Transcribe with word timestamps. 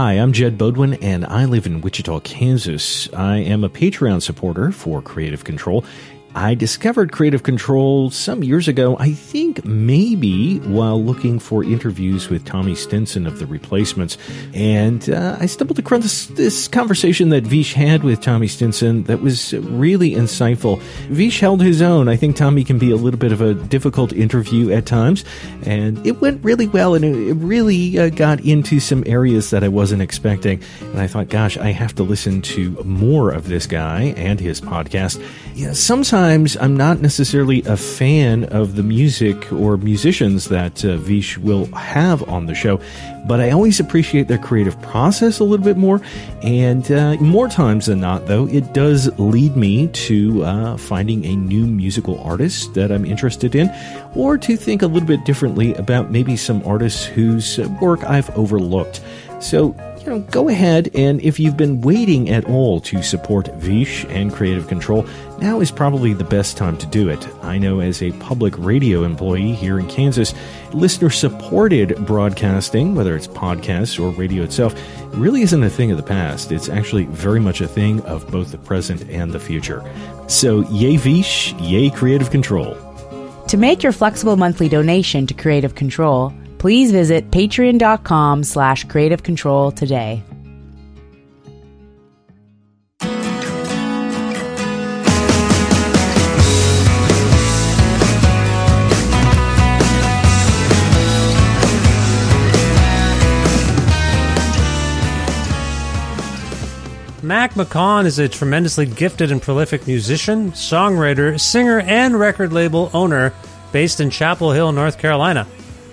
Hi, 0.00 0.14
I'm 0.14 0.32
Jed 0.32 0.56
Bodwin, 0.56 0.94
and 1.02 1.26
I 1.26 1.44
live 1.44 1.66
in 1.66 1.82
Wichita, 1.82 2.20
Kansas. 2.20 3.12
I 3.12 3.36
am 3.36 3.64
a 3.64 3.68
Patreon 3.68 4.22
supporter 4.22 4.72
for 4.72 5.02
Creative 5.02 5.44
Control. 5.44 5.84
I 6.34 6.54
discovered 6.54 7.10
Creative 7.10 7.42
Control 7.42 8.10
some 8.10 8.44
years 8.44 8.68
ago, 8.68 8.96
I 8.98 9.12
think 9.12 9.64
maybe 9.64 10.58
while 10.60 11.02
looking 11.02 11.40
for 11.40 11.64
interviews 11.64 12.28
with 12.28 12.44
Tommy 12.44 12.76
Stinson 12.76 13.26
of 13.26 13.40
The 13.40 13.46
Replacements. 13.46 14.16
And 14.54 15.10
uh, 15.10 15.36
I 15.40 15.46
stumbled 15.46 15.80
across 15.80 16.26
this, 16.26 16.68
conversation 16.68 17.30
that 17.30 17.42
Vish 17.42 17.74
had 17.74 18.04
with 18.04 18.20
Tommy 18.20 18.46
Stinson 18.46 19.02
that 19.04 19.20
was 19.22 19.54
really 19.54 20.12
insightful. 20.12 20.80
Vish 21.08 21.40
held 21.40 21.62
his 21.62 21.82
own. 21.82 22.08
I 22.08 22.14
think 22.14 22.36
Tommy 22.36 22.62
can 22.62 22.78
be 22.78 22.92
a 22.92 22.96
little 22.96 23.18
bit 23.18 23.32
of 23.32 23.40
a 23.40 23.54
difficult 23.54 24.12
interview 24.12 24.70
at 24.70 24.86
times. 24.86 25.24
And 25.64 26.06
it 26.06 26.20
went 26.20 26.44
really 26.44 26.68
well, 26.68 26.94
and 26.94 27.04
it, 27.04 27.16
it 27.28 27.34
really 27.34 27.98
uh, 27.98 28.08
got 28.10 28.40
into 28.40 28.78
some 28.78 29.02
areas 29.04 29.50
that 29.50 29.64
I 29.64 29.68
wasn't 29.68 30.02
expecting. 30.02 30.62
And 30.80 31.00
I 31.00 31.08
thought, 31.08 31.28
gosh, 31.28 31.56
I 31.56 31.72
have 31.72 31.94
to 31.96 32.04
listen 32.04 32.40
to 32.42 32.70
more 32.84 33.32
of 33.32 33.48
this 33.48 33.66
guy 33.66 34.14
and 34.16 34.38
his 34.38 34.60
podcast. 34.60 35.20
Yeah, 35.54 35.72
sometimes 35.72 36.19
sometimes 36.20 36.54
I'm 36.58 36.76
not 36.76 37.00
necessarily 37.00 37.62
a 37.62 37.78
fan 37.78 38.44
of 38.44 38.76
the 38.76 38.82
music 38.82 39.50
or 39.50 39.78
musicians 39.78 40.50
that 40.50 40.84
uh, 40.84 40.98
Vish 40.98 41.38
will 41.38 41.64
have 41.74 42.28
on 42.28 42.44
the 42.44 42.54
show, 42.54 42.78
but 43.26 43.40
I 43.40 43.52
always 43.52 43.80
appreciate 43.80 44.28
their 44.28 44.36
creative 44.36 44.78
process 44.82 45.38
a 45.38 45.44
little 45.44 45.64
bit 45.64 45.78
more. 45.78 46.02
And 46.42 46.92
uh, 46.92 47.14
more 47.20 47.48
times 47.48 47.86
than 47.86 48.00
not, 48.00 48.26
though, 48.26 48.46
it 48.48 48.74
does 48.74 49.08
lead 49.18 49.56
me 49.56 49.86
to 49.86 50.44
uh, 50.44 50.76
finding 50.76 51.24
a 51.24 51.34
new 51.34 51.64
musical 51.64 52.20
artist 52.20 52.74
that 52.74 52.92
I'm 52.92 53.06
interested 53.06 53.54
in, 53.54 53.70
or 54.14 54.36
to 54.36 54.58
think 54.58 54.82
a 54.82 54.86
little 54.86 55.08
bit 55.08 55.24
differently 55.24 55.72
about 55.76 56.10
maybe 56.10 56.36
some 56.36 56.62
artists 56.66 57.06
whose 57.06 57.58
work 57.80 58.04
I've 58.04 58.28
overlooked. 58.36 59.00
So, 59.40 59.74
you 60.00 60.06
know, 60.06 60.20
go 60.30 60.48
ahead 60.48 60.90
and 60.94 61.20
if 61.20 61.38
you've 61.38 61.56
been 61.56 61.80
waiting 61.82 62.30
at 62.30 62.44
all 62.46 62.80
to 62.82 63.02
support 63.02 63.48
Vish 63.56 64.04
and 64.08 64.32
Creative 64.32 64.66
Control, 64.66 65.06
now 65.40 65.60
is 65.60 65.70
probably 65.70 66.12
the 66.12 66.24
best 66.24 66.56
time 66.56 66.76
to 66.78 66.86
do 66.86 67.08
it. 67.08 67.26
I 67.42 67.58
know 67.58 67.80
as 67.80 68.02
a 68.02 68.12
public 68.12 68.54
radio 68.58 69.04
employee 69.04 69.52
here 69.52 69.78
in 69.78 69.86
Kansas, 69.88 70.34
listener 70.72 71.10
supported 71.10 72.06
broadcasting, 72.06 72.94
whether 72.94 73.16
it's 73.16 73.26
podcasts 73.26 73.98
or 73.98 74.10
radio 74.10 74.42
itself, 74.42 74.74
really 75.14 75.42
isn't 75.42 75.62
a 75.62 75.70
thing 75.70 75.90
of 75.90 75.96
the 75.96 76.02
past. 76.02 76.52
It's 76.52 76.68
actually 76.68 77.04
very 77.04 77.40
much 77.40 77.60
a 77.60 77.68
thing 77.68 78.00
of 78.02 78.30
both 78.30 78.50
the 78.50 78.58
present 78.58 79.08
and 79.10 79.32
the 79.32 79.40
future. 79.40 79.82
So, 80.28 80.68
yay 80.70 80.96
Vish, 80.96 81.52
yay 81.54 81.90
Creative 81.90 82.30
Control. 82.30 82.76
To 83.48 83.56
make 83.56 83.82
your 83.82 83.92
flexible 83.92 84.36
monthly 84.36 84.68
donation 84.68 85.26
to 85.26 85.34
Creative 85.34 85.74
Control, 85.74 86.32
please 86.58 86.92
visit 86.92 87.30
patreon.com 87.30 88.44
slash 88.44 88.84
creative 88.84 89.22
control 89.22 89.72
today. 89.72 90.22
Mac 107.30 107.54
McCaughan 107.54 108.06
is 108.06 108.18
a 108.18 108.28
tremendously 108.28 108.86
gifted 108.86 109.30
and 109.30 109.40
prolific 109.40 109.86
musician, 109.86 110.50
songwriter, 110.50 111.38
singer, 111.38 111.78
and 111.78 112.18
record 112.18 112.52
label 112.52 112.90
owner 112.92 113.32
based 113.70 114.00
in 114.00 114.10
Chapel 114.10 114.50
Hill, 114.50 114.72
North 114.72 114.98
Carolina. 114.98 115.46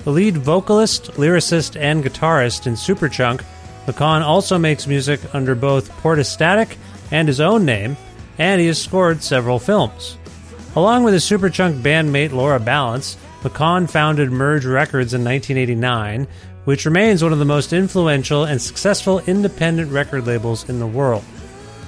The 0.03 0.09
lead 0.09 0.37
vocalist, 0.37 1.11
lyricist, 1.11 1.79
and 1.79 2.03
guitarist 2.03 2.65
in 2.65 2.73
Superchunk, 2.73 3.43
McCaughan 3.85 4.23
also 4.23 4.57
makes 4.57 4.87
music 4.87 5.19
under 5.35 5.53
both 5.53 5.91
Portastatic 6.01 6.75
and 7.11 7.27
his 7.27 7.39
own 7.39 7.65
name, 7.65 7.97
and 8.39 8.59
he 8.59 8.65
has 8.65 8.81
scored 8.81 9.21
several 9.21 9.59
films. 9.59 10.17
Along 10.75 11.03
with 11.03 11.13
his 11.13 11.23
Superchunk 11.23 11.83
bandmate 11.83 12.31
Laura 12.31 12.59
Ballance, 12.59 13.15
McCaughan 13.43 13.87
founded 13.87 14.31
Merge 14.31 14.65
Records 14.65 15.13
in 15.13 15.23
1989, 15.23 16.27
which 16.67 16.83
remains 16.83 17.23
one 17.23 17.31
of 17.31 17.39
the 17.39 17.45
most 17.45 17.71
influential 17.71 18.43
and 18.43 18.61
successful 18.61 19.19
independent 19.19 19.89
record 19.89 20.27
labels 20.27 20.67
in 20.67 20.79
the 20.79 20.85
world. 20.85 21.23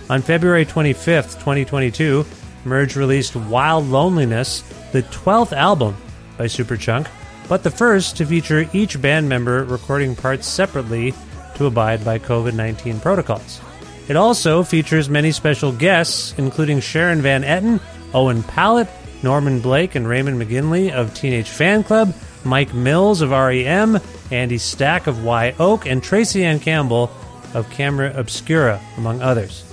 On 0.09 0.21
February 0.21 0.63
25, 0.63 1.33
2022, 1.33 2.25
Merge 2.63 2.95
released 2.95 3.35
Wild 3.35 3.89
Loneliness, 3.89 4.61
the 4.93 5.03
12th 5.03 5.51
album 5.51 5.97
by 6.37 6.45
Superchunk, 6.45 7.09
but 7.49 7.61
the 7.61 7.69
first 7.69 8.15
to 8.15 8.25
feature 8.25 8.69
each 8.71 9.01
band 9.01 9.27
member 9.27 9.65
recording 9.65 10.15
parts 10.15 10.47
separately 10.47 11.13
to 11.55 11.65
abide 11.65 12.05
by 12.05 12.17
COVID 12.17 12.53
19 12.53 13.01
protocols. 13.01 13.59
It 14.07 14.15
also 14.15 14.63
features 14.63 15.09
many 15.09 15.33
special 15.33 15.73
guests, 15.73 16.33
including 16.37 16.79
Sharon 16.79 17.21
Van 17.21 17.43
Etten, 17.43 17.81
Owen 18.13 18.43
Pallett, 18.43 18.87
Norman 19.23 19.59
Blake 19.59 19.95
and 19.95 20.07
Raymond 20.07 20.41
McGinley 20.41 20.89
of 20.89 21.13
Teenage 21.13 21.49
Fanclub, 21.49 22.13
Mike 22.45 22.73
Mills 22.73 23.21
of 23.21 23.31
REM, 23.31 23.99
Andy 24.31 24.57
Stack 24.57 25.07
of 25.07 25.23
Wye 25.23 25.55
Oak, 25.59 25.85
and 25.85 26.01
Tracy 26.01 26.43
Ann 26.43 26.59
Campbell 26.59 27.11
of 27.53 27.69
Camera 27.69 28.13
Obscura, 28.15 28.79
among 28.97 29.21
others. 29.21 29.63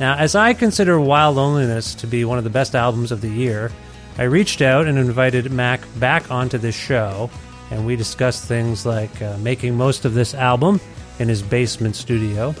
Now, 0.00 0.16
as 0.16 0.34
I 0.34 0.54
consider 0.54 1.00
Wild 1.00 1.36
Loneliness 1.36 1.94
to 1.96 2.06
be 2.06 2.24
one 2.24 2.38
of 2.38 2.44
the 2.44 2.50
best 2.50 2.74
albums 2.74 3.12
of 3.12 3.20
the 3.20 3.28
year, 3.28 3.70
I 4.18 4.24
reached 4.24 4.60
out 4.62 4.86
and 4.86 4.98
invited 4.98 5.50
Mac 5.50 5.80
back 5.98 6.30
onto 6.30 6.58
this 6.58 6.74
show, 6.74 7.30
and 7.70 7.86
we 7.86 7.96
discussed 7.96 8.44
things 8.44 8.84
like 8.84 9.22
uh, 9.22 9.36
making 9.38 9.76
most 9.76 10.04
of 10.04 10.14
this 10.14 10.34
album 10.34 10.80
in 11.18 11.28
his 11.28 11.42
basement 11.42 11.96
studio, 11.96 12.52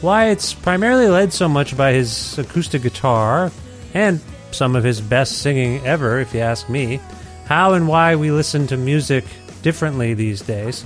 why 0.00 0.26
it's 0.26 0.54
primarily 0.54 1.08
led 1.08 1.32
so 1.32 1.48
much 1.48 1.76
by 1.76 1.92
his 1.92 2.38
acoustic 2.38 2.82
guitar, 2.82 3.50
and 3.94 4.20
some 4.50 4.76
of 4.76 4.84
his 4.84 5.00
best 5.00 5.38
singing 5.38 5.84
ever, 5.86 6.20
if 6.20 6.34
you 6.34 6.40
ask 6.40 6.68
me, 6.68 7.00
how 7.48 7.72
and 7.72 7.88
why 7.88 8.14
we 8.14 8.30
listen 8.30 8.66
to 8.66 8.76
music 8.76 9.24
differently 9.62 10.12
these 10.12 10.42
days, 10.42 10.84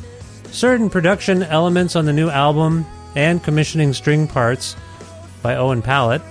certain 0.52 0.88
production 0.88 1.42
elements 1.42 1.96
on 1.96 2.04
the 2.04 2.12
new 2.12 2.30
album, 2.30 2.86
and 3.16 3.42
commissioning 3.42 3.92
string 3.92 4.28
parts 4.28 4.76
by 5.42 5.56
Owen 5.56 5.82
Pallett, 5.82 6.22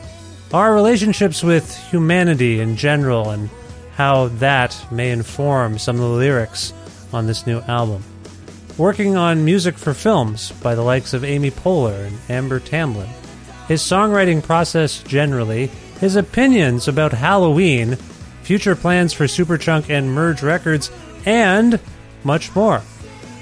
our 0.53 0.73
relationships 0.73 1.43
with 1.43 1.77
humanity 1.89 2.61
in 2.61 2.77
general, 2.77 3.29
and 3.29 3.49
how 3.95 4.29
that 4.39 4.75
may 4.89 5.11
inform 5.11 5.77
some 5.77 5.97
of 5.97 6.01
the 6.01 6.07
lyrics 6.07 6.73
on 7.11 7.27
this 7.27 7.45
new 7.45 7.59
album. 7.61 8.01
Working 8.77 9.17
on 9.17 9.43
music 9.43 9.77
for 9.77 9.93
films 9.93 10.53
by 10.63 10.75
the 10.75 10.81
likes 10.81 11.13
of 11.13 11.25
Amy 11.25 11.51
Poehler 11.51 12.07
and 12.07 12.17
Amber 12.29 12.61
Tamblyn. 12.61 13.09
His 13.67 13.81
songwriting 13.81 14.41
process 14.41 15.03
generally, 15.03 15.67
his 15.99 16.15
opinions 16.15 16.87
about 16.87 17.11
Halloween, 17.11 17.97
future 18.43 18.75
plans 18.75 19.13
for 19.13 19.25
Superchunk 19.25 19.89
and 19.89 20.13
Merge 20.13 20.43
Records, 20.43 20.91
and 21.25 21.79
much 22.23 22.55
more. 22.55 22.81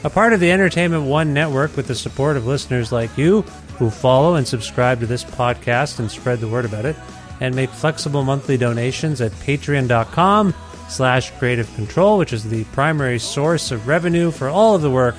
A 0.04 0.10
part 0.10 0.34
of 0.34 0.40
the 0.40 0.52
Entertainment 0.52 1.04
One 1.04 1.34
network 1.34 1.76
with 1.76 1.88
the 1.88 1.96
support 1.96 2.38
of 2.38 2.48
listeners 2.48 2.92
like 2.92 3.18
you 3.18 3.42
who 3.78 3.90
follow 3.90 4.36
and 4.36 4.48
subscribe 4.48 5.00
to 5.00 5.06
this 5.06 5.24
podcast 5.24 6.00
and 6.00 6.12
spread 6.12 6.40
the 6.40 6.48
word 6.48 6.66
about 6.66 6.86
it, 6.86 6.96
and 7.42 7.56
make 7.56 7.70
flexible 7.70 8.24
monthly 8.24 8.58
donations 8.58 9.22
at 9.22 9.32
patreon.com 9.32 10.54
slash 10.90 11.32
creative 11.38 11.74
control, 11.76 12.18
which 12.18 12.34
is 12.34 12.44
the 12.44 12.64
primary 12.66 13.20
source 13.20 13.72
of 13.72 13.88
revenue 13.88 14.32
for 14.32 14.50
all 14.50 14.76
of 14.76 14.82
the 14.82 14.92
work 14.92 15.16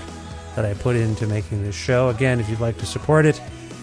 that 0.56 0.65
I 0.65 0.75
put 0.75 0.97
into 0.97 1.27
making 1.27 1.62
this 1.62 1.75
show. 1.75 2.09
Again, 2.09 2.41
if 2.41 2.49
you'd 2.49 2.61
like 2.61 2.77
to 2.79 2.87
support 2.87 3.25
it, 3.25 3.41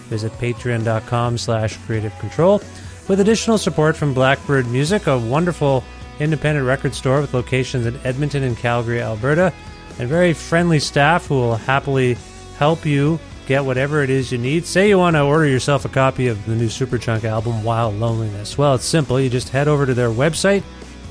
visit 0.08 0.30
patreon.com 0.32 1.38
slash 1.38 1.76
creative 1.78 2.16
control. 2.18 2.62
With 3.08 3.20
additional 3.20 3.56
support 3.56 3.96
from 3.96 4.12
Blackbird 4.12 4.66
Music, 4.66 5.06
a 5.06 5.18
wonderful 5.18 5.82
independent 6.20 6.66
record 6.66 6.94
store 6.94 7.22
with 7.22 7.32
locations 7.32 7.86
in 7.86 7.98
Edmonton 8.04 8.42
and 8.42 8.54
Calgary, 8.54 9.00
Alberta, 9.00 9.50
and 9.98 10.08
very 10.08 10.34
friendly 10.34 10.78
staff 10.78 11.26
who 11.26 11.36
will 11.36 11.56
happily 11.56 12.18
help 12.58 12.84
you 12.84 13.18
get 13.46 13.64
whatever 13.64 14.02
it 14.02 14.10
is 14.10 14.30
you 14.30 14.36
need. 14.36 14.66
Say 14.66 14.90
you 14.90 14.98
want 14.98 15.16
to 15.16 15.22
order 15.22 15.46
yourself 15.46 15.86
a 15.86 15.88
copy 15.88 16.26
of 16.26 16.44
the 16.44 16.54
new 16.54 16.66
Superchunk 16.66 17.24
album, 17.24 17.64
Wild 17.64 17.94
Loneliness. 17.94 18.58
Well, 18.58 18.74
it's 18.74 18.84
simple. 18.84 19.18
You 19.18 19.30
just 19.30 19.48
head 19.48 19.68
over 19.68 19.86
to 19.86 19.94
their 19.94 20.10
website, 20.10 20.62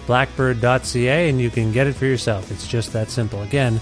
blackbird.ca, 0.06 1.30
and 1.30 1.42
you 1.42 1.50
can 1.50 1.72
get 1.72 1.88
it 1.88 1.94
for 1.94 2.06
yourself. 2.06 2.52
It's 2.52 2.68
just 2.68 2.94
that 2.94 3.10
simple. 3.10 3.42
Again, 3.42 3.82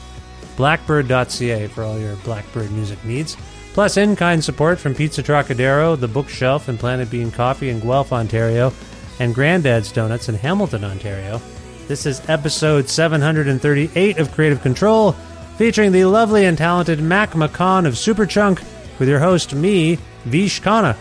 blackbird.ca 0.55 1.67
for 1.67 1.83
all 1.83 1.99
your 1.99 2.15
Blackbird 2.17 2.71
music 2.71 3.03
needs. 3.03 3.35
Plus, 3.75 3.97
in 3.97 4.15
kind 4.15 4.41
support 4.41 4.79
from 4.79 4.95
Pizza 4.95 5.21
Trocadero, 5.21 5.97
The 5.97 6.07
Bookshelf, 6.07 6.69
and 6.69 6.79
Planet 6.79 7.09
Bean 7.09 7.29
Coffee 7.29 7.67
in 7.67 7.81
Guelph, 7.81 8.13
Ontario, 8.13 8.71
and 9.19 9.35
Granddad's 9.35 9.91
Donuts 9.91 10.29
in 10.29 10.35
Hamilton, 10.35 10.85
Ontario. 10.85 11.41
This 11.89 12.05
is 12.05 12.21
episode 12.29 12.87
738 12.87 14.17
of 14.17 14.31
Creative 14.31 14.61
Control, 14.61 15.11
featuring 15.57 15.91
the 15.91 16.05
lovely 16.05 16.45
and 16.45 16.57
talented 16.57 17.01
Mac 17.01 17.31
McCaughan 17.31 17.85
of 17.85 17.95
Superchunk, 17.95 18.63
with 18.97 19.09
your 19.09 19.19
host, 19.19 19.53
me, 19.53 19.99
Vish 20.23 20.61
Khanna. 20.61 20.95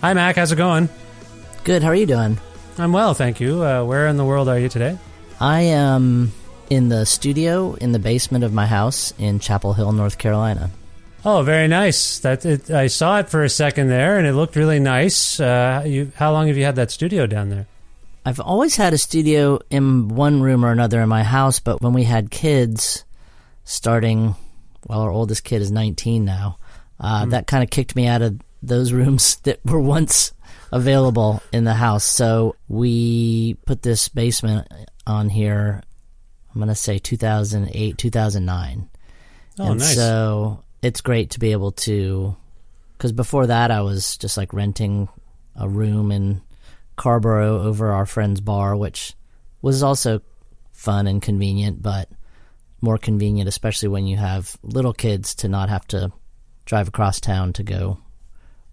Hi, 0.00 0.14
Mac. 0.14 0.36
How's 0.36 0.50
it 0.50 0.56
going? 0.56 0.88
Good. 1.62 1.82
How 1.82 1.90
are 1.90 1.94
you 1.94 2.06
doing? 2.06 2.38
I'm 2.78 2.90
well, 2.90 3.12
thank 3.12 3.38
you. 3.38 3.62
Uh, 3.62 3.84
where 3.84 4.06
in 4.06 4.16
the 4.16 4.24
world 4.24 4.48
are 4.48 4.58
you 4.58 4.70
today? 4.70 4.96
I 5.38 5.60
am 5.60 6.32
in 6.70 6.88
the 6.88 7.04
studio 7.04 7.74
in 7.74 7.92
the 7.92 7.98
basement 7.98 8.42
of 8.42 8.50
my 8.54 8.64
house 8.64 9.12
in 9.18 9.40
Chapel 9.40 9.74
Hill, 9.74 9.92
North 9.92 10.16
Carolina. 10.16 10.70
Oh, 11.22 11.42
very 11.42 11.68
nice. 11.68 12.18
That 12.20 12.46
it, 12.46 12.70
I 12.70 12.86
saw 12.86 13.18
it 13.18 13.28
for 13.28 13.44
a 13.44 13.50
second 13.50 13.88
there, 13.88 14.16
and 14.16 14.26
it 14.26 14.32
looked 14.32 14.56
really 14.56 14.80
nice. 14.80 15.38
Uh, 15.38 15.82
you, 15.84 16.10
how 16.16 16.32
long 16.32 16.46
have 16.46 16.56
you 16.56 16.64
had 16.64 16.76
that 16.76 16.90
studio 16.90 17.26
down 17.26 17.50
there? 17.50 17.66
I've 18.24 18.40
always 18.40 18.76
had 18.76 18.94
a 18.94 18.98
studio 18.98 19.58
in 19.68 20.08
one 20.08 20.40
room 20.40 20.64
or 20.64 20.72
another 20.72 21.02
in 21.02 21.10
my 21.10 21.24
house, 21.24 21.60
but 21.60 21.82
when 21.82 21.92
we 21.92 22.04
had 22.04 22.30
kids, 22.30 23.04
starting, 23.64 24.34
well, 24.86 25.00
our 25.00 25.10
oldest 25.10 25.44
kid 25.44 25.60
is 25.60 25.70
19 25.70 26.24
now, 26.24 26.56
uh, 26.98 27.26
that 27.26 27.46
kind 27.46 27.62
of 27.62 27.68
kicked 27.68 27.94
me 27.94 28.06
out 28.06 28.22
of 28.22 28.40
those 28.62 28.92
rooms 28.92 29.36
that 29.44 29.60
were 29.64 29.80
once 29.80 30.32
available 30.72 31.42
in 31.52 31.64
the 31.64 31.74
house. 31.74 32.04
So 32.04 32.56
we 32.68 33.54
put 33.66 33.82
this 33.82 34.08
basement 34.08 34.68
on 35.06 35.28
here. 35.28 35.82
I'm 36.54 36.60
gonna 36.60 36.74
say 36.74 36.98
2008, 36.98 37.98
2009. 37.98 38.90
Oh, 39.58 39.70
and 39.70 39.80
nice. 39.80 39.94
so 39.94 40.62
it's 40.82 41.00
great 41.00 41.30
to 41.30 41.40
be 41.40 41.52
able 41.52 41.72
to, 41.72 42.36
because 42.96 43.12
before 43.12 43.46
that 43.48 43.70
I 43.70 43.82
was 43.82 44.16
just 44.16 44.36
like 44.36 44.52
renting 44.52 45.08
a 45.56 45.68
room 45.68 46.12
in 46.12 46.42
Carrboro 46.96 47.64
over 47.64 47.92
our 47.92 48.06
friend's 48.06 48.40
bar, 48.40 48.76
which 48.76 49.14
was 49.62 49.82
also 49.82 50.22
fun 50.72 51.06
and 51.06 51.20
convenient, 51.20 51.82
but 51.82 52.08
more 52.80 52.98
convenient, 52.98 53.48
especially 53.48 53.88
when 53.88 54.06
you 54.06 54.16
have 54.16 54.56
little 54.62 54.94
kids, 54.94 55.34
to 55.36 55.48
not 55.48 55.68
have 55.68 55.86
to 55.88 56.12
drive 56.64 56.88
across 56.88 57.20
town 57.20 57.52
to 57.52 57.62
go 57.62 57.98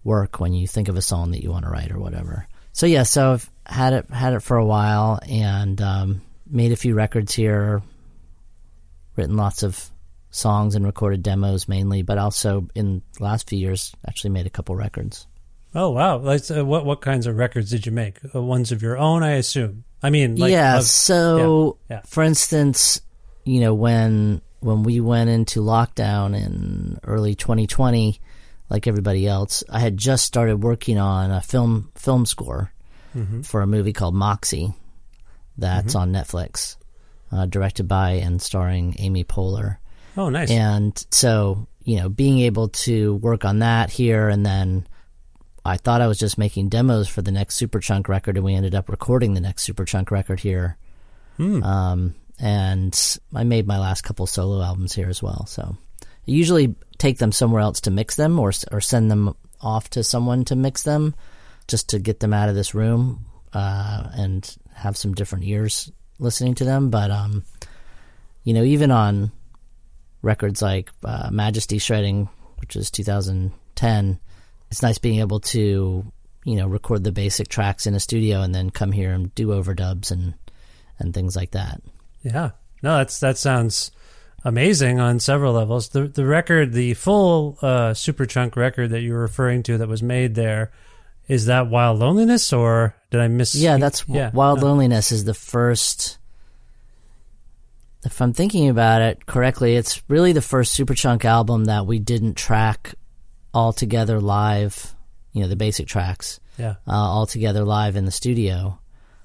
work 0.08 0.40
when 0.40 0.54
you 0.54 0.66
think 0.66 0.88
of 0.88 0.96
a 0.96 1.02
song 1.02 1.30
that 1.30 1.42
you 1.42 1.50
want 1.50 1.66
to 1.66 1.70
write 1.70 1.92
or 1.92 2.00
whatever. 2.00 2.48
So 2.72 2.86
yeah, 2.86 3.02
so 3.02 3.34
I've 3.34 3.50
had 3.66 3.92
it 3.92 4.10
had 4.10 4.32
it 4.32 4.40
for 4.40 4.56
a 4.56 4.64
while 4.64 5.20
and 5.28 5.80
um, 5.80 6.22
made 6.50 6.72
a 6.72 6.76
few 6.76 6.94
records 6.94 7.34
here, 7.34 7.82
written 9.14 9.36
lots 9.36 9.62
of 9.62 9.90
songs 10.30 10.74
and 10.74 10.84
recorded 10.84 11.22
demos 11.22 11.68
mainly, 11.68 12.02
but 12.02 12.18
also 12.18 12.68
in 12.74 13.02
the 13.18 13.24
last 13.24 13.48
few 13.48 13.58
years 13.58 13.92
actually 14.06 14.30
made 14.30 14.46
a 14.46 14.50
couple 14.50 14.74
records. 14.74 15.26
Oh 15.74 15.90
wow! 15.90 16.16
Like, 16.16 16.50
uh, 16.50 16.64
what 16.64 16.86
what 16.86 17.02
kinds 17.02 17.26
of 17.26 17.36
records 17.36 17.70
did 17.70 17.84
you 17.84 17.92
make? 17.92 18.18
Uh, 18.34 18.42
ones 18.42 18.72
of 18.72 18.80
your 18.80 18.96
own, 18.96 19.22
I 19.22 19.32
assume. 19.32 19.84
I 20.02 20.08
mean, 20.10 20.36
like, 20.36 20.50
yeah. 20.50 20.78
of- 20.78 20.84
so, 20.84 21.76
yeah, 21.90 21.96
yeah. 21.96 22.02
for 22.06 22.22
instance, 22.22 23.00
you 23.44 23.60
know 23.60 23.74
when 23.74 24.40
when 24.60 24.82
we 24.82 25.00
went 25.00 25.28
into 25.28 25.60
lockdown 25.60 26.34
in 26.34 26.98
early 27.04 27.34
2020, 27.34 28.18
like 28.70 28.86
everybody 28.86 29.26
else, 29.26 29.64
I 29.70 29.80
had 29.80 29.96
just 29.96 30.24
started 30.24 30.62
working 30.62 30.98
on 30.98 31.30
a 31.30 31.40
film 31.40 31.90
film 31.94 32.26
score 32.26 32.72
Mm-hmm. 33.16 33.40
for 33.40 33.62
a 33.62 33.66
movie 33.66 33.94
called 33.94 34.14
Moxie 34.14 34.74
that's 35.56 35.94
on 35.94 36.12
Netflix, 36.12 36.76
uh, 37.32 37.46
directed 37.46 37.88
by 37.88 38.10
and 38.12 38.40
starring 38.40 38.94
Amy 38.98 39.24
Poehler. 39.24 39.78
oh, 40.16 40.28
nice. 40.28 40.50
And 40.50 41.06
so, 41.10 41.66
you 41.82 41.96
know, 41.96 42.10
being 42.10 42.40
able 42.40 42.68
to 42.68 43.14
work 43.16 43.46
on 43.46 43.60
that 43.60 43.88
here 43.90 44.28
and 44.28 44.44
then 44.44 44.86
I 45.64 45.78
thought 45.78 46.02
I 46.02 46.06
was 46.06 46.18
just 46.18 46.36
making 46.38 46.68
demos 46.68 47.08
for 47.08 47.22
the 47.22 47.32
next 47.32 47.58
Superchunk 47.60 48.08
record 48.08 48.36
and 48.36 48.44
we 48.44 48.54
ended 48.54 48.74
up 48.74 48.90
recording 48.90 49.32
the 49.34 49.40
next 49.40 49.66
Superchunk 49.66 50.10
record 50.10 50.38
here. 50.40 50.76
Um, 51.38 52.14
and 52.38 53.18
I 53.34 53.42
made 53.44 53.66
my 53.66 53.78
last 53.78 54.02
couple 54.02 54.26
solo 54.26 54.62
albums 54.62 54.94
here 54.94 55.08
as 55.08 55.22
well. 55.22 55.46
So 55.46 55.76
I 56.28 56.30
usually 56.30 56.74
take 56.98 57.18
them 57.18 57.32
somewhere 57.32 57.62
else 57.62 57.80
to 57.82 57.90
mix 57.90 58.16
them 58.16 58.38
or, 58.38 58.52
or 58.70 58.80
send 58.80 59.10
them 59.10 59.34
off 59.60 59.88
to 59.90 60.04
someone 60.04 60.44
to 60.46 60.56
mix 60.56 60.82
them 60.82 61.14
just 61.66 61.88
to 61.90 61.98
get 61.98 62.20
them 62.20 62.34
out 62.34 62.48
of 62.48 62.54
this 62.54 62.74
room, 62.74 63.26
uh, 63.52 64.08
and 64.12 64.56
have 64.74 64.96
some 64.96 65.14
different 65.14 65.44
ears 65.44 65.90
listening 66.18 66.54
to 66.54 66.64
them. 66.64 66.90
But, 66.90 67.10
um, 67.10 67.44
you 68.44 68.54
know, 68.54 68.62
even 68.62 68.90
on 68.90 69.32
records 70.22 70.62
like 70.62 70.90
uh, 71.04 71.30
Majesty 71.32 71.78
Shredding, 71.78 72.28
which 72.56 72.76
is 72.76 72.90
2010, 72.90 74.20
it's 74.70 74.82
nice 74.82 74.98
being 74.98 75.20
able 75.20 75.40
to 75.40 76.12
you 76.44 76.56
know 76.56 76.66
record 76.66 77.04
the 77.04 77.12
basic 77.12 77.48
tracks 77.48 77.86
in 77.86 77.94
a 77.94 78.00
studio 78.00 78.40
and 78.40 78.54
then 78.54 78.70
come 78.70 78.92
here 78.92 79.12
and 79.12 79.34
do 79.34 79.48
overdubs 79.48 80.10
and 80.10 80.34
and 80.98 81.14
things 81.14 81.36
like 81.36 81.52
that. 81.52 81.82
Yeah. 82.22 82.50
No, 82.82 82.98
that's 82.98 83.20
that 83.20 83.38
sounds 83.38 83.90
amazing 84.44 85.00
on 85.00 85.20
several 85.20 85.52
levels. 85.54 85.90
The 85.90 86.08
the 86.08 86.26
record, 86.26 86.72
the 86.72 86.94
full 86.94 87.58
uh, 87.62 87.90
Superchunk 87.92 88.56
record 88.56 88.90
that 88.90 89.00
you 89.00 89.12
were 89.12 89.20
referring 89.20 89.62
to 89.64 89.78
that 89.78 89.88
was 89.88 90.02
made 90.02 90.34
there, 90.34 90.70
is 91.26 91.46
that 91.46 91.68
Wild 91.68 91.98
Loneliness 91.98 92.52
or 92.52 92.94
did 93.10 93.20
I 93.20 93.28
miss? 93.28 93.54
Yeah, 93.54 93.76
that's 93.78 94.04
yeah. 94.08 94.30
Wild 94.32 94.60
no. 94.60 94.66
Loneliness 94.68 95.12
is 95.12 95.24
the 95.24 95.34
first 95.34 96.18
if 98.04 98.20
I'm 98.22 98.32
thinking 98.32 98.68
about 98.68 99.02
it 99.02 99.26
correctly, 99.26 99.74
it's 99.76 100.02
really 100.08 100.32
the 100.32 100.40
first 100.42 100.78
Superchunk 100.78 101.24
album 101.24 101.64
that 101.64 101.86
we 101.86 101.98
didn't 101.98 102.34
track 102.34 102.94
all 103.52 103.72
together 103.72 104.20
live. 104.20 104.94
You 105.32 105.42
know, 105.42 105.48
the 105.48 105.56
basic 105.56 105.86
tracks 105.88 106.40
Yeah. 106.58 106.76
uh, 106.86 106.92
all 106.92 107.26
together 107.26 107.64
live 107.64 107.96
in 107.96 108.04
the 108.04 108.10
studio. 108.12 108.78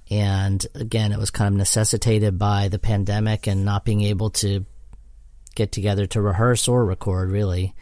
And 0.09 0.65
again, 0.75 1.11
it 1.11 1.19
was 1.19 1.31
kind 1.31 1.53
of 1.53 1.57
necessitated 1.57 2.37
by 2.37 2.67
the 2.67 2.77
pandemic 2.79 3.47
and 3.47 3.63
not 3.63 3.85
being 3.85 4.01
able 4.01 4.31
to 4.31 4.65
get 5.55 5.71
together 5.71 6.05
to 6.07 6.21
rehearse 6.21 6.67
or 6.67 6.85
record, 6.85 7.29
really. 7.31 7.73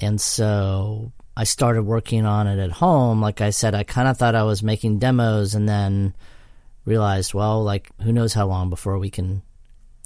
And 0.00 0.20
so 0.20 1.12
I 1.36 1.44
started 1.44 1.84
working 1.84 2.26
on 2.26 2.46
it 2.46 2.58
at 2.58 2.72
home. 2.72 3.20
Like 3.20 3.40
I 3.40 3.50
said, 3.50 3.74
I 3.74 3.84
kind 3.84 4.08
of 4.08 4.18
thought 4.18 4.34
I 4.34 4.42
was 4.42 4.62
making 4.62 4.98
demos 4.98 5.54
and 5.54 5.68
then 5.68 6.14
realized, 6.84 7.34
well, 7.34 7.62
like, 7.62 7.90
who 8.02 8.12
knows 8.12 8.34
how 8.34 8.46
long 8.46 8.70
before 8.70 8.98
we 8.98 9.10
can 9.10 9.42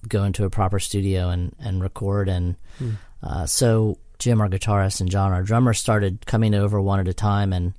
go 0.06 0.24
into 0.24 0.44
a 0.44 0.50
proper 0.50 0.78
studio 0.78 1.30
and, 1.30 1.54
and 1.58 1.82
record. 1.82 2.28
And 2.28 2.56
uh, 3.22 3.46
so 3.46 3.98
Jim, 4.18 4.40
our 4.40 4.48
guitarist, 4.48 5.00
and 5.00 5.10
John, 5.10 5.32
our 5.32 5.42
drummer, 5.42 5.74
started 5.74 6.26
coming 6.26 6.54
over 6.54 6.80
one 6.80 7.00
at 7.00 7.08
a 7.08 7.14
time 7.14 7.52
and 7.52 7.74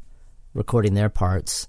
recording 0.53 0.94
their 0.94 1.10
parts. 1.10 1.67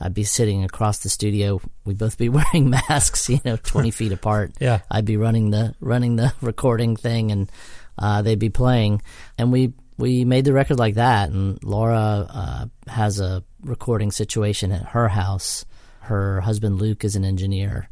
I'd 0.00 0.14
be 0.14 0.24
sitting 0.24 0.64
across 0.64 0.98
the 0.98 1.08
studio. 1.08 1.60
We'd 1.84 1.98
both 1.98 2.16
be 2.16 2.28
wearing 2.30 2.70
masks, 2.70 3.28
you 3.28 3.40
know, 3.44 3.56
twenty 3.56 3.90
feet 3.90 4.12
apart. 4.12 4.52
Yeah. 4.60 4.80
I'd 4.90 5.04
be 5.04 5.16
running 5.16 5.50
the 5.50 5.74
running 5.80 6.16
the 6.16 6.32
recording 6.40 6.96
thing, 6.96 7.30
and 7.32 7.50
uh, 7.98 8.22
they'd 8.22 8.38
be 8.38 8.50
playing. 8.50 9.02
And 9.38 9.52
we 9.52 9.72
we 9.96 10.24
made 10.24 10.44
the 10.44 10.52
record 10.52 10.78
like 10.78 10.94
that. 10.94 11.30
And 11.30 11.62
Laura 11.62 12.26
uh, 12.28 12.66
has 12.86 13.20
a 13.20 13.44
recording 13.62 14.10
situation 14.10 14.72
at 14.72 14.86
her 14.86 15.08
house. 15.08 15.64
Her 16.00 16.40
husband 16.40 16.80
Luke 16.80 17.04
is 17.04 17.16
an 17.16 17.24
engineer, 17.24 17.88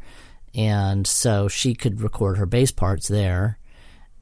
and 0.54 1.06
so 1.06 1.48
she 1.48 1.74
could 1.74 2.00
record 2.00 2.38
her 2.38 2.46
bass 2.46 2.72
parts 2.72 3.08
there. 3.08 3.58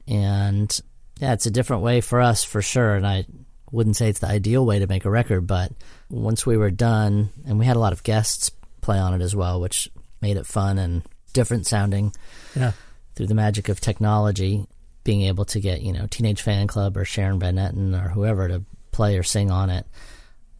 And 0.07 0.79
yeah, 1.19 1.33
it's 1.33 1.45
a 1.45 1.51
different 1.51 1.83
way 1.83 2.01
for 2.01 2.21
us 2.21 2.43
for 2.43 2.61
sure. 2.61 2.95
And 2.95 3.05
I 3.05 3.25
wouldn't 3.71 3.97
say 3.97 4.09
it's 4.09 4.19
the 4.19 4.27
ideal 4.27 4.65
way 4.65 4.79
to 4.79 4.87
make 4.87 5.05
a 5.05 5.09
record, 5.09 5.47
but 5.47 5.71
once 6.09 6.45
we 6.45 6.57
were 6.57 6.71
done, 6.71 7.29
and 7.45 7.59
we 7.59 7.65
had 7.65 7.75
a 7.75 7.79
lot 7.79 7.93
of 7.93 8.03
guests 8.03 8.51
play 8.81 8.97
on 8.97 9.13
it 9.13 9.21
as 9.21 9.35
well, 9.35 9.59
which 9.59 9.89
made 10.21 10.37
it 10.37 10.45
fun 10.45 10.77
and 10.77 11.03
different 11.33 11.65
sounding 11.67 12.13
Yeah. 12.55 12.71
through 13.15 13.27
the 13.27 13.33
magic 13.35 13.69
of 13.69 13.79
technology, 13.81 14.65
being 15.03 15.21
able 15.23 15.45
to 15.45 15.59
get, 15.59 15.81
you 15.81 15.91
know, 15.93 16.07
Teenage 16.09 16.43
Fanclub 16.43 16.95
or 16.97 17.05
Sharon 17.05 17.39
Van 17.39 17.55
Etten 17.55 17.93
or 17.93 18.09
whoever 18.09 18.47
to 18.47 18.63
play 18.91 19.17
or 19.17 19.23
sing 19.23 19.51
on 19.51 19.69
it. 19.69 19.85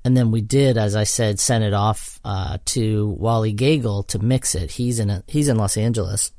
And 0.05 0.15
then 0.15 0.31
we 0.31 0.41
did, 0.41 0.77
as 0.77 0.95
I 0.95 1.03
said, 1.03 1.39
send 1.39 1.63
it 1.63 1.73
off 1.73 2.19
uh, 2.23 2.59
to 2.65 3.07
Wally 3.19 3.53
Gagel 3.53 4.07
to 4.07 4.19
mix 4.19 4.55
it. 4.55 4.71
He's 4.71 4.99
in 4.99 5.09
a, 5.09 5.23
he's 5.27 5.47
in 5.49 5.57
Los 5.57 5.75
Angeles, 5.75 6.31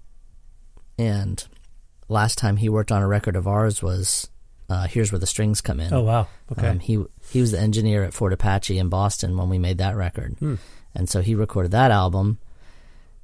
and 0.98 1.44
last 2.08 2.38
time 2.38 2.56
he 2.56 2.68
worked 2.68 2.90
on 2.92 3.02
a 3.02 3.08
record 3.08 3.36
of 3.36 3.46
ours 3.46 3.82
was 3.82 4.28
uh, 4.68 4.86
"Here's 4.86 5.10
Where 5.12 5.18
the 5.18 5.26
Strings 5.26 5.60
Come 5.60 5.80
In." 5.80 5.92
Oh 5.92 6.02
wow. 6.02 6.26
Okay. 6.52 6.68
Um, 6.68 6.78
he 6.78 7.02
he 7.30 7.40
was 7.40 7.52
the 7.52 7.60
engineer 7.60 8.04
at 8.04 8.14
Fort 8.14 8.32
Apache 8.32 8.78
in 8.78 8.88
Boston 8.88 9.36
when 9.36 9.48
we 9.48 9.58
made 9.58 9.78
that 9.78 9.96
record, 9.96 10.36
Hmm. 10.38 10.54
and 10.94 11.08
so 11.08 11.20
he 11.22 11.34
recorded 11.34 11.72
that 11.72 11.90
album. 11.90 12.38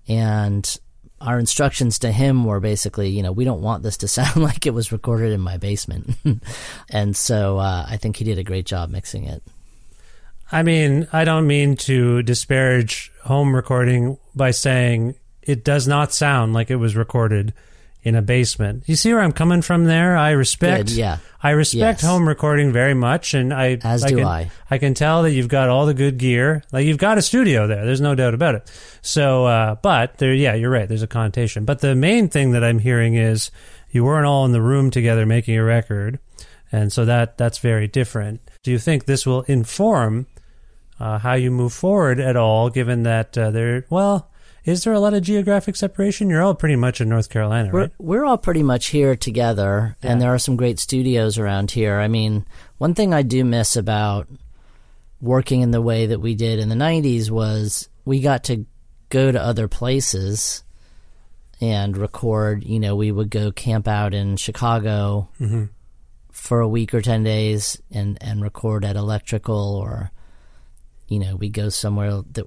And 0.06 0.78
our 1.20 1.38
instructions 1.38 1.98
to 2.00 2.12
him 2.12 2.44
were 2.44 2.60
basically, 2.60 3.08
you 3.08 3.22
know, 3.22 3.32
we 3.32 3.44
don't 3.44 3.62
want 3.62 3.82
this 3.82 3.96
to 3.98 4.08
sound 4.18 4.36
like 4.36 4.66
it 4.66 4.74
was 4.74 4.92
recorded 4.92 5.32
in 5.32 5.40
my 5.40 5.56
basement, 5.56 6.10
and 6.90 7.16
so 7.16 7.58
uh, 7.58 7.86
I 7.88 7.96
think 7.96 8.16
he 8.16 8.24
did 8.24 8.38
a 8.38 8.44
great 8.44 8.66
job 8.66 8.90
mixing 8.90 9.24
it. 9.24 9.42
I 10.52 10.62
mean, 10.62 11.08
I 11.12 11.24
don't 11.24 11.46
mean 11.46 11.76
to 11.78 12.22
disparage 12.22 13.10
home 13.24 13.54
recording 13.56 14.18
by 14.34 14.50
saying 14.50 15.14
it 15.42 15.64
does 15.64 15.88
not 15.88 16.12
sound 16.12 16.52
like 16.52 16.70
it 16.70 16.76
was 16.76 16.94
recorded 16.94 17.54
in 18.04 18.14
a 18.14 18.23
basement. 18.23 18.84
You 18.87 18.94
see 18.96 19.12
where 19.12 19.23
I'm 19.23 19.32
coming 19.32 19.62
from 19.62 19.84
there? 19.84 20.16
I 20.16 20.30
respect 20.30 20.88
Good, 20.88 20.96
yeah. 20.96 21.18
I 21.42 21.50
respect 21.50 22.02
Yes. 22.02 22.02
home 22.02 22.28
recording 22.28 22.70
very 22.73 22.94
much 22.94 23.34
and 23.34 23.52
I 23.52 23.78
As 23.82 24.04
I 24.04 24.08
do 24.11 24.16
can, 24.18 24.26
I. 24.26 24.50
I 24.70 24.78
can 24.78 24.92
tell 24.94 25.23
that 25.25 25.32
you've 25.32 25.49
got 25.49 25.68
all 25.70 25.87
the 25.87 25.94
good 25.94 26.18
gear. 26.18 26.62
Like 26.70 26.84
you've 26.87 26.99
got 26.99 27.16
a 27.18 27.23
studio 27.23 27.66
there. 27.66 27.84
There's 27.84 28.00
no 28.02 28.14
doubt 28.14 28.34
about 28.34 28.54
it. 28.56 28.70
So 29.02 29.46
uh 29.46 29.76
but 29.76 30.18
there 30.18 30.34
yeah, 30.34 30.54
you're 30.54 30.70
right. 30.70 30.87
There's 30.88 31.02
a 31.02 31.06
connotation. 31.08 31.64
But 31.64 31.80
the 31.80 31.94
main 31.94 32.28
thing 32.28 32.52
that 32.52 32.62
I'm 32.62 32.78
hearing 32.78 33.14
is 33.14 33.50
you 33.90 34.04
weren't 34.04 34.26
all 34.26 34.44
in 34.44 34.52
the 34.52 34.62
room 34.62 34.90
together 34.90 35.25
making 35.26 35.56
a 35.56 35.64
record. 35.64 36.18
And 36.70 36.92
so 36.92 37.04
that 37.06 37.38
that's 37.38 37.58
very 37.58 37.88
different. 37.88 38.40
Do 38.62 38.70
you 38.70 38.78
think 38.78 39.04
this 39.06 39.25
will 39.26 39.42
inform 39.42 40.26
uh, 41.00 41.18
how 41.18 41.34
you 41.34 41.50
move 41.50 41.73
forward 41.73 42.20
at 42.20 42.37
all, 42.37 42.70
given 42.70 43.02
that 43.04 43.37
uh, 43.37 43.50
there, 43.50 43.84
well, 43.90 44.30
is 44.64 44.85
there 44.85 44.92
a 44.92 45.00
lot 45.00 45.14
of 45.14 45.23
geographic 45.23 45.76
separation? 45.76 46.30
You're 46.30 46.42
all 46.42 46.54
pretty 46.54 46.76
much 46.76 47.00
in 47.00 47.09
North 47.09 47.28
Carolina, 47.28 47.71
We're 47.73 47.80
right? 47.83 47.92
we're 47.99 48.25
all 48.25 48.38
pretty 48.38 48.62
much 48.62 48.87
here 48.88 49.14
together, 49.16 49.97
Yeah. 50.02 50.12
and 50.12 50.23
there 50.23 50.33
are 50.33 50.38
some 50.38 50.56
great 50.56 50.78
studios 50.78 51.38
around 51.38 51.71
here. 51.73 51.99
I 52.00 52.09
mean, 52.09 52.47
one 52.78 52.94
thing 52.94 53.12
I 53.12 53.23
do 53.23 53.44
miss 53.44 53.76
about 53.76 54.28
working 55.21 55.61
in 55.62 55.71
the 55.71 55.83
way 55.83 56.06
that 56.06 56.21
we 56.21 56.35
did 56.35 56.59
in 56.59 56.68
the 56.68 56.75
'90s 56.75 57.30
was 57.30 57.88
we 58.04 58.21
got 58.21 58.44
to 58.44 58.66
go 59.11 59.30
to 59.30 59.40
other 59.42 59.68
places 59.68 60.64
and 61.61 61.97
record. 61.97 62.64
You 62.64 62.80
know, 62.80 62.97
we 62.97 63.12
would 63.12 63.30
go 63.30 63.52
camp 63.52 63.87
out 63.87 64.14
in 64.14 64.37
Chicago 64.37 65.28
mm-hmm. 65.40 65.64
for 66.33 66.61
a 66.61 66.68
week 66.68 66.94
or 66.94 67.02
ten 67.02 67.23
days 67.23 67.80
and 67.90 68.16
and 68.21 68.42
record 68.42 68.85
at 68.85 68.97
Electrical, 68.97 69.76
or 69.76 70.11
you 71.06 71.18
know, 71.18 71.37
we 71.37 71.50
go 71.50 71.68
somewhere 71.68 72.23
that 72.33 72.47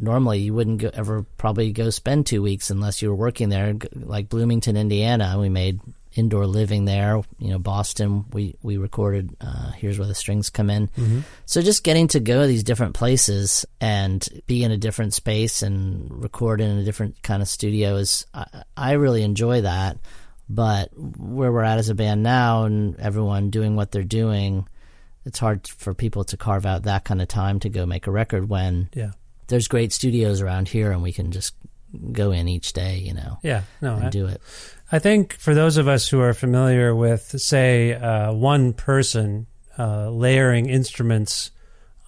normally 0.00 0.40
you 0.40 0.54
wouldn't 0.54 0.78
go, 0.80 0.90
ever 0.92 1.24
probably 1.36 1.72
go 1.72 1.90
spend 1.90 2.26
two 2.26 2.42
weeks 2.42 2.70
unless 2.70 3.02
you 3.02 3.08
were 3.08 3.14
working 3.14 3.48
there, 3.48 3.74
like 3.94 4.28
Bloomington, 4.28 4.76
Indiana. 4.76 5.36
We 5.38 5.48
made 5.48 5.80
indoor 6.16 6.46
living 6.46 6.84
there. 6.84 7.20
You 7.38 7.50
know, 7.50 7.58
Boston. 7.58 8.24
We 8.32 8.56
we 8.62 8.76
recorded. 8.76 9.36
Uh, 9.40 9.72
Here's 9.72 9.98
where 9.98 10.08
the 10.08 10.14
strings 10.14 10.50
come 10.50 10.70
in. 10.70 11.24
So 11.46 11.60
just 11.62 11.84
getting 11.84 12.08
to 12.08 12.20
go 12.20 12.42
to 12.42 12.46
these 12.46 12.62
different 12.64 12.94
places 12.94 13.66
and 13.80 14.26
be 14.46 14.62
in 14.64 14.70
a 14.70 14.76
different 14.76 15.14
space 15.14 15.62
and 15.62 16.22
record 16.22 16.60
in 16.60 16.78
a 16.78 16.84
different 16.84 17.22
kind 17.22 17.42
of 17.42 17.48
studio 17.48 17.96
is 17.96 18.26
I, 18.32 18.62
I 18.76 18.92
really 18.92 19.22
enjoy 19.22 19.62
that. 19.62 19.98
But 20.48 20.90
where 20.96 21.50
we're 21.50 21.62
at 21.62 21.78
as 21.78 21.88
a 21.88 21.94
band 21.94 22.22
now, 22.22 22.64
and 22.64 22.96
everyone 23.00 23.48
doing 23.50 23.76
what 23.76 23.90
they're 23.90 24.02
doing, 24.04 24.68
it's 25.24 25.38
hard 25.38 25.66
for 25.66 25.94
people 25.94 26.24
to 26.24 26.36
carve 26.36 26.66
out 26.66 26.82
that 26.82 27.04
kind 27.04 27.22
of 27.22 27.28
time 27.28 27.60
to 27.60 27.70
go 27.70 27.86
make 27.86 28.06
a 28.06 28.10
record 28.10 28.48
when 28.48 28.90
Yeah. 28.94 29.12
There's 29.48 29.68
great 29.68 29.92
studios 29.92 30.40
around 30.40 30.68
here 30.68 30.90
and 30.92 31.02
we 31.02 31.12
can 31.12 31.30
just 31.30 31.54
go 32.12 32.30
in 32.30 32.48
each 32.48 32.72
day, 32.72 32.98
you 32.98 33.14
know, 33.14 33.38
Yeah. 33.42 33.62
No, 33.80 33.94
and 33.94 34.06
I, 34.06 34.10
do 34.10 34.26
it. 34.26 34.40
I 34.90 34.98
think 34.98 35.32
for 35.34 35.54
those 35.54 35.76
of 35.76 35.88
us 35.88 36.08
who 36.08 36.20
are 36.20 36.34
familiar 36.34 36.94
with, 36.94 37.40
say, 37.40 37.94
uh, 37.94 38.32
one 38.32 38.72
person 38.72 39.46
uh, 39.78 40.10
layering 40.10 40.68
instruments 40.68 41.50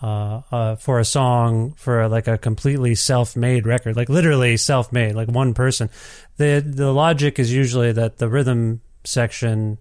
uh, 0.02 0.42
uh, 0.52 0.76
for 0.76 0.98
a 0.98 1.04
song 1.04 1.72
for 1.76 2.06
like 2.08 2.28
a 2.28 2.36
completely 2.38 2.94
self-made 2.94 3.66
record, 3.66 3.96
like 3.96 4.08
literally 4.08 4.56
self-made, 4.56 5.14
like 5.14 5.28
one 5.28 5.54
person, 5.54 5.88
the 6.36 6.62
the 6.64 6.92
logic 6.92 7.38
is 7.38 7.52
usually 7.52 7.92
that 7.92 8.18
the 8.18 8.28
rhythm 8.28 8.82
section 9.04 9.78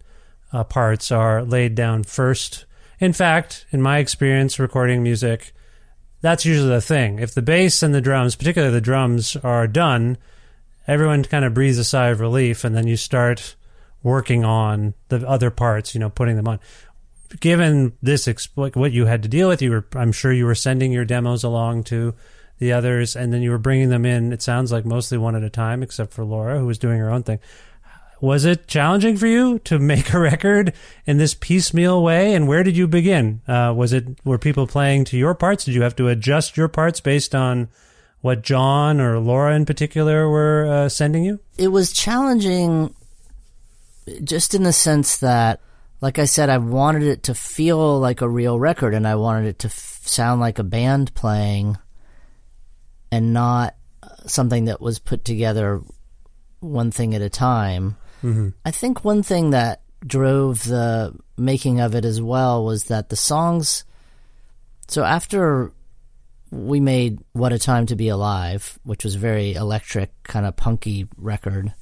uh, 0.53 0.63
parts 0.63 1.11
are 1.11 1.43
laid 1.43 1.75
down 1.75 2.03
first. 2.03 2.65
In 2.99 3.11
fact, 3.11 3.65
in 3.71 3.81
my 3.81 3.97
experience 3.97 4.57
recording 4.57 5.03
music, 5.03 5.51
that's 6.25 6.45
usually 6.45 6.69
the 6.69 6.81
thing. 6.81 7.19
If 7.19 7.33
the 7.33 7.41
bass 7.41 7.83
and 7.83 7.93
the 7.93 8.01
drums, 8.01 8.35
particularly 8.35 8.73
the 8.73 8.81
drums, 8.81 9.35
are 9.37 9.67
done, 9.67 10.17
everyone 10.87 11.23
kind 11.23 11.45
of 11.45 11.53
breathes 11.53 11.77
a 11.77 11.83
sigh 11.83 12.09
of 12.09 12.19
relief, 12.19 12.63
and 12.63 12.75
then 12.75 12.87
you 12.87 12.97
start 12.97 13.55
working 14.03 14.43
on 14.43 14.93
the 15.09 15.27
other 15.27 15.51
parts. 15.51 15.93
You 15.93 15.99
know, 15.99 16.09
putting 16.09 16.35
them 16.35 16.47
on. 16.47 16.59
Given 17.39 17.93
this, 18.01 18.27
what 18.55 18.91
you 18.91 19.05
had 19.05 19.23
to 19.23 19.29
deal 19.29 19.49
with, 19.49 19.61
you 19.61 19.71
were, 19.71 19.85
I'm 19.95 20.11
sure, 20.11 20.31
you 20.31 20.45
were 20.45 20.55
sending 20.55 20.91
your 20.91 21.05
demos 21.05 21.43
along 21.43 21.83
to 21.85 22.13
the 22.59 22.71
others, 22.71 23.15
and 23.15 23.33
then 23.33 23.41
you 23.41 23.51
were 23.51 23.57
bringing 23.57 23.89
them 23.89 24.05
in. 24.05 24.31
It 24.31 24.41
sounds 24.41 24.71
like 24.71 24.85
mostly 24.85 25.17
one 25.17 25.35
at 25.35 25.43
a 25.43 25.49
time, 25.49 25.83
except 25.83 26.13
for 26.13 26.23
Laura, 26.23 26.59
who 26.59 26.65
was 26.65 26.77
doing 26.77 26.99
her 26.99 27.09
own 27.09 27.23
thing. 27.23 27.39
Was 28.21 28.45
it 28.45 28.67
challenging 28.67 29.17
for 29.17 29.27
you 29.27 29.59
to 29.59 29.77
make 29.79 30.13
a 30.13 30.19
record 30.19 30.73
in 31.05 31.17
this 31.17 31.33
piecemeal 31.33 32.01
way? 32.01 32.33
And 32.33 32.47
where 32.47 32.63
did 32.63 32.77
you 32.77 32.87
begin? 32.87 33.41
Uh, 33.47 33.73
was 33.75 33.93
it 33.93 34.05
were 34.23 34.37
people 34.37 34.67
playing 34.67 35.05
to 35.05 35.17
your 35.17 35.35
parts? 35.35 35.65
Did 35.65 35.75
you 35.75 35.81
have 35.81 35.95
to 35.97 36.07
adjust 36.07 36.57
your 36.57 36.67
parts 36.67 36.99
based 36.99 37.35
on 37.35 37.69
what 38.21 38.41
John 38.41 38.99
or 38.99 39.19
Laura 39.19 39.55
in 39.55 39.65
particular 39.65 40.29
were 40.29 40.65
uh, 40.65 40.89
sending 40.89 41.23
you? 41.23 41.39
It 41.57 41.67
was 41.67 41.93
challenging 41.93 42.95
just 44.23 44.53
in 44.53 44.63
the 44.63 44.73
sense 44.73 45.17
that, 45.17 45.61
like 46.01 46.19
I 46.19 46.25
said, 46.25 46.49
I 46.49 46.57
wanted 46.57 47.03
it 47.03 47.23
to 47.23 47.33
feel 47.33 47.99
like 47.99 48.21
a 48.21 48.29
real 48.29 48.59
record 48.59 48.93
and 48.93 49.07
I 49.07 49.15
wanted 49.15 49.47
it 49.47 49.59
to 49.59 49.67
f- 49.67 50.01
sound 50.05 50.41
like 50.41 50.59
a 50.59 50.63
band 50.63 51.13
playing 51.13 51.77
and 53.11 53.33
not 53.33 53.75
uh, 54.03 54.09
something 54.25 54.65
that 54.65 54.81
was 54.81 54.99
put 54.99 55.25
together 55.25 55.81
one 56.59 56.91
thing 56.91 57.15
at 57.15 57.21
a 57.21 57.29
time. 57.29 57.97
I 58.65 58.71
think 58.71 59.03
one 59.03 59.23
thing 59.23 59.51
that 59.51 59.81
drove 60.05 60.63
the 60.63 61.13
making 61.37 61.79
of 61.79 61.95
it 61.95 62.05
as 62.05 62.21
well 62.21 62.63
was 62.65 62.85
that 62.85 63.09
the 63.09 63.15
songs. 63.15 63.83
So 64.87 65.03
after 65.03 65.71
we 66.51 66.79
made 66.79 67.19
"What 67.33 67.53
a 67.53 67.59
Time 67.59 67.85
to 67.87 67.95
Be 67.95 68.09
Alive," 68.09 68.79
which 68.83 69.03
was 69.03 69.15
a 69.15 69.19
very 69.19 69.53
electric, 69.53 70.11
kind 70.23 70.45
of 70.45 70.55
punky 70.55 71.07
record, 71.17 71.73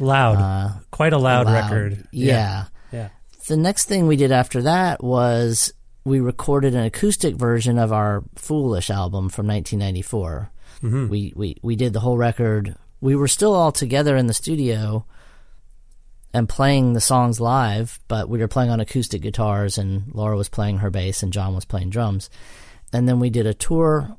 Loud. 0.00 0.36
Uh, 0.38 0.78
Quite 0.90 1.12
a 1.12 1.18
loud, 1.18 1.46
loud. 1.46 1.52
record. 1.70 2.08
Yeah. 2.10 2.66
Yeah. 2.92 3.08
The 3.46 3.56
next 3.56 3.84
thing 3.86 4.06
we 4.06 4.16
did 4.16 4.32
after 4.32 4.62
that 4.62 5.02
was 5.02 5.72
we 6.04 6.20
recorded 6.20 6.74
an 6.74 6.84
acoustic 6.84 7.36
version 7.36 7.78
of 7.78 7.92
our 7.92 8.24
Foolish 8.36 8.90
album 8.90 9.28
from 9.28 9.46
1994. 9.46 10.50
Mm-hmm. 10.82 11.08
We, 11.08 11.32
we 11.36 11.56
we 11.62 11.76
did 11.76 11.92
the 11.92 12.00
whole 12.00 12.16
record. 12.16 12.74
We 13.00 13.14
were 13.14 13.28
still 13.28 13.54
all 13.54 13.72
together 13.72 14.16
in 14.16 14.26
the 14.26 14.34
studio 14.34 15.04
and 16.32 16.48
playing 16.48 16.92
the 16.92 17.00
songs 17.00 17.40
live, 17.40 17.98
but 18.08 18.28
we 18.28 18.38
were 18.38 18.48
playing 18.48 18.70
on 18.70 18.80
acoustic 18.80 19.22
guitars, 19.22 19.78
and 19.78 20.12
Laura 20.14 20.36
was 20.36 20.48
playing 20.48 20.78
her 20.78 20.90
bass, 20.90 21.22
and 21.22 21.32
John 21.32 21.54
was 21.54 21.64
playing 21.64 21.90
drums. 21.90 22.30
And 22.92 23.08
then 23.08 23.20
we 23.20 23.30
did 23.30 23.46
a 23.46 23.54
tour, 23.54 24.16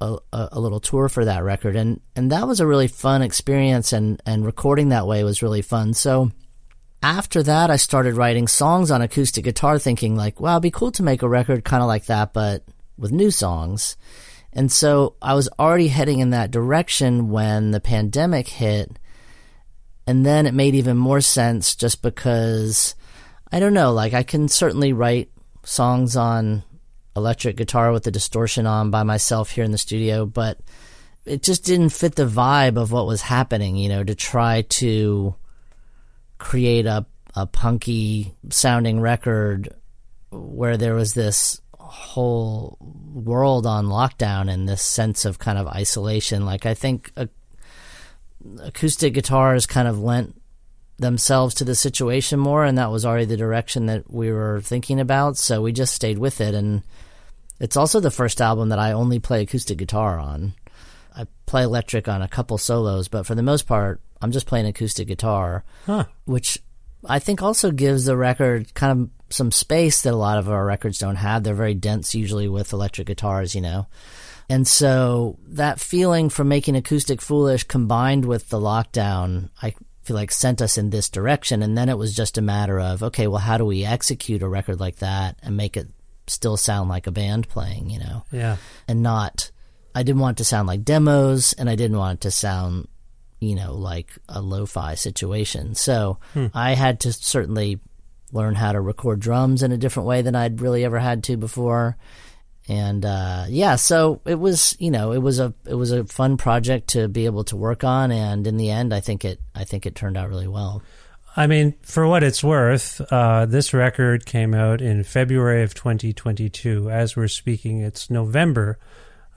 a, 0.00 0.18
a, 0.32 0.60
little 0.60 0.80
tour 0.80 1.08
for 1.08 1.24
that 1.24 1.44
record, 1.44 1.76
and 1.76 2.00
and 2.16 2.32
that 2.32 2.46
was 2.46 2.60
a 2.60 2.66
really 2.66 2.88
fun 2.88 3.22
experience, 3.22 3.92
and 3.92 4.22
and 4.26 4.44
recording 4.44 4.88
that 4.88 5.06
way 5.06 5.22
was 5.24 5.42
really 5.42 5.62
fun. 5.62 5.94
So 5.94 6.30
after 7.02 7.42
that, 7.42 7.70
I 7.70 7.76
started 7.76 8.14
writing 8.14 8.46
songs 8.46 8.90
on 8.90 9.02
acoustic 9.02 9.44
guitar, 9.44 9.78
thinking 9.78 10.16
like, 10.16 10.40
wow, 10.40 10.54
it'd 10.54 10.62
be 10.62 10.70
cool 10.70 10.92
to 10.92 11.02
make 11.02 11.22
a 11.22 11.28
record 11.28 11.64
kind 11.64 11.82
of 11.82 11.88
like 11.88 12.06
that, 12.06 12.32
but 12.32 12.64
with 12.96 13.12
new 13.12 13.30
songs. 13.30 13.96
And 14.52 14.70
so 14.70 15.16
I 15.20 15.34
was 15.34 15.48
already 15.58 15.88
heading 15.88 16.20
in 16.20 16.30
that 16.30 16.50
direction 16.50 17.30
when 17.30 17.70
the 17.70 17.80
pandemic 17.80 18.48
hit. 18.48 18.98
And 20.06 20.26
then 20.26 20.46
it 20.46 20.54
made 20.54 20.74
even 20.74 20.96
more 20.96 21.20
sense 21.20 21.76
just 21.76 22.02
because 22.02 22.94
I 23.50 23.60
don't 23.60 23.74
know, 23.74 23.92
like 23.92 24.14
I 24.14 24.22
can 24.22 24.48
certainly 24.48 24.92
write 24.92 25.30
songs 25.64 26.16
on 26.16 26.64
electric 27.14 27.56
guitar 27.56 27.92
with 27.92 28.04
the 28.04 28.10
distortion 28.10 28.66
on 28.66 28.90
by 28.90 29.02
myself 29.02 29.50
here 29.50 29.64
in 29.64 29.72
the 29.72 29.78
studio, 29.78 30.24
but 30.24 30.58
it 31.24 31.42
just 31.42 31.64
didn't 31.64 31.90
fit 31.90 32.14
the 32.14 32.26
vibe 32.26 32.76
of 32.76 32.90
what 32.90 33.06
was 33.06 33.20
happening, 33.22 33.76
you 33.76 33.88
know, 33.88 34.02
to 34.02 34.14
try 34.14 34.62
to 34.62 35.34
create 36.38 36.86
a, 36.86 37.06
a 37.36 37.46
punky 37.46 38.34
sounding 38.50 39.00
record 39.00 39.68
where 40.30 40.76
there 40.76 40.94
was 40.94 41.14
this 41.14 41.60
whole 41.78 42.78
world 42.80 43.66
on 43.66 43.86
lockdown 43.86 44.50
and 44.50 44.68
this 44.68 44.82
sense 44.82 45.24
of 45.24 45.38
kind 45.38 45.58
of 45.58 45.66
isolation. 45.68 46.46
Like 46.46 46.64
I 46.66 46.74
think 46.74 47.12
a, 47.16 47.28
acoustic 48.60 49.14
guitars 49.14 49.66
kind 49.66 49.88
of 49.88 49.98
lent 50.00 50.40
themselves 50.98 51.54
to 51.56 51.64
the 51.64 51.74
situation 51.74 52.38
more, 52.38 52.64
and 52.64 52.78
that 52.78 52.90
was 52.90 53.04
already 53.04 53.24
the 53.24 53.36
direction 53.36 53.86
that 53.86 54.10
we 54.10 54.30
were 54.30 54.60
thinking 54.60 55.00
about. 55.00 55.36
So 55.36 55.62
we 55.62 55.72
just 55.72 55.94
stayed 55.94 56.18
with 56.18 56.40
it, 56.40 56.54
and 56.54 56.82
it's 57.60 57.76
also 57.76 58.00
the 58.00 58.10
first 58.10 58.40
album 58.40 58.68
that 58.70 58.78
I 58.78 58.92
only 58.92 59.18
play 59.18 59.42
acoustic 59.42 59.78
guitar 59.78 60.18
on. 60.18 60.54
I 61.16 61.26
play 61.46 61.62
electric 61.62 62.08
on 62.08 62.22
a 62.22 62.28
couple 62.28 62.56
solos, 62.58 63.08
but 63.08 63.26
for 63.26 63.34
the 63.34 63.42
most 63.42 63.66
part, 63.66 64.00
I'm 64.20 64.32
just 64.32 64.46
playing 64.46 64.66
acoustic 64.66 65.08
guitar, 65.08 65.64
Huh. 65.86 66.04
which 66.24 66.58
I 67.04 67.18
think 67.18 67.42
also 67.42 67.70
gives 67.70 68.04
the 68.04 68.16
record 68.16 68.72
kind 68.74 68.92
of 69.02 69.34
some 69.34 69.50
space 69.50 70.02
that 70.02 70.12
a 70.12 70.16
lot 70.16 70.38
of 70.38 70.48
our 70.48 70.64
records 70.64 70.98
don't 70.98 71.16
have. 71.16 71.42
They're 71.42 71.54
very 71.54 71.74
dense 71.74 72.14
usually 72.14 72.48
with 72.48 72.72
electric 72.72 73.08
guitars, 73.08 73.54
you 73.54 73.60
know. 73.60 73.86
And 74.52 74.68
so 74.68 75.38
that 75.48 75.80
feeling 75.80 76.28
from 76.28 76.48
making 76.48 76.76
acoustic 76.76 77.22
foolish 77.22 77.64
combined 77.64 78.26
with 78.26 78.50
the 78.50 78.60
lockdown, 78.60 79.48
I 79.62 79.74
feel 80.02 80.14
like 80.14 80.30
sent 80.30 80.60
us 80.60 80.76
in 80.76 80.90
this 80.90 81.08
direction. 81.08 81.62
And 81.62 81.76
then 81.76 81.88
it 81.88 81.96
was 81.96 82.14
just 82.14 82.36
a 82.36 82.42
matter 82.42 82.78
of, 82.78 83.02
okay, 83.02 83.28
well, 83.28 83.38
how 83.38 83.56
do 83.56 83.64
we 83.64 83.86
execute 83.86 84.42
a 84.42 84.48
record 84.48 84.78
like 84.78 84.96
that 84.96 85.38
and 85.42 85.56
make 85.56 85.78
it 85.78 85.88
still 86.26 86.58
sound 86.58 86.90
like 86.90 87.06
a 87.06 87.10
band 87.10 87.48
playing, 87.48 87.88
you 87.88 87.98
know? 87.98 88.24
Yeah. 88.30 88.58
and 88.86 89.02
not 89.02 89.50
I 89.94 90.02
didn't 90.02 90.20
want 90.20 90.36
it 90.36 90.42
to 90.42 90.44
sound 90.44 90.68
like 90.68 90.84
demos 90.84 91.54
and 91.54 91.70
I 91.70 91.74
didn't 91.74 91.96
want 91.96 92.18
it 92.18 92.22
to 92.22 92.30
sound 92.30 92.88
you 93.40 93.54
know 93.54 93.74
like 93.74 94.10
a 94.28 94.42
lo-fi 94.42 94.96
situation. 94.96 95.74
So 95.74 96.18
hmm. 96.34 96.48
I 96.52 96.74
had 96.74 97.00
to 97.00 97.12
certainly 97.14 97.80
learn 98.32 98.54
how 98.54 98.72
to 98.72 98.80
record 98.82 99.20
drums 99.20 99.62
in 99.62 99.72
a 99.72 99.78
different 99.78 100.08
way 100.08 100.20
than 100.20 100.34
I'd 100.34 100.60
really 100.60 100.84
ever 100.84 100.98
had 100.98 101.24
to 101.24 101.38
before. 101.38 101.96
And 102.68 103.04
uh, 103.04 103.46
yeah, 103.48 103.76
so 103.76 104.20
it 104.24 104.36
was 104.36 104.76
you 104.78 104.90
know 104.90 105.12
it 105.12 105.18
was 105.18 105.40
a 105.40 105.52
it 105.66 105.74
was 105.74 105.90
a 105.90 106.04
fun 106.04 106.36
project 106.36 106.90
to 106.90 107.08
be 107.08 107.26
able 107.26 107.44
to 107.44 107.56
work 107.56 107.82
on, 107.82 108.12
and 108.12 108.46
in 108.46 108.56
the 108.56 108.70
end, 108.70 108.94
I 108.94 109.00
think 109.00 109.24
it 109.24 109.40
I 109.54 109.64
think 109.64 109.84
it 109.84 109.94
turned 109.94 110.16
out 110.16 110.28
really 110.28 110.48
well. 110.48 110.82
I 111.36 111.46
mean, 111.46 111.74
for 111.82 112.06
what 112.06 112.22
it's 112.22 112.44
worth, 112.44 113.00
uh, 113.10 113.46
this 113.46 113.72
record 113.72 114.26
came 114.26 114.54
out 114.54 114.82
in 114.82 115.02
February 115.02 115.62
of 115.62 115.72
2022. 115.74 116.90
As 116.90 117.16
we're 117.16 117.26
speaking, 117.26 117.80
it's 117.80 118.10
November 118.10 118.78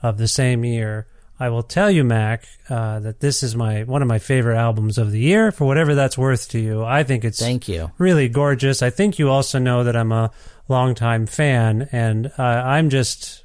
of 0.02 0.18
the 0.18 0.28
same 0.28 0.62
year. 0.64 1.06
I 1.38 1.48
will 1.50 1.62
tell 1.62 1.90
you, 1.90 2.04
Mac, 2.04 2.44
uh, 2.68 3.00
that 3.00 3.20
this 3.20 3.42
is 3.42 3.54
my 3.54 3.84
one 3.84 4.02
of 4.02 4.08
my 4.08 4.18
favorite 4.18 4.56
albums 4.56 4.98
of 4.98 5.10
the 5.10 5.20
year. 5.20 5.52
For 5.52 5.66
whatever 5.66 5.94
that's 5.94 6.16
worth 6.16 6.48
to 6.50 6.58
you, 6.58 6.84
I 6.84 7.02
think 7.02 7.24
it's 7.24 7.38
Thank 7.38 7.68
you. 7.68 7.90
really 7.98 8.28
gorgeous. 8.28 8.82
I 8.82 8.90
think 8.90 9.18
you 9.18 9.28
also 9.28 9.58
know 9.58 9.84
that 9.84 9.96
I'm 9.96 10.12
a 10.12 10.30
longtime 10.68 11.26
fan, 11.26 11.88
and 11.92 12.32
uh, 12.38 12.42
I'm 12.42 12.90
just 12.90 13.44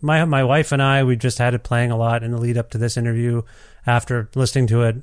my 0.00 0.24
my 0.24 0.44
wife 0.44 0.72
and 0.72 0.82
I. 0.82 1.04
We 1.04 1.16
just 1.16 1.38
had 1.38 1.54
it 1.54 1.62
playing 1.62 1.90
a 1.90 1.96
lot 1.96 2.22
in 2.22 2.30
the 2.30 2.38
lead 2.38 2.58
up 2.58 2.70
to 2.70 2.78
this 2.78 2.96
interview. 2.96 3.42
After 3.84 4.28
listening 4.36 4.68
to 4.68 4.82
it 4.82 4.96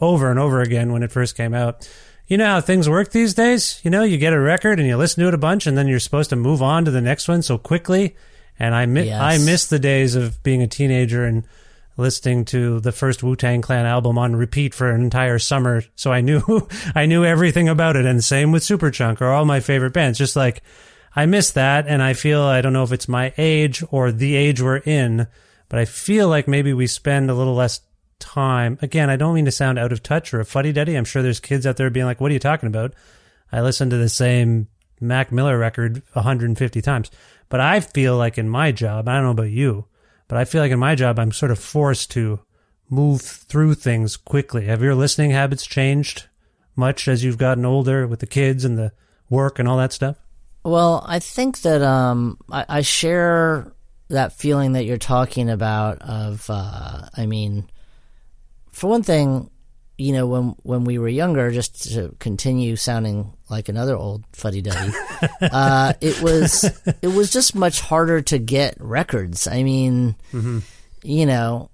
over 0.00 0.30
and 0.30 0.38
over 0.38 0.60
again 0.60 0.92
when 0.92 1.02
it 1.02 1.10
first 1.12 1.36
came 1.36 1.54
out. 1.54 1.88
You 2.28 2.36
know 2.38 2.46
how 2.46 2.60
things 2.60 2.88
work 2.88 3.10
these 3.10 3.34
days? 3.34 3.80
You 3.82 3.90
know, 3.90 4.04
you 4.04 4.16
get 4.16 4.32
a 4.32 4.38
record 4.40 4.78
and 4.78 4.86
you 4.88 4.96
listen 4.96 5.22
to 5.22 5.28
it 5.28 5.34
a 5.34 5.38
bunch 5.38 5.66
and 5.66 5.76
then 5.76 5.88
you're 5.88 5.98
supposed 6.00 6.30
to 6.30 6.36
move 6.36 6.62
on 6.62 6.84
to 6.84 6.90
the 6.92 7.00
next 7.00 7.26
one 7.28 7.42
so 7.42 7.58
quickly. 7.58 8.14
And 8.58 8.74
I 8.74 8.86
mi- 8.86 9.06
Yes. 9.06 9.20
I 9.20 9.38
miss 9.44 9.66
the 9.66 9.78
days 9.80 10.14
of 10.14 10.40
being 10.44 10.62
a 10.62 10.66
teenager 10.68 11.24
and 11.24 11.42
listening 11.96 12.44
to 12.46 12.80
the 12.80 12.92
first 12.92 13.22
Wu-Tang 13.22 13.60
Clan 13.60 13.86
album 13.86 14.18
on 14.18 14.36
repeat 14.36 14.72
for 14.72 14.88
an 14.90 15.02
entire 15.02 15.38
summer. 15.38 15.82
So 15.96 16.12
I 16.12 16.20
knew 16.20 16.68
I 16.94 17.06
knew 17.06 17.24
everything 17.24 17.68
about 17.68 17.96
it 17.96 18.06
and 18.06 18.22
same 18.24 18.52
with 18.52 18.62
Superchunk 18.62 19.20
or 19.20 19.26
all 19.28 19.44
my 19.44 19.60
favorite 19.60 19.92
bands. 19.92 20.16
Just 20.18 20.36
like 20.36 20.62
I 21.14 21.26
miss 21.26 21.50
that 21.52 21.86
and 21.86 22.02
I 22.02 22.14
feel 22.14 22.42
I 22.42 22.60
don't 22.60 22.72
know 22.72 22.84
if 22.84 22.92
it's 22.92 23.08
my 23.08 23.34
age 23.36 23.82
or 23.90 24.10
the 24.10 24.34
age 24.34 24.62
we're 24.62 24.78
in, 24.78 25.26
but 25.68 25.78
I 25.78 25.84
feel 25.84 26.28
like 26.28 26.48
maybe 26.48 26.72
we 26.72 26.86
spend 26.86 27.30
a 27.30 27.34
little 27.34 27.54
less 27.54 27.80
time. 28.18 28.78
Again, 28.80 29.10
I 29.10 29.16
don't 29.16 29.34
mean 29.34 29.44
to 29.44 29.50
sound 29.50 29.78
out 29.78 29.92
of 29.92 30.02
touch 30.02 30.32
or 30.32 30.40
a 30.40 30.44
fuddy 30.44 30.72
duddy. 30.72 30.96
I'm 30.96 31.04
sure 31.04 31.22
there's 31.22 31.40
kids 31.40 31.66
out 31.66 31.76
there 31.76 31.90
being 31.90 32.06
like, 32.06 32.20
"What 32.20 32.30
are 32.30 32.34
you 32.34 32.40
talking 32.40 32.68
about?" 32.68 32.94
I 33.50 33.60
listen 33.60 33.90
to 33.90 33.96
the 33.96 34.08
same 34.08 34.68
Mac 35.00 35.32
Miller 35.32 35.58
record 35.58 36.02
150 36.14 36.80
times, 36.80 37.10
but 37.48 37.60
I 37.60 37.80
feel 37.80 38.16
like 38.16 38.38
in 38.38 38.48
my 38.48 38.72
job, 38.72 39.08
I 39.08 39.14
don't 39.14 39.24
know 39.24 39.30
about 39.30 39.50
you, 39.50 39.86
but 40.28 40.38
I 40.38 40.44
feel 40.44 40.62
like 40.62 40.72
in 40.72 40.78
my 40.78 40.94
job, 40.94 41.18
I'm 41.18 41.32
sort 41.32 41.50
of 41.50 41.58
forced 41.58 42.10
to 42.12 42.40
move 42.88 43.20
through 43.20 43.74
things 43.74 44.16
quickly. 44.16 44.66
Have 44.66 44.82
your 44.82 44.94
listening 44.94 45.32
habits 45.32 45.66
changed 45.66 46.24
much 46.76 47.08
as 47.08 47.24
you've 47.24 47.38
gotten 47.38 47.66
older 47.66 48.06
with 48.06 48.20
the 48.20 48.26
kids 48.26 48.64
and 48.64 48.78
the 48.78 48.92
work 49.28 49.58
and 49.58 49.68
all 49.68 49.76
that 49.78 49.92
stuff? 49.92 50.16
Well, 50.64 51.04
I 51.06 51.18
think 51.18 51.62
that 51.62 51.82
um, 51.82 52.38
I, 52.50 52.64
I 52.68 52.80
share 52.82 53.72
that 54.08 54.32
feeling 54.32 54.72
that 54.74 54.84
you're 54.84 54.98
talking 54.98 55.50
about. 55.50 56.00
Of, 56.02 56.46
uh, 56.48 57.08
I 57.16 57.26
mean, 57.26 57.68
for 58.70 58.88
one 58.88 59.02
thing, 59.02 59.50
you 59.98 60.12
know, 60.12 60.26
when 60.26 60.54
when 60.62 60.84
we 60.84 60.98
were 60.98 61.08
younger, 61.08 61.50
just 61.50 61.92
to 61.92 62.14
continue 62.18 62.76
sounding 62.76 63.32
like 63.50 63.68
another 63.68 63.96
old 63.96 64.24
fuddy 64.32 64.62
duddy, 64.62 64.92
uh, 65.40 65.94
it 66.00 66.22
was 66.22 66.64
it 67.02 67.08
was 67.08 67.32
just 67.32 67.54
much 67.54 67.80
harder 67.80 68.22
to 68.22 68.38
get 68.38 68.76
records. 68.78 69.46
I 69.46 69.62
mean, 69.62 70.16
you 71.02 71.26
know, 71.26 71.70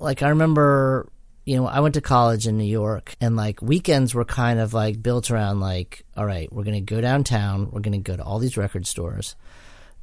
like 0.00 0.22
I 0.22 0.30
remember, 0.30 1.08
you 1.50 1.56
know, 1.56 1.66
I 1.66 1.80
went 1.80 1.94
to 1.94 2.00
college 2.00 2.46
in 2.46 2.56
New 2.56 2.62
York, 2.62 3.16
and 3.20 3.34
like 3.34 3.60
weekends 3.60 4.14
were 4.14 4.24
kind 4.24 4.60
of 4.60 4.72
like 4.72 5.02
built 5.02 5.32
around 5.32 5.58
like, 5.58 6.04
all 6.16 6.24
right, 6.24 6.50
we're 6.52 6.62
gonna 6.62 6.80
go 6.80 7.00
downtown, 7.00 7.72
we're 7.72 7.80
gonna 7.80 7.98
go 7.98 8.16
to 8.16 8.22
all 8.22 8.38
these 8.38 8.56
record 8.56 8.86
stores, 8.86 9.34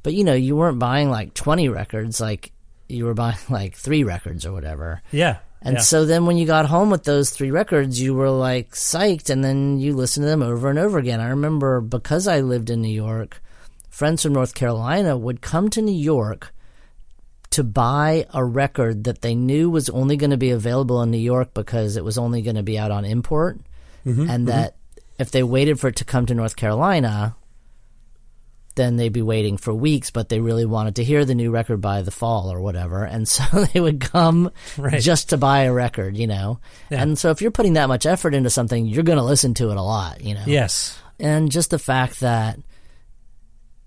but 0.02 0.12
you 0.12 0.24
know, 0.24 0.34
you 0.34 0.54
weren't 0.56 0.78
buying 0.78 1.08
like 1.08 1.32
twenty 1.32 1.70
records, 1.70 2.20
like 2.20 2.52
you 2.86 3.06
were 3.06 3.14
buying 3.14 3.38
like 3.48 3.74
three 3.74 4.04
records 4.04 4.44
or 4.44 4.52
whatever. 4.52 5.00
Yeah. 5.10 5.38
And 5.62 5.76
yeah. 5.76 5.82
so 5.82 6.04
then 6.04 6.26
when 6.26 6.36
you 6.36 6.44
got 6.44 6.66
home 6.66 6.90
with 6.90 7.04
those 7.04 7.30
three 7.30 7.50
records, 7.50 7.98
you 7.98 8.12
were 8.12 8.30
like 8.30 8.72
psyched 8.72 9.30
and 9.30 9.42
then 9.42 9.78
you 9.78 9.96
listened 9.96 10.24
to 10.24 10.28
them 10.28 10.42
over 10.42 10.68
and 10.68 10.78
over 10.78 10.98
again. 10.98 11.18
I 11.18 11.30
remember 11.30 11.80
because 11.80 12.28
I 12.28 12.40
lived 12.42 12.68
in 12.68 12.82
New 12.82 12.92
York, 12.94 13.42
friends 13.88 14.22
from 14.22 14.34
North 14.34 14.54
Carolina 14.54 15.16
would 15.16 15.40
come 15.40 15.70
to 15.70 15.80
New 15.80 15.98
York 15.98 16.52
to 17.50 17.64
buy 17.64 18.26
a 18.34 18.44
record 18.44 19.04
that 19.04 19.22
they 19.22 19.34
knew 19.34 19.70
was 19.70 19.88
only 19.88 20.16
going 20.16 20.30
to 20.30 20.36
be 20.36 20.50
available 20.50 21.02
in 21.02 21.10
New 21.10 21.18
York 21.18 21.54
because 21.54 21.96
it 21.96 22.04
was 22.04 22.18
only 22.18 22.42
going 22.42 22.56
to 22.56 22.62
be 22.62 22.78
out 22.78 22.90
on 22.90 23.04
import. 23.04 23.58
Mm-hmm, 24.06 24.20
and 24.22 24.30
mm-hmm. 24.30 24.44
that 24.46 24.76
if 25.18 25.30
they 25.30 25.42
waited 25.42 25.80
for 25.80 25.88
it 25.88 25.96
to 25.96 26.04
come 26.04 26.26
to 26.26 26.34
North 26.34 26.56
Carolina, 26.56 27.36
then 28.78 28.96
they'd 28.96 29.12
be 29.12 29.22
waiting 29.22 29.56
for 29.56 29.74
weeks, 29.74 30.10
but 30.10 30.28
they 30.28 30.40
really 30.40 30.64
wanted 30.64 30.96
to 30.96 31.04
hear 31.04 31.24
the 31.24 31.34
new 31.34 31.50
record 31.50 31.80
by 31.80 32.02
the 32.02 32.12
fall 32.12 32.50
or 32.52 32.60
whatever. 32.60 33.04
And 33.04 33.28
so 33.28 33.44
they 33.64 33.80
would 33.80 34.00
come 34.00 34.50
Right. 34.78 35.00
just 35.00 35.30
to 35.30 35.36
buy 35.36 35.62
a 35.62 35.72
record, 35.72 36.16
you 36.16 36.26
know? 36.26 36.60
Yeah. 36.90 37.02
And 37.02 37.18
so 37.18 37.30
if 37.30 37.42
you're 37.42 37.50
putting 37.50 37.74
that 37.74 37.88
much 37.88 38.06
effort 38.06 38.34
into 38.34 38.50
something, 38.50 38.86
you're 38.86 39.02
going 39.02 39.18
to 39.18 39.24
listen 39.24 39.54
to 39.54 39.70
it 39.70 39.76
a 39.76 39.82
lot, 39.82 40.22
you 40.22 40.34
know? 40.34 40.44
Yes. 40.46 40.98
And 41.18 41.50
just 41.50 41.70
the 41.70 41.78
fact 41.78 42.20
that, 42.20 42.58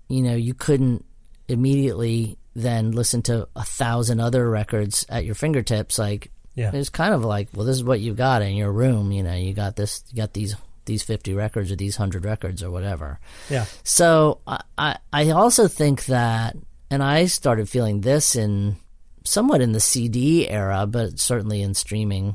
you 0.08 0.22
know, 0.22 0.36
you 0.36 0.52
couldn't 0.52 1.04
immediately 1.48 2.36
then 2.54 2.92
listen 2.92 3.22
to 3.22 3.48
a 3.56 3.64
thousand 3.64 4.20
other 4.20 4.48
records 4.48 5.06
at 5.08 5.24
your 5.24 5.34
fingertips, 5.34 5.98
like, 5.98 6.30
Yeah. 6.54 6.70
It's 6.74 6.90
kind 6.90 7.14
of 7.14 7.24
like, 7.24 7.48
well, 7.54 7.64
this 7.64 7.76
is 7.76 7.84
what 7.84 8.00
you 8.00 8.12
got 8.14 8.42
in 8.42 8.54
your 8.54 8.70
room. 8.70 9.10
You 9.10 9.22
know, 9.22 9.34
you 9.34 9.54
got 9.54 9.74
this, 9.76 10.04
you 10.10 10.16
got 10.16 10.34
these 10.34 10.54
these 10.84 11.02
50 11.02 11.32
records 11.34 11.70
or 11.70 11.76
these 11.76 11.98
100 11.98 12.24
records 12.24 12.62
or 12.62 12.70
whatever. 12.70 13.20
Yeah. 13.48 13.66
So 13.84 14.40
I, 14.46 14.62
I, 14.76 14.96
I 15.12 15.30
also 15.30 15.68
think 15.68 16.06
that, 16.06 16.56
and 16.90 17.02
I 17.02 17.26
started 17.26 17.68
feeling 17.68 18.00
this 18.00 18.34
in 18.34 18.76
somewhat 19.24 19.60
in 19.60 19.72
the 19.72 19.80
CD 19.80 20.48
era, 20.48 20.86
but 20.86 21.20
certainly 21.20 21.62
in 21.62 21.74
streaming. 21.74 22.34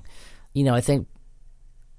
You 0.53 0.63
know, 0.63 0.73
I 0.73 0.81
think 0.81 1.07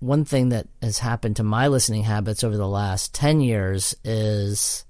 one 0.00 0.24
thing 0.24 0.48
that 0.48 0.66
has 0.80 0.98
happened 0.98 1.36
to 1.36 1.42
my 1.42 1.68
listening 1.68 2.02
habits 2.02 2.42
over 2.42 2.56
the 2.56 2.66
last 2.66 3.14
10 3.14 3.40
years 3.42 3.94
is 4.02 4.86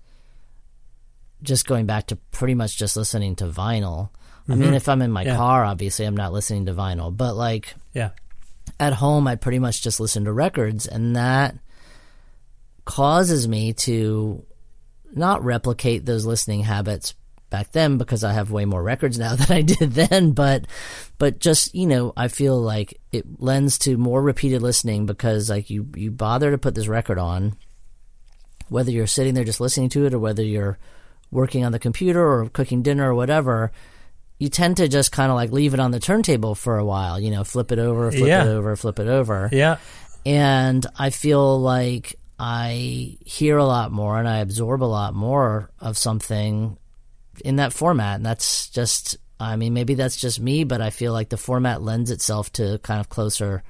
just 1.42 1.66
going 1.66 1.86
back 1.86 2.06
to 2.08 2.16
pretty 2.32 2.54
much 2.54 2.76
just 2.76 2.96
listening 2.96 3.36
to 3.36 3.46
vinyl. 3.46 4.10
I 4.48 4.54
mean, 4.54 4.68
mm-hmm. 4.68 4.74
if 4.74 4.88
I'm 4.88 5.02
in 5.02 5.12
my 5.12 5.22
Yeah. 5.24 5.36
car, 5.36 5.64
obviously 5.64 6.04
I'm 6.06 6.16
not 6.16 6.32
listening 6.32 6.66
to 6.66 6.74
vinyl, 6.74 7.14
but 7.14 7.34
like 7.36 7.74
Yeah. 7.94 8.10
at 8.80 8.94
home, 8.94 9.26
I 9.28 9.36
pretty 9.36 9.58
much 9.58 9.82
just 9.82 10.00
listen 10.00 10.24
to 10.24 10.32
records, 10.32 10.86
and 10.86 11.16
that 11.16 11.54
causes 12.84 13.46
me 13.46 13.72
to 13.74 14.44
not 15.14 15.44
replicate 15.44 16.04
those 16.06 16.24
listening 16.24 16.62
habits 16.62 17.14
back 17.50 17.72
then 17.72 17.96
because 17.98 18.24
I 18.24 18.32
have 18.32 18.50
way 18.50 18.64
more 18.64 18.82
records 18.82 19.18
now 19.18 19.34
than 19.36 19.50
I 19.56 19.62
did 19.62 19.92
then. 19.92 20.32
But, 20.32 20.66
but 21.18 21.38
just 21.38 21.74
you 21.74 21.86
know, 21.86 22.12
I 22.16 22.28
feel 22.28 22.60
like 22.60 22.98
it 23.12 23.40
lends 23.40 23.78
to 23.80 23.96
more 23.96 24.22
repeated 24.22 24.62
listening 24.62 25.06
because 25.06 25.50
like 25.50 25.70
you 25.70 25.88
you 25.94 26.10
bother 26.10 26.50
to 26.50 26.58
put 26.58 26.74
this 26.74 26.88
record 26.88 27.18
on, 27.18 27.56
whether 28.68 28.90
you're 28.90 29.06
sitting 29.06 29.34
there 29.34 29.44
just 29.44 29.60
listening 29.60 29.88
to 29.90 30.06
it 30.06 30.14
or 30.14 30.18
whether 30.18 30.42
you're 30.42 30.78
working 31.30 31.64
on 31.64 31.72
the 31.72 31.78
computer 31.78 32.20
or 32.26 32.48
cooking 32.48 32.82
dinner 32.82 33.10
or 33.10 33.14
whatever. 33.14 33.70
You 34.38 34.48
tend 34.48 34.76
to 34.76 34.88
just 34.88 35.10
kind 35.12 35.30
of 35.30 35.36
like 35.36 35.50
leave 35.50 35.74
it 35.74 35.80
on 35.80 35.90
the 35.90 35.98
turntable 36.00 36.54
for 36.54 36.78
a 36.78 36.84
while, 36.84 37.18
you 37.18 37.30
know, 37.30 37.44
flip 37.44 37.72
it 37.72 37.78
over, 37.78 38.10
flip 38.12 38.28
Yeah. 38.28 38.44
it 38.44 38.48
over, 38.48 38.76
flip 38.76 38.98
it 39.00 39.08
over 39.08 39.48
Yeah. 39.52 39.78
and 40.24 40.86
I 40.96 41.10
feel 41.10 41.60
like 41.60 42.14
I 42.38 43.16
hear 43.24 43.56
a 43.56 43.64
lot 43.64 43.90
more 43.90 44.16
and 44.16 44.28
I 44.28 44.38
absorb 44.38 44.82
a 44.82 44.86
lot 44.86 45.12
more 45.12 45.70
of 45.80 45.98
something 45.98 46.78
in 47.44 47.56
that 47.56 47.72
format. 47.72 48.16
And 48.16 48.26
that's 48.26 48.70
just, 48.70 49.16
I 49.40 49.56
mean, 49.56 49.74
maybe 49.74 49.94
that's 49.94 50.16
just 50.16 50.38
me, 50.40 50.62
but 50.62 50.80
I 50.80 50.90
feel 50.90 51.12
like 51.12 51.30
the 51.30 51.36
format 51.36 51.82
lends 51.82 52.12
itself 52.12 52.52
to 52.52 52.78
kind 52.78 53.00
of 53.00 53.08
closer 53.08 53.64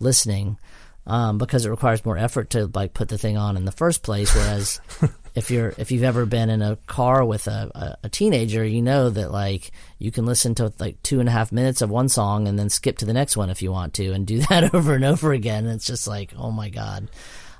listening 0.00 0.58
um, 1.06 1.38
because 1.38 1.64
it 1.64 1.70
requires 1.70 2.04
more 2.04 2.18
effort 2.18 2.50
to 2.50 2.70
like 2.74 2.92
put 2.92 3.08
the 3.08 3.16
thing 3.18 3.38
on 3.38 3.56
in 3.56 3.64
the 3.64 3.72
first 3.72 4.02
place. 4.02 4.34
Whereas 4.34 4.80
if 5.34 5.50
you're 5.50 5.74
if 5.78 5.90
you've 5.90 6.04
ever 6.04 6.26
been 6.26 6.48
in 6.48 6.62
a 6.62 6.76
car 6.86 7.24
with 7.24 7.48
a, 7.48 7.70
a, 7.74 8.06
a 8.06 8.08
teenager, 8.08 8.64
you 8.64 8.82
know 8.82 9.10
that 9.10 9.32
like 9.32 9.72
you 9.98 10.12
can 10.12 10.26
listen 10.26 10.54
to 10.56 10.72
like 10.78 11.02
two 11.02 11.20
and 11.20 11.28
a 11.28 11.32
half 11.32 11.50
minutes 11.50 11.82
of 11.82 11.90
one 11.90 12.08
song 12.08 12.46
and 12.46 12.58
then 12.58 12.70
skip 12.70 12.98
to 12.98 13.04
the 13.04 13.12
next 13.12 13.36
one 13.36 13.50
if 13.50 13.60
you 13.60 13.72
want 13.72 13.94
to, 13.94 14.12
and 14.12 14.26
do 14.26 14.38
that 14.48 14.74
over 14.74 14.94
and 14.94 15.04
over 15.04 15.32
again. 15.32 15.66
It's 15.66 15.86
just 15.86 16.06
like, 16.06 16.32
oh 16.38 16.50
my 16.50 16.68
god. 16.68 17.08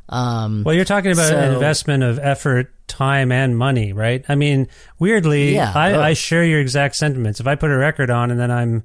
Um, 0.08 0.64
Well, 0.64 0.74
you're 0.74 0.84
talking 0.84 1.12
about 1.12 1.32
an 1.32 1.54
investment 1.54 2.02
of 2.02 2.18
effort, 2.18 2.70
time, 2.86 3.32
and 3.32 3.56
money, 3.56 3.92
right? 3.92 4.24
I 4.28 4.34
mean, 4.34 4.68
weirdly, 4.98 5.54
Yeah, 5.54 5.72
I. 5.74 6.10
I 6.10 6.12
share 6.12 6.44
your 6.44 6.60
exact 6.60 6.94
sentiments. 6.94 7.40
If 7.40 7.46
I 7.46 7.54
put 7.54 7.70
a 7.70 7.76
record 7.76 8.10
on 8.10 8.30
and 8.30 8.38
then 8.38 8.50
I'm, 8.50 8.84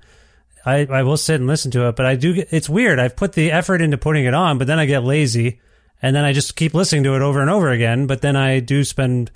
I, 0.65 0.85
I 0.89 1.03
will 1.03 1.17
sit 1.17 1.35
and 1.35 1.45
listen 1.45 1.71
to 1.71 1.89
it, 1.89 1.97
but 1.97 2.05
I 2.05 2.15
do 2.15 2.33
get, 2.35 2.47
it's 2.51 2.69
weird. 2.69 2.99
I've 2.99 3.17
put 3.17 3.33
the 3.33 3.51
effort 3.51 3.81
into 3.81 3.97
putting 3.97 4.25
it 4.25 4.33
on, 4.33 4.57
but 4.57 4.67
then 4.67 4.79
I 4.79 4.85
get 4.85 5.03
lazy 5.03 5.59
and 6.01 6.15
then 6.15 6.23
I 6.23 6.33
just 6.33 6.55
keep 6.55 6.73
listening 6.73 7.03
to 7.03 7.15
it 7.15 7.21
over 7.21 7.41
and 7.41 7.49
over 7.49 7.69
again, 7.69 8.07
but 8.07 8.21
then 8.21 8.35
I 8.35 8.59
do 8.59 8.83
spend 8.83 9.31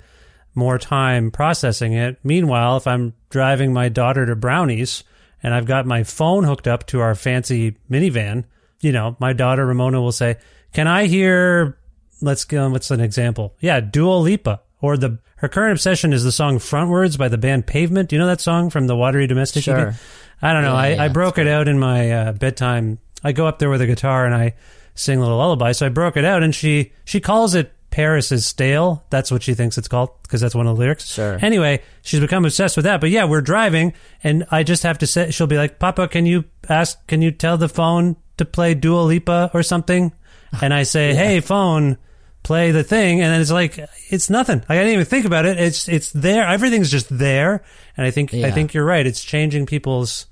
more 0.54 0.78
time 0.78 1.30
processing 1.30 1.94
it. 1.94 2.18
Meanwhile, 2.22 2.76
if 2.76 2.86
I'm 2.86 3.14
driving 3.30 3.72
my 3.72 3.88
daughter 3.88 4.24
to 4.26 4.36
Brownies 4.36 5.04
and 5.42 5.52
I've 5.52 5.66
got 5.66 5.86
my 5.86 6.04
phone 6.04 6.44
hooked 6.44 6.68
up 6.68 6.86
to 6.88 7.00
our 7.00 7.14
fancy 7.14 7.76
minivan, 7.90 8.44
you 8.80 8.92
know, 8.92 9.16
my 9.18 9.32
daughter 9.32 9.66
Ramona 9.66 10.00
will 10.00 10.12
say, 10.12 10.36
"Can 10.72 10.86
I 10.86 11.06
hear? 11.06 11.78
Let's 12.20 12.44
go. 12.44 12.68
What's 12.70 12.90
an 12.90 13.00
example? 13.00 13.56
Yeah, 13.60 13.80
Dua 13.80 14.16
Lipa 14.16 14.60
or 14.80 14.96
the 14.96 15.18
her 15.36 15.48
current 15.48 15.72
obsession 15.72 16.12
is 16.12 16.24
the 16.24 16.32
song 16.32 16.58
Frontwards 16.58 17.18
by 17.18 17.28
the 17.28 17.38
band 17.38 17.66
Pavement. 17.66 18.08
Do 18.08 18.16
you 18.16 18.20
know 18.20 18.26
that 18.28 18.40
song 18.40 18.70
from 18.70 18.86
the 18.86 18.96
Watery 18.96 19.26
Domestic? 19.26 19.66
EP? 19.68 19.76
Sure. 19.76 19.94
I 20.40 20.52
don't 20.52 20.62
know. 20.62 20.72
Yeah, 20.72 20.78
I, 20.78 20.88
yeah, 20.88 21.02
I 21.02 21.08
broke 21.08 21.38
it 21.38 21.46
out 21.46 21.68
in 21.68 21.78
my 21.78 22.10
uh, 22.10 22.32
bedtime. 22.32 22.98
I 23.22 23.32
go 23.32 23.46
up 23.46 23.58
there 23.58 23.70
with 23.70 23.80
a 23.80 23.86
guitar 23.86 24.26
and 24.26 24.34
I 24.34 24.54
sing 24.94 25.18
a 25.18 25.22
little 25.22 25.38
lullaby. 25.38 25.72
So 25.72 25.86
I 25.86 25.88
broke 25.88 26.16
it 26.16 26.24
out, 26.24 26.42
and 26.42 26.54
she 26.54 26.92
she 27.04 27.20
calls 27.20 27.54
it 27.54 27.72
Paris 27.94 28.32
is 28.32 28.44
stale. 28.44 29.04
That's 29.10 29.30
what 29.30 29.44
she 29.44 29.54
thinks 29.54 29.78
it's 29.78 29.86
called 29.86 30.10
because 30.22 30.40
that's 30.40 30.54
one 30.56 30.66
of 30.66 30.74
the 30.74 30.80
lyrics. 30.80 31.06
Sure. 31.06 31.38
Anyway, 31.40 31.80
she's 32.02 32.18
become 32.18 32.44
obsessed 32.44 32.76
with 32.76 32.86
that. 32.86 33.00
But 33.00 33.10
yeah, 33.10 33.24
we're 33.24 33.40
driving, 33.40 33.92
and 34.24 34.44
I 34.50 34.64
just 34.64 34.82
have 34.82 34.98
to 34.98 35.06
say, 35.06 35.30
she'll 35.30 35.46
be 35.46 35.56
like, 35.56 35.78
"Papa, 35.78 36.08
can 36.08 36.26
you 36.26 36.44
ask? 36.68 37.06
Can 37.06 37.22
you 37.22 37.30
tell 37.30 37.56
the 37.56 37.68
phone 37.68 38.16
to 38.38 38.44
play 38.44 38.74
Dua 38.74 39.02
Lipa 39.02 39.52
or 39.54 39.62
something?" 39.62 40.12
And 40.60 40.74
I 40.74 40.82
say, 40.82 41.14
"Hey, 41.14 41.38
phone." 41.38 41.98
Play 42.42 42.72
the 42.72 42.84
thing, 42.84 43.22
and 43.22 43.32
then 43.32 43.40
it's 43.40 43.50
like 43.50 43.78
it's 44.10 44.28
nothing. 44.28 44.62
I 44.68 44.74
didn't 44.74 44.92
even 44.92 45.06
think 45.06 45.24
about 45.24 45.46
it. 45.46 45.58
It's 45.58 45.88
it's 45.88 46.12
there. 46.12 46.46
Everything's 46.46 46.90
just 46.90 47.06
there, 47.08 47.64
and 47.96 48.06
I 48.06 48.10
think 48.10 48.34
I 48.34 48.50
think 48.50 48.74
you're 48.74 48.84
right. 48.84 49.06
It's 49.06 49.24
changing 49.24 49.64
people's. 49.64 50.26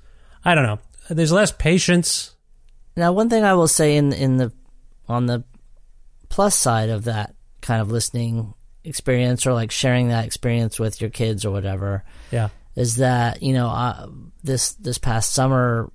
I 0.45 0.53
don't 0.53 0.65
know. 0.65 0.77
There's 1.09 1.31
less 1.31 1.51
patience. 1.51 2.32
Now, 2.95 3.11
one 3.11 3.29
thing 3.29 3.43
I 3.43 3.53
will 3.55 3.67
say 3.67 3.97
in 3.97 4.13
in 4.13 4.37
the 4.37 4.51
on 5.07 5.25
the 5.25 5.43
plus 6.29 6.55
side 6.55 6.89
of 6.89 7.05
that 7.05 7.35
kind 7.61 7.81
of 7.81 7.91
listening 7.91 8.53
experience 8.83 9.45
or 9.45 9.53
like 9.53 9.71
sharing 9.71 10.09
that 10.09 10.25
experience 10.25 10.79
with 10.79 10.99
your 10.99 11.09
kids 11.09 11.45
or 11.45 11.51
whatever 11.51 12.03
Yeah. 12.31 12.49
is 12.75 12.97
that 12.97 13.41
you 13.41 13.53
know 13.53 13.67
uh, 13.69 14.07
this 14.43 14.73
this 14.73 14.97
past 14.97 15.33
summer 15.33 15.91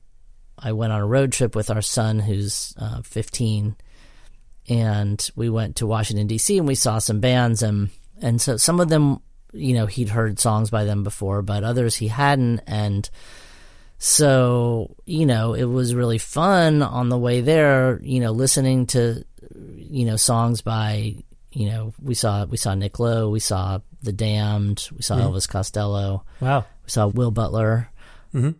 I 0.59 0.73
went 0.73 0.93
on 0.93 1.01
a 1.01 1.07
road 1.07 1.33
trip 1.33 1.55
with 1.55 1.71
our 1.71 1.83
son 1.83 2.19
who's 2.19 2.75
uh, 2.79 3.03
15 3.03 3.77
and 4.69 5.31
we 5.37 5.49
went 5.49 5.77
to 5.77 5.87
Washington 5.87 6.27
D.C. 6.27 6.59
and 6.59 6.67
we 6.67 6.75
saw 6.75 6.99
some 6.99 7.21
bands 7.21 7.63
and 7.63 7.91
and 8.21 8.41
so 8.41 8.57
some 8.57 8.81
of 8.81 8.89
them 8.89 9.21
you 9.53 9.75
know 9.75 9.87
he'd 9.87 10.09
heard 10.11 10.39
songs 10.39 10.71
by 10.71 10.85
them 10.85 11.03
before 11.05 11.43
but 11.43 11.65
others 11.65 11.97
he 11.97 12.09
hadn't 12.09 12.61
and 12.67 13.09
so 13.99 14.95
you 15.07 15.27
know 15.27 15.55
it 15.55 15.65
was 15.65 15.95
really 15.95 16.19
fun 16.19 16.83
on 16.83 17.09
the 17.09 17.19
way 17.19 17.41
there 17.41 17.99
you 18.03 18.21
know 18.21 18.31
listening 18.31 18.87
to 18.87 19.25
you 19.77 20.05
know 20.07 20.17
songs 20.17 20.63
by 20.63 21.17
you 21.51 21.67
know 21.69 21.93
we 22.01 22.15
saw 22.15 22.45
we 22.45 22.57
saw 22.57 22.75
Nick 22.75 22.99
Lowe 23.01 23.29
we 23.29 23.41
saw 23.41 23.81
The 24.03 24.13
Damned 24.13 24.89
we 24.95 25.03
saw 25.03 25.17
Elvis 25.17 25.49
Costello 25.49 26.25
Wow. 26.41 26.65
we 26.85 26.91
saw 26.91 27.09
Will 27.09 27.33
Butler. 27.33 27.91
Mm-hmm. 28.33 28.51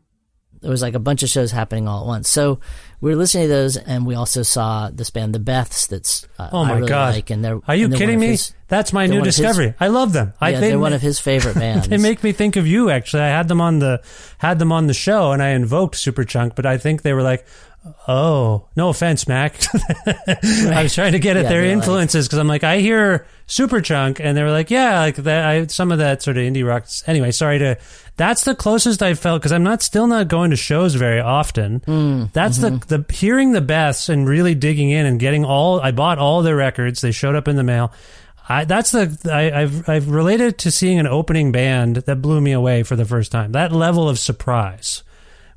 There 0.61 0.71
was 0.71 0.83
like 0.83 0.95
a 0.95 0.99
bunch 0.99 1.23
of 1.23 1.29
shows 1.29 1.53
happening 1.53 1.87
all 1.87 2.01
at 2.01 2.07
once. 2.07 2.29
So 2.29 2.59
we 3.01 3.11
were 3.11 3.17
listening 3.17 3.45
to 3.45 3.49
those, 3.49 3.77
and 3.77 4.05
we 4.07 4.15
also 4.15 4.43
saw 4.43 4.91
this 4.93 5.11
band, 5.11 5.35
The 5.35 5.39
Beths. 5.39 5.89
That's 5.89 6.27
uh, 6.39 6.49
Oh 6.53 6.65
I 6.65 6.69
my 6.69 6.75
really 6.77 6.89
god. 6.89 7.15
Like, 7.15 7.31
and 7.31 7.45
they're 7.45 7.61
Are 7.69 7.75
you 7.77 7.89
they're 7.89 7.99
kidding 7.99 8.19
me? 8.21 8.29
his- 8.29 8.53
That's 8.69 8.93
my 8.93 9.07
new 9.07 9.21
of 9.21 9.25
his- 9.27 9.37
discovery. 9.37 9.75
I 9.79 9.87
love 9.89 10.13
them. 10.13 10.33
I 10.41 10.51
yeah, 10.51 10.61
they, 10.61 10.69
they're 10.71 10.79
one 10.79 10.93
of 10.93 11.01
his 11.01 11.21
favorite 11.21 11.55
bands. 11.65 11.89
They 11.89 11.97
make 11.97 12.23
me 12.25 12.33
think 12.33 12.57
of 12.57 12.67
you. 12.67 12.91
Actually, 12.91 13.23
I 13.23 13.29
had 13.29 13.47
them 13.49 13.61
on 13.61 13.79
the 13.79 14.03
had 14.39 14.59
them 14.59 14.73
on 14.73 14.87
the 14.89 14.95
show, 14.95 15.33
and 15.33 15.43
I 15.43 15.51
invoked 15.51 15.95
Superchunk, 15.97 16.55
but 16.57 16.67
I 16.67 16.77
think 16.79 17.03
they 17.03 17.13
were 17.13 17.23
like, 17.23 17.47
"Oh, 18.07 18.67
no 18.77 18.89
offense, 18.89 19.27
Mac." 19.27 19.55
I 20.07 20.83
was 20.83 20.95
trying 20.95 21.13
to 21.13 21.19
get 21.19 21.37
at 21.37 21.45
Yeah, 21.45 21.49
their 21.49 21.65
influences 21.65 22.27
because 22.27 22.39
I'm 22.39 22.49
like, 22.49 22.65
I 22.65 22.79
hear 22.79 23.27
Superchunk, 23.47 24.21
and 24.21 24.37
they 24.37 24.43
were 24.43 24.51
like, 24.51 24.71
"Yeah, 24.71 25.01
like 25.01 25.17
that." 25.17 25.45
I 25.47 25.67
some 25.67 25.93
of 25.93 25.99
that 25.99 26.23
sort 26.23 26.37
of 26.37 26.43
indie 26.43 26.67
rock. 26.67 26.87
Anyway, 27.07 27.31
sorry 27.31 27.59
to. 27.59 27.79
That's 28.17 28.45
the 28.45 28.55
closest 28.55 29.03
I 29.03 29.15
felt 29.15 29.41
because 29.41 29.53
I'm 29.53 29.63
not 29.63 29.81
still 29.81 30.07
not 30.07 30.29
going 30.29 30.51
to 30.51 30.57
shows 30.57 30.97
very 30.97 31.21
often. 31.21 31.81
Hmm, 31.87 32.25
that's 32.33 32.59
the 32.59 32.71
mm-hmm. 32.71 33.05
the 33.05 33.13
hearing 33.13 33.53
the 33.53 33.61
Beths 33.61 34.09
and 34.09 34.29
really 34.29 34.55
digging 34.55 34.91
in 34.91 35.07
and 35.07 35.21
getting 35.21 35.45
all. 35.45 35.81
I 35.81 35.93
bought 35.93 36.19
all 36.19 36.43
their 36.43 36.57
records. 36.57 37.01
They 37.01 37.13
showed 37.13 37.37
up 37.37 37.49
in 37.49 37.57
the 37.57 37.63
mail. 37.63 37.93
I, 38.49 38.65
that's 38.65 38.91
the 38.93 39.17
I, 39.31 39.63
I've 39.63 39.89
I've 39.89 40.09
related 40.09 40.59
to 40.59 40.71
seeing 40.71 40.99
an 40.99 41.07
opening 41.07 41.53
band 41.53 41.97
that 41.97 42.23
blew 42.23 42.41
me 42.41 42.53
away 42.53 42.83
for 42.83 42.97
the 42.97 43.05
first 43.05 43.31
time. 43.31 43.53
That 43.53 43.73
level 43.73 44.09
of 44.09 44.19
surprise, 44.19 45.03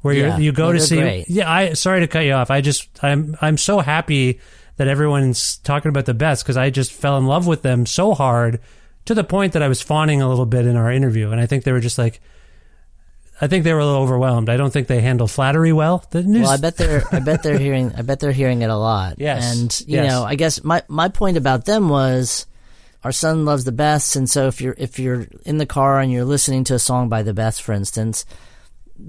where 0.02 0.14
Yeah. 0.14 0.38
you 0.38 0.46
you 0.46 0.52
go 0.52 0.72
to 0.72 0.80
see. 0.80 0.98
great. 0.98 1.30
Yeah, 1.30 1.52
I 1.52 1.74
sorry 1.74 2.02
to 2.02 2.08
cut 2.08 2.22
you 2.26 2.34
off. 2.34 2.52
I 2.52 2.62
just 2.62 2.88
I'm 3.04 3.36
I'm 3.42 3.58
so 3.58 3.80
happy 3.80 4.40
that 4.78 4.88
everyone's 4.88 5.58
talking 5.58 5.90
about 5.90 6.06
the 6.06 6.14
Beths 6.16 6.42
because 6.44 6.58
I 6.58 6.70
just 6.70 6.92
fell 6.92 7.18
in 7.18 7.26
love 7.28 7.46
with 7.48 7.62
them 7.62 7.86
so 7.86 8.14
hard 8.14 8.60
to 9.06 9.14
the 9.14 9.24
point 9.24 9.54
that 9.54 9.62
I 9.64 9.68
was 9.68 9.82
fawning 9.82 10.22
a 10.22 10.30
little 10.30 10.46
bit 10.46 10.66
in 10.66 10.76
our 10.76 10.92
interview, 10.92 11.32
and 11.32 11.40
I 11.42 11.46
think 11.46 11.64
they 11.64 11.72
were 11.72 11.80
just 11.80 11.98
like. 11.98 12.20
I 13.44 13.48
think 13.48 13.64
they 13.64 13.74
were 13.74 13.80
a 13.80 13.86
little 13.88 14.04
overwhelmed. 14.04 14.50
I 14.50 14.58
don't 14.58 14.72
think 14.72 14.86
they 14.88 15.02
handle 15.02 15.28
flattery 15.28 15.74
well. 15.74 16.06
The 16.12 16.22
news, 16.22 16.44
Well, 16.44 16.52
I 16.52 16.58
bet 16.58 16.78
they're 16.78 17.04
I 17.12 17.20
bet 17.22 17.42
they're 17.42 17.58
hearing 17.58 17.92
I 17.98 18.04
bet 18.04 18.20
they're 18.20 18.32
hearing 18.32 18.62
it 18.62 18.70
a 18.70 18.78
lot. 18.78 19.16
Yes, 19.18 19.52
And 19.60 19.80
you 19.90 19.96
yes. 19.96 20.12
know, 20.12 20.24
I 20.24 20.36
guess 20.36 20.64
my 20.64 20.84
my 20.88 21.10
point 21.10 21.38
about 21.38 21.66
them 21.66 21.90
was 21.90 22.46
our 23.04 23.12
son 23.12 23.44
loves 23.46 23.64
the 23.64 23.72
Beths 23.72 24.16
and 24.16 24.30
so 24.30 24.46
if 24.48 24.62
you're 24.62 24.76
if 24.78 25.00
you're 25.00 25.26
in 25.44 25.58
the 25.58 25.66
car 25.66 26.00
and 26.00 26.12
you're 26.12 26.24
listening 26.24 26.64
to 26.66 26.76
a 26.76 26.80
song 26.80 27.10
by 27.10 27.24
the 27.24 27.34
Beths 27.34 27.60
for 27.60 27.74
instance, 27.74 28.26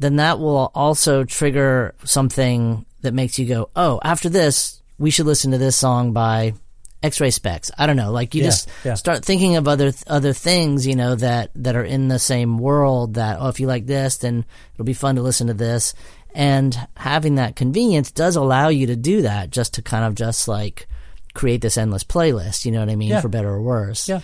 then 0.00 0.16
that 0.16 0.38
will 0.38 0.70
also 0.74 1.24
trigger 1.24 1.94
something 2.04 2.84
that 3.02 3.14
makes 3.14 3.38
you 3.38 3.46
go, 3.46 3.70
"Oh, 3.76 4.00
after 4.02 4.28
this, 4.28 4.80
we 4.98 5.10
should 5.10 5.26
listen 5.26 5.50
to 5.52 5.58
this 5.58 5.76
song 5.76 6.12
by 6.12 6.54
X-Ray 7.02 7.30
Spex." 7.30 7.70
I 7.78 7.86
don't 7.86 7.96
know, 7.96 8.12
like 8.12 8.34
you 8.34 8.42
Yeah, 8.42 8.48
just 8.48 8.68
yeah. 8.84 8.94
start 8.94 9.24
thinking 9.24 9.56
of 9.56 9.66
other 9.68 9.92
other 10.06 10.32
things, 10.32 10.86
you 10.86 10.94
know, 10.96 11.14
that 11.16 11.50
that 11.56 11.76
are 11.76 11.84
in 11.84 12.08
the 12.08 12.18
same 12.18 12.58
world. 12.58 13.14
That 13.14 13.38
oh, 13.40 13.48
if 13.48 13.60
you 13.60 13.66
like 13.66 13.86
this, 13.86 14.16
then 14.18 14.44
it'll 14.74 14.84
be 14.84 14.92
fun 14.94 15.16
to 15.16 15.22
listen 15.22 15.46
to 15.48 15.54
this. 15.54 15.94
And 16.34 16.78
having 16.96 17.34
that 17.34 17.56
convenience 17.56 18.10
does 18.10 18.36
allow 18.36 18.68
you 18.68 18.86
to 18.86 18.96
do 18.96 19.22
that 19.22 19.50
just 19.50 19.74
to 19.74 19.82
kind 19.82 20.04
of 20.04 20.14
just 20.14 20.48
like 20.48 20.88
create 21.34 21.60
this 21.60 21.76
endless 21.76 22.04
playlist, 22.04 22.64
you 22.64 22.72
know 22.72 22.80
what 22.80 22.88
I 22.88 22.96
mean, 22.96 23.10
Yeah. 23.10 23.20
for 23.20 23.28
better 23.28 23.50
or 23.50 23.60
worse. 23.62 24.08
Yeah. 24.08 24.20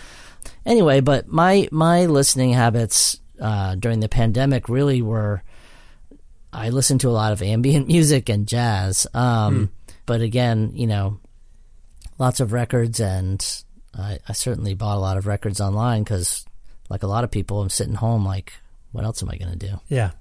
Anyway, 0.64 1.00
but 1.00 1.28
my 1.28 1.68
my 1.70 2.06
listening 2.06 2.52
habits 2.52 3.18
uh, 3.40 3.74
during 3.74 4.00
the 4.00 4.08
pandemic 4.08 4.68
really 4.68 5.02
were 5.02 5.42
I 6.58 6.70
listen 6.70 6.98
to 6.98 7.08
a 7.08 7.10
lot 7.10 7.32
of 7.32 7.42
ambient 7.42 7.86
music 7.94 8.28
and 8.28 8.46
jazz. 8.46 9.06
Um, 9.14 9.70
But 10.06 10.20
again, 10.22 10.72
you 10.74 10.86
know, 10.86 11.20
lots 12.18 12.40
of 12.40 12.52
records, 12.52 12.98
and 12.98 13.44
I, 13.94 14.18
I 14.26 14.32
certainly 14.32 14.74
bought 14.74 14.96
a 14.96 15.00
lot 15.00 15.18
of 15.18 15.26
records 15.26 15.60
online 15.60 16.02
because, 16.02 16.46
like 16.88 17.02
a 17.02 17.06
lot 17.06 17.24
of 17.24 17.30
people, 17.30 17.60
I'm 17.60 17.68
sitting 17.68 17.94
home 17.94 18.24
like, 18.24 18.52
what 18.92 19.04
else 19.04 19.22
am 19.22 19.28
I 19.28 19.36
going 19.36 19.52
to 19.52 19.66
do? 19.68 19.80
Yeah. 19.88 20.12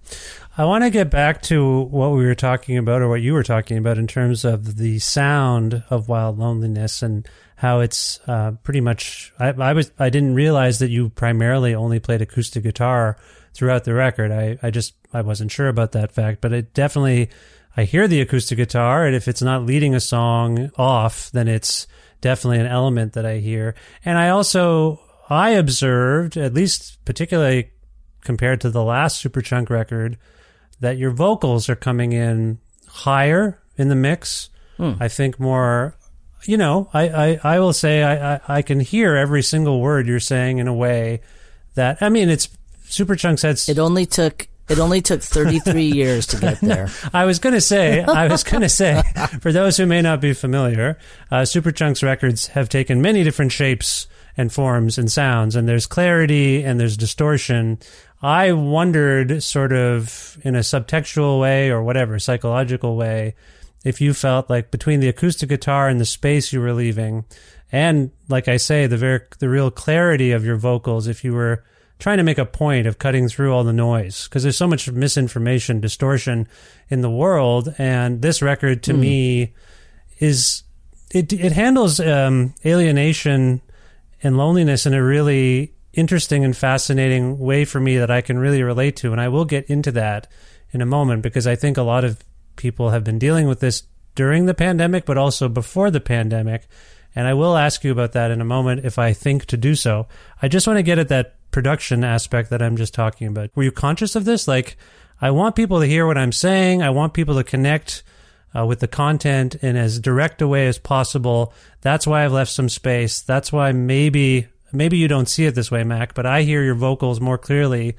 I 0.57 0.65
want 0.65 0.83
to 0.83 0.89
get 0.89 1.09
back 1.09 1.41
to 1.43 1.83
what 1.83 2.11
we 2.11 2.25
were 2.25 2.35
talking 2.35 2.77
about 2.77 3.01
or 3.01 3.07
what 3.07 3.21
you 3.21 3.33
were 3.33 3.43
talking 3.43 3.77
about 3.77 3.97
in 3.97 4.07
terms 4.07 4.43
of 4.43 4.75
the 4.75 4.99
sound 4.99 5.83
of 5.89 6.09
Wild 6.09 6.37
Loneliness 6.37 7.01
and 7.01 7.25
how 7.55 7.79
it's 7.79 8.19
uh, 8.27 8.51
pretty 8.63 8.81
much 8.81 9.31
I, 9.39 9.49
I 9.49 9.73
was 9.73 9.91
I 9.97 10.09
didn't 10.09 10.35
realize 10.35 10.79
that 10.79 10.89
you 10.89 11.09
primarily 11.09 11.73
only 11.73 11.99
played 11.99 12.21
acoustic 12.21 12.63
guitar 12.63 13.17
throughout 13.57 13.83
the 13.85 13.93
record. 13.93 14.31
I, 14.31 14.59
I 14.61 14.69
just 14.69 14.93
I 15.11 15.21
wasn't 15.21 15.51
sure 15.51 15.67
about 15.67 15.93
that 15.93 16.11
fact, 16.11 16.41
but 16.41 16.53
it 16.53 16.73
definitely 16.75 17.29
I 17.75 17.83
hear 17.85 18.07
the 18.07 18.21
acoustic 18.21 18.57
guitar 18.57 19.05
and 19.05 19.15
if 19.15 19.27
it's 19.27 19.41
not 19.41 19.65
leading 19.65 19.95
a 19.95 19.99
song 19.99 20.69
off, 20.77 21.31
then 21.31 21.47
it's 21.47 21.87
definitely 22.21 22.59
an 22.59 22.67
element 22.67 23.13
that 23.13 23.25
I 23.25 23.37
hear. 23.37 23.73
And 24.05 24.17
I 24.17 24.29
also 24.29 25.01
I 25.27 25.51
observed, 25.51 26.37
at 26.37 26.53
least 26.53 27.03
particularly 27.03 27.71
compared 28.21 28.61
to 28.61 28.69
the 28.69 28.83
last 28.83 29.23
Superchunk 29.23 29.69
record, 29.71 30.17
that 30.79 30.97
your 30.97 31.11
vocals 31.11 31.67
are 31.67 31.75
coming 31.75 32.13
in 32.13 32.59
higher 32.87 33.59
in 33.75 33.89
the 33.89 33.95
mix. 33.95 34.49
Hmm. 34.77 34.93
I 34.99 35.07
think 35.07 35.39
more, 35.39 35.97
you 36.45 36.57
know, 36.57 36.89
I, 36.93 37.09
I, 37.09 37.39
I 37.43 37.59
will 37.59 37.73
say 37.73 38.03
I, 38.03 38.35
I, 38.35 38.41
I 38.47 38.61
can 38.61 38.79
hear 38.79 39.15
every 39.15 39.41
single 39.41 39.81
word 39.81 40.07
you're 40.07 40.19
saying 40.19 40.59
in 40.59 40.67
a 40.67 40.73
way 40.73 41.21
that, 41.73 41.97
I 42.01 42.09
mean, 42.09 42.29
it's 42.29 42.47
Superchunk 42.89 43.39
said, 43.39 43.59
It 43.67 43.79
only 43.79 44.05
took 44.05 44.47
it 44.69 44.79
only 44.79 45.01
took 45.01 45.21
33 45.21 45.83
years 45.93 46.27
to 46.27 46.39
get 46.39 46.59
there. 46.59 46.89
I 47.13 47.25
was 47.25 47.39
going 47.39 47.53
to 47.55 47.61
say, 47.61 48.03
I 48.03 48.27
was 48.27 48.43
going 48.43 48.61
to 48.61 48.69
say, 48.69 49.01
for 49.39 49.53
those 49.53 49.77
who 49.77 49.85
may 49.85 50.01
not 50.01 50.19
be 50.19 50.33
familiar, 50.33 50.97
uh, 51.31 51.41
Superchunk's 51.41 52.03
records 52.03 52.47
have 52.47 52.67
taken 52.67 53.01
many 53.01 53.23
different 53.23 53.53
shapes 53.53 54.07
and 54.35 54.51
forms 54.51 54.97
and 54.97 55.11
sounds, 55.11 55.55
and 55.55 55.67
there's 55.67 55.85
clarity 55.85 56.63
and 56.63 56.79
there's 56.79 56.97
distortion. 56.97 57.79
I 58.21 58.51
wondered, 58.51 59.41
sort 59.41 59.71
of 59.71 60.37
in 60.43 60.55
a 60.55 60.59
subtextual 60.59 61.39
way 61.39 61.69
or 61.69 61.81
whatever, 61.81 62.19
psychological 62.19 62.97
way, 62.97 63.35
if 63.85 64.01
you 64.01 64.13
felt 64.13 64.49
like 64.49 64.69
between 64.69 64.99
the 64.99 65.07
acoustic 65.07 65.49
guitar 65.49 65.87
and 65.87 65.99
the 65.99 66.05
space 66.05 66.51
you 66.51 66.59
were 66.59 66.73
leaving, 66.73 67.23
and 67.71 68.11
like 68.27 68.47
I 68.47 68.57
say, 68.57 68.85
the 68.85 68.97
very 68.97 69.21
the 69.39 69.49
real 69.49 69.71
clarity 69.71 70.31
of 70.31 70.43
your 70.43 70.57
vocals, 70.57 71.07
if 71.07 71.23
you 71.23 71.33
were 71.33 71.63
trying 71.99 72.17
to 72.17 72.23
make 72.23 72.37
a 72.37 72.45
point 72.45 72.87
of 72.87 72.99
cutting 72.99 73.27
through 73.27 73.53
all 73.53 73.63
the 73.63 73.73
noise 73.73 74.25
because 74.25 74.43
there's 74.43 74.57
so 74.57 74.67
much 74.67 74.89
misinformation, 74.89 75.79
distortion 75.79 76.47
in 76.89 77.01
the 77.01 77.09
world, 77.09 77.73
and 77.77 78.21
this 78.21 78.41
record 78.41 78.83
to 78.83 78.93
me 78.93 79.53
is 80.19 80.63
it 81.11 81.33
it 81.33 81.51
handles 81.51 81.99
um, 81.99 82.53
alienation 82.65 83.61
and 84.23 84.37
loneliness 84.37 84.85
in 84.85 84.93
a 84.93 85.03
really 85.03 85.73
interesting 85.93 86.45
and 86.45 86.55
fascinating 86.55 87.39
way 87.39 87.65
for 87.65 87.79
me 87.79 87.97
that 87.97 88.11
I 88.11 88.21
can 88.21 88.37
really 88.37 88.63
relate 88.63 88.95
to, 88.97 89.11
and 89.11 89.21
I 89.21 89.29
will 89.29 89.45
get 89.45 89.65
into 89.69 89.91
that 89.93 90.27
in 90.71 90.81
a 90.81 90.85
moment 90.85 91.23
because 91.23 91.47
I 91.47 91.55
think 91.55 91.77
a 91.77 91.83
lot 91.83 92.03
of 92.03 92.23
people 92.55 92.89
have 92.89 93.03
been 93.03 93.19
dealing 93.19 93.47
with 93.47 93.59
this 93.59 93.83
during 94.15 94.45
the 94.45 94.53
pandemic, 94.53 95.05
but 95.05 95.17
also 95.17 95.47
before 95.47 95.91
the 95.91 95.99
pandemic. 95.99 96.67
And 97.17 97.27
I 97.27 97.33
will 97.33 97.57
ask 97.57 97.83
you 97.83 97.91
about 97.91 98.11
that 98.11 98.29
in 98.29 98.41
a 98.41 98.45
moment 98.45 98.85
if 98.85 98.99
I 98.99 99.11
think 99.11 99.45
to 99.45 99.57
do 99.57 99.73
so. 99.73 100.05
I 100.39 100.47
just 100.47 100.67
want 100.67 100.77
to 100.77 100.83
get 100.83 100.99
at 100.99 101.07
that 101.07 101.33
production 101.49 102.03
aspect 102.03 102.51
that 102.51 102.61
I'm 102.61 102.77
just 102.77 102.93
talking 102.93 103.25
about. 103.25 103.49
Were 103.55 103.63
you 103.63 103.71
conscious 103.71 104.15
of 104.15 104.23
this? 104.23 104.47
Like, 104.47 104.77
I 105.19 105.31
want 105.31 105.55
people 105.55 105.79
to 105.79 105.87
hear 105.87 106.05
what 106.05 106.15
I'm 106.15 106.31
saying. 106.31 106.83
I 106.83 106.91
want 106.91 107.15
people 107.15 107.33
to 107.33 107.43
connect 107.43 108.03
uh, 108.55 108.67
with 108.67 108.81
the 108.81 108.87
content 108.87 109.55
in 109.55 109.75
as 109.75 109.99
direct 109.99 110.43
a 110.43 110.47
way 110.47 110.67
as 110.67 110.77
possible. 110.77 111.55
That's 111.81 112.05
why 112.05 112.23
I've 112.23 112.33
left 112.33 112.51
some 112.51 112.69
space. 112.69 113.21
That's 113.21 113.51
why 113.51 113.71
maybe 113.71 114.47
maybe 114.71 114.97
you 114.97 115.07
don't 115.07 115.27
see 115.27 115.45
it 115.45 115.55
this 115.55 115.71
way, 115.71 115.83
Mac, 115.83 116.13
but 116.13 116.27
I 116.27 116.43
hear 116.43 116.61
your 116.61 116.75
vocals 116.75 117.19
more 117.19 117.39
clearly 117.39 117.95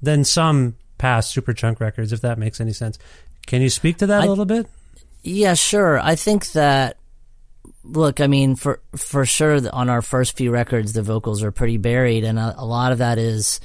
than 0.00 0.24
some 0.24 0.76
past 0.96 1.36
Superchunk 1.36 1.80
records, 1.80 2.14
if 2.14 2.22
that 2.22 2.38
makes 2.38 2.62
any 2.62 2.72
sense. 2.72 2.98
Can 3.46 3.60
you 3.60 3.68
speak 3.68 3.98
to 3.98 4.06
that 4.06 4.22
I- 4.22 4.24
a 4.24 4.28
little 4.30 4.46
bit? 4.46 4.66
Yeah, 5.22 5.52
sure. 5.52 6.00
I 6.00 6.16
think 6.16 6.52
that 6.52 6.96
look, 7.84 8.20
I 8.20 8.26
mean, 8.26 8.56
for 8.56 8.80
for 8.96 9.24
sure, 9.26 9.60
on 9.72 9.88
our 9.88 10.02
first 10.02 10.36
few 10.36 10.50
records, 10.50 10.92
the 10.92 11.02
vocals 11.02 11.42
are 11.42 11.52
pretty 11.52 11.76
buried, 11.76 12.24
and 12.24 12.38
a, 12.38 12.54
a 12.58 12.64
lot 12.64 12.92
of 12.92 12.98
that 12.98 13.18
is 13.18 13.60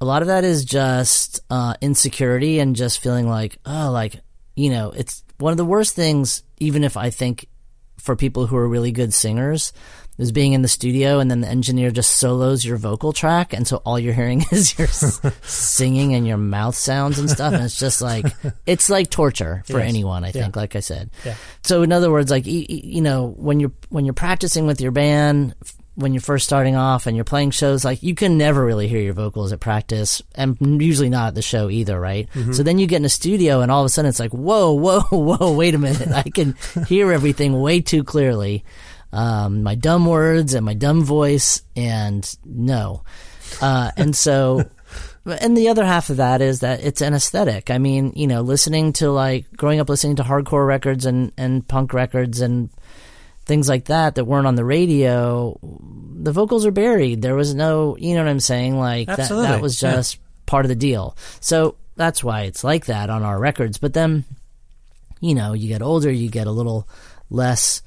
a 0.00 0.04
lot 0.04 0.22
of 0.22 0.28
that 0.28 0.44
is 0.44 0.64
just 0.64 1.40
uh, 1.50 1.74
insecurity 1.80 2.60
and 2.60 2.76
just 2.76 3.00
feeling 3.00 3.28
like, 3.28 3.58
oh, 3.66 3.90
like 3.90 4.20
you 4.56 4.70
know, 4.70 4.90
it's 4.90 5.24
one 5.38 5.52
of 5.52 5.56
the 5.56 5.64
worst 5.64 5.94
things. 5.94 6.42
Even 6.58 6.84
if 6.84 6.96
I 6.96 7.10
think 7.10 7.48
for 7.98 8.16
people 8.16 8.46
who 8.46 8.56
are 8.56 8.68
really 8.68 8.92
good 8.92 9.12
singers, 9.12 9.72
is 10.18 10.30
being 10.32 10.52
in 10.52 10.62
the 10.62 10.68
studio 10.68 11.18
and 11.18 11.30
then 11.30 11.40
the 11.40 11.48
engineer 11.48 11.90
just 11.90 12.16
solos 12.18 12.64
your 12.64 12.76
vocal 12.76 13.12
track, 13.12 13.52
and 13.52 13.66
so 13.66 13.78
all 13.84 13.98
you're 13.98 14.14
hearing 14.14 14.44
is 14.52 14.78
your 14.78 14.86
singing 15.42 16.14
and 16.14 16.26
your 16.26 16.36
mouth 16.36 16.74
sounds 16.76 17.18
and 17.18 17.28
stuff, 17.30 17.52
and 17.52 17.64
it's 17.64 17.78
just 17.78 18.00
like 18.00 18.26
it's 18.66 18.88
like 18.90 19.10
torture 19.10 19.62
for 19.66 19.78
Yes. 19.80 19.88
anyone. 19.88 20.24
I 20.24 20.28
Yeah. 20.28 20.42
think, 20.42 20.56
like 20.56 20.76
I 20.76 20.80
said. 20.80 21.10
Yeah. 21.24 21.34
So 21.62 21.82
in 21.82 21.92
other 21.92 22.10
words, 22.10 22.30
like 22.30 22.44
you 22.46 23.00
know, 23.00 23.34
when 23.36 23.60
you're 23.60 23.72
when 23.90 24.04
you're 24.04 24.14
practicing 24.14 24.66
with 24.66 24.80
your 24.80 24.92
band, 24.92 25.54
when 25.96 26.12
you're 26.12 26.20
first 26.20 26.44
starting 26.46 26.74
off 26.74 27.06
and 27.06 27.16
you're 27.16 27.24
playing 27.24 27.50
shows, 27.52 27.84
like 27.84 28.02
you 28.02 28.14
can 28.14 28.36
never 28.36 28.64
really 28.64 28.88
hear 28.88 29.00
your 29.00 29.14
vocals 29.14 29.52
at 29.52 29.60
practice, 29.60 30.22
and 30.34 30.56
usually 30.82 31.08
not 31.10 31.28
at 31.28 31.34
the 31.34 31.42
show 31.42 31.70
either, 31.70 31.98
right? 31.98 32.28
Mm-hmm. 32.34 32.52
So 32.52 32.62
then 32.62 32.78
you 32.78 32.86
get 32.86 32.96
in 32.96 33.04
a 33.04 33.08
studio, 33.08 33.60
and 33.60 33.70
all 33.70 33.80
of 33.82 33.86
a 33.86 33.88
sudden 33.88 34.08
it's 34.08 34.20
like, 34.20 34.32
whoa, 34.32 34.72
whoa, 34.72 35.00
whoa, 35.10 35.52
wait 35.52 35.74
a 35.74 35.78
minute, 35.78 36.08
I 36.08 36.22
can 36.24 36.56
hear 36.88 37.12
everything 37.12 37.60
way 37.60 37.80
too 37.80 38.04
clearly. 38.04 38.64
Um, 39.14 39.62
my 39.62 39.76
dumb 39.76 40.06
words 40.06 40.54
and 40.54 40.66
my 40.66 40.74
dumb 40.74 41.04
voice, 41.04 41.62
and 41.76 42.36
no, 42.44 43.04
uh, 43.60 43.90
and 43.96 44.14
so. 44.14 44.68
And 45.26 45.56
the 45.56 45.70
other 45.70 45.86
half 45.86 46.10
of 46.10 46.18
that 46.18 46.42
is 46.42 46.60
that 46.60 46.84
it's 46.84 47.00
an 47.00 47.14
aesthetic. 47.14 47.70
I 47.70 47.78
mean, 47.78 48.12
you 48.14 48.26
know, 48.26 48.42
listening 48.42 48.92
to 48.94 49.10
like 49.10 49.50
growing 49.56 49.80
up 49.80 49.88
listening 49.88 50.16
to 50.16 50.22
hardcore 50.22 50.66
records 50.66 51.06
and, 51.06 51.32
and 51.38 51.66
punk 51.66 51.94
records 51.94 52.42
and 52.42 52.68
things 53.46 53.66
like 53.66 53.86
that 53.86 54.16
that 54.16 54.26
weren't 54.26 54.46
on 54.46 54.54
the 54.54 54.66
radio, 54.66 55.58
the 55.62 56.30
vocals 56.30 56.66
are 56.66 56.70
buried. 56.70 57.22
There 57.22 57.34
was 57.34 57.54
no, 57.54 57.96
you 57.96 58.14
know 58.14 58.22
what 58.22 58.30
I'm 58.30 58.38
saying? 58.38 58.78
Like 58.78 59.06
that, 59.06 59.20
Absolutely, 59.20 59.48
that 59.48 59.62
was 59.62 59.82
yeah. 59.82 59.92
just 59.92 60.18
part 60.46 60.66
of 60.66 60.68
the 60.68 60.76
deal. 60.76 61.16
So 61.40 61.76
that's 61.96 62.22
why 62.22 62.42
it's 62.42 62.64
like 62.64 62.86
that 62.86 63.08
on 63.08 63.22
our 63.22 63.38
records. 63.38 63.78
But 63.78 63.94
then, 63.94 64.24
you 65.20 65.34
know, 65.34 65.52
you 65.52 65.68
get 65.68 65.82
older, 65.82 66.10
you 66.10 66.28
get 66.28 66.46
a 66.46 66.52
little 66.52 66.88
less 67.30 67.82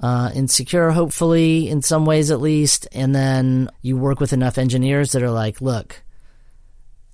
uh, 0.00 0.30
insecure, 0.34 0.90
hopefully, 0.90 1.68
in 1.68 1.82
some 1.82 2.06
ways 2.06 2.30
at 2.30 2.40
least. 2.40 2.88
And 2.92 3.14
then 3.14 3.70
you 3.82 3.96
work 3.96 4.20
with 4.20 4.32
enough 4.32 4.58
engineers 4.58 5.12
that 5.12 5.22
are 5.22 5.30
like, 5.30 5.60
look, 5.60 6.02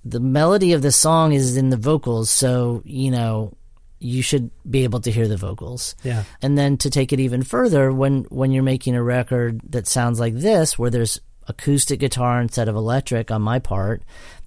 the 0.05 0.19
melody 0.19 0.73
of 0.73 0.81
the 0.81 0.91
song 0.91 1.33
is 1.33 1.57
in 1.57 1.69
the 1.69 1.77
vocals, 1.77 2.29
so, 2.29 2.81
you 2.85 3.11
know, 3.11 3.53
you 3.99 4.21
should 4.21 4.51
be 4.69 4.83
able 4.83 4.99
to 5.01 5.11
hear 5.11 5.27
the 5.27 5.37
vocals. 5.37 5.95
Yeah. 6.03 6.23
And 6.41 6.57
then 6.57 6.77
to 6.77 6.89
take 6.89 7.11
it 7.11 7.19
even 7.19 7.43
further, 7.43 7.91
when 7.91 8.23
when 8.29 8.51
you're 8.51 8.63
making 8.63 8.95
a 8.95 9.03
record 9.03 9.59
that 9.71 9.87
sounds 9.87 10.19
like 10.19 10.35
this, 10.35 10.77
where 10.77 10.91
there's 10.91 11.19
acoustic 11.47 11.99
guitar 11.99 12.39
instead 12.39 12.69
of 12.69 12.75
electric 12.75 13.31
on 13.31 13.41
my 13.41 13.59
part, 13.59 14.03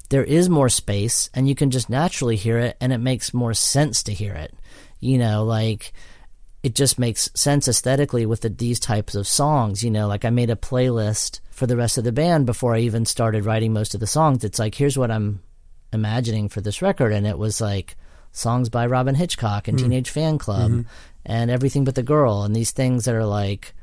there 0.08 0.24
is 0.24 0.48
more 0.48 0.68
space, 0.68 1.30
and 1.34 1.48
you 1.48 1.54
can 1.54 1.70
just 1.70 1.90
naturally 1.90 2.36
hear 2.36 2.58
it, 2.58 2.76
and 2.80 2.92
it 2.92 2.98
makes 2.98 3.34
more 3.34 3.54
sense 3.54 4.04
to 4.04 4.14
hear 4.14 4.34
it. 4.34 4.54
You 5.00 5.18
know, 5.18 5.44
like 5.44 5.92
it 6.62 6.74
just 6.74 6.98
makes 6.98 7.30
sense 7.34 7.68
aesthetically 7.68 8.26
with 8.26 8.42
the, 8.42 8.50
these 8.50 8.78
types 8.78 9.14
of 9.14 9.26
songs. 9.26 9.82
You 9.82 9.90
know, 9.90 10.06
like 10.06 10.24
I 10.24 10.30
made 10.30 10.50
a 10.50 10.56
playlist 10.56 11.40
for 11.50 11.66
the 11.66 11.76
rest 11.76 11.98
of 11.98 12.04
the 12.04 12.12
band 12.12 12.46
before 12.46 12.74
I 12.74 12.80
even 12.80 13.06
started 13.06 13.44
writing 13.44 13.72
most 13.72 13.94
of 13.94 14.00
the 14.00 14.06
songs. 14.06 14.44
It's 14.44 14.58
like 14.58 14.74
here's 14.74 14.98
what 14.98 15.10
I'm 15.10 15.42
imagining 15.92 16.48
for 16.48 16.60
this 16.60 16.82
record, 16.82 17.12
and 17.12 17.26
it 17.26 17.38
was 17.38 17.60
like 17.60 17.96
songs 18.32 18.68
by 18.68 18.86
Robyn 18.86 19.14
Hitchcock 19.14 19.68
and 19.68 19.78
hmm. 19.78 19.84
Teenage 19.84 20.12
Fanclub 20.12 20.68
mm-hmm. 20.68 20.80
and 21.24 21.50
Everything 21.50 21.84
But 21.84 21.94
the 21.94 22.02
Girl 22.02 22.42
and 22.42 22.54
these 22.54 22.72
things 22.72 23.04
that 23.04 23.14
are 23.14 23.26
like 23.26 23.74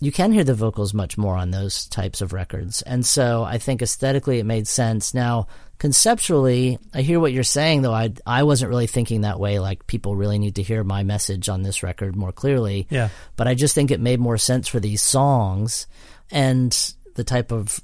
you 0.00 0.12
can 0.12 0.32
hear 0.32 0.44
the 0.44 0.54
vocals 0.54 0.92
much 0.92 1.16
more 1.16 1.36
on 1.36 1.50
those 1.50 1.86
types 1.86 2.20
of 2.20 2.32
records. 2.32 2.82
And 2.82 3.04
so 3.04 3.44
I 3.44 3.58
think 3.58 3.80
aesthetically 3.80 4.38
it 4.38 4.44
made 4.44 4.68
sense. 4.68 5.14
Now, 5.14 5.46
conceptually, 5.78 6.78
I 6.92 7.02
hear 7.02 7.18
what 7.18 7.32
you're 7.32 7.44
saying 7.44 7.82
though. 7.82 7.94
I 7.94 8.12
I 8.26 8.42
wasn't 8.42 8.70
really 8.70 8.86
thinking 8.86 9.22
that 9.22 9.40
way 9.40 9.58
like 9.58 9.86
people 9.86 10.14
really 10.14 10.38
need 10.38 10.56
to 10.56 10.62
hear 10.62 10.84
my 10.84 11.02
message 11.02 11.48
on 11.48 11.62
this 11.62 11.82
record 11.82 12.14
more 12.14 12.32
clearly. 12.32 12.86
Yeah. 12.90 13.08
But 13.36 13.48
I 13.48 13.54
just 13.54 13.74
think 13.74 13.90
it 13.90 14.00
made 14.00 14.20
more 14.20 14.38
sense 14.38 14.68
for 14.68 14.80
these 14.80 15.02
songs 15.02 15.86
and 16.30 16.94
the 17.14 17.24
type 17.24 17.50
of 17.50 17.80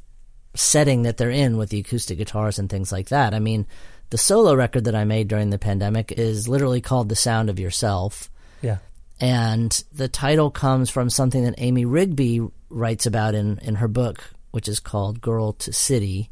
setting 0.54 1.02
that 1.02 1.16
they're 1.16 1.30
in 1.30 1.56
with 1.56 1.70
the 1.70 1.80
acoustic 1.80 2.18
guitars 2.18 2.58
and 2.58 2.68
things 2.68 2.92
like 2.92 3.08
that. 3.08 3.32
I 3.32 3.38
mean, 3.38 3.66
the 4.10 4.18
solo 4.18 4.54
record 4.54 4.84
that 4.84 4.94
I 4.94 5.04
made 5.04 5.28
during 5.28 5.48
the 5.48 5.58
pandemic 5.58 6.12
is 6.12 6.46
literally 6.46 6.82
called 6.82 7.08
The 7.08 7.16
Sound 7.16 7.48
of 7.48 7.58
Yourself. 7.58 8.30
Yeah. 8.60 8.78
And 9.22 9.84
the 9.92 10.08
title 10.08 10.50
comes 10.50 10.90
from 10.90 11.08
something 11.08 11.44
that 11.44 11.54
Amy 11.58 11.84
Rigby 11.84 12.40
writes 12.68 13.06
about 13.06 13.36
in, 13.36 13.58
in 13.60 13.76
her 13.76 13.86
book, 13.86 14.22
which 14.50 14.66
is 14.66 14.80
called 14.80 15.20
Girl 15.20 15.52
to 15.54 15.72
City. 15.72 16.28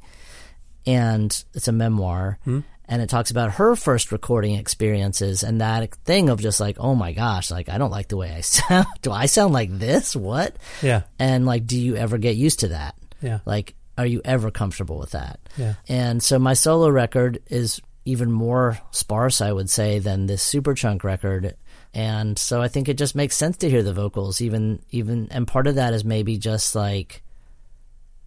And 0.85 1.45
it's 1.55 1.69
a 1.69 1.73
memoir. 1.73 2.41
Hmm? 2.45 2.61
And 2.87 3.01
it 3.01 3.09
talks 3.09 3.31
about 3.31 3.53
her 3.53 3.77
first 3.77 4.11
recording 4.11 4.57
experiences 4.57 5.45
and 5.45 5.61
that 5.61 5.95
thing 6.05 6.31
of 6.31 6.41
just 6.41 6.59
like, 6.59 6.81
oh 6.81 6.97
my 6.97 7.13
gosh, 7.13 7.49
like, 7.49 7.69
I 7.69 7.79
don't 7.79 7.93
like 7.93 8.09
the 8.09 8.17
way 8.17 8.35
I 8.35 8.41
sound. 8.41 8.89
Do 9.03 9.13
I 9.13 9.27
sound 9.27 9.55
like 9.55 9.71
this? 9.71 10.17
What? 10.17 10.57
Yeah. 10.83 11.03
And 11.17 11.47
like, 11.47 11.69
do 11.69 11.79
you 11.79 11.95
ever 11.95 12.19
get 12.19 12.35
used 12.35 12.61
to 12.61 12.69
that? 12.69 12.97
Yeah. 13.23 13.39
Like, 13.47 13.77
are 13.97 14.07
you 14.07 14.21
ever 14.25 14.51
comfortable 14.51 14.99
with 14.99 15.13
that? 15.13 15.39
Yeah. 15.57 15.75
And 15.89 16.21
so 16.21 16.41
my 16.41 16.55
solo 16.55 16.89
record 16.89 17.41
is 17.47 17.81
even 18.05 18.33
more 18.33 18.81
sparse, 18.91 19.41
I 19.41 19.53
would 19.53 19.71
say, 19.71 20.01
than 20.01 20.27
this 20.27 20.45
Superchunk 20.45 21.05
record. 21.05 21.55
And 21.93 22.39
so 22.39 22.63
I 22.63 22.69
think 22.69 22.89
it 22.89 22.97
just 22.99 23.15
makes 23.17 23.37
sense 23.37 23.57
to 23.59 23.71
hear 23.71 23.83
the 23.83 23.93
vocals, 23.93 24.41
even 24.41 24.81
even 24.91 25.29
and 25.31 25.47
part 25.47 25.67
of 25.67 25.75
that 25.75 25.93
is 25.95 26.05
maybe 26.05 26.39
just 26.39 26.75
like 26.75 27.23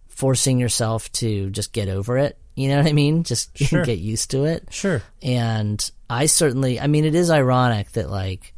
forcing 0.08 0.58
yourself 0.60 1.10
to 1.12 1.50
just 1.50 1.72
get 1.72 1.88
over 1.88 2.18
it. 2.18 2.38
You 2.54 2.68
know 2.68 2.76
what 2.78 2.86
I 2.86 2.92
mean? 2.92 3.24
Just 3.24 3.56
Sure. 3.58 3.84
get 3.84 3.98
used 3.98 4.30
to 4.30 4.44
it. 4.44 4.68
Sure. 4.70 5.02
And 5.22 5.90
I 6.08 6.26
certainly, 6.26 6.78
I 6.78 6.86
mean, 6.86 7.04
it 7.04 7.14
is 7.14 7.30
ironic 7.30 7.92
that 7.92 8.10
like 8.10 8.54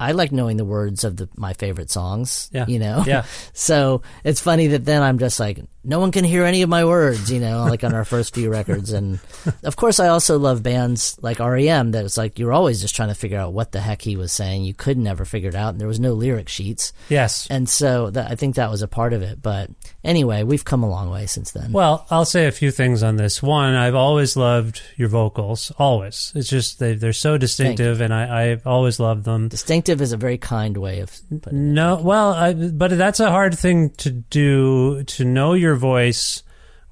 I 0.00 0.12
like 0.12 0.32
knowing 0.32 0.56
the 0.56 0.64
words 0.64 1.04
of 1.04 1.16
the 1.16 1.28
my 1.36 1.52
favorite 1.52 1.90
songs. 1.90 2.48
Yeah. 2.52 2.66
You 2.66 2.78
know. 2.78 3.04
Yeah. 3.06 3.24
So 3.52 4.02
it's 4.24 4.40
funny 4.40 4.68
that 4.68 4.84
then 4.84 5.02
I'm 5.02 5.18
just 5.18 5.38
like, 5.38 5.60
no 5.88 5.98
one 5.98 6.12
can 6.12 6.22
hear 6.22 6.44
any 6.44 6.60
of 6.60 6.68
my 6.68 6.84
words. 6.84 7.32
You 7.32 7.40
know, 7.40 7.64
like 7.64 7.82
on 7.82 7.94
our 7.94 8.04
first 8.04 8.34
few 8.34 8.50
records, 8.50 8.92
and 8.92 9.18
of 9.64 9.76
course 9.76 9.98
I 9.98 10.08
also 10.08 10.38
love 10.38 10.62
bands 10.62 11.18
like 11.22 11.38
REM. 11.38 11.92
That 11.92 12.04
it's 12.04 12.18
like 12.18 12.38
you're 12.38 12.52
always 12.52 12.82
just 12.82 12.94
trying 12.94 13.08
to 13.08 13.14
figure 13.14 13.38
out 13.38 13.54
what 13.54 13.72
the 13.72 13.80
heck 13.80 14.02
he 14.02 14.14
was 14.14 14.30
saying. 14.30 14.64
You 14.64 14.74
could 14.74 14.98
never 14.98 15.24
figure 15.24 15.48
it 15.48 15.54
out, 15.54 15.70
and 15.70 15.80
there 15.80 15.88
was 15.88 15.98
no 15.98 16.12
lyric 16.12 16.50
sheets. 16.50 16.92
Yes. 17.08 17.46
And 17.50 17.68
so 17.68 18.10
that, 18.10 18.30
I 18.30 18.34
think 18.34 18.56
that 18.56 18.70
was 18.70 18.82
a 18.82 18.88
part 18.88 19.14
of 19.14 19.22
it. 19.22 19.40
But 19.40 19.70
anyway, 20.04 20.42
we've 20.42 20.64
come 20.64 20.82
a 20.82 20.90
long 20.90 21.10
way 21.10 21.24
since 21.24 21.52
then. 21.52 21.72
Well, 21.72 22.06
I'll 22.10 22.26
say 22.26 22.46
a 22.46 22.52
few 22.52 22.70
things 22.70 23.02
on 23.02 23.16
this. 23.16 23.42
One, 23.42 23.74
I've 23.74 23.94
always 23.94 24.36
loved 24.36 24.82
your 24.96 25.08
vocals. 25.08 25.72
Always. 25.78 26.32
It's 26.34 26.50
just 26.50 26.78
they, 26.78 26.94
they're 26.94 27.14
so 27.14 27.38
distinctive, 27.38 28.02
and 28.02 28.12
I, 28.12 28.50
I've 28.50 28.66
always 28.66 29.00
loved 29.00 29.24
them. 29.24 29.48
Distinctive 29.48 30.02
is 30.02 30.12
a 30.12 30.18
very 30.18 30.36
kind 30.36 30.76
way 30.76 31.00
of 31.00 31.18
putting 31.40 31.58
it. 31.58 31.62
No, 31.62 31.96
well, 31.96 32.34
I, 32.34 32.52
but 32.52 32.96
that's 32.98 33.20
a 33.20 33.30
hard 33.30 33.58
thing 33.58 33.90
to 33.90 34.10
do 34.10 35.02
to 35.04 35.24
know 35.24 35.54
your 35.54 35.77
voice 35.78 36.42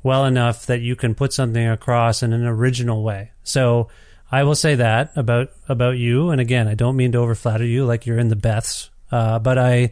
well 0.03 0.25
enough 0.25 0.67
that 0.67 0.81
you 0.81 0.97
can 0.97 1.15
put 1.15 1.33
something 1.33 1.67
across 1.67 2.23
in 2.23 2.33
an 2.33 2.47
original 2.47 3.03
way. 3.03 3.33
So 3.43 3.89
I 4.31 4.43
will 4.45 4.55
say 4.55 4.77
that 4.77 5.13
about 5.17 5.51
about 5.69 5.99
you. 5.99 6.31
And 6.31 6.41
again, 6.41 6.69
I 6.69 6.75
don't 6.75 6.97
mean 6.97 7.13
to 7.13 7.19
overflatter 7.19 7.69
you, 7.69 7.85
like 7.85 8.07
you're 8.07 8.19
in 8.19 8.29
the 8.29 8.37
Beths, 8.37 8.89
uh, 9.11 9.39
but 9.39 9.59
I 9.59 9.91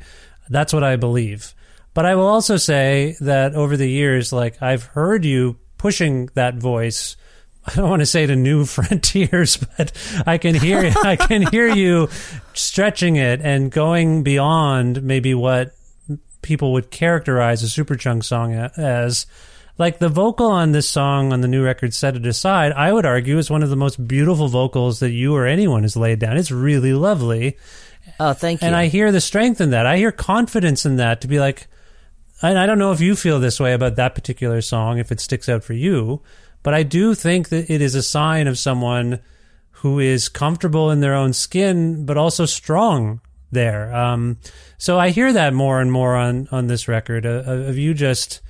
that's 0.49 0.73
what 0.73 0.85
I 0.85 0.97
believe. 0.97 1.55
But 1.95 2.07
I 2.07 2.17
will 2.17 2.27
also 2.27 2.57
say 2.57 3.17
that 3.21 3.55
over 3.55 3.77
the 3.77 3.89
years, 3.89 4.33
like 4.33 4.61
I've 4.63 4.85
heard 4.85 5.25
you 5.25 5.59
pushing 5.79 6.29
that 6.35 6.57
voice. 6.57 7.17
I 7.67 7.75
don't 7.75 7.89
want 7.89 8.01
to 8.01 8.07
say 8.07 8.27
to 8.27 8.37
new 8.37 8.65
frontiers, 8.67 9.57
but 9.57 9.93
I 10.27 10.39
can 10.39 10.55
hear 10.55 10.93
I 11.03 11.17
can 11.17 11.43
hear 11.47 11.69
you 11.69 12.09
stretching 12.53 13.17
it 13.17 13.41
and 13.41 13.71
going 13.71 14.23
beyond 14.23 15.03
maybe 15.03 15.35
what 15.35 15.75
people 16.45 16.73
would 16.75 16.93
characterize 16.93 17.65
a 17.65 17.67
Superchunk 17.67 18.23
song 18.23 18.55
as. 18.55 19.27
Like 19.77 19.99
the 19.99 20.09
vocal 20.09 20.53
on 20.53 20.71
this 20.71 20.89
song 20.89 21.33
on 21.33 21.41
the 21.41 21.49
new 21.49 21.65
record, 21.65 21.93
Set 21.93 22.15
It 22.15 22.25
Aside, 22.25 22.71
I 22.71 22.93
would 22.93 23.05
argue 23.05 23.39
is 23.39 23.51
one 23.51 23.65
of 23.65 23.71
the 23.71 23.77
most 23.77 24.07
beautiful 24.07 24.47
vocals 24.47 25.01
that 25.01 25.11
you 25.11 25.35
or 25.35 25.49
anyone 25.49 25.83
has 25.83 25.97
laid 25.97 26.21
down. 26.21 26.37
It's 26.37 26.53
really 26.53 26.93
lovely. 26.93 27.57
Oh, 28.21 28.35
thank 28.35 28.63
you. 28.63 28.69
And 28.69 28.77
I 28.77 28.87
hear 28.87 29.11
the 29.11 29.21
strength 29.21 29.61
in 29.61 29.71
that. 29.71 29.85
I 29.85 29.97
hear 29.97 30.13
confidence 30.13 30.87
in 30.87 30.95
that 30.99 31.23
to 31.23 31.27
be 31.27 31.41
like, 31.41 31.67
and 32.41 32.57
I 32.57 32.67
don't 32.67 32.79
know 32.79 32.93
if 32.93 33.01
you 33.01 33.17
feel 33.17 33.41
this 33.41 33.59
way 33.59 33.73
about 33.73 33.97
that 33.97 34.15
particular 34.15 34.61
song, 34.61 34.99
if 34.99 35.11
it 35.11 35.19
sticks 35.19 35.49
out 35.49 35.65
for 35.65 35.73
you, 35.73 36.23
but 36.63 36.73
I 36.73 36.85
do 36.85 37.15
think 37.17 37.49
that 37.49 37.69
it 37.69 37.81
is 37.83 37.97
a 37.97 38.03
sign 38.03 38.47
of 38.47 38.59
someone 38.61 39.19
who 39.71 39.99
is 39.99 40.29
comfortable 40.29 40.91
in 40.93 41.01
their 41.01 41.15
own 41.15 41.33
skin, 41.33 42.07
but 42.07 42.17
also 42.17 42.47
strong 42.47 43.21
there. 43.51 43.95
Um, 43.95 44.39
so 44.79 44.99
I 44.99 45.11
hear 45.11 45.33
that 45.33 45.55
more 45.55 45.81
and 45.81 45.91
more 45.91 46.17
on, 46.17 46.49
on 46.51 46.67
this 46.67 46.89
record 46.89 47.27
uh, 47.27 47.45
of 47.47 47.79
you 47.79 47.95
just, 47.95 48.41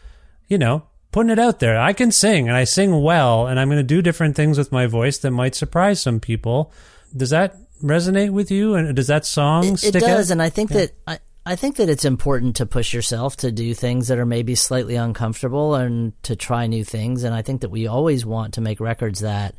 you 0.48 0.58
know, 0.58 0.86
putting 1.12 1.30
it 1.30 1.38
out 1.38 1.60
there. 1.60 1.80
I 1.80 1.92
can 1.92 2.10
sing 2.10 2.48
and 2.48 2.56
I 2.56 2.64
sing 2.64 3.02
well, 3.02 3.46
and 3.46 3.60
I'm 3.60 3.68
going 3.68 3.78
to 3.78 3.82
do 3.84 4.02
different 4.02 4.36
things 4.36 4.58
with 4.58 4.72
my 4.72 4.86
voice 4.86 5.18
that 5.18 5.30
might 5.30 5.54
surprise 5.54 6.02
some 6.02 6.20
people. 6.20 6.72
Does 7.16 7.30
that 7.30 7.56
resonate 7.82 8.30
with 8.30 8.50
you? 8.50 8.74
And 8.74 8.94
does 8.96 9.06
that 9.06 9.24
song 9.24 9.74
it, 9.74 9.84
it 9.84 9.92
does, 9.92 10.30
out? 10.30 10.32
and 10.32 10.42
I 10.42 10.48
think 10.48 10.70
that 10.70 10.92
I, 11.06 11.18
I 11.46 11.56
think 11.56 11.76
that 11.76 11.90
it's 11.90 12.06
important 12.06 12.56
to 12.56 12.66
push 12.66 12.94
yourself 12.94 13.36
to 13.38 13.52
do 13.52 13.74
things 13.74 14.08
that 14.08 14.18
are 14.18 14.26
maybe 14.26 14.54
slightly 14.54 14.96
uncomfortable 14.96 15.74
and 15.74 16.20
to 16.24 16.36
try 16.36 16.66
new 16.66 16.84
things. 16.84 17.22
And 17.22 17.34
I 17.34 17.42
think 17.42 17.60
that 17.60 17.68
we 17.68 17.86
always 17.86 18.24
want 18.24 18.54
to 18.54 18.60
make 18.62 18.80
records 18.80 19.20
that, 19.20 19.54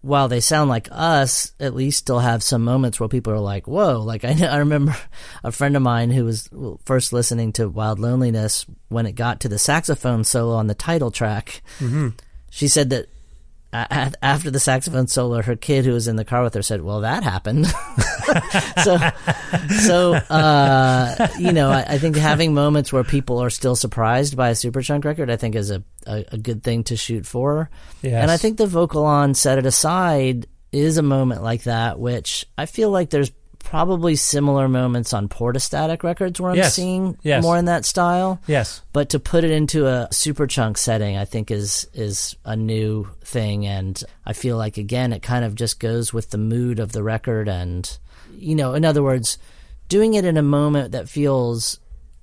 while 0.00 0.28
they 0.28 0.40
sound 0.40 0.70
like 0.70 0.88
us, 0.90 1.52
at 1.58 1.74
least 1.74 1.98
still 1.98 2.20
have 2.20 2.42
some 2.42 2.62
moments 2.62 3.00
where 3.00 3.08
people 3.08 3.32
are 3.32 3.40
like, 3.40 3.66
"Whoa!" 3.66 4.00
Like 4.00 4.24
I, 4.24 4.36
I 4.50 4.58
remember 4.58 4.96
a 5.42 5.52
friend 5.52 5.76
of 5.76 5.82
mine 5.82 6.10
who 6.10 6.24
was 6.24 6.48
first 6.84 7.12
listening 7.12 7.52
to 7.54 7.68
Wild 7.68 7.98
Loneliness 7.98 8.66
when 8.88 9.06
it 9.06 9.12
got 9.12 9.40
to 9.40 9.48
the 9.48 9.58
saxophone 9.58 10.24
solo 10.24 10.54
on 10.54 10.66
the 10.66 10.74
title 10.74 11.10
track. 11.10 11.62
Mm-hmm. 11.78 12.08
She 12.50 12.68
said 12.68 12.90
that 12.90 13.08
a- 13.72 14.12
after 14.22 14.50
the 14.50 14.60
saxophone 14.60 15.06
solo, 15.06 15.42
her 15.42 15.56
kid 15.56 15.84
who 15.84 15.92
was 15.92 16.08
in 16.08 16.16
the 16.16 16.24
car 16.24 16.42
with 16.42 16.54
her 16.54 16.62
said, 16.62 16.82
"Well, 16.82 17.02
that 17.02 17.22
happened." 17.22 17.66
so, 18.84 18.98
so 19.80 20.14
uh, 20.14 21.28
you 21.38 21.52
know, 21.52 21.70
I, 21.70 21.82
I 21.82 21.98
think 21.98 22.16
having 22.16 22.54
moments 22.54 22.92
where 22.92 23.04
people 23.04 23.42
are 23.42 23.50
still 23.50 23.76
surprised 23.76 24.36
by 24.36 24.50
a 24.50 24.54
Superchunk 24.54 25.04
record, 25.04 25.30
I 25.30 25.36
think, 25.36 25.54
is 25.54 25.70
a, 25.70 25.82
a, 26.06 26.24
a 26.32 26.38
good 26.38 26.62
thing 26.62 26.84
to 26.84 26.96
shoot 26.96 27.26
for. 27.26 27.70
Yes. 28.02 28.22
And 28.22 28.30
I 28.30 28.36
think 28.36 28.56
the 28.56 28.66
vocal 28.66 29.04
on 29.04 29.34
"Set 29.34 29.58
It 29.58 29.66
Aside" 29.66 30.46
is 30.72 30.98
a 30.98 31.02
moment 31.02 31.42
like 31.42 31.64
that, 31.64 31.98
which 31.98 32.46
I 32.56 32.66
feel 32.66 32.90
like 32.90 33.10
there's 33.10 33.32
probably 33.70 34.16
similar 34.16 34.66
moments 34.68 35.12
on 35.12 35.28
Portastatic 35.28 36.02
records 36.02 36.40
where 36.40 36.50
I'm 36.52 36.56
Yes. 36.56 36.74
seeing 36.74 37.16
Yes. 37.22 37.42
more 37.42 37.58
in 37.58 37.66
that 37.66 37.84
style 37.84 38.40
yes. 38.46 38.80
but 38.94 39.10
to 39.10 39.20
put 39.20 39.44
it 39.44 39.50
into 39.50 39.86
a 39.86 40.08
Superchunk 40.10 40.78
setting 40.78 41.16
i 41.18 41.24
think 41.26 41.50
is 41.50 41.86
is 41.92 42.34
a 42.44 42.56
new 42.56 43.06
thing 43.24 43.66
and 43.66 44.02
i 44.24 44.32
feel 44.32 44.56
like 44.56 44.78
again 44.78 45.12
it 45.12 45.22
kind 45.22 45.44
of 45.44 45.54
just 45.54 45.80
goes 45.80 46.12
with 46.14 46.30
the 46.30 46.38
mood 46.38 46.78
of 46.78 46.92
the 46.92 47.02
record 47.02 47.46
and 47.48 47.98
you 48.32 48.54
know 48.54 48.72
in 48.74 48.84
other 48.86 49.02
words 49.02 49.36
doing 49.88 50.14
it 50.14 50.24
in 50.24 50.36
a 50.38 50.42
moment 50.42 50.92
that 50.92 51.08
feels 51.08 51.78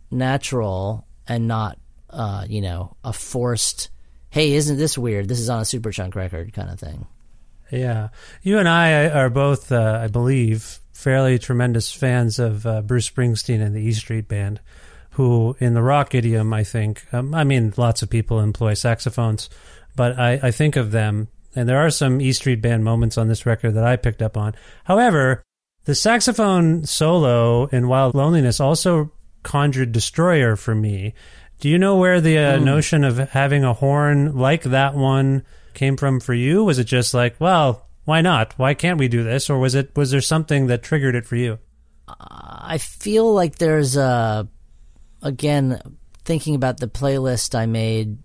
natural 0.09 1.05
and 1.27 1.47
not 1.47 1.77
uh 2.09 2.45
you 2.47 2.61
know 2.61 2.95
a 3.03 3.13
forced 3.13 3.89
hey 4.29 4.53
isn't 4.53 4.77
this 4.77 4.97
weird 4.97 5.27
this 5.27 5.39
is 5.39 5.49
on 5.49 5.59
a 5.59 5.63
Superchunk 5.63 6.15
record 6.15 6.53
kind 6.53 6.69
of 6.71 6.79
thing 6.79 7.05
Yeah, 7.71 8.09
you 8.43 8.59
and 8.59 8.69
I 8.69 9.09
are 9.09 9.29
both, 9.31 9.71
uh, 9.71 9.99
I 10.03 10.07
believe, 10.07 10.79
fairly 11.05 11.37
tremendous 11.37 11.91
fans 11.91 12.39
of 12.39 12.65
uh, 12.65 12.81
Bruce 12.81 13.07
Springsteen 13.07 13.61
and 13.61 13.75
the 13.75 13.79
E 13.79 13.91
Street 13.91 14.27
Band, 14.27 14.59
who, 15.11 15.55
in 15.59 15.75
the 15.75 15.83
rock 15.83 16.15
idiom, 16.15 16.51
I 16.51 16.63
think, 16.63 17.05
um, 17.13 17.35
I 17.35 17.43
mean, 17.43 17.75
lots 17.77 18.01
of 18.01 18.09
people 18.09 18.39
employ 18.39 18.73
saxophones, 18.73 19.47
but 19.95 20.17
I, 20.17 20.39
I 20.41 20.49
think 20.49 20.75
of 20.75 20.89
them, 20.89 21.27
and 21.55 21.69
there 21.69 21.77
are 21.77 21.91
some 21.91 22.19
E 22.21 22.31
Street 22.33 22.59
Band 22.59 22.83
moments 22.83 23.19
on 23.19 23.27
this 23.27 23.45
record 23.45 23.75
that 23.75 23.83
I 23.83 23.97
picked 23.97 24.23
up 24.23 24.35
on. 24.35 24.55
However, 24.85 25.43
the 25.83 25.93
saxophone 25.93 26.87
solo 26.87 27.67
in 27.67 27.87
Wild 27.87 28.15
Loneliness 28.15 28.59
also 28.59 29.11
conjured 29.43 29.91
Destroyer 29.91 30.55
for 30.55 30.73
me. 30.73 31.13
Do 31.59 31.69
you 31.69 31.77
know 31.77 31.97
where 31.97 32.19
the 32.19 32.39
uh, 32.39 32.57
notion 32.57 33.03
of 33.03 33.19
having 33.29 33.63
a 33.63 33.73
horn 33.73 34.35
like 34.35 34.63
that 34.63 34.95
one 34.95 35.45
came 35.75 35.97
from 35.97 36.19
for 36.19 36.33
you? 36.33 36.63
Was 36.63 36.79
it 36.79 36.85
just 36.85 37.13
like, 37.13 37.35
well, 37.39 37.84
why 38.05 38.21
not? 38.21 38.53
Why 38.57 38.73
can't 38.73 38.99
we 38.99 39.07
do 39.07 39.23
this? 39.23 39.49
Or 39.49 39.59
was 39.59 39.75
it 39.75 39.95
was 39.95 40.11
there 40.11 40.21
something 40.21 40.67
that 40.67 40.83
triggered 40.83 41.15
it 41.15 41.25
for 41.25 41.35
you? 41.35 41.59
I 42.07 42.77
feel 42.77 43.33
like 43.33 43.55
there's 43.55 43.97
a, 43.97 44.47
again, 45.21 45.81
thinking 46.23 46.55
about 46.55 46.79
the 46.79 46.87
playlist 46.87 47.55
I 47.55 47.65
made 47.65 48.19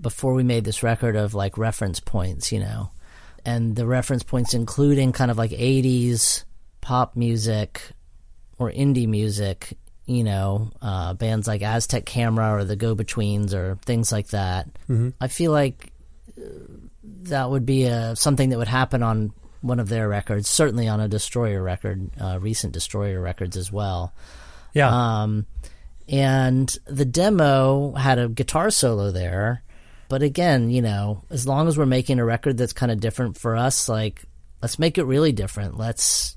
before 0.00 0.34
we 0.34 0.42
made 0.42 0.64
this 0.64 0.82
record 0.82 1.16
of 1.16 1.34
like 1.34 1.58
reference 1.58 2.00
points, 2.00 2.52
you 2.52 2.60
know, 2.60 2.90
and 3.44 3.76
the 3.76 3.86
reference 3.86 4.22
points 4.22 4.54
including 4.54 5.12
kind 5.12 5.30
of 5.30 5.38
like 5.38 5.50
80s 5.50 6.44
pop 6.80 7.16
music 7.16 7.82
or 8.58 8.70
indie 8.70 9.08
music, 9.08 9.76
you 10.06 10.24
know, 10.24 10.70
uh, 10.80 11.12
bands 11.14 11.46
like 11.46 11.62
Aztec 11.62 12.06
Camera 12.06 12.54
or 12.54 12.64
the 12.64 12.76
Go 12.76 12.94
Betweens 12.94 13.52
or 13.52 13.78
things 13.84 14.12
like 14.12 14.28
that. 14.28 14.68
I 15.20 15.28
feel 15.28 15.52
like 15.52 15.92
uh, 16.38 16.42
that 17.28 17.50
would 17.50 17.66
be 17.66 17.84
a, 17.84 18.14
something 18.16 18.50
that 18.50 18.58
would 18.58 18.68
happen 18.68 19.02
on 19.02 19.32
one 19.60 19.80
of 19.80 19.88
their 19.88 20.08
records, 20.08 20.48
certainly 20.48 20.88
on 20.88 21.00
a 21.00 21.08
Destroyer 21.08 21.62
record, 21.62 22.10
uh, 22.20 22.38
recent 22.40 22.72
Destroyer 22.72 23.20
records 23.20 23.56
as 23.56 23.72
well. 23.72 24.12
Yeah. 24.74 25.22
Um, 25.22 25.46
and 26.08 26.68
the 26.84 27.04
demo 27.04 27.92
had 27.92 28.18
a 28.18 28.28
guitar 28.28 28.70
solo 28.70 29.10
there, 29.10 29.62
But 30.08 30.22
again, 30.22 30.70
you 30.70 30.82
know, 30.82 31.22
as 31.30 31.46
long 31.46 31.68
as 31.68 31.76
we're 31.76 31.86
making 31.86 32.18
a 32.18 32.24
record 32.24 32.56
that's 32.56 32.72
kind 32.72 32.92
of 32.92 33.00
different 33.00 33.36
for 33.36 33.56
us, 33.56 33.88
like 33.88 34.22
let's 34.62 34.78
make 34.78 34.98
it 34.98 35.04
really 35.04 35.32
different. 35.32 35.76
Let's 35.76 36.36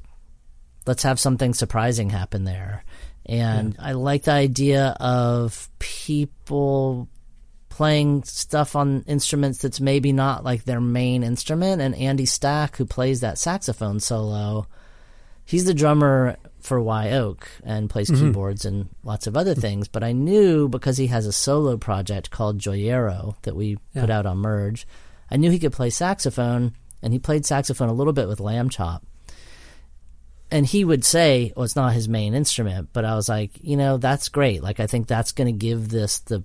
let's 0.86 1.04
have 1.04 1.20
something 1.20 1.54
surprising 1.54 2.10
happen 2.10 2.44
there. 2.46 2.84
And 3.26 3.76
I 3.80 3.92
like 3.92 4.24
the 4.24 4.32
idea 4.32 4.96
of 5.00 5.70
people 5.78 7.08
playing 7.80 8.22
stuff 8.26 8.76
on 8.76 9.06
instruments 9.08 9.62
that's 9.62 9.80
maybe 9.80 10.12
not 10.12 10.44
like 10.44 10.66
their 10.66 10.82
main 10.82 11.24
instrument. 11.24 11.82
And 11.82 11.96
Andy 11.96 12.26
Stack, 12.26 12.76
who 12.76 12.86
plays 12.86 13.22
that 13.22 13.38
saxophone 13.38 14.02
solo, 14.02 14.68
he's 15.46 15.64
the 15.64 15.74
drummer 15.74 16.36
for 16.60 16.82
Wye 16.82 17.12
Oak 17.12 17.50
and 17.64 17.90
plays 17.90 18.10
mm-hmm. 18.10 18.26
keyboards 18.26 18.66
and 18.66 18.90
lots 19.06 19.28
of 19.28 19.38
other 19.38 19.56
things. 19.56 19.88
But 19.88 20.04
I 20.04 20.12
knew 20.12 20.68
because 20.68 20.98
he 20.98 21.08
has 21.08 21.26
a 21.26 21.32
solo 21.32 21.78
project 21.78 22.32
called 22.32 22.60
Joyero 22.60 23.42
that 23.44 23.56
we 23.56 23.78
put 23.94 24.10
out 24.10 24.26
on 24.26 24.40
Merge, 24.40 24.86
I 25.32 25.38
knew 25.38 25.50
he 25.50 25.58
could 25.58 25.72
play 25.72 25.90
saxophone, 25.90 26.74
and 27.02 27.14
he 27.14 27.20
played 27.20 27.46
saxophone 27.46 27.88
a 27.88 27.94
little 27.94 28.12
bit 28.12 28.28
with 28.28 28.40
Lambchop. 28.40 29.04
And 30.52 30.66
he 30.66 30.84
would 30.84 31.06
say, 31.06 31.54
well, 31.56 31.64
it's 31.64 31.78
not 31.78 31.94
his 31.94 32.10
main 32.10 32.34
instrument, 32.34 32.90
but 32.92 33.06
I 33.06 33.16
was 33.16 33.30
like, 33.30 33.52
you 33.62 33.78
know, 33.78 33.96
that's 33.96 34.28
great. 34.28 34.62
Like, 34.62 34.82
I 34.82 34.88
think 34.88 35.08
that's 35.08 35.32
going 35.32 35.48
to 35.48 35.58
give 35.58 35.88
this 35.88 36.20
the 36.20 36.44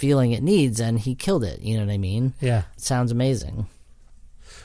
feeling 0.00 0.32
it 0.32 0.42
needs, 0.42 0.80
and 0.80 0.98
he 0.98 1.14
killed 1.14 1.44
it. 1.44 1.60
You 1.60 1.76
know 1.76 1.84
what 1.86 1.92
I 1.92 1.98
mean? 1.98 2.32
Yeah. 2.40 2.62
It 2.76 2.80
sounds 2.80 3.12
amazing. 3.12 3.66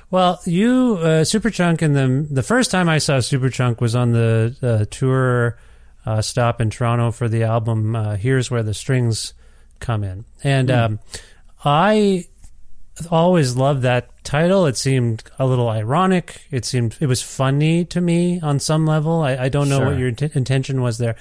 Well, 0.10 0.40
you 0.46 0.98
uh, 1.02 1.24
Superchunk 1.24 1.82
and 1.82 1.96
the 1.96 2.34
the 2.34 2.44
first 2.44 2.72
time 2.72 2.88
I 2.88 3.00
saw 3.00 3.18
Superchunk 3.18 3.82
was 3.82 3.96
on 3.96 4.12
the 4.12 4.56
uh, 4.62 4.86
tour 4.90 5.58
uh, 6.06 6.22
stop 6.22 6.62
in 6.62 6.70
Toronto 6.70 7.12
for 7.12 7.28
the 7.28 7.44
album 7.44 7.96
uh, 7.96 8.16
"Here's 8.16 8.50
Where 8.50 8.64
the 8.64 8.74
Strings 8.74 9.34
Come 9.80 10.04
In," 10.04 10.26
and 10.44 10.72
um, 10.72 11.00
I 11.66 12.26
always 13.12 13.56
loved 13.56 13.82
that 13.82 14.10
title. 14.24 14.68
It 14.68 14.78
seemed 14.78 15.24
a 15.40 15.46
little 15.46 15.68
ironic. 15.68 16.48
It 16.52 16.66
seemed 16.66 16.98
it 17.00 17.08
was 17.08 17.22
funny 17.22 17.84
to 17.86 18.00
me 18.00 18.40
on 18.40 18.60
some 18.60 18.86
level. 18.86 19.22
I, 19.22 19.36
I 19.36 19.50
don't 19.50 19.70
know 19.70 19.80
what 19.86 19.98
your 19.98 20.10
int- 20.10 20.36
intention 20.36 20.82
was 20.82 20.98
there. 20.98 21.16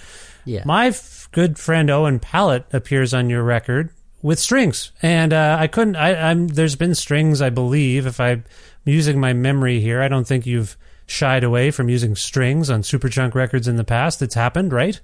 Yeah. 0.45 0.63
My 0.67 0.89
f- 0.89 1.29
good 1.33 1.59
friend 1.59 1.91
Owen 1.91 2.21
Pallett 2.21 2.67
appears 2.73 3.15
on 3.15 3.31
your 3.31 3.43
record 3.43 3.91
with 4.25 4.41
strings, 4.41 4.91
and 5.03 5.33
uh, 5.33 5.57
I 5.61 5.67
couldn't. 5.69 5.97
I, 5.97 6.31
I'm 6.31 6.49
there's 6.49 6.75
been 6.77 6.95
strings, 6.95 7.41
I 7.43 7.51
believe, 7.51 8.07
if 8.07 8.19
I'm 8.19 8.43
using 8.85 9.21
my 9.21 9.33
memory 9.35 9.81
here. 9.81 10.01
I 10.03 10.09
don't 10.09 10.27
think 10.27 10.47
you've 10.47 10.77
shied 11.07 11.45
away 11.45 11.71
from 11.71 11.89
using 11.91 12.17
strings 12.17 12.71
on 12.71 12.81
Superchunk 12.83 13.35
records 13.35 13.69
in 13.69 13.77
the 13.77 13.85
past. 13.85 14.23
It's 14.23 14.35
happened, 14.35 14.73
right? 14.73 14.99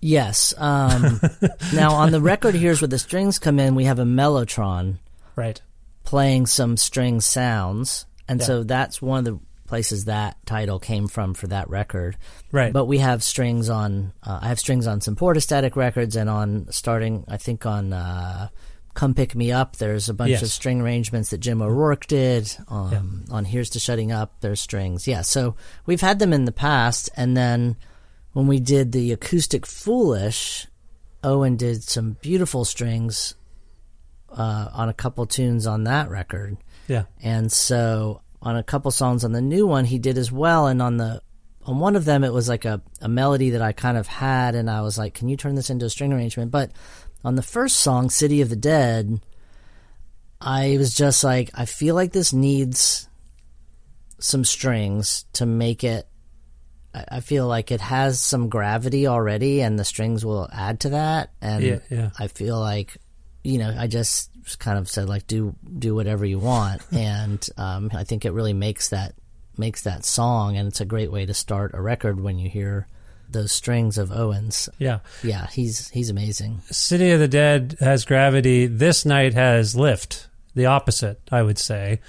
Yes. 0.00 0.54
Um, 0.56 1.20
now, 1.74 1.92
on 1.92 2.10
the 2.10 2.20
record, 2.20 2.54
here's 2.54 2.80
where 2.80 2.88
the 2.88 2.98
strings 2.98 3.38
come 3.38 3.58
in. 3.60 3.74
We 3.74 3.84
have 3.84 3.98
a 3.98 4.04
mellotron 4.04 4.96
Right. 5.36 5.60
playing 6.04 6.46
some 6.46 6.76
string 6.76 7.20
sounds, 7.20 8.06
and 8.26 8.40
Yeah. 8.40 8.46
so 8.46 8.62
that's 8.64 9.02
one 9.02 9.18
of 9.20 9.24
the 9.26 9.38
places 9.68 10.06
that 10.06 10.36
title 10.46 10.80
came 10.80 11.06
from 11.06 11.34
for 11.34 11.46
that 11.46 11.70
record. 11.70 12.16
Right. 12.50 12.72
But 12.72 12.86
we 12.86 12.98
have 12.98 13.22
strings 13.22 13.68
on. 13.68 14.12
Uh, 14.22 14.40
I 14.42 14.48
have 14.48 14.58
strings 14.58 14.86
on 14.88 15.00
some 15.00 15.14
Portastatic 15.14 15.76
records, 15.76 16.16
and 16.16 16.28
on 16.28 16.66
starting, 16.72 17.24
I 17.28 17.36
think 17.36 17.64
on 17.66 17.92
uh, 17.92 18.48
"Come 18.94 19.14
Pick 19.14 19.36
Me 19.36 19.52
Up." 19.52 19.76
There's 19.76 20.08
a 20.08 20.14
bunch 20.14 20.30
Yes. 20.30 20.42
of 20.42 20.48
string 20.48 20.80
arrangements 20.80 21.30
that 21.30 21.38
Jim 21.38 21.62
O'Rourke 21.62 22.06
did. 22.06 22.52
Um, 22.68 23.24
On 23.30 23.44
"Here's 23.44 23.70
to 23.70 23.78
Shutting 23.78 24.10
Up," 24.10 24.40
there's 24.40 24.60
strings. 24.60 25.06
Yeah, 25.06 25.22
so 25.22 25.54
we've 25.86 26.00
had 26.00 26.18
them 26.18 26.32
in 26.32 26.44
the 26.46 26.52
past, 26.52 27.10
and 27.16 27.36
then 27.36 27.76
when 28.32 28.46
we 28.48 28.58
did 28.58 28.92
the 28.92 29.12
acoustic 29.12 29.66
"Foolish," 29.66 30.66
Owen 31.22 31.56
did 31.56 31.82
some 31.82 32.16
beautiful 32.22 32.64
strings 32.64 33.34
uh, 34.30 34.68
on 34.72 34.88
a 34.88 34.94
couple 34.94 35.26
tunes 35.26 35.66
on 35.66 35.84
that 35.84 36.08
record. 36.10 36.56
Yeah. 36.86 37.04
And 37.22 37.50
so 37.52 38.20
on 38.40 38.56
a 38.56 38.62
couple 38.62 38.90
songs 38.90 39.24
on 39.24 39.32
the 39.32 39.40
new 39.40 39.66
one 39.66 39.84
he 39.84 39.98
did 39.98 40.18
as 40.18 40.30
well 40.30 40.66
and 40.66 40.80
on 40.80 40.96
the 40.96 41.20
on 41.64 41.78
one 41.78 41.96
of 41.96 42.04
them 42.04 42.24
it 42.24 42.32
was 42.32 42.48
like 42.48 42.64
a, 42.64 42.80
a 43.00 43.08
melody 43.08 43.50
that 43.50 43.62
I 43.62 43.72
kind 43.72 43.98
of 43.98 44.06
had 44.06 44.54
and 44.54 44.70
I 44.70 44.80
was 44.80 44.96
like, 44.96 45.14
Can 45.14 45.28
you 45.28 45.36
turn 45.36 45.54
this 45.54 45.70
into 45.70 45.86
a 45.86 45.90
string 45.90 46.12
arrangement? 46.12 46.50
But 46.50 46.72
on 47.24 47.34
the 47.34 47.42
first 47.42 47.78
song, 47.78 48.10
City 48.10 48.40
of 48.40 48.48
the 48.48 48.56
Dead, 48.56 49.20
I 50.40 50.76
was 50.78 50.94
just 50.94 51.24
like, 51.24 51.50
I 51.54 51.66
feel 51.66 51.94
like 51.94 52.12
this 52.12 52.32
needs 52.32 53.08
some 54.18 54.44
strings 54.44 55.24
to 55.34 55.46
make 55.46 55.84
it 55.84 56.06
I 56.94 57.20
feel 57.20 57.46
like 57.46 57.70
it 57.70 57.80
has 57.80 58.18
some 58.18 58.48
gravity 58.48 59.06
already 59.06 59.60
and 59.60 59.78
the 59.78 59.84
strings 59.84 60.24
will 60.24 60.48
add 60.52 60.80
to 60.80 60.90
that 60.90 61.30
and 61.40 61.62
Yeah, 61.62 61.78
yeah. 61.90 62.10
I 62.18 62.28
feel 62.28 62.58
like 62.58 62.96
you 63.44 63.58
know, 63.58 63.74
I 63.78 63.86
just 63.86 64.30
kind 64.56 64.78
of 64.78 64.88
said 64.88 65.08
like 65.08 65.26
do 65.26 65.54
do 65.78 65.94
whatever 65.94 66.24
you 66.24 66.38
want, 66.38 66.82
and 66.92 67.46
um, 67.56 67.90
I 67.94 68.04
think 68.04 68.24
it 68.24 68.32
really 68.32 68.52
makes 68.54 68.90
that 68.90 69.14
makes 69.56 69.82
that 69.82 70.04
song, 70.04 70.56
and 70.56 70.68
it's 70.68 70.80
a 70.80 70.84
great 70.84 71.10
way 71.10 71.26
to 71.26 71.34
start 71.34 71.72
a 71.74 71.80
record 71.82 72.20
when 72.20 72.38
you 72.38 72.48
hear 72.48 72.86
those 73.30 73.52
strings 73.52 73.98
of 73.98 74.10
Owens. 74.10 74.68
Yeah. 74.78 75.00
Yeah, 75.22 75.46
he's 75.48 75.88
he's 75.90 76.10
amazing. 76.10 76.60
City 76.70 77.10
of 77.10 77.20
the 77.20 77.28
Dead 77.28 77.76
has 77.80 78.04
gravity. 78.04 78.66
This 78.66 79.04
night 79.04 79.34
has 79.34 79.76
lift. 79.76 80.28
The 80.54 80.66
opposite, 80.66 81.20
I 81.30 81.42
would 81.42 81.58
say. 81.58 82.00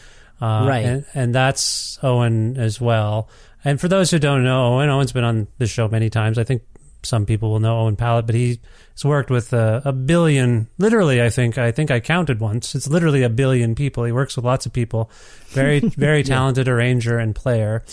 Uh, 0.42 0.66
Right. 0.68 0.86
And, 0.86 1.06
and 1.14 1.36
that's 1.36 2.00
Owen 2.02 2.58
as 2.58 2.80
well. 2.80 3.30
And 3.66 3.80
for 3.80 3.90
those 3.90 4.10
who 4.10 4.20
don't 4.20 4.44
know 4.44 4.76
Owen, 4.76 4.90
Owen's 4.90 5.12
been 5.12 5.26
on 5.26 5.48
the 5.58 5.68
show 5.68 5.88
many 5.90 6.10
times. 6.10 6.38
I 6.38 6.46
think 6.46 6.62
some 7.04 7.26
people 7.26 7.52
will 7.52 7.60
know 7.60 7.80
Owen 7.80 7.95
Pallett, 7.95 8.26
but 8.26 8.36
he's 8.36 8.58
worked 9.04 9.30
with 9.30 9.54
a, 9.54 9.82
a 9.86 9.93
billion, 9.93 10.68
literally, 10.78 11.22
I 11.22 11.30
think, 11.30 11.58
I 11.58 11.72
think 11.72 11.91
I 11.91 12.00
counted 12.00 12.39
once. 12.39 12.76
It's 12.76 12.88
literally 12.88 13.24
a 13.24 13.30
billion 13.30 13.76
people. 13.76 14.04
He 14.04 14.12
works 14.12 14.36
with 14.36 14.43
lots 14.45 14.66
of 14.66 14.74
people. 14.74 15.10
Very, 15.50 15.80
very 15.97 16.24
talented 16.24 16.68
arranger 16.68 17.18
and 17.18 17.34
player. 17.36 17.84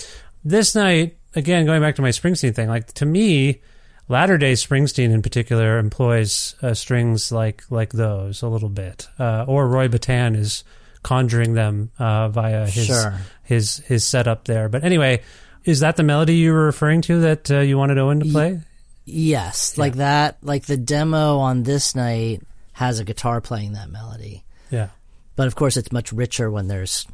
This 0.45 0.75
night, 0.75 1.17
again, 1.35 1.67
going 1.67 1.81
back 1.81 1.97
to 1.97 2.03
my 2.03 2.11
Springsteen 2.11 2.55
thing, 2.55 2.69
like 2.69 2.93
to 2.95 3.07
me, 3.07 3.61
latter 4.09 4.39
day 4.39 4.53
Springsteen 4.55 5.11
in 5.11 5.23
particular 5.23 5.79
employs 5.79 6.55
uh, 6.63 6.75
strings 6.75 7.31
like 7.33 7.63
like 7.71 7.93
those 7.93 8.43
a 8.43 8.49
little 8.49 8.69
bit, 8.69 9.09
uh, 9.19 9.45
or 9.49 9.69
Roy 9.69 9.89
Bittan 9.89 10.37
is 10.37 10.65
conjuring 11.03 11.55
them 11.55 11.91
uh, 11.99 12.29
via 12.29 12.67
his 12.67 12.87
Sure. 12.87 13.21
his 13.45 13.77
his 13.79 14.05
setup 14.05 14.45
there. 14.45 14.69
But 14.69 14.85
anyway, 14.85 15.23
is 15.65 15.81
that 15.81 15.97
the 15.97 16.03
melody 16.03 16.37
you 16.37 16.53
were 16.53 16.65
referring 16.67 17.03
to 17.03 17.21
that 17.21 17.51
uh, 17.51 17.59
you 17.61 17.77
wanted 17.79 17.99
Owen 17.99 18.21
to 18.21 18.27
play? 18.31 18.61
Yes, 19.07 19.79
like 19.79 19.95
that. 19.95 20.37
Like 20.43 20.67
the 20.67 20.77
demo 20.77 21.39
on 21.39 21.63
this 21.63 21.95
night 21.95 22.43
has 22.73 22.99
a 22.99 23.05
guitar 23.05 23.41
playing 23.41 23.73
that 23.73 23.89
melody, 23.89 24.45
Yeah. 24.71 24.89
but 25.37 25.47
of 25.47 25.55
course 25.55 25.77
it's 25.77 25.93
much 25.93 26.13
richer 26.13 26.51
when 26.51 26.67
there's 26.69 27.07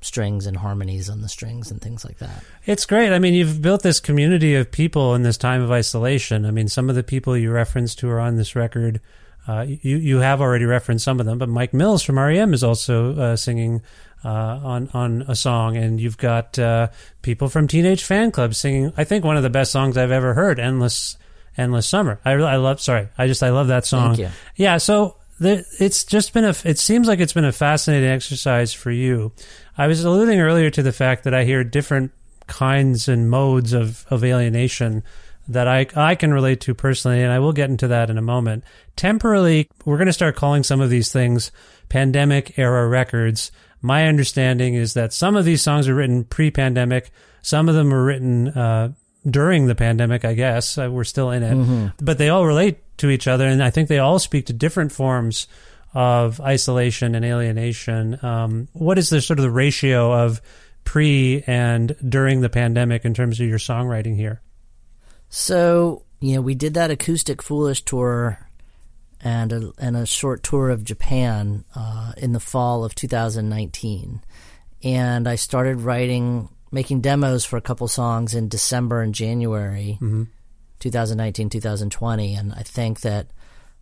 strings 0.00 0.46
and 0.46 0.56
harmonies 0.56 1.08
on 1.10 1.20
the 1.20 1.28
strings 1.28 1.70
and 1.70 1.80
things 1.80 2.04
like 2.04 2.18
that. 2.18 2.42
It's 2.64 2.86
great. 2.86 3.12
I 3.12 3.18
mean, 3.18 3.34
you've 3.34 3.60
built 3.60 3.82
this 3.82 4.00
community 4.00 4.54
of 4.54 4.70
people 4.70 5.14
in 5.14 5.22
this 5.22 5.36
time 5.36 5.62
of 5.62 5.70
isolation. 5.70 6.46
I 6.46 6.50
mean, 6.50 6.68
some 6.68 6.88
of 6.88 6.96
the 6.96 7.02
people 7.02 7.36
you 7.36 7.50
referenced 7.50 8.00
who 8.00 8.08
are 8.08 8.20
on 8.20 8.36
this 8.36 8.56
record, 8.56 9.00
uh, 9.46 9.64
you 9.68 9.96
you 9.98 10.18
have 10.18 10.40
already 10.40 10.64
referenced 10.64 11.04
some 11.04 11.20
of 11.20 11.26
them, 11.26 11.38
but 11.38 11.48
Mike 11.48 11.72
Mills 11.74 12.02
from 12.02 12.18
REM 12.18 12.52
is 12.54 12.64
also 12.64 13.14
uh, 13.18 13.36
singing 13.36 13.82
uh, 14.24 14.28
on 14.28 14.88
on 14.94 15.22
a 15.28 15.36
song, 15.36 15.76
and 15.76 16.00
you've 16.00 16.18
got 16.18 16.58
uh, 16.58 16.88
people 17.22 17.48
from 17.48 17.68
Teenage 17.68 18.02
Fanclub 18.02 18.54
singing. 18.54 18.92
I 18.96 19.04
think 19.04 19.24
one 19.24 19.36
of 19.36 19.42
the 19.44 19.50
best 19.50 19.70
songs 19.70 19.96
I've 19.96 20.10
ever 20.10 20.34
heard, 20.34 20.58
"Endless 20.58 21.16
Endless 21.56 21.86
Summer." 21.86 22.20
I 22.24 22.32
really, 22.32 22.48
I 22.48 22.56
love. 22.56 22.80
Sorry, 22.80 23.08
I 23.16 23.26
just 23.26 23.42
I 23.42 23.50
love 23.50 23.68
that 23.68 23.86
song. 23.86 24.16
Yeah, 24.56 24.78
so 24.78 25.16
the, 25.38 25.64
it's 25.78 26.04
just 26.04 26.32
been 26.32 26.44
a. 26.44 26.54
It 26.64 26.78
seems 26.78 27.08
like 27.08 27.20
it's 27.20 27.32
been 27.32 27.44
a 27.44 27.52
fascinating 27.52 28.08
exercise 28.08 28.72
for 28.72 28.90
you. 28.90 29.32
I 29.76 29.86
was 29.86 30.04
alluding 30.04 30.40
earlier 30.40 30.70
to 30.70 30.82
the 30.82 30.92
fact 30.92 31.24
that 31.24 31.34
I 31.34 31.44
hear 31.44 31.62
different 31.64 32.12
kinds 32.46 33.08
and 33.08 33.28
modes 33.28 33.72
of, 33.72 34.06
of 34.08 34.24
alienation 34.24 35.02
that 35.48 35.68
I 35.68 35.86
I 35.94 36.14
can 36.14 36.32
relate 36.32 36.60
to 36.62 36.74
personally, 36.74 37.22
and 37.22 37.32
I 37.32 37.38
will 37.38 37.52
get 37.52 37.70
into 37.70 37.88
that 37.88 38.10
in 38.10 38.18
a 38.18 38.22
moment. 38.22 38.64
Temporarily, 38.96 39.68
we're 39.84 39.98
going 39.98 40.06
to 40.06 40.12
start 40.12 40.36
calling 40.36 40.62
some 40.62 40.80
of 40.80 40.90
these 40.90 41.12
things 41.12 41.52
pandemic 41.88 42.58
era 42.58 42.88
records. 42.88 43.52
My 43.82 44.08
understanding 44.08 44.74
is 44.74 44.94
that 44.94 45.12
some 45.12 45.36
of 45.36 45.44
these 45.44 45.62
songs 45.62 45.86
are 45.86 45.94
written 45.94 46.24
pre-pandemic, 46.24 47.10
some 47.42 47.68
of 47.68 47.74
them 47.74 47.92
are 47.92 48.04
written 48.04 48.48
uh, 48.48 48.92
during 49.28 49.66
the 49.66 49.74
pandemic. 49.74 50.24
I 50.24 50.34
guess 50.34 50.78
uh, 50.78 50.88
we're 50.90 51.04
still 51.04 51.30
in 51.30 51.42
it, 51.42 51.92
but 52.00 52.18
they 52.18 52.28
all 52.28 52.46
relate 52.46 52.78
to 52.98 53.10
each 53.10 53.26
other, 53.26 53.46
and 53.46 53.62
I 53.62 53.70
think 53.70 53.88
they 53.88 53.98
all 53.98 54.18
speak 54.18 54.46
to 54.46 54.52
different 54.52 54.92
forms 54.92 55.46
of 55.94 56.40
isolation 56.40 57.14
and 57.14 57.24
alienation. 57.24 58.18
Um, 58.22 58.68
what 58.72 58.98
is 58.98 59.10
the 59.10 59.20
sort 59.20 59.38
of 59.38 59.42
the 59.42 59.50
ratio 59.50 60.12
of 60.12 60.40
pre 60.84 61.42
and 61.46 61.96
during 62.06 62.40
the 62.40 62.48
pandemic 62.48 63.04
in 63.04 63.14
terms 63.14 63.40
of 63.40 63.48
your 63.48 63.58
songwriting 63.58 64.16
here? 64.16 64.40
So 65.28 66.04
you 66.20 66.36
know, 66.36 66.40
we 66.40 66.54
did 66.54 66.74
that 66.74 66.90
acoustic 66.90 67.42
foolish 67.42 67.82
tour 67.82 68.38
and 69.20 69.52
a, 69.52 69.72
and 69.78 69.96
a 69.96 70.06
short 70.06 70.42
tour 70.42 70.70
of 70.70 70.84
Japan 70.84 71.64
uh, 71.74 72.12
in 72.16 72.32
the 72.32 72.40
fall 72.40 72.84
of 72.84 72.94
2019, 72.94 74.22
and 74.82 75.28
I 75.28 75.36
started 75.36 75.80
writing, 75.80 76.48
making 76.70 77.00
demos 77.00 77.44
for 77.44 77.56
a 77.56 77.60
couple 77.62 77.88
songs 77.88 78.34
in 78.34 78.48
December 78.48 79.00
and 79.02 79.14
January, 79.14 79.98
2019, 80.80 81.48
2020, 81.50 82.34
and 82.34 82.52
I 82.52 82.62
think 82.62 83.00
that 83.00 83.28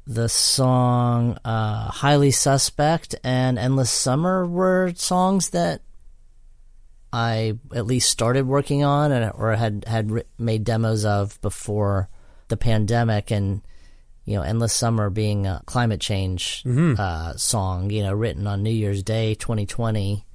the 0.07 0.29
song 0.29 1.39
uh, 1.45 1.91
"Highly 1.91 2.31
Suspect" 2.31 3.15
and 3.25 3.59
"Endless 3.59 3.91
Summer" 3.91 4.47
were 4.47 4.93
songs 4.97 5.51
that 5.51 5.81
I 7.13 7.59
at 7.75 7.87
least 7.87 8.11
started 8.11 8.47
working 8.47 8.85
on, 8.85 9.13
and 9.13 9.33
or 9.35 9.55
had 9.55 9.85
had 9.87 10.11
ri- 10.11 10.25
made 10.39 10.65
demos 10.65 11.05
of 11.05 11.41
before 11.41 12.09
the 12.49 12.57
pandemic, 12.57 13.31
and 13.31 13.63
you 14.25 14.37
know, 14.37 14.43
"Endless 14.43 14.75
Summer" 14.75 15.11
being 15.11 15.47
a 15.47 15.63
climate 15.65 16.01
change 16.01 16.63
uh, 16.99 17.35
song, 17.37 17.91
you 17.91 18.03
know, 18.03 18.13
written 18.13 18.47
on 18.47 18.63
New 18.63 18.71
Year's 18.71 19.03
Day, 19.03 19.35
2020, 19.35 20.27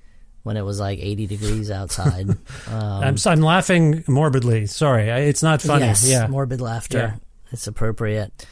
when 0.43 0.57
it 0.57 0.63
was 0.63 0.79
like 0.79 0.99
80 0.99 1.27
degrees 1.27 1.71
outside. 1.71 2.29
um, 2.67 3.03
I'm, 3.03 3.15
I'm 3.25 3.41
laughing 3.41 4.03
morbidly. 4.07 4.67
Sorry, 4.67 5.09
it's 5.09 5.43
not 5.43 5.61
funny. 5.61 5.85
Yes, 5.85 6.07
yeah. 6.09 6.27
morbid 6.27 6.61
laughter. 6.61 6.97
Yeah. 6.97 7.15
It's 7.51 7.67
appropriate. 7.67 8.47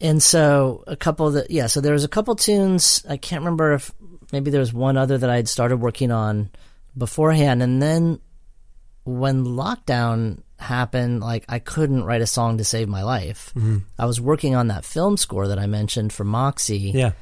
And 0.00 0.22
so 0.22 0.84
a 0.86 0.96
couple 0.96 1.28
of 1.28 1.34
the 1.34 1.46
yeah, 1.48 1.66
so 1.66 1.80
there 1.80 1.92
was 1.92 2.04
a 2.04 2.08
couple 2.08 2.34
tunes. 2.34 3.04
I 3.08 3.16
can't 3.16 3.40
remember 3.40 3.74
if 3.74 3.92
maybe 4.32 4.50
there 4.50 4.60
was 4.60 4.72
one 4.72 4.96
other 4.96 5.16
that 5.16 5.30
I 5.30 5.36
had 5.36 5.48
started 5.48 5.76
working 5.78 6.10
on 6.10 6.50
beforehand, 6.98 7.62
and 7.62 7.80
then 7.80 8.20
when 9.04 9.44
lockdown 9.44 10.42
happened, 10.58 11.20
like 11.20 11.44
I 11.48 11.58
couldn't 11.58 12.04
write 12.04 12.22
a 12.22 12.26
song 12.26 12.58
to 12.58 12.64
save 12.64 12.88
my 12.88 13.02
life. 13.02 13.52
I 13.98 14.06
was 14.06 14.20
working 14.20 14.54
on 14.54 14.68
that 14.68 14.84
film 14.84 15.16
score 15.16 15.48
that 15.48 15.58
I 15.58 15.66
mentioned 15.66 16.12
for 16.12 16.24
Moxie. 16.24 16.92
Yeah. 16.94 17.12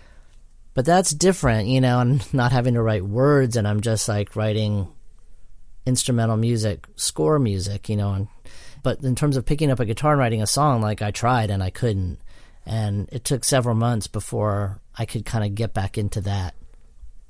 But 0.75 0.85
that's 0.85 1.11
different, 1.11 1.69
you 1.69 1.81
know, 1.81 1.99
I'm 1.99 2.21
not 2.33 2.53
having 2.53 2.75
to 2.75 2.83
write 2.83 3.05
words 3.05 3.57
and 3.57 3.69
I'm 3.69 3.81
just 3.81 4.09
like 4.09 4.37
writing 4.37 4.89
instrumental 5.85 6.37
music, 6.37 6.87
score 6.97 7.39
music, 7.39 7.89
you 7.89 7.97
know, 7.97 8.13
and 8.13 8.29
but 8.83 9.03
in 9.05 9.15
terms 9.15 9.37
of 9.37 9.47
picking 9.47 9.71
up 9.71 9.81
a 9.81 9.85
guitar 9.85 10.13
and 10.13 10.19
writing 10.19 10.43
a 10.43 10.47
song, 10.47 10.83
like 10.83 11.03
I 11.03 11.13
tried 11.13 11.51
and 11.51 11.63
I 11.63 11.71
couldn't. 11.71 12.19
And 12.67 13.09
it 13.13 13.25
took 13.25 13.45
several 13.45 13.75
months 13.75 14.07
before 14.09 14.81
I 14.97 15.05
could 15.05 15.25
kind 15.25 15.45
of 15.45 15.55
get 15.55 15.73
back 15.73 15.97
into 15.99 16.21
that 16.23 16.55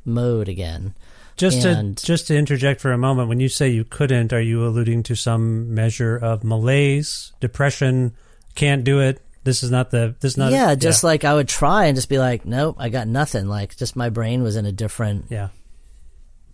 mode 0.04 0.48
again. 0.48 0.94
Just 1.36 1.64
And- 1.64 1.96
to 1.96 2.06
just 2.06 2.26
to 2.28 2.36
interject 2.36 2.80
for 2.80 2.92
a 2.92 2.98
moment, 2.98 3.28
when 3.28 3.40
you 3.40 3.48
say 3.48 3.68
you 3.68 3.84
couldn't, 3.84 4.32
are 4.32 4.40
you 4.40 4.66
alluding 4.66 5.02
to 5.04 5.14
some 5.14 5.74
measure 5.74 6.16
of 6.16 6.44
malaise, 6.44 7.32
depression? 7.40 8.12
Can't 8.54 8.84
do 8.84 9.00
it. 9.00 9.20
This 9.44 9.62
is 9.62 9.70
not 9.70 9.90
the. 9.90 10.14
This 10.20 10.32
is 10.32 10.38
not. 10.38 10.52
yeah, 10.52 10.74
just 10.74 11.02
like 11.02 11.24
I 11.24 11.34
would 11.34 11.48
try 11.48 11.86
and 11.86 11.96
just 11.96 12.08
be 12.08 12.18
like, 12.18 12.44
nope, 12.46 12.76
I 12.78 12.88
got 12.90 13.08
nothing. 13.08 13.46
Like 13.48 13.76
just 13.76 13.96
my 13.96 14.08
brain 14.08 14.42
was 14.42 14.56
in 14.56 14.66
a 14.66 14.72
different 14.72 15.26
yeah, 15.30 15.48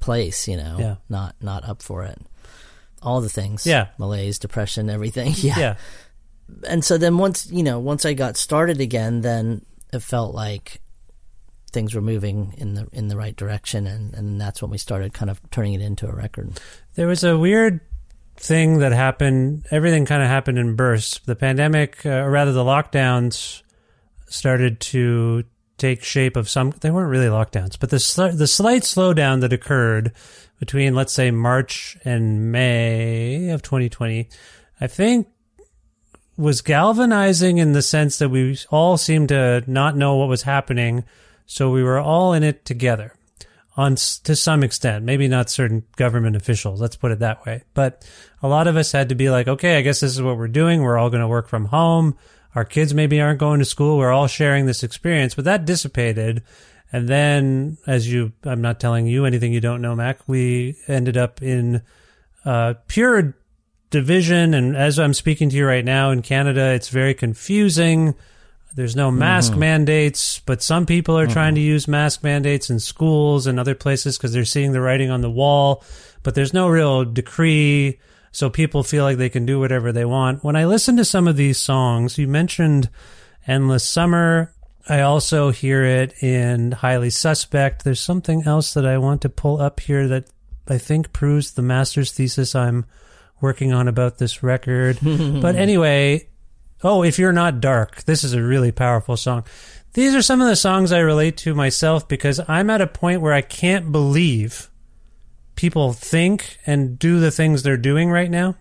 place, 0.01 0.49
you 0.49 0.57
know, 0.57 0.77
Yeah. 0.79 0.95
not 1.09 1.37
not 1.41 1.69
up 1.69 1.83
for 1.83 2.05
it. 2.05 2.19
All 3.03 3.21
the 3.21 3.29
things, 3.29 3.67
Yeah. 3.67 3.89
malaise, 3.99 4.39
depression, 4.39 4.91
everything, 4.91 5.33
yeah. 5.37 5.59
yeah, 5.59 5.75
and 6.67 6.85
so 6.85 6.99
then 6.99 7.19
once 7.19 7.49
you 7.51 7.63
know 7.63 7.79
once 7.79 8.05
I 8.05 8.15
got 8.15 8.37
started 8.37 8.81
again, 8.81 9.21
then 9.21 9.65
it 9.93 10.01
felt 10.01 10.35
like 10.35 10.81
things 11.71 11.95
were 11.95 12.01
moving 12.01 12.55
in 12.57 12.75
the 12.75 12.89
in 12.93 13.09
the 13.09 13.17
right 13.17 13.37
direction, 13.37 13.87
and 13.87 14.15
and 14.15 14.41
that's 14.41 14.63
when 14.63 14.71
we 14.71 14.79
started 14.79 15.13
kind 15.13 15.31
of 15.31 15.41
turning 15.51 15.75
it 15.75 15.83
into 15.83 16.09
a 16.09 16.13
record. 16.15 16.59
There 16.95 17.07
was 17.07 17.23
a 17.23 17.39
weird 17.39 17.81
thing 18.39 18.79
that 18.79 18.93
happened. 18.93 19.67
Everything 19.71 20.07
kind 20.07 20.23
of 20.23 20.29
happened 20.29 20.59
in 20.59 20.77
bursts. 20.77 21.19
The 21.19 21.37
pandemic, 21.37 22.05
uh, 22.07 22.11
or 22.11 22.31
rather, 22.31 22.53
the 22.53 22.65
lockdowns, 22.65 23.63
started 24.27 24.81
to 24.81 25.45
take 25.77 26.03
shape 26.03 26.37
of 26.37 26.49
some. 26.49 26.73
They 26.81 26.91
weren't 26.91 27.11
really 27.11 27.27
lockdowns, 27.27 27.79
but 27.79 27.91
the 27.91 27.97
sli- 27.97 28.37
the 28.37 28.47
slight 28.47 28.83
slowdown 28.83 29.41
that 29.41 29.53
occurred 29.53 30.13
between, 30.59 30.95
let's 30.95 31.13
say, 31.13 31.31
March 31.31 31.97
and 32.05 32.51
May 32.51 33.51
of 33.51 33.63
2020, 33.63 34.29
I 34.81 34.87
think 34.87 35.29
was 36.37 36.61
galvanizing 36.61 37.59
in 37.59 37.73
the 37.73 37.83
sense 37.83 38.19
that 38.19 38.29
we 38.29 38.57
all 38.71 38.97
seemed 38.97 39.29
to 39.29 39.63
not 39.67 39.97
know 39.97 40.17
what 40.17 40.29
was 40.29 40.43
happening, 40.43 41.05
so 41.47 41.71
we 41.71 41.83
were 41.83 41.99
all 41.99 42.33
in 42.33 42.43
it 42.43 42.65
together 42.65 43.15
on 43.79 43.95
to 43.95 44.35
some 44.35 44.65
extent, 44.65 45.05
maybe 45.05 45.29
not 45.29 45.49
certain 45.49 45.85
government 45.97 46.35
officials. 46.35 46.81
Let's 46.81 46.97
put 46.97 47.13
it 47.13 47.21
that 47.21 47.47
way. 47.47 47.63
But 47.75 48.05
a 48.43 48.49
lot 48.49 48.67
of 48.67 48.77
us 48.77 48.93
had 48.93 49.09
to 49.09 49.15
be 49.15 49.31
like, 49.31 49.49
okay, 49.49 49.79
I 49.79 49.83
guess 49.83 50.01
this 50.01 50.13
is 50.13 50.23
what 50.23 50.37
we're 50.37 50.49
doing. 50.49 50.83
We're 50.83 50.99
all 50.99 51.11
going 51.11 51.23
to 51.23 51.29
work 51.29 51.49
from 51.49 51.67
home. 51.67 52.17
Our 52.55 52.65
kids 52.65 52.95
maybe 52.95 53.21
aren't 53.21 53.41
going 53.41 53.59
to 53.59 53.65
school. 53.65 53.99
We're 53.99 54.13
all 54.13 54.27
sharing 54.27 54.67
this 54.67 54.83
experience, 54.83 55.35
but 55.35 55.45
that 55.45 55.65
dissipated. 55.65 56.43
And 56.93 57.09
then, 57.09 57.79
as 57.87 58.11
you, 58.11 58.33
I'm 58.45 58.63
not 58.63 58.81
telling 58.81 59.07
you 59.07 59.27
anything 59.27 59.53
you 59.53 59.61
don't 59.61 59.83
know, 59.83 59.95
Mac. 59.95 60.21
We 60.27 60.77
ended 60.89 61.17
up 61.17 61.43
in 61.43 61.83
uh, 62.45 62.75
pure 62.87 63.37
division. 63.91 64.55
And 64.55 64.77
as 64.77 64.99
I'm 64.99 65.15
speaking 65.15 65.51
to 65.51 65.57
you 65.57 65.67
right 65.67 65.85
now 65.85 66.11
in 66.11 66.23
Canada, 66.23 66.73
it's 66.73 66.89
very 66.89 67.15
confusing. 67.15 68.15
There's 68.75 68.97
no 68.97 69.11
mask 69.11 69.57
mandates, 69.57 70.41
but 70.41 70.63
some 70.63 70.87
people 70.87 71.19
are 71.19 71.27
trying 71.27 71.57
to 71.57 71.61
use 71.61 71.89
mask 71.89 72.23
mandates 72.23 72.71
in 72.71 72.79
schools 72.79 73.47
and 73.47 73.59
other 73.59 73.75
places 73.75 74.17
because 74.17 74.33
they're 74.33 74.45
seeing 74.45 74.73
the 74.73 74.81
writing 74.81 75.11
on 75.11 75.21
the 75.21 75.31
wall. 75.31 75.83
But 76.23 76.35
there's 76.35 76.55
no 76.55 76.69
real 76.69 77.05
decree, 77.05 77.99
so 78.33 78.51
people 78.51 78.83
feel 78.83 79.05
like 79.05 79.17
they 79.17 79.29
can 79.29 79.47
do 79.47 79.61
whatever 79.61 79.93
they 79.93 80.05
want. 80.05 80.45
When 80.45 80.57
I 80.57 80.67
listen 80.67 80.97
to 80.97 81.05
some 81.05 81.29
of 81.29 81.37
these 81.37 81.59
songs, 81.59 82.19
you 82.19 82.29
mentioned 82.29 82.91
Endless 83.47 83.89
Summer. 83.89 84.53
I 84.89 85.01
also 85.01 85.51
hear 85.51 85.85
it 85.85 86.23
in 86.23 86.73
Highly 86.73 87.11
Suspect. 87.11 87.85
There's 87.85 88.01
something 88.01 88.45
else 88.45 88.75
that 88.75 88.87
I 88.87 88.99
want 88.99 89.23
to 89.23 89.29
pull 89.29 89.61
up 89.61 89.81
here 89.81 90.09
that 90.09 90.31
I 90.67 90.79
think 90.79 91.13
proves 91.13 91.53
the 91.53 91.63
master's 91.63 92.13
thesis 92.13 92.55
I'm 92.55 92.87
working 93.41 93.73
on 93.73 93.89
about 93.89 94.19
this 94.19 94.43
record. 94.43 94.99
but 95.03 95.57
anyway, 95.57 96.29
oh, 96.83 97.03
if 97.03 97.19
you're 97.19 97.33
not 97.33 97.61
dark, 97.61 98.05
this 98.05 98.25
is 98.25 98.35
a 98.35 98.43
really 98.43 98.73
powerful 98.73 99.17
song. 99.17 99.45
These 99.95 100.15
are 100.15 100.23
some 100.23 100.41
of 100.41 100.49
the 100.49 100.57
songs 100.57 100.93
I 100.93 101.01
relate 101.01 101.39
to 101.39 101.55
myself 101.55 102.09
because 102.09 102.41
I'm 102.47 102.71
at 102.71 102.81
a 102.81 102.87
point 102.87 103.21
where 103.21 103.33
I 103.33 103.41
can't 103.41 103.91
believe 103.91 104.68
people 105.59 105.93
think 105.93 106.57
and 106.67 107.01
do 107.01 107.19
the 107.19 107.33
things 107.33 107.65
they're 107.65 107.77
doing 107.77 108.13
right 108.13 108.31
now. 108.31 108.55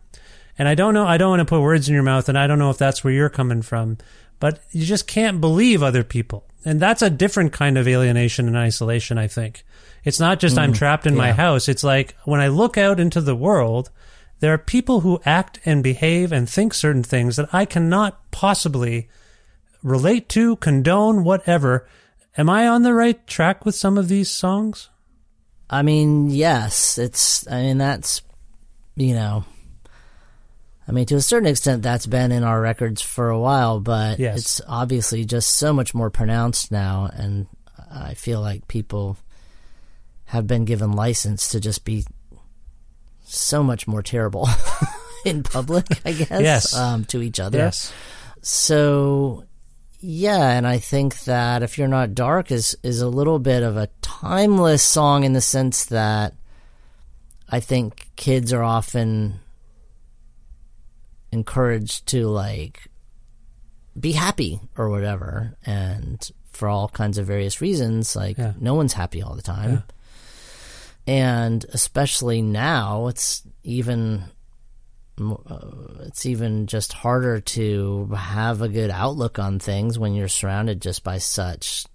And 0.58 0.68
I 0.68 0.74
don't 0.74 0.96
know, 0.96 1.06
I 1.06 1.18
don't 1.18 1.30
want 1.30 1.42
to 1.42 1.46
put 1.46 1.62
words 1.62 1.88
in 1.88 1.94
your 1.94 2.02
mouth, 2.02 2.28
and 2.28 2.36
I 2.36 2.48
don't 2.48 2.58
know 2.58 2.72
if 2.72 2.80
that's 2.80 3.04
where 3.04 3.14
you're 3.14 3.30
coming 3.30 3.62
from, 3.62 4.00
but 4.40 4.60
you 4.72 4.84
just 4.84 5.06
can't 5.06 5.40
believe 5.40 5.84
other 5.84 6.04
people. 6.04 6.44
And 6.66 6.80
that's 6.80 7.04
a 7.04 7.12
different 7.12 7.54
kind 7.54 7.78
of 7.78 7.88
alienation 7.88 8.48
and 8.48 8.58
isolation, 8.58 9.20
I 9.20 9.28
think. 9.28 9.64
It's 10.06 10.20
not 10.20 10.40
just 10.40 10.58
I'm 10.58 10.74
mm, 10.74 10.76
trapped 10.76 11.06
in 11.06 11.16
my 11.16 11.34
house. 11.34 11.70
It's 11.70 11.84
like 11.84 12.16
when 12.26 12.40
I 12.40 12.48
look 12.48 12.80
out 12.80 13.00
into 13.00 13.22
the 13.22 13.36
world, 13.36 13.92
there 14.40 14.52
are 14.52 14.58
people 14.58 15.02
who 15.02 15.22
act 15.24 15.60
and 15.66 15.84
behave 15.84 16.32
and 16.32 16.50
think 16.50 16.74
certain 16.74 17.04
things 17.04 17.36
that 17.36 17.54
I 17.54 17.66
cannot 17.66 18.32
possibly 18.32 19.08
relate 19.84 20.30
to, 20.30 20.56
condone, 20.56 21.24
whatever. 21.24 21.88
Am 22.40 22.50
I 22.50 22.68
on 22.68 22.82
the 22.82 22.96
right 22.96 23.26
track 23.28 23.66
with 23.66 23.76
some 23.76 24.00
of 24.00 24.08
these 24.08 24.32
songs? 24.32 24.90
I 25.70 25.82
mean, 25.82 26.30
yes, 26.30 26.98
it's. 26.98 27.48
I 27.50 27.62
mean, 27.64 27.78
that's 27.78 28.22
you 28.96 29.14
know. 29.14 29.44
I 30.88 30.94
mean, 30.94 31.06
to 31.08 31.16
a 31.16 31.22
certain 31.22 31.50
extent, 31.50 31.84
that's 31.84 32.06
been 32.06 32.32
in 32.32 32.44
our 32.46 32.62
records 32.62 33.02
for 33.02 33.30
a 33.30 33.38
while, 33.40 33.82
but 33.82 34.20
Yes. 34.20 34.38
it's 34.38 34.62
obviously 34.70 35.26
just 35.26 35.56
so 35.58 35.74
much 35.74 35.94
more 35.94 36.10
pronounced 36.10 36.72
now, 36.72 37.10
and 37.14 37.48
I 37.94 38.14
feel 38.14 38.40
like 38.40 38.70
people 38.70 39.18
have 40.26 40.48
been 40.48 40.64
given 40.64 40.94
license 40.94 41.50
to 41.50 41.60
just 41.60 41.84
be 41.84 42.06
so 43.26 43.64
much 43.64 43.86
more 43.88 44.02
terrible 44.02 44.48
in 45.26 45.44
public, 45.44 45.86
I 46.06 46.14
guess, 46.14 46.30
Yes. 46.42 46.74
um, 46.74 47.04
to 47.06 47.22
each 47.22 47.42
other. 47.42 47.58
Yes. 47.58 47.92
So 48.42 49.44
yeah, 50.00 50.52
and 50.52 50.68
I 50.68 50.78
think 50.78 51.22
that 51.26 51.64
if 51.64 51.78
you're 51.78 51.88
not 51.88 52.14
dark 52.16 52.52
is 52.52 52.78
is 52.84 53.02
a 53.02 53.08
little 53.10 53.40
bit 53.40 53.64
of 53.64 53.78
a 53.78 53.90
timeless 54.02 54.84
song 54.84 55.24
in 55.24 55.34
the 55.34 55.42
sense 55.42 55.86
that 55.86 56.34
I 57.50 57.60
think 57.60 58.10
kids 58.16 58.54
are 58.54 58.64
often 58.64 59.40
encouraged 61.32 62.08
to 62.08 62.28
like 62.28 62.88
be 64.00 64.12
happy 64.14 64.60
or 64.78 64.90
whatever 64.90 65.58
and 65.66 66.30
for 66.52 66.68
all 66.68 66.88
kinds 66.88 67.18
of 67.18 67.26
various 67.28 67.62
reasons 67.62 68.16
like 68.16 68.38
Yeah. 68.38 68.54
no 68.60 68.74
one's 68.76 68.94
happy 68.94 69.22
all 69.22 69.36
the 69.36 69.42
time. 69.42 69.84
And 71.06 71.66
especially 71.74 72.42
now 72.42 73.08
it's 73.08 73.44
even 73.64 74.24
Uh, 75.20 76.04
it's 76.06 76.26
even 76.26 76.68
just 76.68 76.94
harder 76.94 77.40
to 77.40 78.06
have 78.16 78.62
a 78.62 78.70
good 78.70 78.92
outlook 78.92 79.40
on 79.40 79.60
things 79.60 79.98
when 79.98 80.14
you're 80.14 80.28
surrounded 80.28 80.82
just 80.82 81.04
by 81.04 81.18
such 81.18 81.86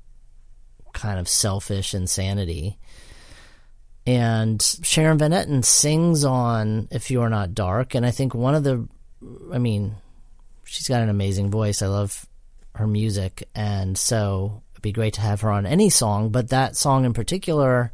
kind 0.93 1.19
of 1.19 1.29
selfish 1.29 1.95
insanity. 1.95 2.79
And 4.07 4.61
Sharon 4.83 5.19
Van 5.19 5.31
Etten 5.31 5.65
sings 5.65 6.25
on 6.25 6.89
If 6.91 7.11
You 7.11 7.23
Are 7.23 7.31
Not 7.31 7.55
Dark, 7.55 7.95
and 7.95 8.05
I 8.05 8.11
think 8.11 8.35
one 8.35 8.57
of 8.57 8.65
the, 8.65 8.89
I 9.53 9.59
mean, 9.59 9.95
she's 10.65 10.89
got 10.89 11.03
an 11.03 11.09
amazing 11.09 11.51
voice. 11.51 11.83
I 11.83 11.87
love 11.87 12.27
her 12.75 12.87
music, 12.89 13.49
and 13.55 13.97
so 13.97 14.63
it'd 14.73 14.83
be 14.83 14.91
great 14.91 15.15
to 15.15 15.21
have 15.21 15.43
her 15.43 15.51
on 15.51 15.67
any 15.67 15.91
song, 15.91 16.31
but 16.31 16.49
that 16.49 16.77
song 16.77 17.05
in 17.05 17.13
particular, 17.13 17.93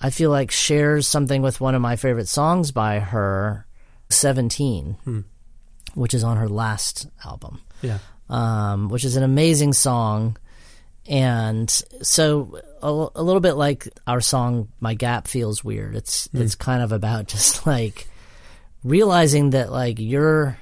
I 0.00 0.10
feel 0.10 0.30
like 0.30 0.52
shares 0.52 1.08
something 1.08 1.42
with 1.42 1.60
one 1.60 1.74
of 1.74 1.82
my 1.82 1.96
favorite 1.96 2.28
songs 2.28 2.70
by 2.70 3.00
her, 3.00 3.66
17, 4.10 5.24
which 5.94 6.14
is 6.14 6.22
on 6.24 6.36
her 6.36 6.48
last 6.48 7.08
album. 7.24 7.60
Yeah. 7.82 7.98
um, 8.28 8.88
which 8.90 9.04
is 9.04 9.16
an 9.16 9.22
amazing 9.22 9.72
song. 9.72 10.36
And 11.08 11.68
so 12.02 12.60
a, 12.82 13.18
a 13.18 13.22
little 13.22 13.40
bit 13.40 13.54
like 13.54 13.88
our 14.06 14.20
song 14.20 14.68
"My 14.80 14.94
Gap 14.94 15.26
Feels 15.26 15.64
Weird." 15.64 15.96
It's 15.96 16.28
it's 16.34 16.54
kind 16.54 16.82
of 16.82 16.92
about 16.92 17.26
just 17.34 17.66
like 17.66 18.06
realizing 18.84 19.50
that 19.50 19.72
like 19.72 19.98
you're 19.98 20.58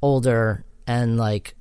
older 0.00 0.64
and 0.86 1.16
like 1.16 1.54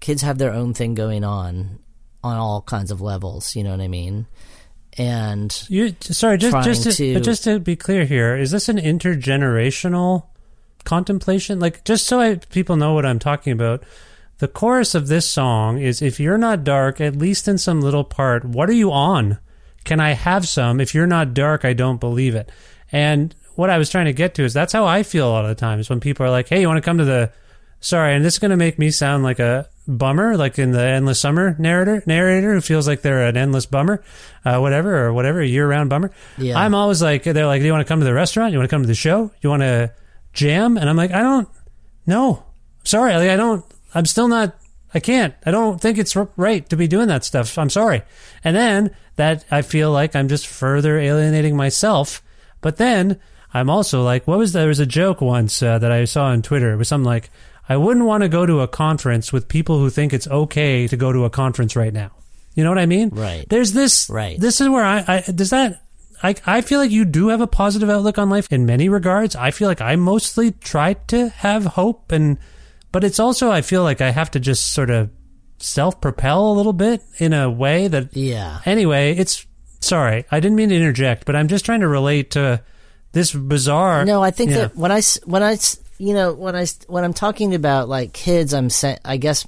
kids 0.00 0.22
have 0.22 0.38
their 0.38 0.52
own 0.52 0.74
thing 0.74 0.94
going 0.94 1.24
on 1.24 1.78
on 2.24 2.36
all 2.36 2.62
kinds 2.62 2.90
of 2.90 3.00
levels. 3.00 3.54
You 3.54 3.64
know 3.64 3.70
what 3.70 3.80
I 3.80 3.88
mean? 3.88 4.26
And 5.00 5.64
You 5.70 5.94
sorry, 6.02 6.36
just 6.36 6.52
just 6.62 6.82
to, 6.82 6.92
to- 6.92 7.14
but 7.14 7.22
just 7.22 7.44
to 7.44 7.58
be 7.58 7.74
clear 7.74 8.04
here, 8.04 8.36
is 8.36 8.50
this 8.50 8.68
an 8.68 8.76
intergenerational 8.76 10.24
contemplation? 10.84 11.58
Like, 11.58 11.84
just 11.84 12.06
so 12.06 12.20
I, 12.20 12.34
people 12.34 12.76
know 12.76 12.92
what 12.92 13.06
I'm 13.06 13.18
talking 13.18 13.54
about. 13.54 13.82
The 14.38 14.48
chorus 14.48 14.94
of 14.94 15.08
this 15.08 15.26
song 15.26 15.78
is 15.78 16.02
if 16.02 16.20
you're 16.20 16.36
not 16.38 16.64
dark, 16.64 17.00
at 17.00 17.16
least 17.16 17.48
in 17.48 17.56
some 17.56 17.80
little 17.80 18.04
part, 18.04 18.44
what 18.44 18.68
are 18.68 18.74
you 18.74 18.92
on? 18.92 19.38
Can 19.84 20.00
I 20.00 20.12
have 20.12 20.46
some? 20.46 20.80
If 20.80 20.94
you're 20.94 21.06
not 21.06 21.32
dark, 21.32 21.64
I 21.64 21.72
don't 21.72 21.98
believe 22.00 22.34
it. 22.34 22.50
And 22.92 23.34
what 23.54 23.70
I 23.70 23.78
was 23.78 23.88
trying 23.88 24.04
to 24.06 24.12
get 24.12 24.34
to 24.34 24.44
is 24.44 24.52
that's 24.52 24.72
how 24.74 24.84
I 24.84 25.02
feel 25.02 25.28
a 25.28 25.32
lot 25.32 25.44
of 25.44 25.48
the 25.48 25.54
times 25.54 25.88
when 25.88 26.00
people 26.00 26.26
are 26.26 26.30
like, 26.30 26.48
hey, 26.48 26.60
you 26.60 26.68
want 26.68 26.76
to 26.76 26.82
come 26.82 26.98
to 26.98 27.04
the. 27.06 27.32
Sorry, 27.80 28.14
and 28.14 28.22
this 28.22 28.34
is 28.34 28.38
going 28.38 28.50
to 28.50 28.56
make 28.58 28.78
me 28.78 28.90
sound 28.90 29.22
like 29.24 29.38
a 29.38 29.66
bummer, 29.86 30.36
like 30.36 30.58
in 30.58 30.72
the 30.72 30.82
Endless 30.82 31.20
Summer 31.20 31.56
narrator, 31.58 32.02
narrator 32.06 32.54
who 32.54 32.60
feels 32.60 32.86
like 32.86 33.02
they're 33.02 33.26
an 33.26 33.36
endless 33.36 33.66
bummer, 33.66 34.02
uh, 34.44 34.58
whatever, 34.58 35.06
or 35.06 35.12
whatever, 35.12 35.40
a 35.40 35.46
year 35.46 35.68
round 35.68 35.90
bummer. 35.90 36.10
Yeah. 36.38 36.58
I'm 36.58 36.74
always 36.74 37.02
like, 37.02 37.24
they're 37.24 37.46
like, 37.46 37.60
do 37.60 37.66
you 37.66 37.72
want 37.72 37.86
to 37.86 37.88
come 37.88 38.00
to 38.00 38.04
the 38.04 38.14
restaurant? 38.14 38.52
You 38.52 38.58
want 38.58 38.70
to 38.70 38.74
come 38.74 38.82
to 38.82 38.88
the 38.88 38.94
show? 38.94 39.30
You 39.40 39.50
want 39.50 39.62
to 39.62 39.92
jam? 40.32 40.76
And 40.76 40.88
I'm 40.88 40.96
like, 40.96 41.10
I 41.10 41.20
don't, 41.22 41.48
no, 42.06 42.44
sorry. 42.84 43.14
Like, 43.14 43.30
I 43.30 43.36
don't, 43.36 43.64
I'm 43.94 44.06
still 44.06 44.28
not, 44.28 44.56
I 44.94 45.00
can't. 45.00 45.34
I 45.44 45.50
don't 45.50 45.80
think 45.80 45.98
it's 45.98 46.16
right 46.36 46.68
to 46.68 46.76
be 46.76 46.86
doing 46.86 47.08
that 47.08 47.24
stuff. 47.24 47.58
I'm 47.58 47.70
sorry. 47.70 48.02
And 48.44 48.56
then 48.56 48.94
that 49.16 49.44
I 49.50 49.62
feel 49.62 49.92
like 49.92 50.14
I'm 50.14 50.28
just 50.28 50.46
further 50.46 50.98
alienating 50.98 51.56
myself. 51.56 52.22
But 52.60 52.76
then 52.76 53.20
I'm 53.52 53.70
also 53.70 54.02
like, 54.02 54.26
what 54.26 54.38
was 54.38 54.52
there 54.52 54.68
was 54.68 54.78
a 54.78 54.86
joke 54.86 55.20
once 55.20 55.62
uh, 55.62 55.78
that 55.78 55.90
I 55.90 56.04
saw 56.04 56.26
on 56.26 56.42
Twitter. 56.42 56.72
It 56.72 56.76
was 56.76 56.88
something 56.88 57.06
like, 57.06 57.30
I 57.70 57.76
wouldn't 57.76 58.04
want 58.04 58.22
to 58.24 58.28
go 58.28 58.44
to 58.44 58.60
a 58.60 58.68
conference 58.68 59.32
with 59.32 59.46
people 59.48 59.78
who 59.78 59.88
think 59.90 60.12
it's 60.12 60.26
okay 60.26 60.88
to 60.88 60.96
go 60.96 61.12
to 61.12 61.24
a 61.24 61.30
conference 61.30 61.76
right 61.76 61.92
now. 61.92 62.10
You 62.54 62.64
know 62.64 62.70
what 62.70 62.78
I 62.78 62.86
mean? 62.86 63.10
Right. 63.10 63.46
There's 63.48 63.72
this. 63.72 64.10
Right. 64.10 64.38
This 64.40 64.60
is 64.60 64.68
where 64.68 64.84
I, 64.84 65.04
I 65.26 65.30
does 65.30 65.50
that. 65.50 65.82
I, 66.22 66.34
I 66.44 66.60
feel 66.62 66.80
like 66.80 66.90
you 66.90 67.04
do 67.04 67.28
have 67.28 67.40
a 67.40 67.46
positive 67.46 67.88
outlook 67.88 68.18
on 68.18 68.28
life 68.28 68.48
in 68.52 68.66
many 68.66 68.88
regards. 68.88 69.36
I 69.36 69.52
feel 69.52 69.68
like 69.68 69.80
I 69.80 69.96
mostly 69.96 70.50
try 70.50 70.94
to 71.08 71.28
have 71.28 71.64
hope 71.64 72.12
and 72.12 72.36
but 72.92 73.04
it's 73.04 73.20
also 73.20 73.52
I 73.52 73.62
feel 73.62 73.84
like 73.84 74.00
I 74.00 74.10
have 74.10 74.32
to 74.32 74.40
just 74.40 74.72
sort 74.72 74.90
of 74.90 75.08
self 75.58 76.00
propel 76.00 76.50
a 76.50 76.54
little 76.54 76.72
bit 76.72 77.02
in 77.18 77.32
a 77.32 77.48
way 77.48 77.86
that 77.86 78.16
yeah, 78.16 78.60
anyway, 78.66 79.14
it's 79.16 79.46
sorry. 79.78 80.24
I 80.30 80.40
didn't 80.40 80.56
mean 80.56 80.70
to 80.70 80.74
interject, 80.76 81.24
but 81.24 81.36
I'm 81.36 81.46
just 81.46 81.64
trying 81.64 81.80
to 81.80 81.88
relate 81.88 82.32
to 82.32 82.62
this 83.12 83.32
bizarre 83.32 84.04
No, 84.04 84.22
I 84.22 84.32
think 84.32 84.50
Yeah. 84.50 84.56
that 84.58 84.76
when 84.76 84.90
I 84.92 85.02
when 85.24 85.42
I 85.44 85.56
you 86.00 86.14
know 86.14 86.32
when 86.32 86.56
I 86.56 86.66
when 86.88 87.04
I'm 87.04 87.12
talking 87.14 87.54
about 87.54 87.88
like 87.88 88.12
kids, 88.12 88.54
I'm 88.54 88.70
saying 88.70 88.98
I 89.04 89.16
guess 89.18 89.46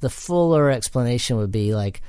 the 0.00 0.10
fuller 0.10 0.70
explanation 0.70 1.38
would 1.38 1.50
be 1.50 1.74
like 1.74 2.02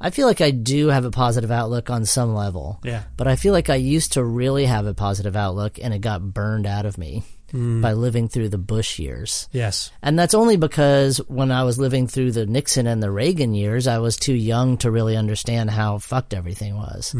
I 0.00 0.10
feel 0.10 0.26
like 0.26 0.40
I 0.40 0.50
do 0.50 0.88
have 0.88 1.04
a 1.04 1.10
positive 1.10 1.50
outlook 1.50 1.88
on 1.90 2.04
some 2.04 2.34
level. 2.34 2.80
Yeah. 2.82 3.04
But 3.16 3.26
I 3.28 3.36
feel 3.36 3.52
like 3.52 3.70
I 3.70 3.76
used 3.76 4.14
to 4.14 4.24
really 4.24 4.64
have 4.66 4.86
a 4.86 4.94
positive 4.94 5.36
outlook 5.36 5.78
and 5.80 5.94
it 5.94 6.00
got 6.00 6.22
burned 6.22 6.66
out 6.66 6.86
of 6.86 6.98
me 6.98 7.22
Hmm. 7.50 7.80
by 7.80 7.92
living 7.92 8.26
through 8.28 8.48
the 8.48 8.58
Bush 8.58 8.98
years. 8.98 9.48
Yes. 9.52 9.92
And 10.02 10.18
that's 10.18 10.34
only 10.34 10.56
because 10.56 11.18
when 11.28 11.52
I 11.52 11.62
was 11.62 11.78
living 11.78 12.08
through 12.08 12.32
the 12.32 12.46
Nixon 12.46 12.88
and 12.88 13.00
the 13.00 13.12
Reagan 13.12 13.54
years, 13.54 13.86
I 13.86 13.98
was 13.98 14.16
too 14.16 14.34
young 14.34 14.76
to 14.78 14.90
really 14.90 15.16
understand 15.16 15.70
how 15.70 15.98
fucked 15.98 16.34
everything 16.34 16.74
was. 16.76 17.14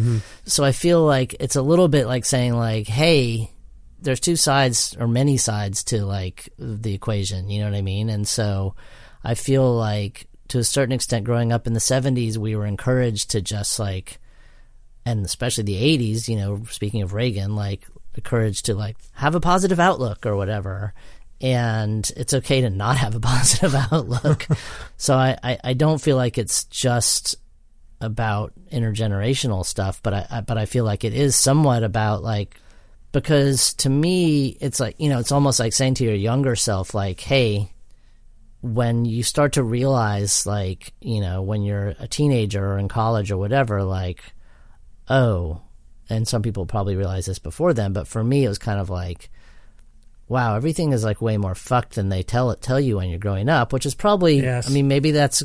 So 0.45 0.64
I 0.64 0.72
feel 0.72 1.05
like 1.05 1.37
it's 1.39 1.55
a 1.57 1.62
little 1.62 1.87
bit 1.87 2.07
like 2.09 2.25
saying 2.25 2.55
like, 2.55 2.89
hey, 2.89 3.49
there's 4.05 4.20
two 4.20 4.36
sides 4.36 4.96
or 4.98 5.09
many 5.09 5.36
sides 5.36 5.82
to 5.84 6.05
like 6.05 6.48
the 6.59 6.94
equation, 6.94 7.50
you 7.50 7.61
know 7.61 7.70
what 7.70 7.76
I 7.76 7.82
mean? 7.82 8.09
And 8.09 8.28
so 8.28 8.74
I 9.22 9.34
feel 9.34 9.74
like 9.74 10.28
to 10.48 10.59
a 10.59 10.64
certain 10.64 10.92
extent 10.92 11.24
growing 11.24 11.52
up 11.52 11.66
in 11.66 11.72
the 11.72 11.80
70s, 11.80 12.36
we 12.36 12.55
were 12.55 12.66
encouraged 12.66 13.30
to 13.30 13.40
just 13.40 13.78
like 13.78 14.20
and 15.07 15.24
especially 15.24 15.64
the 15.64 15.98
80s, 15.98 16.28
you 16.28 16.36
know, 16.36 16.64
speaking 16.70 17.02
of 17.02 17.12
Reagan, 17.12 17.57
like 17.57 17.86
encouraged 18.14 18.66
to 18.66 18.74
like 18.74 18.96
have 19.12 19.34
a 19.34 19.40
positive 19.40 19.80
outlook 19.80 20.24
or 20.24 20.36
whatever. 20.36 20.94
And 21.40 22.09
it's 22.16 22.32
okay 22.32 22.62
to 22.62 22.70
not 22.70 22.96
have 22.96 23.14
a 23.14 23.20
positive 23.34 23.74
outlook. 23.74 24.46
so 24.96 25.14
I, 25.14 25.36
I, 25.42 25.59
I 25.64 25.72
don't 25.74 26.00
feel 26.00 26.16
like 26.16 26.38
it's 26.38 26.64
just 26.64 27.36
about 28.00 28.52
intergenerational 28.72 29.64
stuff, 29.64 30.02
but 30.02 30.14
I, 30.14 30.26
I 30.30 30.40
but 30.40 30.59
I 30.59 30.66
feel 30.66 30.84
like 30.84 31.05
it 31.05 31.14
is 31.14 31.36
somewhat 31.36 31.82
about 31.82 32.22
like 32.22 32.57
because 33.15 33.75
to 33.75 33.89
me 33.89 34.49
it's 34.61 34.81
like 34.81 34.97
you 34.99 35.09
know 35.09 35.21
it's 35.21 35.33
almost 35.33 35.61
like 35.61 35.73
saying 35.73 35.95
to 35.95 36.05
your 36.05 36.15
younger 36.15 36.57
self 36.57 36.95
like 36.95 37.21
hey 37.21 37.71
when 38.61 39.05
you 39.05 39.23
start 39.23 39.53
to 39.53 39.62
realize 39.62 40.45
like 40.47 40.93
you 41.01 41.21
know 41.21 41.41
when 41.41 41.62
you're 41.62 41.95
a 42.01 42.09
teenager 42.09 42.73
or 42.73 42.77
in 42.79 42.89
college 42.89 43.31
or 43.31 43.37
whatever 43.39 43.85
like 43.85 44.21
oh 45.09 45.61
and 46.11 46.27
some 46.27 46.43
people 46.43 46.67
probably 46.67 46.97
realize 46.97 47.25
this 47.27 47.39
before 47.39 47.73
then 47.73 47.93
but 47.93 48.09
for 48.09 48.23
me 48.23 48.45
it 48.45 48.49
was 48.49 48.59
kind 48.59 48.81
of 48.81 48.91
like 48.91 49.31
wow 50.27 50.57
everything 50.57 50.93
is 50.93 51.05
like 51.05 51.23
way 51.23 51.37
more 51.37 51.55
fucked 51.55 51.95
than 51.95 52.09
they 52.09 52.23
tell 52.25 52.51
it 52.51 52.61
tell 52.61 52.81
you 52.81 52.97
when 52.97 53.09
you're 53.11 53.19
growing 53.19 53.49
up 53.49 53.73
which 53.73 53.87
is 53.87 53.95
probably 53.95 54.41
Yes. 54.41 54.69
i 54.69 54.73
mean 54.73 54.89
maybe 54.89 55.12
that's 55.12 55.43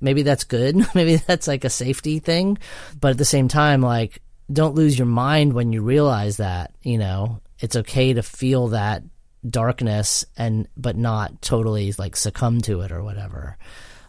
maybe 0.00 0.22
that's 0.22 0.44
good 0.44 0.76
maybe 0.94 1.16
that's 1.16 1.48
like 1.48 1.64
a 1.64 1.70
safety 1.70 2.18
thing 2.18 2.58
but 3.00 3.12
at 3.12 3.18
the 3.18 3.24
same 3.24 3.48
time 3.48 3.80
like 3.80 4.20
don't 4.50 4.74
lose 4.74 4.98
your 4.98 5.06
mind 5.06 5.52
when 5.52 5.72
you 5.72 5.82
realize 5.82 6.38
that 6.38 6.72
you 6.82 6.98
know 6.98 7.40
it's 7.60 7.76
okay 7.76 8.12
to 8.14 8.22
feel 8.22 8.68
that 8.68 9.02
darkness 9.48 10.24
and 10.36 10.68
but 10.76 10.96
not 10.96 11.40
totally 11.42 11.92
like 11.98 12.16
succumb 12.16 12.60
to 12.62 12.80
it 12.80 12.92
or 12.92 13.02
whatever. 13.02 13.56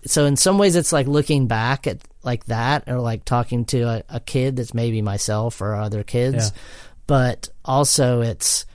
So 0.06 0.26
in 0.26 0.38
some 0.38 0.58
ways 0.58 0.76
it's 0.76 0.94
like 0.94 1.08
looking 1.08 1.48
back 1.48 1.88
at 1.88 2.02
like 2.24 2.46
that 2.46 2.88
or 2.88 3.00
like 3.00 3.26
talking 3.26 3.66
to 3.66 3.82
a, 3.82 4.04
a 4.10 4.20
kid 4.20 4.56
that's 4.56 4.74
maybe 4.74 5.02
myself 5.02 5.62
or 5.62 5.76
other 5.76 6.04
kids. 6.04 6.52
Yeah. 6.52 6.62
but 7.08 7.50
also 7.66 8.22
it's 8.22 8.66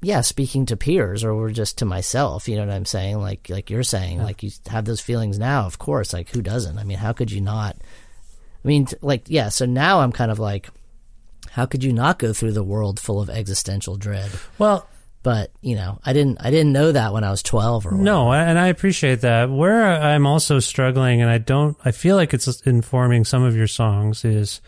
yeah 0.00 0.20
speaking 0.20 0.66
to 0.66 0.76
peers 0.76 1.22
or 1.22 1.50
just 1.50 1.78
to 1.78 1.84
myself 1.84 2.48
you 2.48 2.56
know 2.56 2.66
what 2.66 2.74
i'm 2.74 2.84
saying? 2.84 3.18
Like 3.18 3.48
like 3.48 3.70
you're 3.70 3.82
saying 3.82 4.20
like 4.22 4.42
you 4.42 4.50
have 4.68 4.84
those 4.84 5.00
feelings 5.00 5.38
now 5.38 5.66
of 5.66 5.78
course 5.78 6.12
like 6.12 6.30
who 6.30 6.42
doesn't? 6.42 6.78
I 6.78 6.84
mean 6.84 6.98
how 6.98 7.12
could 7.12 7.30
you 7.30 7.40
not? 7.40 7.76
I 8.64 8.68
mean 8.68 8.86
like 9.00 9.24
yeah 9.26 9.48
so 9.50 9.66
now 9.66 10.00
i'm 10.00 10.12
kind 10.12 10.30
of 10.30 10.38
like 10.38 10.68
how 11.52 11.66
could 11.66 11.84
you 11.84 11.92
not 11.92 12.18
go 12.18 12.32
through 12.32 12.52
the 12.52 12.64
world 12.64 12.98
full 13.00 13.20
of 13.20 13.30
existential 13.30 13.96
dread 13.96 14.30
Well, 14.58 14.88
but 15.22 15.52
you 15.60 15.76
know 15.76 16.00
i 16.04 16.12
didn't 16.12 16.38
i 16.40 16.50
didn't 16.50 16.72
know 16.72 16.90
that 16.92 17.12
when 17.12 17.24
i 17.24 17.30
was 17.30 17.42
12 17.42 17.86
or 17.86 17.90
whatever. 17.90 18.04
No, 18.04 18.32
and 18.32 18.58
I 18.58 18.66
appreciate 18.68 19.20
that. 19.20 19.50
Where 19.50 19.84
I'm 19.84 20.26
also 20.26 20.58
struggling, 20.58 21.22
and 21.22 21.30
I 21.30 21.38
don't, 21.38 21.76
I 21.84 21.92
feel 21.92 22.16
like 22.16 22.34
it's 22.34 22.48
informing 22.66 23.24
some 23.24 23.42
of 23.44 23.54
your 23.56 23.68
songs, 23.68 24.24
is 24.24 24.60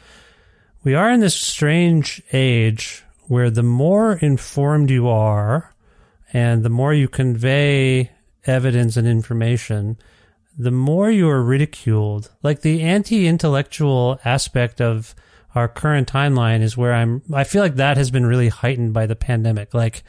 we 0.85 0.95
are 0.95 1.11
in 1.11 1.21
this 1.21 1.35
strange 1.35 2.23
age 2.33 3.03
where 3.27 3.51
the 3.51 3.63
more 3.63 4.13
informed 4.15 4.91
you 4.91 5.09
are 5.09 5.75
and 6.33 6.63
the 6.63 6.69
more 6.69 6.93
you 6.93 7.09
convey 7.09 8.11
evidence 8.47 8.97
and 8.97 9.09
information, 9.09 9.97
the 10.59 10.71
more 10.71 11.11
you 11.11 11.29
are 11.29 11.43
ridiculed. 11.43 12.31
Like 12.43 12.61
the 12.61 12.83
anti 12.83 13.27
intellectual 13.27 14.21
aspect 14.25 14.81
of 14.81 15.15
our 15.55 15.69
current 15.69 16.11
timeline 16.11 16.63
is 16.63 16.77
where 16.77 16.93
I'm, 16.93 17.23
I 17.33 17.45
feel 17.45 17.63
like 17.63 17.77
that 17.77 17.97
has 17.97 18.11
been 18.11 18.27
really 18.27 18.49
heightened 18.49 18.93
by 18.93 19.07
the 19.07 19.17
pandemic. 19.17 19.75
Like, 19.75 20.03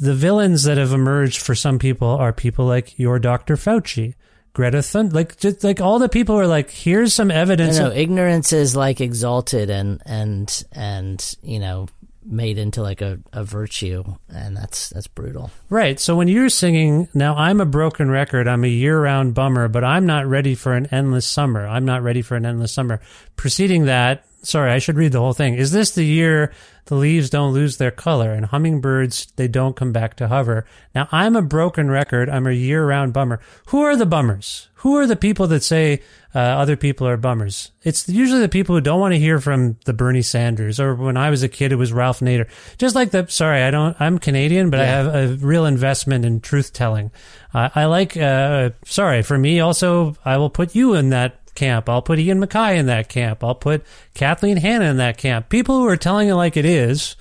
the 0.00 0.14
villains 0.14 0.64
that 0.64 0.78
have 0.78 0.92
emerged 0.92 1.40
for 1.40 1.54
some 1.54 1.78
people 1.78 2.08
are 2.08 2.32
people 2.32 2.66
like 2.66 2.98
your 2.98 3.18
Dr. 3.18 3.56
Fauci, 3.56 4.14
Greta 4.52 4.78
Thunberg, 4.78 5.12
like 5.12 5.38
just 5.38 5.62
like 5.62 5.80
all 5.80 5.98
the 5.98 6.08
people 6.08 6.34
who 6.34 6.40
are 6.40 6.46
like, 6.46 6.70
here's 6.70 7.14
some 7.14 7.30
evidence. 7.30 7.78
know 7.78 7.86
of- 7.88 7.96
ignorance 7.96 8.52
is 8.52 8.74
like 8.74 9.00
exalted 9.00 9.70
and 9.70 10.02
and 10.04 10.64
and 10.72 11.36
you 11.42 11.60
know 11.60 11.86
made 12.30 12.58
into 12.58 12.82
like 12.82 13.02
a, 13.02 13.18
a 13.32 13.44
virtue, 13.44 14.04
and 14.28 14.56
that's 14.56 14.90
that's 14.90 15.08
brutal. 15.08 15.50
right. 15.68 15.98
So 15.98 16.16
when 16.16 16.28
you're 16.28 16.48
singing, 16.48 17.08
now 17.12 17.36
I'm 17.36 17.60
a 17.60 17.66
broken 17.66 18.10
record. 18.10 18.48
I'm 18.48 18.64
a 18.64 18.68
year 18.68 19.00
round 19.02 19.34
bummer, 19.34 19.68
but 19.68 19.84
I'm 19.84 20.06
not 20.06 20.26
ready 20.26 20.54
for 20.54 20.74
an 20.74 20.86
endless 20.86 21.26
summer. 21.26 21.66
I'm 21.66 21.84
not 21.84 22.02
ready 22.02 22.22
for 22.22 22.36
an 22.36 22.46
endless 22.46 22.72
summer. 22.72 23.00
Preceding 23.36 23.86
that, 23.86 24.24
sorry, 24.42 24.72
I 24.72 24.78
should 24.78 24.96
read 24.96 25.12
the 25.12 25.20
whole 25.20 25.32
thing. 25.32 25.54
Is 25.54 25.72
this 25.72 25.90
the 25.90 26.04
year 26.04 26.52
the 26.86 26.94
leaves 26.94 27.30
don't 27.30 27.52
lose 27.52 27.76
their 27.76 27.90
color 27.90 28.32
and 28.32 28.46
hummingbirds, 28.46 29.26
they 29.36 29.48
don't 29.48 29.76
come 29.76 29.92
back 29.92 30.16
to 30.16 30.28
hover? 30.28 30.66
Now, 30.94 31.08
I'm 31.12 31.36
a 31.36 31.42
broken 31.42 31.90
record. 31.90 32.28
I'm 32.28 32.46
a 32.46 32.52
year 32.52 32.84
round 32.84 33.12
bummer. 33.12 33.40
Who 33.66 33.82
are 33.82 33.96
the 33.96 34.06
bummers? 34.06 34.68
Who 34.76 34.96
are 34.96 35.06
the 35.06 35.16
people 35.16 35.46
that 35.48 35.62
say 35.62 36.00
uh, 36.34 36.38
other 36.38 36.74
people 36.74 37.06
are 37.06 37.18
bummers? 37.18 37.70
It's 37.82 38.08
usually 38.08 38.40
the 38.40 38.48
people 38.48 38.74
who 38.74 38.80
don't 38.80 38.98
want 38.98 39.12
to 39.12 39.18
hear 39.18 39.38
from 39.38 39.76
the 39.84 39.92
Bernie 39.92 40.22
Sanders 40.22 40.80
or 40.80 40.94
when 40.94 41.18
I 41.18 41.28
was 41.28 41.42
a 41.42 41.48
kid, 41.48 41.70
it 41.70 41.76
was 41.76 41.92
Ralph 41.92 42.20
Nader. 42.20 42.48
Just 42.78 42.94
like 42.94 43.10
the, 43.10 43.26
sorry, 43.28 43.62
I 43.62 43.70
don't, 43.70 43.94
I'm 44.00 44.18
Canadian, 44.18 44.70
but 44.70 44.80
I 44.80 44.86
have 44.86 45.14
a 45.14 45.36
real 45.36 45.66
investment 45.66 46.24
in 46.24 46.40
truth 46.40 46.72
telling. 46.72 47.10
Uh, 47.52 47.68
I 47.74 47.84
like, 47.84 48.16
uh, 48.16 48.70
sorry, 48.86 49.22
for 49.22 49.36
me 49.36 49.60
also, 49.60 50.16
I 50.24 50.38
will 50.38 50.50
put 50.50 50.74
you 50.74 50.94
in 50.94 51.10
that 51.10 51.39
camp. 51.60 51.88
I'll 51.88 52.02
put 52.02 52.18
Ian 52.18 52.40
MacKaye 52.40 52.76
in 52.78 52.86
that 52.86 53.08
camp. 53.08 53.44
I'll 53.44 53.54
put 53.54 53.82
Kathleen 54.14 54.56
Hanna 54.56 54.86
in 54.86 54.96
that 54.96 55.18
camp. 55.18 55.48
People 55.48 55.76
who 55.78 55.86
are 55.86 55.96
telling 55.96 56.28
it 56.28 56.34
like 56.34 56.56
it 56.56 56.64
is 56.64 57.16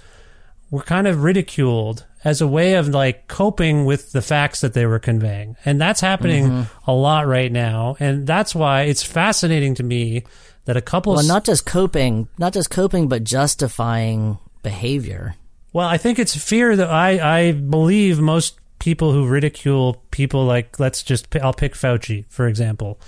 were 0.71 0.81
kind 0.83 1.07
of 1.07 1.23
ridiculed 1.23 2.05
as 2.23 2.41
a 2.41 2.47
way 2.47 2.75
of 2.75 2.89
like 2.89 3.27
coping 3.27 3.85
with 3.85 4.11
the 4.11 4.21
facts 4.21 4.61
that 4.61 4.73
they 4.73 4.85
were 4.85 4.99
conveying. 4.99 5.55
And 5.65 5.79
that's 5.79 6.01
happening 6.01 6.47
Mm-hmm. 6.49 6.89
a 6.91 6.93
lot 6.93 7.27
right 7.27 7.51
now. 7.51 7.95
And 7.99 8.25
that's 8.27 8.53
why 8.55 8.83
it's 8.83 9.03
fascinating 9.03 9.75
to 9.75 9.83
me 9.83 10.23
that 10.65 10.77
a 10.77 10.81
couple 10.81 11.15
Well, 11.15 11.25
not 11.25 11.45
just 11.45 11.65
coping, 11.65 12.27
not 12.37 12.53
just 12.53 12.69
coping, 12.69 13.07
but 13.07 13.23
justifying 13.23 14.37
behavior. 14.63 15.35
Well, 15.73 15.87
I 15.87 15.97
think 15.97 16.19
it's 16.19 16.35
fear 16.35 16.75
that 16.75 16.89
I, 16.89 17.39
I 17.47 17.51
believe 17.53 18.19
most 18.19 18.57
people 18.79 19.11
who 19.11 19.27
ridicule 19.27 20.01
people 20.11 20.45
like, 20.45 20.79
let's 20.79 21.03
just, 21.03 21.33
I'll 21.37 21.53
pick 21.53 21.73
Fauci, 21.73 22.25
for 22.29 22.47
example, 22.47 22.99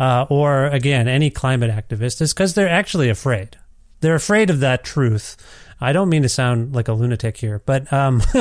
uh, 0.00 0.26
or 0.30 0.64
again, 0.66 1.06
any 1.06 1.30
climate 1.30 1.70
activist 1.70 2.22
is 2.22 2.32
because 2.32 2.54
they're 2.54 2.68
actually 2.68 3.10
afraid. 3.10 3.58
They're 4.00 4.14
afraid 4.14 4.48
of 4.48 4.60
that 4.60 4.82
truth. 4.82 5.36
I 5.78 5.92
don't 5.92 6.08
mean 6.08 6.22
to 6.22 6.28
sound 6.28 6.74
like 6.74 6.88
a 6.88 6.94
lunatic 6.94 7.36
here, 7.36 7.62
but 7.64 7.90
um, 7.92 8.22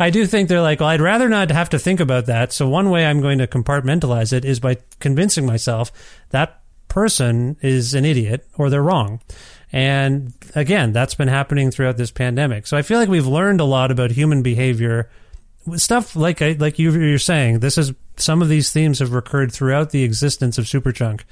I 0.00 0.08
do 0.10 0.26
think 0.26 0.48
they're 0.48 0.62
like, 0.62 0.80
well, 0.80 0.88
I'd 0.88 1.02
rather 1.02 1.28
not 1.28 1.50
have 1.50 1.70
to 1.70 1.78
think 1.78 2.00
about 2.00 2.26
that. 2.26 2.52
So 2.52 2.68
one 2.68 2.88
way 2.88 3.04
I'm 3.04 3.20
going 3.20 3.38
to 3.38 3.46
compartmentalize 3.46 4.32
it 4.32 4.46
is 4.46 4.60
by 4.60 4.78
convincing 4.98 5.44
myself 5.44 5.92
that 6.30 6.62
person 6.88 7.58
is 7.60 7.92
an 7.92 8.06
idiot 8.06 8.46
or 8.56 8.70
they're 8.70 8.82
wrong. 8.82 9.20
And 9.72 10.32
again, 10.54 10.92
that's 10.92 11.14
been 11.14 11.28
happening 11.28 11.70
throughout 11.70 11.98
this 11.98 12.10
pandemic. 12.10 12.66
So 12.66 12.78
I 12.78 12.82
feel 12.82 12.98
like 12.98 13.08
we've 13.10 13.26
learned 13.26 13.60
a 13.60 13.64
lot 13.64 13.90
about 13.90 14.10
human 14.10 14.42
behavior. 14.42 15.10
Stuff 15.76 16.14
like 16.16 16.42
I- 16.42 16.56
like 16.58 16.78
you, 16.78 16.92
you're 16.92 17.18
saying, 17.18 17.60
this 17.60 17.78
is 17.78 17.92
some 18.16 18.42
of 18.42 18.48
these 18.48 18.70
themes 18.70 18.98
have 18.98 19.12
recurred 19.12 19.50
throughout 19.52 19.90
the 19.90 20.02
existence 20.04 20.58
of 20.58 20.64
Superchunk. 20.66 21.22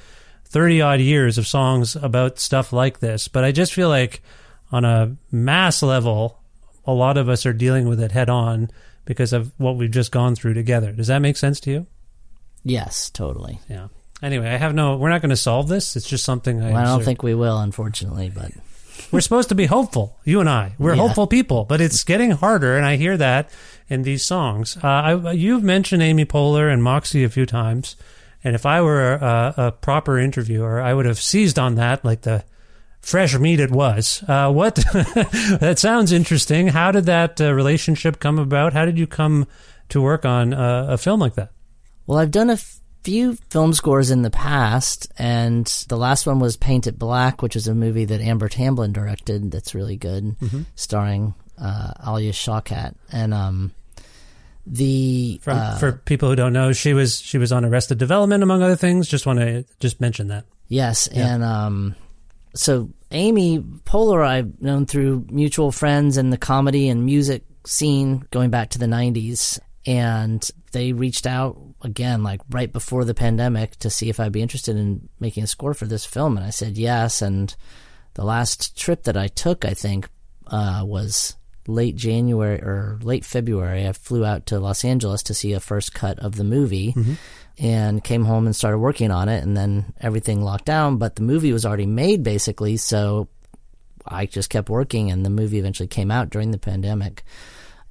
30 0.47 0.83
odd 0.83 1.01
years 1.01 1.39
of 1.39 1.47
songs 1.47 1.97
about 1.97 2.39
stuff 2.39 2.73
like 2.73 2.99
this. 3.01 3.27
But 3.29 3.43
I 3.45 3.53
just 3.53 3.73
feel 3.73 3.89
like 3.89 4.23
on 4.71 4.85
a 4.85 5.17
mass 5.31 5.83
level, 5.83 6.39
a 6.85 6.93
lot 6.93 7.17
of 7.17 7.29
us 7.29 7.47
are 7.47 7.53
dealing 7.55 7.89
with 7.89 8.01
it 8.01 8.13
head 8.13 8.29
on 8.29 8.71
because 9.07 9.33
of 9.33 9.53
what 9.57 9.77
we've 9.77 9.91
just 9.91 10.13
gone 10.13 10.35
through 10.35 10.55
together. 10.55 10.93
Does 10.93 11.07
that 11.07 11.21
make 11.21 11.37
sense 11.39 11.59
to 11.61 11.71
you? 11.71 11.87
Yes, 12.65 13.09
totally. 13.11 13.61
Yeah. 13.69 13.89
Anyway, 14.23 14.49
I 14.49 14.57
have 14.57 14.75
no, 14.75 14.97
we're 14.97 15.09
not 15.09 15.21
going 15.23 15.31
to 15.31 15.37
solve 15.37 15.69
this. 15.69 15.97
It's 15.97 16.09
just 16.09 16.25
something 16.25 16.61
I, 16.63 16.73
Well, 16.73 16.77
I 16.77 16.85
don't 16.85 17.03
think 17.05 17.23
we 17.23 17.35
will, 17.35 17.59
unfortunately, 17.59 18.31
but 18.33 18.53
we're 19.11 19.21
supposed 19.23 19.49
to 19.49 19.55
be 19.55 19.67
hopeful. 19.67 20.19
You 20.25 20.41
and 20.41 20.49
I, 20.49 20.75
we're 20.79 20.95
Yeah. 20.95 21.01
hopeful 21.03 21.27
people, 21.27 21.65
but 21.65 21.81
it's 21.81 22.05
getting 22.05 22.31
harder. 22.31 22.77
And 22.77 22.85
I 22.87 22.97
hear 22.97 23.17
that 23.17 23.51
in 23.89 24.03
these 24.03 24.25
songs. 24.25 24.77
Uh, 24.77 24.87
I, 24.87 25.33
you've 25.33 25.63
mentioned 25.63 26.03
Amy 26.03 26.25
Poehler 26.25 26.73
and 26.73 26.83
Moxie 26.83 27.25
a 27.25 27.29
few 27.29 27.47
times. 27.47 27.97
And 28.45 28.55
if 28.55 28.67
I 28.67 28.81
were 28.81 29.15
a, 29.15 29.55
a 29.57 29.73
proper 29.73 30.19
interviewer, 30.19 30.81
I 30.81 30.95
would 30.95 31.07
have 31.07 31.21
seized 31.21 31.59
on 31.59 31.77
that 31.77 32.05
like 32.05 32.23
the 32.23 32.45
fresh 33.01 33.39
meat 33.39 33.61
it 33.61 33.71
was. 33.71 34.25
Uh, 34.27 34.51
what? 34.51 34.77
that 35.61 35.77
sounds 35.79 36.13
interesting. 36.13 36.69
How 36.69 36.93
did 36.93 37.07
that 37.07 37.41
uh, 37.41 37.53
relationship 37.53 38.21
come 38.21 38.39
about? 38.39 38.73
How 38.73 38.85
did 38.85 38.99
you 38.99 39.07
come 39.07 39.47
to 39.91 40.01
work 40.01 40.25
on 40.25 40.55
uh, 40.55 40.87
a 40.91 40.99
film 40.99 41.21
like 41.21 41.35
that? 41.35 41.51
Well, 42.07 42.19
I've 42.19 42.31
done 42.31 42.51
a 42.51 42.59
few 43.05 43.37
film 43.51 43.73
scores 43.73 44.11
in 44.11 44.23
the 44.23 44.31
past, 44.31 45.13
and 45.19 45.67
the 45.89 45.97
last 45.97 46.27
one 46.27 46.39
was 46.39 46.57
Paint 46.57 46.87
It 46.87 46.99
Black, 46.99 47.43
which 47.43 47.57
is 47.57 47.69
a 47.69 47.75
movie 47.75 48.05
that 48.07 48.21
Amber 48.21 48.49
Tamblyn 48.49 48.93
directed 48.93 49.51
that's 49.51 49.75
really 49.75 49.97
good, 49.97 50.37
starring 50.75 51.35
uh, 51.63 51.93
Alia 52.07 52.33
Shawkat. 52.33 52.95
And 53.11 53.33
um, 53.33 53.73
the 54.67 55.41
From, 55.43 55.59
uh, 55.59 55.79
for 55.79 55.93
people 55.93 56.29
who 56.29 56.37
don't 56.37 56.53
know, 56.53 56.73
she 56.73 56.93
was 56.93 57.21
she 57.21 57.39
was 57.39 57.53
on 57.53 57.65
Arrested 57.65 57.99
Development 57.99 58.43
among 58.43 58.63
other 58.63 58.77
things. 58.77 59.09
Just 59.09 59.27
want 59.27 59.39
to 59.39 59.65
just 59.81 60.01
mention 60.01 60.29
that. 60.29 60.45
Yes, 60.69 61.07
and 61.07 61.43
um, 61.43 61.95
so 62.55 62.91
Amy 63.11 63.59
Poehler, 63.59 64.27
I've 64.27 64.61
known 64.61 64.87
through 64.87 65.27
mutual 65.31 65.71
friends 65.71 66.17
in 66.17 66.31
the 66.31 66.39
comedy 66.39 66.89
and 66.89 67.05
music 67.05 67.45
scene 67.67 68.27
going 68.31 68.51
back 68.51 68.71
to 68.71 68.79
the 68.79 68.87
'90s, 68.87 69.59
and 69.87 70.49
they 70.73 70.93
reached 70.93 71.27
out 71.27 71.59
again, 71.83 72.23
like 72.23 72.41
right 72.49 72.73
before 72.73 73.05
the 73.05 73.15
pandemic, 73.15 73.77
to 73.81 73.91
see 73.91 74.09
if 74.09 74.21
I'd 74.21 74.33
be 74.33 74.43
interested 74.43 74.77
in 74.77 75.09
making 75.21 75.43
a 75.43 75.49
score 75.49 75.75
for 75.75 75.87
this 75.87 76.07
film, 76.07 76.37
and 76.37 76.47
I 76.47 76.51
said 76.51 76.79
yes. 76.79 77.21
And 77.21 77.55
the 78.15 78.25
last 78.25 78.79
trip 78.79 79.03
that 79.05 79.17
I 79.17 79.29
took, 79.29 79.65
I 79.65 79.75
think, 79.75 80.09
uh, 80.47 80.83
was 80.87 81.37
late 81.67 81.97
January 81.97 82.61
or 82.61 82.99
late 83.03 83.25
February. 83.25 83.87
I 83.87 83.93
flew 83.93 84.25
out 84.25 84.47
to 84.47 84.59
Los 84.61 84.85
Angeles 84.85 85.23
to 85.25 85.35
see 85.35 85.53
a 85.53 85.61
first 85.61 85.95
cut 85.95 86.19
of 86.19 86.37
the 86.37 86.45
movie 86.45 86.95
and 87.59 88.03
came 88.03 88.25
home 88.25 88.47
and 88.47 88.57
started 88.57 88.79
working 88.79 89.11
on 89.11 89.29
it 89.29 89.43
and 89.43 89.57
then 89.57 89.93
everything 90.01 90.43
locked 90.43 90.65
down 90.65 90.97
but 90.97 91.17
the 91.17 91.23
movie 91.23 91.53
was 91.53 91.67
already 91.67 91.87
made 91.87 92.23
basically 92.23 92.77
so 92.77 93.29
i 94.07 94.27
just 94.27 94.51
kept 94.51 94.71
working 94.71 95.11
and 95.11 95.25
the 95.25 95.31
movie 95.31 95.59
eventually 95.59 95.87
came 95.87 96.11
out 96.11 96.31
during 96.31 96.51
the 96.51 96.59
pandemic 96.59 97.23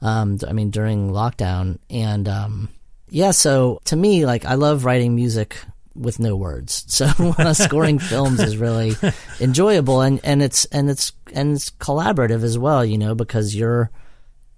um, 0.02 0.38
i 0.48 0.54
mean 0.54 0.72
during 0.72 1.12
lockdown 1.12 1.78
and 1.90 2.28
um, 2.28 2.70
yeah 3.10 3.32
so 3.32 3.80
to 3.86 3.96
me 3.96 4.26
like 4.26 4.46
i 4.46 4.56
love 4.56 4.84
writing 4.86 5.16
music 5.16 5.58
with 5.96 6.20
no 6.20 6.36
words. 6.36 6.86
So 6.92 7.06
uh, 7.38 7.54
scoring 7.54 8.00
films 8.12 8.40
is 8.40 8.58
really 8.58 8.96
enjoyable 9.40 10.02
and, 10.02 10.20
and 10.24 10.44
it's 10.44 10.66
and 10.66 10.90
it's 10.90 11.14
and 11.34 11.54
it's 11.54 11.72
collaborative 11.72 12.44
as 12.44 12.58
well 12.58 12.86
you 12.86 12.98
know 12.98 13.16
because 13.16 13.56
you're 13.56 13.90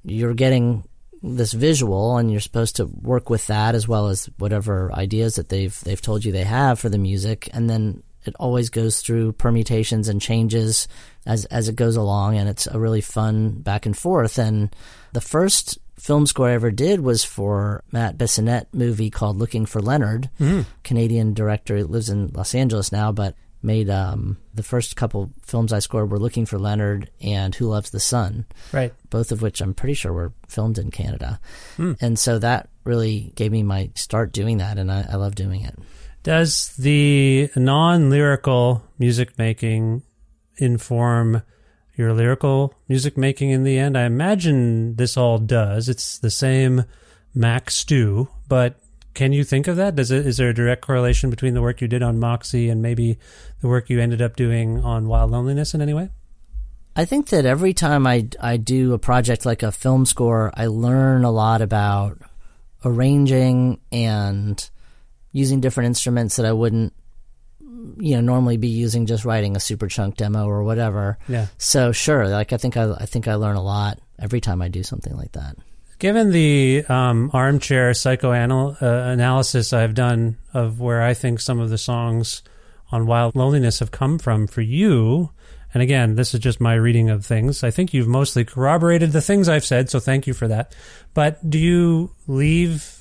you're 0.04 0.34
getting 0.34 0.84
this 1.24 1.54
visual 1.54 2.18
and 2.18 2.30
you're 2.30 2.42
supposed 2.42 2.76
to 2.76 2.86
work 2.86 3.30
with 3.30 3.48
that 3.48 3.76
as 3.76 3.88
well 3.88 4.10
as 4.10 4.30
whatever 4.38 4.92
ideas 4.94 5.36
that 5.36 5.48
they've 5.48 5.80
they've 5.82 6.02
told 6.02 6.26
you 6.26 6.32
they 6.32 6.44
have 6.44 6.80
for 6.80 6.90
the 6.90 6.98
music. 6.98 7.50
And 7.54 7.70
then 7.70 8.04
it 8.26 8.36
always 8.40 8.70
goes 8.70 9.00
through 9.00 9.32
permutations 9.34 10.10
and 10.10 10.22
changes 10.22 10.88
as 11.26 11.46
as 11.46 11.70
it 11.70 11.78
goes 11.78 11.96
along 11.96 12.38
and 12.38 12.50
it's 12.50 12.68
a 12.68 12.80
really 12.80 13.02
fun 13.02 13.52
back 13.52 13.86
and 13.86 13.98
forth. 13.98 14.38
And 14.38 14.76
the 15.14 15.22
first 15.22 15.80
film 16.04 16.26
score 16.28 16.50
I 16.50 16.54
ever 16.54 16.70
did 16.70 17.00
was 17.00 17.24
for 17.24 17.82
Matt 17.94 18.18
Bissonnette 18.18 18.66
movie 18.74 19.10
called 19.10 19.38
Looking 19.38 19.66
for 19.66 19.82
Leonard 19.82 20.30
Canadian 20.84 21.34
director 21.34 21.78
who 21.78 21.86
lives 21.86 22.10
in 22.10 22.28
Los 22.34 22.54
Angeles 22.54 22.92
now 22.92 23.12
but 23.14 23.36
made 23.62 23.90
um, 23.90 24.36
the 24.54 24.64
first 24.64 24.98
couple 24.98 25.32
films 25.44 25.72
I 25.72 25.80
scored 25.80 26.12
were 26.12 26.20
Looking 26.20 26.46
for 26.46 26.60
Leonard 26.60 27.10
and 27.22 27.56
Who 27.56 27.68
Loves 27.70 27.92
the 27.92 28.02
Sun 28.02 28.46
Right. 28.74 28.94
both 29.10 29.32
of 29.32 29.42
which 29.42 29.62
I'm 29.62 29.74
pretty 29.74 29.94
sure 29.94 30.12
were 30.12 30.34
filmed 30.50 30.78
in 30.78 30.92
Canada. 30.92 31.40
And 31.78 32.20
so 32.20 32.38
that 32.40 32.68
really 32.84 33.32
gave 33.36 33.54
me 33.54 33.64
my 33.64 33.90
start 33.96 34.34
doing 34.34 34.58
that, 34.58 34.78
and 34.78 34.92
I, 34.92 35.06
I 35.10 35.16
love 35.16 35.36
doing 35.36 35.62
it. 35.64 35.80
Does 36.24 36.76
the 36.76 37.50
non 37.56 38.10
lyrical 38.10 38.84
music 39.00 39.38
making 39.38 40.04
inform 40.58 41.44
your 41.96 42.14
lyrical 42.14 42.74
music 42.88 43.18
making 43.18 43.50
in 43.50 43.64
the 43.64 43.78
end? 43.78 43.98
I 43.98 44.04
imagine 44.04 44.96
this 44.96 45.18
all 45.18 45.38
does. 45.38 45.90
It's 45.90 46.18
the 46.18 46.32
same 46.32 46.86
Mac 47.36 47.72
stew, 47.72 48.30
but 48.48 48.80
can 49.14 49.32
you 49.32 49.44
think 49.44 49.68
of 49.68 49.76
that? 49.78 49.96
Does 49.96 50.12
it 50.12 50.26
is 50.26 50.38
there 50.38 50.50
a 50.50 50.54
direct 50.54 50.82
correlation 50.82 51.30
between 51.30 51.54
the 51.54 51.62
work 51.62 51.82
you 51.82 51.88
did 51.88 52.02
on 52.02 52.20
Moxie 52.20 52.70
and 52.70 52.82
maybe 52.82 53.18
the 53.62 53.68
work 53.68 53.90
you 53.90 54.00
ended 54.00 54.22
up 54.22 54.36
doing 54.36 54.80
on 54.84 55.08
Wild 55.08 55.32
Loneliness 55.32 55.74
in 55.74 55.82
any 55.82 55.94
way? 55.94 56.10
I 56.96 57.06
think 57.06 57.30
that 57.30 57.46
every 57.46 57.74
time 57.74 58.06
I, 58.06 58.28
I 58.40 58.58
do 58.58 58.94
a 58.94 59.00
project 59.00 59.46
like 59.46 59.64
a 59.64 59.72
film 59.72 60.06
score, 60.06 60.52
I 60.56 60.68
learn 60.68 61.24
a 61.24 61.32
lot 61.32 61.62
about 61.62 62.20
arranging 62.86 63.80
and 63.92 64.70
using 65.32 65.60
different 65.60 65.88
instruments 65.88 66.36
that 66.36 66.46
I 66.46 66.52
wouldn't, 66.52 66.94
you 67.98 68.16
know, 68.16 68.22
normally 68.22 68.58
be 68.58 68.70
using 68.70 69.06
just 69.06 69.26
writing 69.26 69.56
a 69.56 69.60
Superchunk 69.60 70.18
demo 70.18 70.46
or 70.46 70.64
whatever. 70.64 71.18
Yeah. 71.28 71.48
So 71.58 71.92
sure, 71.92 72.28
like 72.28 72.54
I 72.54 72.58
think 72.58 72.78
I, 72.78 72.92
I 72.94 73.06
think 73.06 73.28
I 73.28 73.36
learn 73.36 73.56
a 73.56 73.64
lot 73.64 74.00
every 74.20 74.42
time 74.42 74.62
I 74.62 74.68
do 74.68 74.84
something 74.84 75.16
like 75.16 75.34
that. 75.34 75.56
Given 76.00 76.32
the 76.32 76.84
um, 76.90 77.30
armchair 77.34 77.94
psychoanalysis 77.94 79.74
I've 79.74 79.94
done 79.94 80.38
of 80.54 80.80
where 80.80 81.02
I 81.02 81.14
think 81.14 81.40
some 81.40 81.60
of 81.60 81.70
the 81.70 81.78
songs 81.78 82.42
on 82.92 83.06
Wild 83.06 83.36
Loneliness 83.36 83.80
have 83.80 83.92
come 83.92 84.20
from 84.20 84.48
for 84.48 84.62
you, 84.62 85.32
and 85.74 85.82
again, 85.82 86.16
this 86.16 86.34
is 86.34 86.40
just 86.40 86.60
my 86.60 86.74
reading 86.74 87.10
of 87.10 87.26
things. 87.26 87.64
I 87.64 87.72
think 87.72 87.94
you've 87.94 88.08
mostly 88.08 88.46
corroborated 88.46 89.12
the 89.12 89.22
things 89.22 89.50
I've 89.50 89.66
said, 89.66 89.90
so 89.90 90.00
thank 90.00 90.28
you 90.28 90.34
for 90.34 90.48
that. 90.48 90.76
But 91.14 91.50
do 91.50 91.58
you 91.58 92.14
leave 92.28 93.00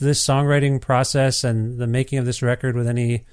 this 0.00 0.24
songwriting 0.24 0.80
process 0.80 1.44
and 1.44 1.78
the 1.78 1.86
making 1.86 2.18
of 2.18 2.26
this 2.26 2.42
record 2.42 2.74
with 2.74 2.88
any 2.88 3.24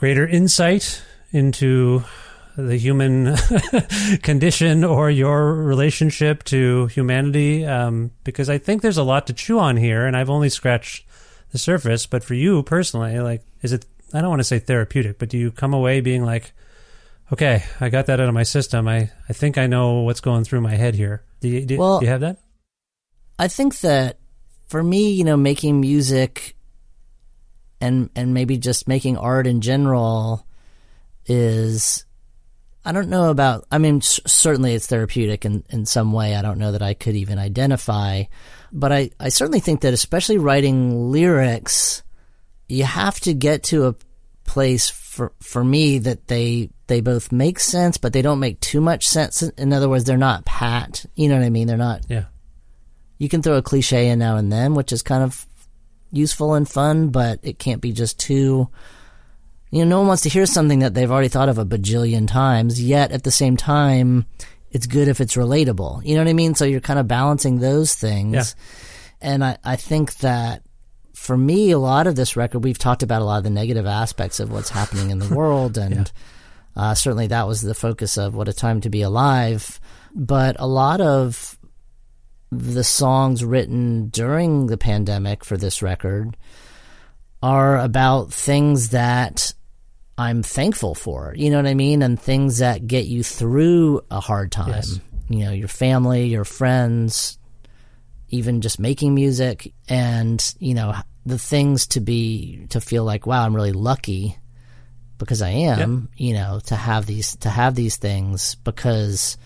greater 0.00 0.26
insight 0.26 1.02
into 1.30 2.02
the 2.56 2.78
human 2.78 3.36
condition 4.22 4.82
or 4.82 5.10
your 5.10 5.52
relationship 5.54 6.42
to 6.44 6.86
humanity? 6.86 7.66
Um, 7.66 8.10
because 8.24 8.48
I 8.48 8.56
think 8.56 8.80
there's 8.80 8.96
a 8.96 9.02
lot 9.02 9.26
to 9.26 9.34
chew 9.34 9.58
on 9.58 9.76
here, 9.76 10.06
and 10.06 10.16
I've 10.16 10.30
only 10.30 10.48
scratched 10.48 11.04
the 11.52 11.58
surface. 11.58 12.06
But 12.06 12.24
for 12.24 12.32
you 12.32 12.62
personally, 12.62 13.20
like, 13.20 13.42
is 13.60 13.74
it? 13.74 13.84
I 14.14 14.22
don't 14.22 14.30
want 14.30 14.40
to 14.40 14.44
say 14.44 14.58
therapeutic, 14.58 15.18
but 15.18 15.28
do 15.28 15.36
you 15.36 15.50
come 15.52 15.74
away 15.74 16.00
being 16.00 16.24
like, 16.24 16.52
okay, 17.30 17.62
I 17.78 17.90
got 17.90 18.06
that 18.06 18.20
out 18.20 18.28
of 18.28 18.34
my 18.34 18.42
system. 18.42 18.88
I, 18.88 19.10
I 19.28 19.34
think 19.34 19.58
I 19.58 19.66
know 19.66 20.00
what's 20.00 20.20
going 20.20 20.44
through 20.44 20.62
my 20.62 20.74
head 20.76 20.94
here. 20.94 21.22
Do 21.40 21.48
you, 21.48 21.66
do, 21.66 21.76
Well- 21.76 22.00
do 22.00 22.06
you 22.06 22.10
have 22.10 22.22
that? 22.22 22.38
I 23.38 23.48
think 23.48 23.80
that 23.80 24.18
for 24.66 24.82
me, 24.82 25.12
you 25.12 25.24
know, 25.24 25.36
making 25.36 25.80
music 25.80 26.56
and 27.80 28.10
and 28.14 28.34
maybe 28.34 28.58
just 28.58 28.88
making 28.88 29.16
art 29.16 29.46
in 29.46 29.60
general 29.60 30.46
is 31.26 32.04
I 32.84 32.92
don't 32.92 33.08
know 33.10 33.30
about 33.30 33.66
I 33.70 33.78
mean 33.78 34.00
c- 34.00 34.22
certainly 34.26 34.74
it's 34.74 34.86
therapeutic 34.86 35.44
in 35.44 35.64
in 35.70 35.86
some 35.86 36.12
way. 36.12 36.34
I 36.34 36.42
don't 36.42 36.58
know 36.58 36.72
that 36.72 36.82
I 36.82 36.94
could 36.94 37.14
even 37.16 37.38
identify, 37.38 38.24
but 38.72 38.92
I 38.92 39.10
I 39.20 39.28
certainly 39.28 39.60
think 39.60 39.82
that 39.82 39.94
especially 39.94 40.38
writing 40.38 41.10
lyrics 41.10 42.02
you 42.68 42.84
have 42.84 43.18
to 43.20 43.34
get 43.34 43.64
to 43.64 43.86
a 43.88 43.94
place 44.44 44.88
for 44.90 45.32
for 45.40 45.62
me 45.64 45.98
that 45.98 46.26
they 46.28 46.70
they 46.86 47.00
both 47.00 47.30
make 47.30 47.60
sense 47.60 47.98
but 47.98 48.12
they 48.12 48.22
don't 48.22 48.40
make 48.40 48.60
too 48.60 48.80
much 48.80 49.06
sense. 49.06 49.42
In 49.42 49.72
other 49.72 49.88
words, 49.88 50.04
they're 50.04 50.16
not 50.16 50.44
pat. 50.44 51.04
You 51.14 51.28
know 51.28 51.36
what 51.36 51.44
I 51.44 51.50
mean? 51.50 51.66
They're 51.68 51.76
not 51.76 52.02
Yeah. 52.08 52.24
you 53.18 53.28
can 53.28 53.42
throw 53.42 53.56
a 53.56 53.62
cliche 53.62 54.08
in 54.08 54.18
now 54.18 54.36
and 54.36 54.50
then, 54.50 54.74
which 54.74 54.92
is 54.92 55.02
kind 55.02 55.22
of 55.22 55.46
useful 56.12 56.54
and 56.54 56.68
fun, 56.68 57.08
but 57.08 57.40
it 57.42 57.58
can't 57.58 57.80
be 57.80 57.92
just 57.92 58.18
too. 58.18 58.68
You 59.70 59.84
know, 59.84 59.88
no 59.88 59.98
one 59.98 60.08
wants 60.08 60.24
to 60.24 60.28
hear 60.28 60.46
something 60.46 60.80
that 60.80 60.94
they've 60.94 61.10
already 61.10 61.28
thought 61.28 61.48
of 61.48 61.58
a 61.58 61.64
bajillion 61.64 62.26
times, 62.26 62.82
yet 62.82 63.12
at 63.12 63.22
the 63.22 63.30
same 63.30 63.56
time, 63.56 64.26
it's 64.70 64.86
good 64.86 65.08
if 65.08 65.20
it's 65.20 65.36
relatable. 65.36 66.04
You 66.04 66.14
know 66.14 66.22
what 66.22 66.30
I 66.30 66.34
mean? 66.34 66.54
So 66.54 66.64
you're 66.64 66.80
kind 66.80 66.98
of 66.98 67.08
balancing 67.08 67.58
those 67.58 67.94
things. 67.94 68.34
Yeah. 68.34 69.28
And 69.32 69.44
I, 69.44 69.58
I 69.64 69.76
think 69.76 70.16
that 70.18 70.62
for 71.14 71.36
me, 71.36 71.70
a 71.70 71.78
lot 71.78 72.06
of 72.06 72.16
this 72.16 72.36
record, 72.36 72.64
we've 72.64 72.78
talked 72.78 73.02
about 73.02 73.22
a 73.22 73.24
lot 73.24 73.38
of 73.38 73.44
the 73.44 73.50
negative 73.50 73.86
aspects 73.86 74.40
of 74.40 74.50
what's 74.50 74.70
happening 74.70 75.10
in 75.10 75.18
the 75.18 75.34
world. 75.34 75.76
And 75.76 76.10
uh, 76.74 76.94
certainly 76.94 77.26
that 77.28 77.46
was 77.46 77.60
the 77.60 77.74
focus 77.74 78.16
of 78.16 78.34
What 78.34 78.48
a 78.48 78.52
Time 78.52 78.80
to 78.80 78.90
Be 78.90 79.02
Alive. 79.02 79.78
But 80.14 80.56
a 80.58 80.66
lot 80.66 81.00
of 81.00 81.58
the 82.50 82.84
songs 82.84 83.44
written 83.44 84.08
during 84.08 84.66
the 84.66 84.76
pandemic 84.76 85.44
for 85.44 85.56
this 85.56 85.82
record 85.82 86.36
are 87.42 87.78
about 87.78 88.32
things 88.32 88.90
that 88.90 89.52
I'm 90.18 90.42
thankful 90.42 90.94
for. 90.94 91.32
You 91.36 91.50
know 91.50 91.56
what 91.56 91.66
I 91.66 91.74
mean? 91.74 92.02
And 92.02 92.20
things 92.20 92.58
that 92.58 92.86
get 92.86 93.06
you 93.06 93.22
through 93.22 94.02
a 94.10 94.20
hard 94.20 94.52
time. 94.52 94.68
Yes. 94.68 95.00
You 95.28 95.44
know, 95.44 95.52
your 95.52 95.68
family, 95.68 96.26
your 96.26 96.44
friends, 96.44 97.38
even 98.28 98.60
just 98.60 98.78
making 98.78 99.14
music 99.14 99.72
and, 99.88 100.54
you 100.58 100.74
know, 100.74 100.94
the 101.24 101.38
things 101.38 101.86
to 101.88 102.00
be 102.00 102.66
to 102.70 102.80
feel 102.80 103.04
like, 103.04 103.26
wow, 103.26 103.44
I'm 103.44 103.54
really 103.54 103.72
lucky 103.72 104.36
because 105.18 105.42
I 105.42 105.50
am, 105.50 106.08
you 106.16 106.34
know, 106.34 106.60
to 106.66 106.76
have 106.76 107.06
these 107.06 107.36
to 107.36 107.50
have 107.50 107.74
these 107.74 107.96
things 107.96 108.56
because 108.56 109.36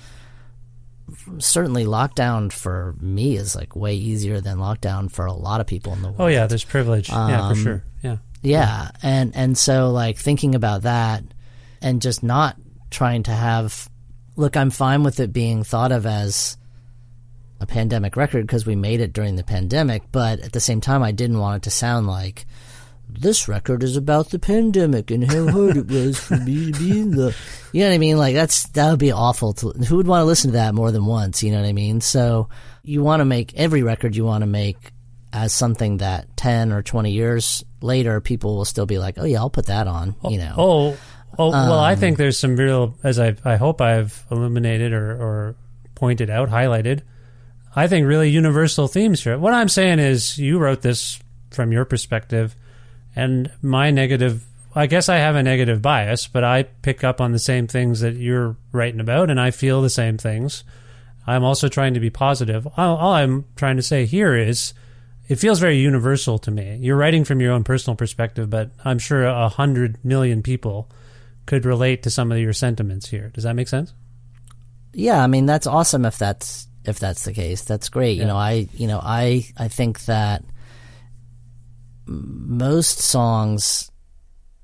certainly 1.39 1.85
lockdown 1.85 2.51
for 2.53 2.95
me 3.01 3.37
is 3.37 3.55
like 3.55 3.77
way 3.77 3.95
easier 3.95 4.41
than 4.41 4.59
lockdown 4.59 5.11
for 5.11 5.27
a 5.27 5.33
lot 5.33 5.61
of 5.61 5.67
people 5.67 5.93
in 5.93 6.03
the 6.03 6.09
world. 6.09 6.21
Oh 6.21 6.27
yeah, 6.27 6.47
there's 6.47 6.65
privilege. 6.65 7.09
yeah, 7.09 7.49
for 7.49 7.55
Um, 7.55 7.63
sure. 7.63 7.85
Yeah. 8.03 8.17
Yeah, 8.43 8.91
and 9.03 9.35
and 9.35 9.57
so 9.57 9.91
like 9.91 10.19
thinking 10.19 10.55
about 10.55 10.83
that 10.83 11.25
and 11.81 12.03
just 12.03 12.23
not 12.23 12.57
trying 12.91 13.23
to 13.25 13.33
have 13.33 13.89
look, 14.37 14.57
I'm 14.57 14.71
fine 14.71 15.03
with 15.03 15.21
it 15.21 15.33
being 15.33 15.65
thought 15.65 15.93
of 15.93 16.05
as 16.07 16.57
a 17.61 17.67
pandemic 17.67 18.17
record 18.17 18.47
because 18.47 18.67
we 18.67 18.75
made 18.75 19.01
it 19.01 19.13
during 19.13 19.37
the 19.37 19.45
pandemic, 19.45 20.03
but 20.13 20.41
at 20.41 20.53
the 20.53 20.61
same 20.61 20.81
time 20.81 21.03
I 21.03 21.13
didn't 21.13 21.39
want 21.39 21.59
it 21.59 21.63
to 21.65 21.71
sound 21.71 22.07
like 22.07 22.47
this 23.21 23.49
record 23.49 23.83
is 23.83 23.97
about 23.97 24.31
the 24.31 24.39
pandemic 24.39 25.11
and 25.11 25.25
how 25.31 25.49
hard 25.51 25.77
it 25.77 25.87
was 25.89 26.19
for 26.19 26.37
me 26.37 26.73
to 26.73 26.79
be 26.79 27.01
in 27.01 27.11
the 27.13 27.35
you 27.73 27.81
know 27.81 27.89
what 27.89 27.95
I 27.95 27.99
mean? 27.99 28.17
Like 28.19 28.35
that's 28.35 28.69
that 28.71 28.91
would 28.91 28.99
be 28.99 29.13
awful 29.13 29.53
to 29.55 29.71
who 29.71 29.97
would 29.97 30.07
want 30.07 30.21
to 30.23 30.27
listen 30.27 30.51
to 30.51 30.57
that 30.59 30.75
more 30.75 30.91
than 30.93 31.07
once, 31.07 31.43
you 31.43 31.51
know 31.53 31.61
what 31.61 31.67
I 31.69 31.73
mean? 31.73 32.01
So 32.01 32.49
you 32.83 33.03
want 33.03 33.21
to 33.21 33.25
make 33.25 33.55
every 33.55 33.83
record 33.83 34.15
you 34.17 34.25
want 34.25 34.43
to 34.43 34.47
make 34.47 34.93
as 35.33 35.53
something 35.53 35.97
that 35.97 36.37
10 36.37 36.71
or 36.73 36.83
20 36.83 37.11
years 37.11 37.65
later 37.81 38.21
people 38.21 38.57
will 38.57 38.65
still 38.65 38.87
be 38.87 38.99
like, 38.99 39.17
"Oh 39.19 39.25
yeah, 39.25 39.39
I'll 39.39 39.51
put 39.51 39.67
that 39.67 39.89
on," 39.89 40.15
you 40.29 40.39
know. 40.39 40.55
Oh, 40.57 40.97
oh 41.39 41.51
well, 41.51 41.81
I 41.81 41.95
Um, 41.95 41.99
think 41.99 42.19
there's 42.19 42.39
some 42.39 42.55
real, 42.57 42.95
as 43.03 43.19
I 43.19 43.35
I 43.45 43.57
hope 43.57 43.81
I've 43.81 44.25
illuminated 44.31 44.93
or, 44.93 45.11
or 45.13 45.57
pointed 45.97 46.31
out, 46.31 46.51
highlighted. 46.51 47.01
I 47.75 47.89
think 47.89 48.07
really 48.07 48.31
universal 48.31 48.87
themes 48.87 49.25
here. 49.25 49.37
What 49.37 49.53
I'm 49.53 49.69
saying 49.69 49.99
is, 49.99 50.39
you 50.39 50.59
wrote 50.61 50.83
this 50.83 51.19
from 51.51 51.73
your 51.73 51.85
perspective, 51.85 52.55
and 53.15 53.51
my 53.63 53.91
negative. 53.91 54.45
I 54.77 54.87
guess 54.87 55.09
I 55.09 55.17
have 55.19 55.37
a 55.37 55.43
negative 55.43 55.81
bias, 55.81 56.27
but 56.27 56.43
I 56.43 56.65
pick 56.65 57.05
up 57.05 57.21
on 57.21 57.31
the 57.31 57.39
same 57.39 57.69
things 57.69 58.01
that 58.01 58.15
you're 58.17 58.57
writing 58.73 58.99
about, 58.99 59.31
and 59.31 59.41
I 59.41 59.53
feel 59.53 59.83
the 59.83 59.91
same 59.91 60.19
things. 60.19 60.65
I'm 61.27 61.45
also 61.45 61.69
trying 61.69 61.95
to 61.95 62.01
be 62.01 62.11
positive. 62.11 62.67
All, 62.77 62.97
all 62.97 63.13
I'm 63.13 63.45
trying 63.55 63.77
to 63.77 63.83
say 63.83 64.05
here 64.05 64.35
is, 64.37 64.75
it 65.29 65.37
feels 65.37 65.61
very 65.61 65.79
universal 65.79 66.39
to 66.41 66.51
me. 66.51 66.77
You're 66.81 66.97
writing 66.97 67.25
from 67.25 67.41
your 67.41 67.53
own 67.53 67.63
personal 67.63 67.97
perspective, 67.97 68.51
but 68.51 68.73
I'm 68.85 68.99
sure 68.99 69.25
a 69.25 69.49
hundred 69.49 70.05
million 70.05 70.43
people 70.43 70.91
could 71.47 71.65
relate 71.65 72.03
to 72.03 72.11
some 72.11 72.33
of 72.33 72.39
your 72.39 72.53
sentiments 72.53 73.09
here. 73.09 73.31
Does 73.33 73.45
that 73.45 73.55
make 73.55 73.69
sense? 73.69 73.95
yeah, 74.95 75.23
I 75.23 75.27
mean 75.27 75.47
that's 75.47 75.67
awesome 75.67 76.05
if 76.05 76.19
that's 76.19 76.69
if 76.85 76.99
that's 76.99 77.25
the 77.25 77.33
case. 77.33 77.63
That's 77.63 77.89
great. 77.89 78.19
You 78.19 78.25
know, 78.25 78.37
I 78.37 78.69
you 78.75 78.87
know 78.87 79.01
I 79.03 79.47
I 79.57 79.69
think 79.69 80.05
that 80.07 80.45
most 82.07 82.99
songs 82.99 83.91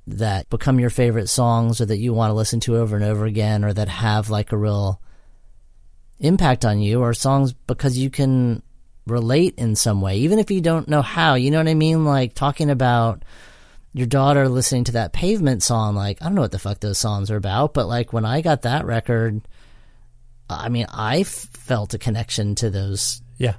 that 0.06 0.48
become 0.50 0.80
your 0.80 0.90
favorite 0.90 1.28
songs 1.28 1.80
or 1.80 1.86
that 1.86 1.98
you 1.98 2.12
want 2.12 2.30
to 2.30 2.34
listen 2.34 2.60
to 2.60 2.76
over 2.76 2.96
and 2.96 3.04
over 3.04 3.24
again 3.26 3.64
or 3.64 3.72
that 3.72 3.88
have 3.88 4.28
like 4.30 4.52
a 4.52 4.56
real 4.56 5.00
impact 6.18 6.64
on 6.64 6.80
you 6.80 7.02
are 7.02 7.14
songs 7.14 7.52
because 7.52 7.96
you 7.96 8.10
can 8.10 8.62
relate 9.06 9.54
in 9.56 9.74
some 9.76 10.00
way 10.00 10.18
even 10.18 10.38
if 10.38 10.50
you 10.50 10.60
don't 10.60 10.88
know 10.88 11.00
how 11.02 11.34
you 11.34 11.50
know 11.50 11.58
what 11.58 11.68
i 11.68 11.74
mean 11.74 12.04
like 12.04 12.34
talking 12.34 12.68
about 12.70 13.24
your 13.94 14.06
daughter 14.06 14.48
listening 14.48 14.84
to 14.84 14.92
that 14.92 15.12
pavement 15.12 15.62
song 15.62 15.94
like 15.94 16.20
i 16.20 16.26
don't 16.26 16.34
know 16.34 16.42
what 16.42 16.50
the 16.52 16.58
fuck 16.58 16.78
those 16.80 16.98
songs 16.98 17.30
are 17.30 17.36
about 17.36 17.72
but 17.72 17.86
like 17.86 18.12
when 18.12 18.24
i 18.26 18.40
got 18.40 18.62
that 18.62 18.84
record 18.84 19.40
I 20.52 20.68
mean, 20.68 20.86
I 20.92 21.22
felt 21.22 21.94
a 21.94 21.98
connection 21.98 22.56
to 22.56 22.70
those 22.70 23.22
Yeah. 23.38 23.54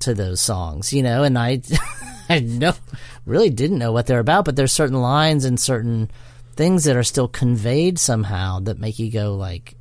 to 0.00 0.14
those 0.14 0.40
songs, 0.40 0.92
you 0.92 1.02
know, 1.02 1.24
and 1.24 1.36
I 1.36 1.62
I 2.34 2.40
know 2.40 2.74
really 3.26 3.50
didn't 3.50 3.78
know 3.78 3.92
what 3.92 4.06
they're 4.06 4.18
about, 4.20 4.44
but 4.44 4.56
there's 4.56 4.72
certain 4.72 5.00
lines 5.00 5.44
and 5.44 5.58
certain 5.58 6.10
things 6.56 6.84
that 6.84 6.96
are 6.96 7.04
still 7.04 7.28
conveyed 7.28 7.98
somehow 7.98 8.60
that 8.60 8.78
make 8.78 8.98
you 8.98 9.10
go 9.10 9.36
like, 9.36 9.74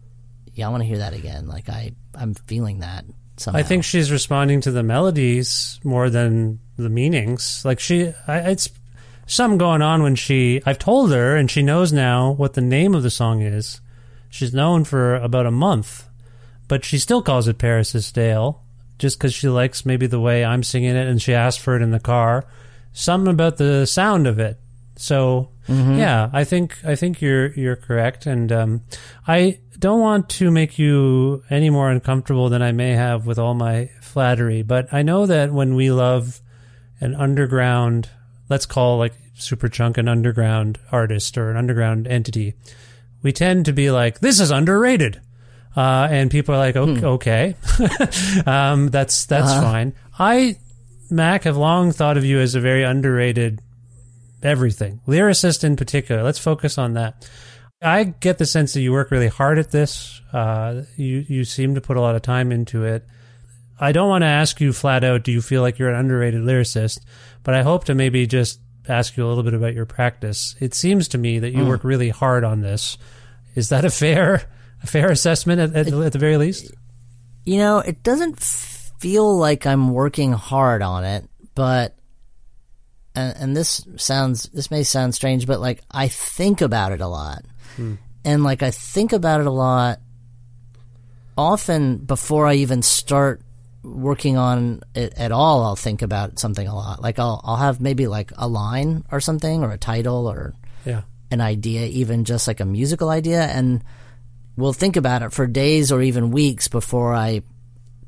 yeah, 0.54 0.68
I 0.68 0.70
want 0.70 0.82
to 0.82 0.88
hear 0.88 1.00
that 1.00 1.14
again. 1.14 1.48
Like 1.48 1.70
I 1.70 1.94
I'm 2.16 2.34
feeling 2.34 2.80
that 2.80 3.06
somehow. 3.38 3.60
I 3.60 3.64
think 3.64 3.84
she's 3.84 4.12
responding 4.12 4.62
to 4.62 4.72
the 4.72 4.84
melodies 4.84 5.80
more 5.84 6.10
than 6.10 6.60
the 6.78 6.90
meanings. 6.90 7.64
Like 7.64 7.80
she, 7.80 8.14
I, 8.28 8.40
it's 8.52 8.70
something 9.26 9.58
going 9.58 9.82
on 9.82 10.04
when 10.04 10.16
she. 10.16 10.62
I've 10.66 10.80
told 10.80 11.12
her, 11.12 11.36
and 11.36 11.50
she 11.50 11.62
knows 11.62 11.94
now 11.94 12.32
what 12.32 12.54
the 12.54 12.62
name 12.62 12.96
of 12.96 13.04
the 13.04 13.10
song 13.10 13.42
is. 13.42 13.82
She's 14.30 14.54
known 14.54 14.84
for 14.84 15.16
about 15.16 15.46
a 15.46 15.52
month, 15.52 16.08
but 16.68 16.84
she 16.84 16.98
still 16.98 17.22
calls 17.22 17.48
it 17.48 17.58
Paris 17.58 17.96
is 17.96 18.06
Stale, 18.06 18.62
just 18.98 19.18
because 19.18 19.34
she 19.34 19.50
likes 19.50 19.86
maybe 19.86 20.08
the 20.08 20.20
way 20.20 20.44
I'm 20.44 20.64
singing 20.64 20.96
it, 20.96 21.08
and 21.08 21.22
she 21.22 21.34
asked 21.34 21.60
for 21.60 21.76
it 21.76 21.82
in 21.82 21.92
the 21.92 22.00
car. 22.00 22.46
Something 22.94 23.32
about 23.32 23.58
the 23.58 23.86
sound 23.86 24.28
of 24.28 24.40
it. 24.40 24.60
So 24.96 25.50
yeah, 25.68 26.30
I 26.34 26.44
think 26.44 26.78
I 26.84 26.96
think 26.96 27.22
you're 27.22 27.52
you're 27.52 27.76
correct, 27.76 28.26
and 28.26 28.52
um, 28.52 28.82
I 29.28 29.60
don't 29.78 30.00
want 30.00 30.30
to 30.30 30.50
make 30.50 30.80
you 30.80 31.44
any 31.50 31.70
more 31.70 31.92
uncomfortable 31.92 32.50
than 32.50 32.62
I 32.62 32.72
may 32.72 32.92
have 32.92 33.28
with 33.28 33.38
all 33.38 33.54
my 33.54 33.92
flattery. 34.02 34.64
But 34.64 34.92
I 34.92 35.04
know 35.04 35.28
that 35.28 35.52
when 35.52 35.76
we 35.76 35.92
love 35.92 36.42
an 37.00 37.14
underground, 37.14 38.10
let's 38.50 38.66
call 38.66 38.98
like 38.98 39.14
Superchunk 39.38 39.98
an 39.98 40.08
underground 40.08 40.80
artist 40.92 41.38
or 41.38 41.52
an 41.52 41.58
underground 41.58 42.08
entity, 42.08 42.56
we 43.22 43.32
tend 43.32 43.66
to 43.66 43.74
be 43.74 43.92
like, 43.92 44.20
this 44.20 44.40
is 44.40 44.50
underrated. 44.50 45.22
Uh, 45.78 46.08
and 46.10 46.32
people 46.32 46.56
are 46.56 46.58
like, 46.58 46.76
okay, 46.76 47.06
okay. 47.06 47.56
um, 48.48 48.90
that's 48.90 49.28
that's 49.28 49.54
fine. 49.54 49.94
I, 50.18 50.58
Mac, 51.12 51.44
have 51.44 51.56
long 51.56 51.92
thought 51.92 52.18
of 52.18 52.26
you 52.26 52.40
as 52.40 52.56
a 52.56 52.60
very 52.60 52.82
underrated 52.82 53.62
everything, 54.42 55.02
lyricist 55.08 55.64
in 55.64 55.76
particular. 55.76 56.24
Let's 56.24 56.40
focus 56.40 56.80
on 56.80 56.94
that. 56.94 57.30
I 57.80 58.06
get 58.06 58.40
the 58.40 58.48
sense 58.48 58.74
that 58.74 58.82
you 58.82 58.92
work 58.92 59.12
really 59.12 59.28
hard 59.28 59.60
at 59.60 59.70
this. 59.70 60.20
Uh, 60.34 60.82
you 60.96 61.24
you 61.28 61.46
seem 61.46 61.76
to 61.76 61.82
put 61.82 61.96
a 61.96 62.02
lot 62.02 62.16
of 62.16 62.24
time 62.24 62.52
into 62.52 62.84
it. 62.84 63.06
I 63.80 63.92
don't 63.92 64.10
want 64.10 64.24
to 64.24 64.28
ask 64.28 64.60
you 64.60 64.74
flat 64.74 65.04
out, 65.04 65.24
do 65.24 65.32
you 65.32 65.44
feel 65.44 65.62
like 65.62 65.78
you're 65.78 65.92
an 65.92 66.00
underrated 66.00 66.42
lyricist? 66.42 67.02
But 67.44 67.54
I 67.54 67.62
hope 67.62 67.84
to 67.84 67.94
maybe 67.94 68.26
just 68.26 68.60
ask 68.90 69.16
you 69.16 69.24
a 69.24 69.30
little 69.30 69.44
bit 69.44 69.54
about 69.54 69.76
your 69.76 69.86
practice. 69.86 70.56
It 70.60 70.74
seems 70.74 71.08
to 71.10 71.20
me 71.20 71.38
that 71.38 71.52
you 71.52 71.68
work 71.68 71.84
really 71.84 72.10
hard 72.10 72.44
on 72.44 72.62
this. 72.62 72.98
Is 73.54 73.70
that 73.70 73.86
a 73.86 73.92
fair 73.92 74.50
a 74.84 74.88
fair 74.88 75.10
assessment 75.12 75.60
at, 75.60 75.76
at, 75.76 75.94
at 75.94 76.14
the 76.14 76.20
very 76.20 76.38
least? 76.38 76.74
You 77.46 77.58
know, 77.58 77.80
it 77.80 78.04
doesn't 78.04 78.40
feel 78.40 79.38
like 79.38 79.66
I'm 79.66 79.94
working 79.94 80.34
hard 80.34 80.82
on 80.82 81.04
it, 81.04 81.28
but 81.56 81.96
and, 83.16 83.36
and 83.38 83.58
this 83.58 83.86
sounds 83.96 84.44
this 84.50 84.70
may 84.72 84.84
sound 84.84 85.16
strange, 85.16 85.48
but 85.48 85.60
like 85.60 85.82
I 85.92 86.08
think 86.08 86.62
about 86.62 86.92
it 86.92 87.02
a 87.02 87.08
lot, 87.08 87.44
hmm. 87.76 87.96
and 88.26 88.44
like 88.44 88.64
I 88.64 88.72
think 88.72 89.14
about 89.14 89.42
it 89.42 89.48
a 89.48 89.52
lot 89.52 90.00
often 91.38 91.98
before 91.98 92.48
I 92.48 92.56
even 92.56 92.82
start 92.82 93.42
working 93.84 94.38
on 94.38 94.82
it 94.96 95.14
at 95.16 95.32
all. 95.32 95.64
I'll 95.64 95.76
think 95.76 96.02
about 96.02 96.40
something 96.40 96.68
a 96.68 96.76
lot. 96.76 97.02
Like 97.02 97.20
I'll 97.20 97.42
I'll 97.44 97.58
have 97.58 97.80
maybe 97.80 98.08
like 98.08 98.32
a 98.38 98.48
line 98.48 99.04
or 99.12 99.20
something 99.20 99.64
or 99.64 99.72
a 99.72 99.78
title 99.78 100.28
or 100.28 100.54
Yeah. 100.86 101.04
an 101.32 101.42
idea, 101.42 101.86
even 101.86 102.26
just 102.26 102.48
like 102.48 102.60
a 102.60 102.66
musical 102.66 103.10
idea, 103.10 103.44
and 103.44 103.84
we'll 104.58 104.74
think 104.74 104.98
about 104.98 105.22
it 105.22 105.32
for 105.32 105.48
days 105.48 105.92
or 105.92 106.02
even 106.02 106.32
weeks 106.32 106.68
before 106.68 107.14
I 107.14 107.42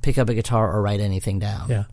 pick 0.02 0.18
up 0.18 0.28
a 0.30 0.34
guitar 0.34 0.70
or 0.76 0.82
write 0.82 1.00
anything 1.00 1.40
down. 1.40 1.70
Yeah. 1.70 1.84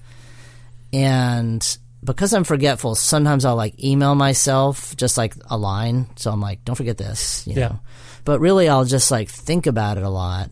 And 0.92 1.78
because 2.02 2.32
I'm 2.32 2.44
forgetful, 2.44 2.94
sometimes 2.94 3.44
I'll 3.44 3.57
like 3.57 3.82
email 3.82 4.14
myself 4.14 4.96
just 4.96 5.16
like 5.18 5.34
a 5.50 5.57
line. 5.59 6.07
So 6.16 6.30
I'm 6.30 6.40
like, 6.40 6.64
don't 6.64 6.76
forget 6.76 6.96
this, 6.96 7.46
you 7.46 7.54
Yeah. 7.54 7.68
know. 7.68 7.80
But 8.24 8.40
really, 8.40 8.68
I'll 8.68 8.84
just 8.84 9.11
like 9.11 9.28
think 9.28 9.66
about 9.66 9.98
it 9.98 10.02
a 10.04 10.09
lot. 10.11 10.50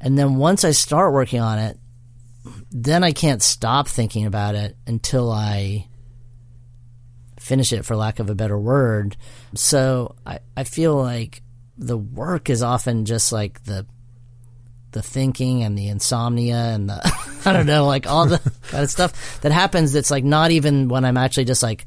And 0.00 0.18
then 0.18 0.36
once 0.36 0.64
I 0.64 0.70
start 0.72 1.12
working 1.12 1.40
on 1.40 1.58
it, 1.58 1.78
then 2.70 3.02
I 3.02 3.12
can't 3.12 3.42
stop 3.42 3.88
thinking 3.88 4.26
about 4.26 4.54
it 4.54 4.76
until 4.86 5.32
I 5.32 5.88
finish 7.38 7.72
it, 7.72 7.84
for 7.84 7.96
lack 7.96 8.18
of 8.18 8.28
a 8.30 8.34
better 8.34 8.58
word. 8.58 9.16
So 9.54 10.14
I, 10.26 10.40
I 10.56 10.64
feel 10.64 10.96
like 10.96 11.42
the 11.78 11.96
work 11.98 12.50
is 12.50 12.62
often 12.62 13.04
just 13.04 13.32
like 13.32 13.62
the 13.64 13.86
the 14.92 15.02
thinking 15.02 15.64
and 15.64 15.76
the 15.76 15.88
insomnia 15.88 16.54
and 16.56 16.88
the 16.88 17.00
I 17.44 17.52
don't 17.52 17.66
know, 17.66 17.84
like 17.86 18.06
all 18.06 18.26
the 18.26 18.38
kind 18.68 18.84
of 18.84 18.90
stuff 18.90 19.40
that 19.40 19.50
happens 19.52 19.92
that's 19.92 20.10
like 20.10 20.24
not 20.24 20.50
even 20.52 20.88
when 20.88 21.04
I'm 21.04 21.16
actually 21.16 21.46
just 21.46 21.62
like 21.62 21.86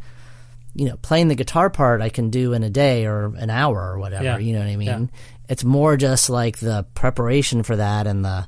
you 0.73 0.85
know, 0.85 0.97
playing 0.97 1.27
the 1.27 1.35
guitar 1.35 1.71
part 1.71 2.01
I 2.01 2.09
can 2.09 2.29
do 2.29 2.53
in 2.53 2.61
a 2.63 2.69
day 2.69 3.05
or 3.07 3.33
an 3.37 3.49
hour 3.49 3.93
or 3.93 3.97
whatever, 3.97 4.23
Yeah. 4.23 4.37
you 4.37 4.53
know 4.53 4.59
what 4.59 4.67
I 4.67 4.75
mean? 4.75 4.87
Yeah. 4.87 5.05
It's 5.49 5.63
more 5.63 5.97
just 5.97 6.29
like 6.29 6.59
the 6.59 6.85
preparation 6.93 7.63
for 7.63 7.77
that 7.77 8.05
and 8.05 8.23
the 8.23 8.47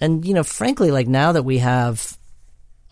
and 0.00 0.24
you 0.24 0.34
know, 0.34 0.44
frankly, 0.44 0.90
like 0.92 1.08
now 1.08 1.32
that 1.32 1.42
we 1.44 1.58
have 1.58 2.16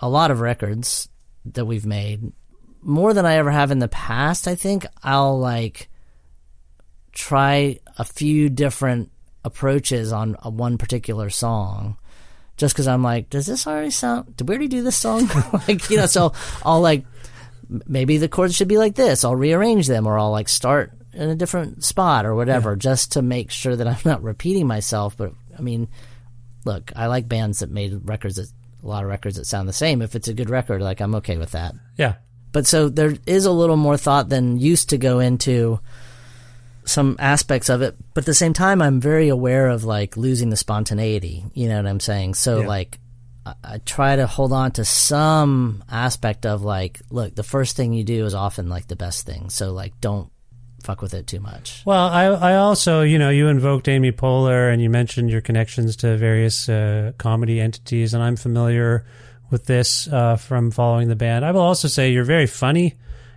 a 0.01 0.09
lot 0.09 0.31
of 0.33 0.41
records 0.41 1.09
that 1.45 1.65
we've 1.67 1.87
made, 1.87 2.33
more 2.81 3.13
than 3.15 3.27
I 3.27 3.37
ever 3.37 3.51
have 3.53 3.71
in 3.71 3.79
the 3.79 3.87
past, 3.89 4.49
I 4.49 4.55
think 4.57 4.87
I'll 5.03 5.39
like 5.39 5.89
try 7.13 7.79
a 7.99 8.05
few 8.05 8.49
different 8.49 9.11
approaches 9.45 10.13
on 10.13 10.37
a 10.43 10.51
one 10.51 10.79
particular 10.79 11.31
song 11.31 11.97
just 12.57 12.75
because 12.75 12.87
I'm 12.87 13.03
like, 13.03 13.31
does 13.31 13.47
this 13.47 13.67
already 13.67 13.91
sound? 13.91 14.37
Did 14.37 14.49
we 14.49 14.55
already 14.55 14.69
do 14.69 14.83
this 14.83 14.97
song? 14.97 15.29
like, 15.69 15.91
you 15.91 15.97
know, 15.97 16.07
so 16.07 16.33
I'll 16.65 16.81
like, 16.81 17.05
maybe 17.87 18.19
the 18.19 18.29
chords 18.29 18.55
should 18.55 18.69
be 18.69 18.79
like 18.79 18.95
this. 18.95 19.25
I'll 19.25 19.37
rearrange 19.37 19.87
them, 19.87 20.07
or 20.07 20.19
I'll 20.19 20.31
like 20.31 20.49
start 20.49 20.93
in 21.13 21.29
a 21.29 21.35
different 21.35 21.85
spot 21.85 22.25
or 22.25 22.35
whatever, 22.35 22.77
just 22.77 23.13
to 23.13 23.23
make 23.23 23.51
sure 23.51 23.75
that 23.75 23.87
I'm 23.89 24.01
not 24.05 24.23
repeating 24.23 24.67
myself. 24.67 25.17
But 25.17 25.33
I 25.59 25.63
mean, 25.63 25.89
look, 26.65 26.93
I 26.95 27.07
like 27.07 27.29
bands 27.29 27.61
that 27.61 27.71
made 27.71 28.01
records 28.05 28.37
that 28.37 28.53
a 28.83 28.87
lot 28.87 29.05
of 29.05 29.11
records 29.11 29.37
that 29.37 29.47
sound 29.47 29.69
the 29.69 29.73
same. 29.73 30.03
If 30.03 30.15
it's 30.15 30.29
a 30.29 30.35
good 30.35 30.51
record, 30.51 30.83
like 30.83 31.01
I'm 31.01 31.15
okay 31.17 31.39
with 31.39 31.53
that. 31.53 31.75
Yeah. 31.97 32.15
But 32.53 32.67
so 32.67 32.89
there 32.89 33.15
is 33.27 33.47
a 33.47 33.51
little 33.51 33.77
more 33.77 33.97
thought 33.97 34.29
than 34.29 34.59
used 34.59 34.91
to 34.91 34.99
go 34.99 35.21
into 35.21 35.81
some 36.85 37.17
aspects 37.19 37.69
of 37.69 37.83
it. 37.83 37.97
But 38.15 38.23
at 38.23 38.27
the 38.27 38.35
same 38.35 38.53
time, 38.53 38.83
I'm 38.83 39.01
very 39.01 39.29
aware 39.29 39.69
of 39.69 39.85
like 39.85 40.17
losing 40.17 40.51
the 40.51 40.57
spontaneity. 40.57 41.45
You 41.55 41.69
know 41.69 41.77
what 41.77 41.87
I'm 41.87 42.01
saying? 42.01 42.35
So 42.35 42.61
Yeah. 42.63 42.67
like, 42.67 42.99
I, 43.47 43.55
I 43.65 43.79
try 43.79 44.17
to 44.17 44.27
hold 44.27 44.53
on 44.53 44.73
to 44.73 44.85
some 44.85 45.85
aspect 45.91 46.47
of 46.47 46.63
like, 46.63 47.01
look, 47.11 47.35
the 47.35 47.43
first 47.43 47.77
thing 47.77 47.93
you 47.93 48.05
do 48.05 48.25
is 48.27 48.35
often 48.35 48.69
like 48.69 48.89
the 48.89 48.97
best 48.97 49.27
thing. 49.27 49.51
So 49.51 49.73
like, 49.73 50.01
don't 50.01 50.31
fuck 50.83 51.01
with 51.01 51.15
it 51.15 51.29
too 51.29 51.39
much. 51.41 51.83
Well, 51.87 52.09
I, 52.09 52.25
I 52.25 52.57
also, 52.57 53.03
you 53.03 53.19
know, 53.19 53.31
you 53.31 53.47
invoked 53.49 53.89
Amy 53.89 54.11
Poehler 54.11 54.73
and 54.73 54.83
you 54.83 54.91
mentioned 54.91 55.31
your 55.31 55.41
connections 55.41 55.95
to 55.99 56.17
various 56.17 56.69
uh, 56.69 57.13
comedy 57.19 57.61
entities, 57.61 58.15
and 58.15 58.23
I'm 58.23 58.35
familiar 58.37 59.07
with 59.51 59.67
this 59.67 60.09
uh, 60.09 60.35
from 60.37 60.73
following 60.73 61.09
the 61.09 61.15
band. 61.15 61.45
I 61.45 61.53
will 61.53 61.61
also 61.61 61.87
say 61.87 62.11
you're 62.11 62.25
very 62.25 62.47
funny, 62.49 62.95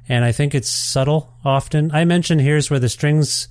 and 0.07 0.23
I 0.23 0.31
think 0.31 0.53
it's 0.53 0.69
subtle 0.69 1.33
often. 1.43 1.91
I 1.91 2.05
mentioned 2.05 2.41
Here's 2.41 2.69
Where 2.69 2.79
the 2.79 2.89
Strings 2.89 3.47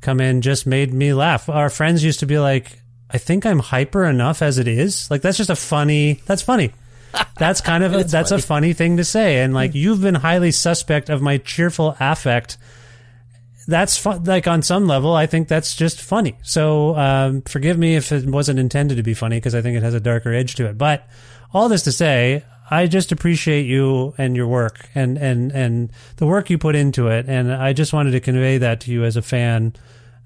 Come 0.00 0.20
In 0.20 0.42
just 0.42 0.66
made 0.66 0.92
me 0.92 1.12
laugh. 1.12 1.48
Our 1.48 1.70
friends 1.70 2.04
used 2.04 2.20
to 2.20 2.26
be 2.26 2.38
like, 2.38 2.80
I 3.10 3.18
think 3.18 3.44
I'm 3.44 3.58
hyper 3.58 4.04
enough 4.04 4.42
as 4.42 4.58
it 4.58 4.68
is. 4.68 5.10
Like, 5.10 5.22
that's 5.22 5.38
just 5.38 5.50
a 5.50 5.56
funny, 5.56 6.20
that's 6.26 6.42
funny. 6.42 6.72
That's 7.38 7.62
kind 7.62 7.82
of 7.82 7.94
a, 7.94 8.04
that's 8.04 8.32
a 8.32 8.38
funny 8.38 8.74
thing 8.74 8.98
to 8.98 9.04
say, 9.04 9.40
and 9.40 9.54
like 9.54 9.74
you've 9.74 10.02
been 10.02 10.14
highly 10.14 10.50
suspect 10.52 11.08
of 11.08 11.22
my 11.22 11.38
cheerful 11.38 11.96
affect 11.98 12.58
that's 13.68 13.98
fun. 13.98 14.24
Like 14.24 14.48
on 14.48 14.62
some 14.62 14.86
level, 14.88 15.14
I 15.14 15.26
think 15.26 15.46
that's 15.46 15.76
just 15.76 16.00
funny. 16.00 16.36
So 16.42 16.96
um, 16.96 17.42
forgive 17.42 17.78
me 17.78 17.96
if 17.96 18.10
it 18.10 18.26
wasn't 18.26 18.58
intended 18.58 18.96
to 18.96 19.02
be 19.02 19.14
funny 19.14 19.36
because 19.36 19.54
I 19.54 19.60
think 19.60 19.76
it 19.76 19.82
has 19.82 19.94
a 19.94 20.00
darker 20.00 20.32
edge 20.32 20.54
to 20.56 20.66
it. 20.66 20.78
But 20.78 21.06
all 21.52 21.68
this 21.68 21.82
to 21.82 21.92
say, 21.92 22.44
I 22.70 22.86
just 22.86 23.12
appreciate 23.12 23.66
you 23.66 24.14
and 24.18 24.36
your 24.36 24.46
work 24.46 24.88
and 24.94 25.16
and 25.18 25.52
and 25.52 25.90
the 26.16 26.26
work 26.26 26.50
you 26.50 26.58
put 26.58 26.76
into 26.76 27.08
it, 27.08 27.26
and 27.28 27.52
I 27.52 27.72
just 27.72 27.92
wanted 27.92 28.12
to 28.12 28.20
convey 28.20 28.58
that 28.58 28.80
to 28.82 28.92
you 28.92 29.04
as 29.04 29.16
a 29.16 29.22
fan. 29.22 29.74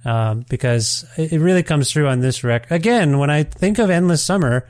Um, 0.04 0.44
because 0.48 1.04
it 1.16 1.40
really 1.40 1.62
comes 1.62 1.92
through 1.92 2.08
on 2.08 2.18
this 2.18 2.42
rec. 2.42 2.68
Again, 2.72 3.20
when 3.20 3.30
I 3.30 3.44
think 3.44 3.78
of 3.78 3.88
Endless 3.88 4.20
Summer, 4.20 4.66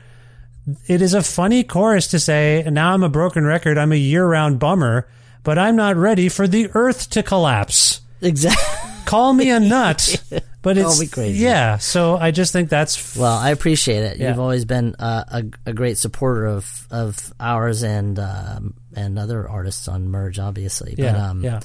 it 0.85 1.01
is 1.01 1.15
a 1.15 1.23
funny 1.23 1.63
chorus 1.63 2.09
to 2.09 2.19
say, 2.19 2.63
now 2.69 2.93
I'm 2.93 3.01
a 3.01 3.09
broken 3.09 3.43
record, 3.43 3.79
I'm 3.79 3.91
a 3.91 3.95
year 3.95 4.27
round 4.27 4.59
bummer, 4.59 5.07
but 5.41 5.57
I'm 5.57 5.75
not 5.75 5.95
ready 5.95 6.29
for 6.29 6.47
the 6.47 6.69
earth 6.75 7.09
to 7.09 7.23
collapse 7.23 8.01
Exactly. 8.23 8.72
Call 9.05 9.33
me 9.33 9.49
a 9.51 9.59
nut, 9.59 10.23
but 10.61 10.77
it's. 10.77 10.99
Yeah, 11.35 11.77
so 11.77 12.17
I 12.17 12.31
just 12.31 12.51
think 12.53 12.69
that's 12.69 13.15
Well, 13.15 13.37
I 13.37 13.51
appreciate 13.51 14.03
it. 14.03 14.17
Yeah. 14.17 14.29
You've 14.29 14.39
always 14.39 14.65
been 14.65 14.95
uh, 14.99 15.23
a 15.27 15.69
a 15.69 15.73
great 15.73 15.97
supporter 15.97 16.45
of 16.45 16.87
of 16.91 17.33
ours 17.39 17.83
and 17.83 18.17
um, 18.19 18.73
and 18.95 19.17
other 19.19 19.47
artists 19.47 19.87
on 19.87 20.09
Merge, 20.09 20.39
obviously. 20.39 20.95
yeah, 20.97 21.11
but 21.13 21.19
um, 21.21 21.43
yeah. 21.43 21.59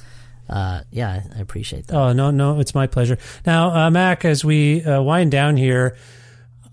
uh, 0.49 0.81
yeah, 0.91 1.09
I- 1.09 1.37
I 1.37 1.41
appreciate 1.41 1.87
that. 1.87 1.95
Oh 1.95 2.13
no, 2.13 2.31
no, 2.31 2.59
it's 2.59 2.73
my 2.75 2.87
pleasure. 2.87 3.17
Now, 3.45 3.71
uh, 3.85 3.89
Mac, 3.91 4.25
as 4.25 4.43
we 4.45 4.83
uh, 4.83 5.01
wind 5.01 5.31
down 5.31 5.57
here, 5.57 5.95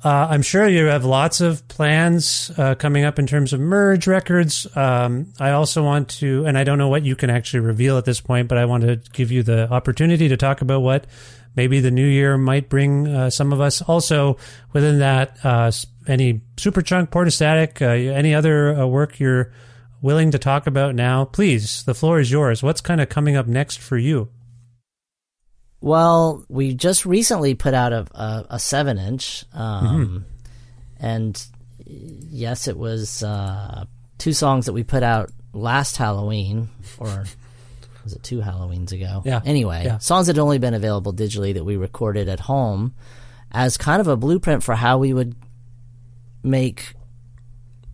uh, 0.05 0.29
I'm 0.31 0.43
sure 0.43 0.69
you 0.69 0.87
have 0.87 1.05
lots 1.05 1.41
of 1.41 1.67
plans 1.69 2.51
uh, 2.57 2.75
coming 2.75 3.05
up 3.05 3.19
in 3.19 3.27
terms 3.27 3.53
of 3.53 3.61
merge 3.61 4.07
records. 4.07 4.67
Um, 4.77 5.33
I 5.41 5.51
also 5.51 5.83
want 5.83 6.09
to, 6.21 6.45
and 6.45 6.57
I 6.59 6.65
don't 6.65 6.79
know 6.79 6.89
what 6.89 7.03
you 7.03 7.17
can 7.17 7.31
actually 7.31 7.61
reveal 7.61 7.97
at 7.99 8.05
this 8.05 8.21
point, 8.21 8.49
but 8.49 8.59
I 8.59 8.67
want 8.67 8.83
to 8.85 8.97
give 9.13 9.33
you 9.33 9.43
the 9.43 9.71
opportunity 9.71 10.29
to 10.29 10.37
talk 10.37 10.61
about 10.61 10.83
what 10.83 11.07
maybe 11.57 11.81
the 11.81 11.91
new 11.91 12.07
year 12.07 12.37
might 12.37 12.69
bring 12.69 13.09
uh, 13.09 13.31
some 13.31 13.53
of 13.53 13.61
us. 13.61 13.81
Also, 13.83 14.37
within 14.73 14.99
that, 14.99 15.39
uh, 15.45 15.73
any 16.07 16.43
Superchunk, 16.57 17.09
Portastatic, 17.09 17.81
uh, 17.81 18.15
any 18.15 18.35
other 18.35 18.79
uh, 18.79 18.87
work 18.87 19.19
you're 19.19 19.53
willing 20.03 20.31
to 20.31 20.39
talk 20.39 20.67
about 20.67 20.95
now, 20.95 21.25
please, 21.25 21.83
the 21.85 21.95
floor 21.95 22.21
is 22.21 22.31
yours. 22.31 22.63
What's 22.63 22.83
kind 22.83 23.01
of 23.01 23.09
coming 23.09 23.35
up 23.35 23.47
next 23.47 23.79
for 23.79 23.97
you? 23.97 24.29
Well, 25.81 26.45
we 26.49 26.75
just 26.75 27.07
recently 27.07 27.55
put 27.55 27.75
out 27.75 27.93
a 27.93 28.07
a, 28.15 28.47
a 28.51 28.59
seven 28.59 28.99
inch, 28.99 29.45
um, 29.53 30.25
and 30.99 31.47
yes, 31.87 32.67
it 32.69 32.77
was 32.77 33.23
uh, 33.23 33.85
two 34.19 34.33
songs 34.33 34.67
that 34.67 34.73
we 34.73 34.83
put 34.85 35.03
out 35.03 35.31
last 35.53 35.97
Halloween, 35.97 36.69
or 36.99 37.25
was 38.05 38.15
it 38.15 38.23
two 38.23 38.39
Halloweens 38.41 38.93
ago? 38.93 39.23
Yeah. 39.25 39.41
Anyway, 39.45 39.83
Yeah. 39.85 39.99
songs 39.99 40.27
that 40.29 40.37
had 40.37 40.43
only 40.43 40.59
been 40.59 40.75
available 40.75 41.13
digitally 41.13 41.55
that 41.55 41.65
we 41.65 41.77
recorded 41.77 42.29
at 42.29 42.41
home 42.41 42.95
as 43.53 43.77
kind 43.77 44.01
of 44.01 44.09
a 44.09 44.17
blueprint 44.17 44.63
for 44.63 44.75
how 44.75 44.99
we 44.99 45.13
would 45.13 45.35
make 46.43 46.95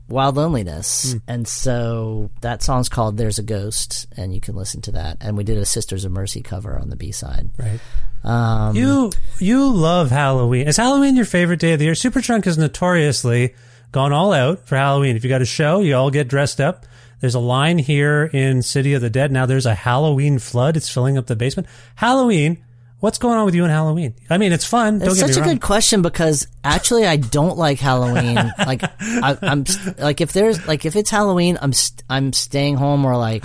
Wild 0.08 0.36
Loneliness. 0.36 1.14
And 1.26 1.46
so 1.48 2.30
that 2.40 2.62
song's 2.62 2.88
called 2.88 3.16
There's 3.16 3.38
a 3.38 3.42
Ghost, 3.42 4.06
and 4.16 4.34
you 4.34 4.40
can 4.40 4.54
listen 4.54 4.80
to 4.82 4.92
that. 4.92 5.18
And 5.20 5.36
we 5.36 5.44
did 5.44 5.58
a 5.58 5.64
Sisters 5.64 6.04
of 6.04 6.12
Mercy 6.12 6.42
cover 6.42 6.78
on 6.78 6.90
the 6.90 6.96
B 6.96 7.12
side. 7.12 7.48
Right. 7.58 7.80
Um, 8.24 8.76
You 8.76 9.10
you 9.38 9.72
love 9.72 10.10
Halloween. 10.10 10.68
Is 10.68 10.76
Halloween 10.76 11.16
your 11.16 11.24
favorite 11.24 11.60
day 11.60 11.72
of 11.72 11.78
the 11.78 11.86
year? 11.86 11.94
Superchunk 11.94 12.44
has 12.44 12.58
notoriously 12.58 13.54
gone 13.90 14.12
all 14.12 14.32
out 14.32 14.66
for 14.66 14.76
Halloween. 14.76 15.16
If 15.16 15.24
you 15.24 15.30
got 15.30 15.42
a 15.42 15.46
show, 15.46 15.80
you 15.80 15.96
all 15.96 16.10
get 16.10 16.28
dressed 16.28 16.60
up. 16.60 16.86
There's 17.20 17.34
a 17.34 17.40
line 17.40 17.78
here 17.78 18.24
in 18.32 18.62
City 18.62 18.94
of 18.94 19.00
the 19.00 19.10
Dead. 19.10 19.30
Now 19.32 19.46
there's 19.46 19.66
a 19.66 19.74
Halloween 19.74 20.38
flood. 20.38 20.76
It's 20.76 20.88
filling 20.90 21.16
up 21.16 21.26
the 21.26 21.36
basement. 21.36 21.68
Halloween. 21.94 22.64
What's 23.02 23.18
going 23.18 23.36
on 23.36 23.44
with 23.46 23.56
you 23.56 23.64
and 23.64 23.72
Halloween? 23.72 24.14
I 24.30 24.38
mean, 24.38 24.52
it's 24.52 24.64
fun. 24.64 25.00
Don't 25.00 25.10
It's 25.10 25.18
such 25.18 25.36
a 25.36 25.40
wrong. 25.40 25.48
good 25.48 25.60
question 25.60 26.02
because 26.02 26.46
actually 26.62 27.04
I 27.04 27.16
don't 27.16 27.58
like 27.58 27.80
Halloween. 27.80 28.36
like 28.58 28.84
I, 28.84 29.36
I'm 29.42 29.64
like 29.98 30.20
if 30.20 30.32
there's 30.32 30.64
like 30.68 30.84
if 30.84 30.94
it's 30.94 31.10
Halloween, 31.10 31.58
I'm 31.60 31.72
st- 31.72 32.04
I'm 32.08 32.32
staying 32.32 32.76
home 32.76 33.04
or 33.04 33.16
like 33.16 33.44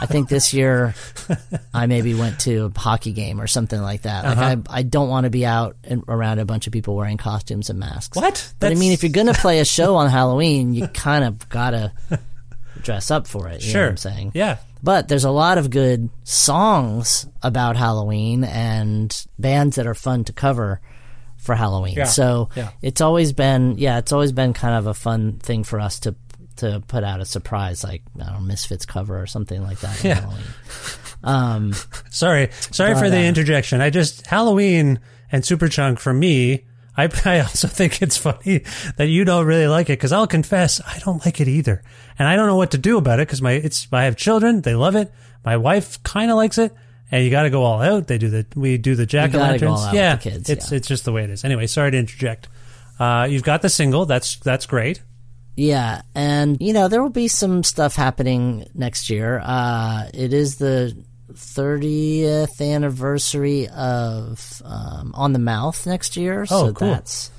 I 0.00 0.06
think 0.06 0.28
this 0.28 0.52
year 0.52 0.96
I 1.72 1.86
maybe 1.86 2.14
went 2.14 2.40
to 2.40 2.72
a 2.74 2.78
hockey 2.78 3.12
game 3.12 3.40
or 3.40 3.46
something 3.46 3.80
like 3.80 4.02
that. 4.02 4.24
Like 4.24 4.36
Uh-huh. 4.36 4.56
I, 4.68 4.78
I 4.78 4.82
don't 4.82 5.08
want 5.08 5.24
to 5.24 5.30
be 5.30 5.46
out 5.46 5.76
and 5.84 6.02
around 6.08 6.40
a 6.40 6.44
bunch 6.44 6.66
of 6.66 6.72
people 6.72 6.96
wearing 6.96 7.18
costumes 7.18 7.70
and 7.70 7.78
masks. 7.78 8.16
What? 8.16 8.52
But 8.58 8.72
I 8.72 8.74
mean, 8.74 8.90
if 8.90 9.04
you're 9.04 9.12
gonna 9.12 9.32
play 9.32 9.60
a 9.60 9.64
show 9.64 9.94
on 9.94 10.10
Halloween, 10.10 10.74
you 10.74 10.88
kind 10.88 11.22
of 11.22 11.48
gotta 11.48 11.92
dress 12.82 13.10
up 13.10 13.26
for 13.26 13.48
it. 13.48 13.62
You 13.64 13.70
sure. 13.70 13.80
know 13.80 13.86
what 13.86 13.90
I'm 13.90 13.96
saying? 13.98 14.32
Yeah. 14.34 14.56
But 14.82 15.08
there's 15.08 15.24
a 15.24 15.30
lot 15.30 15.58
of 15.58 15.70
good 15.70 16.08
songs 16.24 17.26
about 17.42 17.76
Halloween 17.76 18.44
and 18.44 19.26
bands 19.38 19.76
that 19.76 19.86
are 19.86 19.94
fun 19.94 20.24
to 20.24 20.32
cover 20.32 20.80
for 21.36 21.54
Halloween. 21.54 21.94
Yeah. 21.94 22.04
So 22.04 22.48
Yeah. 22.54 22.70
it's 22.82 23.00
always 23.00 23.32
been 23.32 23.76
yeah, 23.78 23.98
it's 23.98 24.12
always 24.12 24.32
been 24.32 24.52
kind 24.52 24.74
of 24.74 24.86
a 24.86 24.94
fun 24.94 25.38
thing 25.40 25.64
for 25.64 25.80
us 25.80 25.98
to 26.00 26.14
to 26.56 26.82
put 26.88 27.04
out 27.04 27.20
a 27.20 27.24
surprise 27.24 27.84
like 27.84 28.02
I 28.20 28.24
don't 28.24 28.32
know, 28.34 28.40
Misfits 28.40 28.86
cover 28.86 29.20
or 29.20 29.26
something 29.26 29.62
like 29.62 29.80
that. 29.80 30.02
Yeah. 30.04 30.20
Halloween. 30.20 30.44
Um, 31.24 31.72
Sorry, 32.10 32.50
sorry 32.70 32.94
for 32.94 33.10
the 33.10 33.18
uh, 33.18 33.22
interjection. 33.22 33.80
I 33.80 33.90
just 33.90 34.26
Halloween 34.26 35.00
and 35.32 35.42
Superchunk 35.42 35.98
for 35.98 36.12
me. 36.12 36.64
I, 36.98 37.08
I 37.24 37.40
also 37.40 37.68
think 37.68 38.02
it's 38.02 38.16
funny 38.16 38.64
that 38.96 39.06
you 39.06 39.24
don't 39.24 39.46
really 39.46 39.68
like 39.68 39.88
it 39.88 39.98
because 39.98 40.12
I'll 40.12 40.26
confess 40.26 40.80
I 40.86 40.98
don't 40.98 41.24
like 41.24 41.40
it 41.40 41.48
either, 41.48 41.82
and 42.18 42.26
I 42.28 42.36
don't 42.36 42.46
know 42.48 42.56
what 42.56 42.72
to 42.72 42.78
do 42.78 42.98
about 42.98 43.20
it 43.20 43.28
because 43.28 43.40
my 43.40 43.52
it's 43.52 43.86
I 43.92 44.04
have 44.04 44.16
children 44.16 44.60
they 44.62 44.74
love 44.74 44.96
it. 44.96 45.10
My 45.44 45.56
wife 45.56 46.02
kind 46.02 46.30
of 46.30 46.36
likes 46.36 46.58
it, 46.58 46.72
and 47.12 47.24
you 47.24 47.30
got 47.30 47.44
to 47.44 47.50
go 47.50 47.62
all 47.62 47.80
out. 47.80 48.08
They 48.08 48.18
do 48.18 48.28
the 48.28 48.46
we 48.56 48.76
do 48.78 48.94
the 48.96 49.06
jack 49.06 49.32
o' 49.34 49.38
lanterns. 49.38 49.70
all 49.70 49.78
out 49.78 49.92
with 49.92 49.94
Yeah, 49.94 50.16
the 50.16 50.22
kids, 50.30 50.50
it's 50.50 50.70
yeah. 50.72 50.76
it's 50.78 50.88
just 50.88 51.04
the 51.04 51.12
way 51.12 51.24
it 51.24 51.30
is. 51.30 51.44
Anyway, 51.44 51.66
sorry 51.68 51.92
to 51.92 51.96
interject. 51.98 52.48
Uh, 52.98 53.28
you've 53.30 53.44
got 53.44 53.62
the 53.62 53.68
single. 53.68 54.04
That's 54.04 54.36
that's 54.36 54.66
great. 54.66 55.02
Yeah, 55.56 56.02
and 56.14 56.56
you 56.60 56.72
know 56.72 56.88
there 56.88 57.02
will 57.02 57.10
be 57.10 57.28
some 57.28 57.62
stuff 57.64 57.94
happening 57.96 58.68
next 58.74 59.08
year. 59.10 59.40
Uh, 59.44 60.08
it 60.14 60.32
is 60.32 60.56
the 60.56 60.96
30th 61.32 62.60
anniversary 62.60 63.68
of 63.68 64.62
um, 64.64 65.12
On 65.14 65.32
the 65.32 65.38
Mouth 65.38 65.86
next 65.86 66.16
year, 66.16 66.46
so 66.46 66.68
Oh, 66.68 66.72
cool. 66.72 66.88
that's 66.88 67.30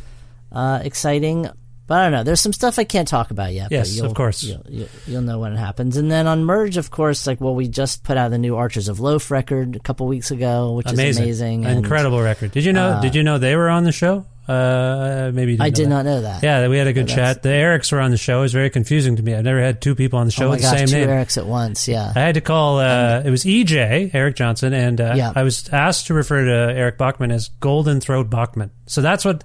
uh, 0.52 0.80
exciting. 0.84 1.50
But 1.88 1.98
I 1.98 2.04
don't 2.04 2.12
know. 2.12 2.24
There's 2.24 2.40
some 2.40 2.54
stuff 2.54 2.78
I 2.78 2.84
can't 2.84 3.08
talk 3.08 3.32
about 3.32 3.52
yet. 3.52 3.72
Yes, 3.72 3.90
but 3.90 3.96
you'll, 3.98 4.06
of 4.06 4.14
course. 4.14 4.44
You'll, 4.44 4.64
you'll, 4.70 4.88
you'll 5.08 5.22
know 5.24 5.40
when 5.40 5.54
it 5.54 5.58
happens. 5.58 5.98
And 5.98 6.12
then 6.12 6.28
on 6.28 6.44
Merge, 6.44 6.78
of 6.78 6.92
course, 6.92 7.26
like 7.26 7.42
well, 7.42 7.56
we 7.56 7.68
just 7.68 8.04
put 8.04 8.16
out 8.16 8.30
the 8.30 8.38
new 8.38 8.56
Archers 8.58 8.90
of 8.90 9.00
Loaf 9.00 9.32
record 9.32 9.76
a 9.76 9.80
couple 9.80 10.06
weeks 10.06 10.30
ago, 10.30 10.74
which 10.74 10.86
Amazing, 10.86 11.28
is 11.28 11.42
amazing. 11.42 11.66
and, 11.66 11.80
incredible 11.80 12.22
record. 12.22 12.52
Did 12.52 12.64
you 12.64 12.74
know? 12.74 13.00
did 13.02 13.16
you 13.16 13.24
know 13.24 13.40
they 13.40 13.56
were 13.56 13.70
on 13.70 13.86
the 13.86 13.92
show? 13.92 14.24
Uh, 14.50 15.32
maybe 15.34 15.58
I 15.60 15.70
did 15.70 15.86
that. 15.86 15.90
not 15.90 16.06
know 16.06 16.22
that. 16.22 16.42
Yeah, 16.44 16.68
we 16.68 16.78
had 16.78 16.88
a 16.88 16.94
good 16.94 17.10
Oh, 17.12 17.16
chat. 17.16 17.44
The 17.44 17.50
Erics 17.50 17.92
were 17.92 18.00
on 18.00 18.12
the 18.12 18.18
show. 18.18 18.40
It 18.40 18.42
was 18.42 18.54
very 18.54 18.70
confusing 18.70 19.16
to 19.18 19.24
me. 19.24 19.36
I've 19.36 19.44
never 19.44 19.62
had 19.62 19.82
two 19.82 19.94
people 19.96 20.18
on 20.20 20.26
the 20.26 20.32
show 20.32 20.48
Oh 20.48 20.50
with 20.52 20.60
the 20.62 20.64
gosh, 20.70 20.78
same 20.80 20.88
two 20.88 20.96
name. 21.06 21.10
Erics 21.10 21.38
at 21.38 21.46
once. 21.46 21.88
Yeah. 21.88 22.12
I 22.16 22.20
had 22.20 22.34
to 22.36 22.42
call. 22.42 22.80
Uh, 22.80 23.22
it 23.24 23.30
was 23.30 23.44
EJ 23.46 24.12
Eric 24.14 24.36
Johnson, 24.36 24.74
and 24.74 25.00
uh, 25.00 25.14
Yeah. 25.16 25.34
I 25.36 25.44
was 25.44 25.70
asked 25.70 26.08
to 26.08 26.14
refer 26.14 26.46
to 26.46 26.52
Eric 26.76 26.98
Bachmann 26.98 27.32
as 27.32 27.50
Golden 27.60 28.02
Throat 28.02 28.30
Bachmann. 28.30 28.72
So 28.88 29.02
that's 29.02 29.24
what 29.24 29.44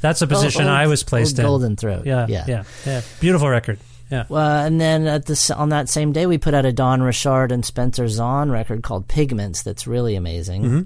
that's 0.00 0.22
a 0.22 0.26
position 0.26 0.62
old- 0.62 0.70
I 0.70 0.86
was 0.88 1.02
placed 1.04 1.38
in. 1.38 1.44
Golden 1.44 1.76
Throat. 1.76 2.06
Yeah, 2.06 2.26
Yeah. 2.28 2.44
yeah, 2.48 2.62
yeah. 2.86 3.00
Beautiful 3.20 3.48
record. 3.48 3.78
Yeah. 4.10 4.24
Uh, 4.28 4.38
and 4.66 4.80
then 4.80 5.06
at 5.06 5.26
this 5.26 5.52
on 5.52 5.68
that 5.68 5.88
same 5.88 6.10
day, 6.10 6.26
we 6.26 6.36
put 6.38 6.52
out 6.54 6.64
a 6.64 6.72
Dawn 6.72 7.00
Richard 7.02 7.52
and 7.52 7.64
Spencer 7.64 8.08
Zahn 8.08 8.50
record 8.50 8.82
called 8.82 9.06
Pigments. 9.06 9.62
That's 9.62 9.86
really 9.86 10.16
amazing. 10.16 10.62
Mm-hmm. 10.62 10.80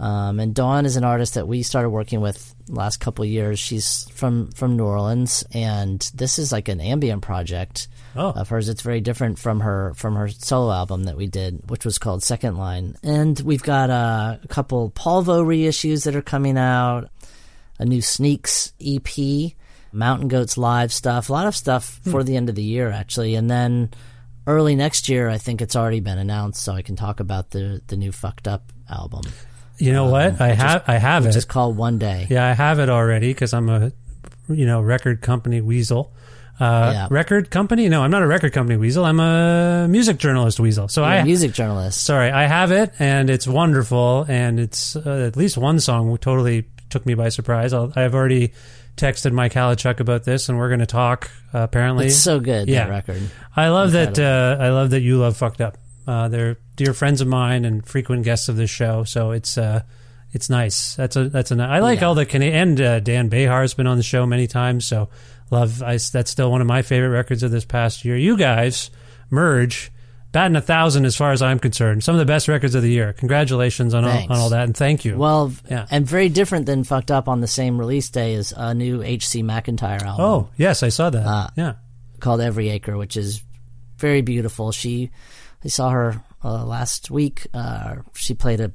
Um, 0.00 0.38
and 0.38 0.54
Dawn 0.54 0.86
is 0.86 0.96
an 0.96 1.02
artist 1.04 1.34
that 1.34 1.48
we 1.48 1.62
started 1.64 1.90
working 1.90 2.20
with 2.20 2.54
last 2.68 2.98
couple 2.98 3.24
of 3.24 3.30
years. 3.30 3.58
She's 3.58 4.08
from 4.14 4.50
from 4.52 4.76
New 4.76 4.84
Orleans, 4.84 5.42
and 5.52 6.00
this 6.14 6.38
is 6.38 6.52
like 6.52 6.68
an 6.68 6.80
ambient 6.80 7.22
project 7.22 7.88
Oh. 8.14 8.30
of 8.30 8.48
hers. 8.48 8.68
It's 8.68 8.82
very 8.82 9.00
different 9.00 9.38
from 9.40 9.60
her 9.60 9.92
from 9.94 10.14
her 10.16 10.28
solo 10.28 10.72
album 10.72 11.04
that 11.04 11.16
we 11.16 11.26
did, 11.26 11.68
which 11.68 11.84
was 11.84 11.98
called 11.98 12.22
Second 12.22 12.56
Line. 12.58 12.96
And 13.02 13.38
we've 13.40 13.62
got 13.62 13.90
uh, 13.90 14.36
a 14.42 14.48
couple 14.48 14.90
Polvo 14.90 15.44
reissues 15.44 16.04
that 16.04 16.14
are 16.14 16.22
coming 16.22 16.56
out, 16.56 17.10
a 17.80 17.84
new 17.84 18.00
Sneaks 18.00 18.72
EP, 18.80 19.52
Mountain 19.92 20.28
Goats 20.28 20.56
live 20.56 20.92
stuff, 20.92 21.28
a 21.28 21.32
lot 21.32 21.46
of 21.48 21.56
stuff 21.56 22.00
Hmm. 22.04 22.10
for 22.12 22.22
the 22.22 22.36
end 22.36 22.48
of 22.48 22.54
the 22.54 22.62
year 22.62 22.90
actually, 22.90 23.34
and 23.34 23.50
then 23.50 23.90
early 24.46 24.76
next 24.76 25.08
year, 25.08 25.28
I 25.28 25.38
think 25.38 25.60
it's 25.60 25.74
already 25.76 26.00
been 26.00 26.18
announced, 26.18 26.62
so 26.62 26.72
I 26.72 26.82
can 26.82 26.94
talk 26.94 27.18
about 27.18 27.50
the 27.50 27.82
the 27.88 27.96
new 27.96 28.12
Fucked 28.12 28.46
Up 28.46 28.72
album, 28.90 29.22
You 29.78 29.92
know 29.92 30.06
what? 30.10 30.40
I 30.40 30.48
have 30.48 30.84
I 30.88 30.94
have 30.98 31.26
it. 31.26 31.32
Just 31.32 31.48
call 31.48 31.72
One 31.72 31.98
Day. 31.98 32.26
Yeah, 32.28 32.46
I 32.46 32.52
have 32.52 32.78
it 32.80 32.88
already 32.88 33.32
because 33.32 33.54
I'm 33.54 33.68
a, 33.68 33.92
you 34.48 34.66
know, 34.66 34.80
record 34.80 35.20
company 35.20 35.60
weasel. 35.60 36.12
Uh, 36.60 36.90
Yeah. 36.92 37.08
Record 37.10 37.50
company? 37.50 37.88
No, 37.88 38.02
I'm 38.02 38.10
not 38.10 38.22
a 38.22 38.26
record 38.26 38.52
company 38.52 38.76
weasel. 38.76 39.04
I'm 39.04 39.20
a 39.20 39.86
music 39.88 40.18
journalist 40.18 40.58
weasel. 40.58 40.88
So 40.88 41.02
You're 41.02 41.10
I 41.10 41.16
a 41.18 41.24
music 41.24 41.52
journalist. 41.52 42.02
Sorry, 42.04 42.30
I 42.30 42.46
have 42.46 42.72
it, 42.72 42.92
and 42.98 43.30
it's 43.30 43.46
wonderful, 43.46 44.26
and 44.28 44.58
it's 44.58 44.96
uh, 44.96 45.26
at 45.28 45.36
least 45.36 45.56
one 45.56 45.78
song 45.78 46.16
totally 46.18 46.66
took 46.90 47.06
me 47.06 47.14
by 47.14 47.28
surprise. 47.28 47.72
I'll, 47.72 47.92
I've 47.94 48.14
already 48.14 48.52
texted 48.96 49.30
Mike 49.30 49.52
Haliechuk 49.52 50.00
about 50.00 50.24
this, 50.24 50.48
and 50.48 50.58
we're 50.58 50.68
going 50.68 50.80
to 50.80 50.86
talk. 50.86 51.30
Uh, 51.54 51.58
apparently, 51.60 52.06
It's 52.06 52.16
so 52.16 52.40
good 52.40 52.68
Yeah. 52.68 52.88
record. 52.88 53.22
I 53.54 53.68
love 53.68 53.92
that. 53.92 54.18
Uh, 54.18 54.56
I 54.60 54.70
love 54.70 54.90
that 54.90 55.00
you 55.02 55.18
love 55.18 55.36
fucked 55.36 55.60
up. 55.60 55.78
Uh, 56.08 56.26
they're 56.28 56.56
dear 56.76 56.94
friends 56.94 57.20
of 57.20 57.28
mine 57.28 57.64
and 57.66 57.86
frequent 57.86 58.24
guests 58.24 58.48
of 58.48 58.56
this 58.56 58.70
show, 58.70 59.04
so 59.04 59.30
it's 59.32 59.58
uh, 59.58 59.82
it's 60.32 60.48
nice. 60.48 60.94
That's 60.96 61.16
a 61.16 61.28
that's 61.28 61.50
a. 61.50 61.62
I 61.62 61.80
like 61.80 62.02
all 62.02 62.14
the 62.14 62.24
Cana- 62.26 62.46
and 62.46 62.80
uh, 62.80 63.00
Dan 63.00 63.28
Bejar's 63.28 63.74
been 63.74 63.86
on 63.86 63.98
the 63.98 64.02
show 64.02 64.24
many 64.26 64.46
times, 64.46 64.86
so 64.86 65.10
love. 65.50 65.82
I, 65.82 65.98
that's 66.12 66.30
still 66.30 66.50
one 66.50 66.60
of 66.62 66.66
my 66.66 66.82
favorite 66.82 67.10
records 67.10 67.42
of 67.42 67.50
this 67.50 67.64
past 67.64 68.04
year. 68.04 68.16
You 68.16 68.36
guys 68.36 68.90
merge. 69.30 69.92
Batting 70.30 70.56
a 70.56 70.60
thousand, 70.60 71.06
as 71.06 71.16
far 71.16 71.32
as 71.32 71.40
I'm 71.40 71.58
concerned. 71.58 72.04
Some 72.04 72.14
of 72.14 72.18
the 72.18 72.26
best 72.26 72.48
records 72.48 72.74
of 72.74 72.82
the 72.82 72.90
year. 72.90 73.14
Congratulations 73.14 73.94
on 73.94 74.04
all, 74.04 74.10
on 74.30 74.32
all 74.32 74.50
that, 74.50 74.64
and 74.64 74.76
thank 74.76 75.06
you. 75.06 75.16
Well, 75.16 75.52
Yeah. 75.70 75.86
and 75.90 76.06
very 76.06 76.28
different 76.28 76.66
than 76.66 76.84
Fucked 76.84 77.10
Up 77.10 77.28
on 77.28 77.40
the 77.40 77.46
same 77.46 77.78
release 77.78 78.10
day 78.10 78.34
is 78.34 78.52
a 78.54 78.74
new 78.74 79.02
H.C. 79.02 79.42
McEntire 79.42 80.02
album. 80.02 80.24
oh 80.26 80.48
yes, 80.58 80.82
I 80.82 80.90
saw 80.90 81.08
that. 81.08 81.26
Uh, 81.26 81.48
yeah, 81.56 81.72
called 82.20 82.42
Every 82.42 82.68
Acre, 82.68 82.98
which 82.98 83.16
is 83.16 83.42
very 83.96 84.20
beautiful. 84.20 84.70
She, 84.70 85.10
I 85.64 85.68
saw 85.68 85.90
her 85.90 86.22
uh, 86.44 86.64
last 86.64 87.10
week. 87.10 87.46
Uh, 87.52 87.96
she 88.14 88.34
played 88.34 88.60
a 88.60 88.72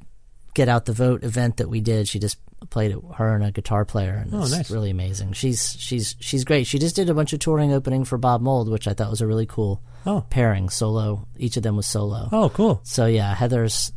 Get 0.53 0.69
Out 0.69 0.86
the 0.86 0.93
Vote 0.93 1.23
event 1.23 1.57
that 1.57 1.69
we 1.69 1.81
did. 1.81 2.07
She 2.07 2.19
just 2.19 2.38
played 2.69 2.91
it, 2.91 2.99
her 3.15 3.36
and 3.36 3.43
a 3.43 3.51
guitar 3.51 3.84
player, 3.86 4.13
and 4.13 4.34
Oh, 4.34 4.43
it's 4.43 4.51
nice. 4.51 4.71
really 4.71 4.89
amazing. 4.89 5.34
She's 5.34 5.75
she's 5.79 6.15
she's 6.19 6.43
great. 6.45 6.65
She 6.67 6.79
just 6.79 6.95
did 6.95 7.09
a 7.09 7.13
bunch 7.13 7.34
of 7.34 7.39
touring 7.39 7.73
opening 7.73 8.05
for 8.05 8.17
Bob 8.17 8.41
Mould, 8.41 8.69
which 8.69 8.88
I 8.88 8.93
thought 8.93 9.09
was 9.09 9.21
a 9.21 9.27
really 9.27 9.45
cool 9.45 9.81
Oh. 10.05 10.25
pairing. 10.29 10.69
Solo, 10.69 11.27
each 11.38 11.57
of 11.57 11.63
them 11.63 11.75
was 11.75 11.88
solo. 11.88 12.29
Oh, 12.31 12.49
cool. 12.49 12.81
So 12.84 13.05
yeah, 13.05 13.34
Heather's 13.34 13.91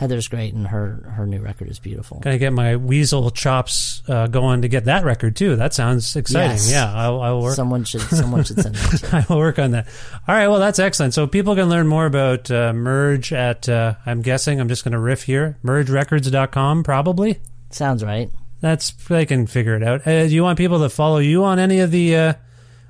Heather's 0.00 0.28
great, 0.28 0.54
and 0.54 0.66
her 0.66 1.12
her 1.14 1.26
new 1.26 1.40
record 1.42 1.68
is 1.68 1.78
beautiful. 1.78 2.20
Gotta 2.20 2.38
get 2.38 2.54
my 2.54 2.76
weasel 2.76 3.30
chops 3.30 4.02
uh, 4.08 4.28
going 4.28 4.62
to 4.62 4.68
get 4.68 4.86
that 4.86 5.04
record 5.04 5.36
too. 5.36 5.56
That 5.56 5.74
sounds 5.74 6.16
exciting. 6.16 6.52
Yes. 6.52 6.72
Yeah, 6.72 6.90
I'll, 6.90 7.20
I'll 7.20 7.42
work. 7.42 7.54
Someone 7.54 7.84
should 7.84 8.00
someone 8.00 8.42
should 8.44 8.62
send 8.62 8.76
that. 8.76 9.12
I 9.12 9.26
will 9.28 9.38
work 9.44 9.58
on 9.58 9.72
that. 9.72 9.86
All 10.26 10.34
right. 10.34 10.48
Well, 10.48 10.58
that's 10.58 10.78
excellent. 10.78 11.12
So 11.12 11.26
people 11.26 11.54
can 11.54 11.68
learn 11.68 11.86
more 11.86 12.06
about 12.06 12.50
uh, 12.50 12.72
Merge 12.72 13.34
at, 13.34 13.68
uh, 13.68 13.96
I'm 14.06 14.22
guessing, 14.22 14.58
I'm 14.58 14.68
just 14.68 14.84
going 14.84 14.92
to 14.92 14.98
riff 14.98 15.24
here, 15.24 15.58
mergerecords.com, 15.62 16.82
probably. 16.82 17.38
Sounds 17.68 18.02
right. 18.02 18.30
That's, 18.62 18.92
they 18.92 19.26
can 19.26 19.46
figure 19.46 19.76
it 19.76 19.82
out. 19.82 20.06
Uh, 20.06 20.26
do 20.26 20.34
you 20.34 20.42
want 20.42 20.56
people 20.56 20.80
to 20.80 20.88
follow 20.88 21.18
you 21.18 21.44
on 21.44 21.58
any 21.58 21.80
of 21.80 21.90
the, 21.90 22.16
uh, 22.16 22.32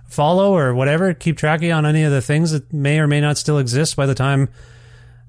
follow 0.07 0.57
or 0.57 0.75
whatever? 0.75 1.13
Keep 1.13 1.39
track 1.39 1.59
of 1.59 1.65
you 1.65 1.73
on 1.73 1.87
any 1.87 2.05
of 2.05 2.13
the 2.13 2.23
things 2.23 2.53
that 2.53 2.73
may 2.73 3.01
or 3.01 3.09
may 3.09 3.21
not 3.21 3.37
still 3.37 3.59
exist 3.59 3.97
by 3.97 4.07
the 4.07 4.15
time 4.15 4.49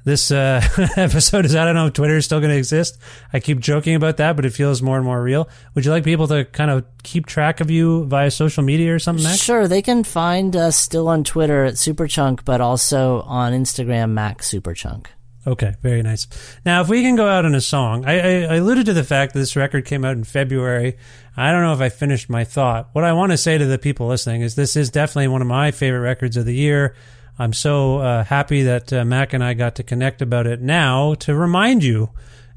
this 0.03 0.31
uh, 0.31 0.61
episode 0.97 1.45
is. 1.45 1.55
I 1.55 1.65
don't 1.65 1.75
know 1.75 1.87
if 1.87 1.93
Twitter 1.93 2.17
is 2.17 2.25
still 2.25 2.39
going 2.39 2.51
to 2.51 2.57
exist. 2.57 2.99
I 3.31 3.39
keep 3.39 3.59
joking 3.59 3.95
about 3.95 4.17
that, 4.17 4.35
but 4.35 4.45
it 4.45 4.51
feels 4.51 4.81
more 4.81 4.97
and 4.97 5.05
more 5.05 5.21
real. 5.21 5.49
Would 5.75 5.85
you 5.85 5.91
like 5.91 6.03
people 6.03 6.27
to 6.29 6.45
kind 6.45 6.71
of 6.71 6.85
keep 7.03 7.25
track 7.25 7.61
of 7.61 7.69
you 7.69 8.05
via 8.05 8.31
social 8.31 8.63
media 8.63 8.93
or 8.93 8.99
something, 8.99 9.23
Mac? 9.23 9.39
Sure, 9.39 9.67
they 9.67 9.81
can 9.81 10.03
find 10.03 10.55
us 10.55 10.77
still 10.77 11.07
on 11.07 11.23
Twitter 11.23 11.65
at 11.65 11.75
Superchunk, 11.75 12.45
but 12.45 12.61
also 12.61 13.21
on 13.21 13.53
Instagram, 13.53 14.11
Mac 14.11 14.39
Superchunk. 14.39 15.07
Okay, 15.45 15.73
very 15.81 16.03
nice. 16.03 16.27
Now, 16.65 16.81
if 16.81 16.87
we 16.87 17.01
can 17.01 17.15
go 17.15 17.27
out 17.27 17.45
on 17.45 17.55
a 17.55 17.61
song, 17.61 18.05
I, 18.05 18.19
I, 18.19 18.41
I 18.43 18.55
alluded 18.57 18.85
to 18.85 18.93
the 18.93 19.03
fact 19.03 19.33
that 19.33 19.39
this 19.39 19.55
record 19.55 19.85
came 19.85 20.05
out 20.05 20.15
in 20.15 20.23
February. 20.23 20.97
I 21.35 21.51
don't 21.51 21.63
know 21.63 21.73
if 21.73 21.81
I 21.81 21.89
finished 21.89 22.29
my 22.29 22.43
thought. 22.43 22.89
What 22.93 23.03
I 23.03 23.13
want 23.13 23.31
to 23.31 23.37
say 23.37 23.57
to 23.57 23.65
the 23.65 23.79
people 23.79 24.07
listening 24.07 24.41
is 24.41 24.53
this 24.53 24.75
is 24.75 24.91
definitely 24.91 25.29
one 25.29 25.41
of 25.41 25.47
my 25.47 25.71
favorite 25.71 26.01
records 26.01 26.37
of 26.37 26.45
the 26.45 26.53
year. 26.53 26.95
I'm 27.39 27.53
so 27.53 27.99
uh, 27.99 28.23
happy 28.23 28.63
that 28.63 28.91
uh, 28.93 29.05
Mac 29.05 29.33
and 29.33 29.43
I 29.43 29.53
got 29.53 29.75
to 29.75 29.83
connect 29.83 30.21
about 30.21 30.47
it 30.47 30.61
now 30.61 31.15
to 31.15 31.35
remind 31.35 31.83
you 31.83 32.09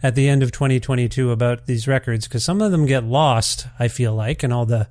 at 0.02 0.14
the 0.14 0.28
end 0.28 0.42
of 0.42 0.52
2022 0.52 1.30
about 1.30 1.66
these 1.66 1.88
records 1.88 2.28
because 2.28 2.44
some 2.44 2.60
of 2.60 2.70
them 2.70 2.86
get 2.86 3.04
lost, 3.04 3.66
I 3.78 3.88
feel 3.88 4.14
like, 4.14 4.44
in 4.44 4.52
all 4.52 4.66
the 4.66 4.88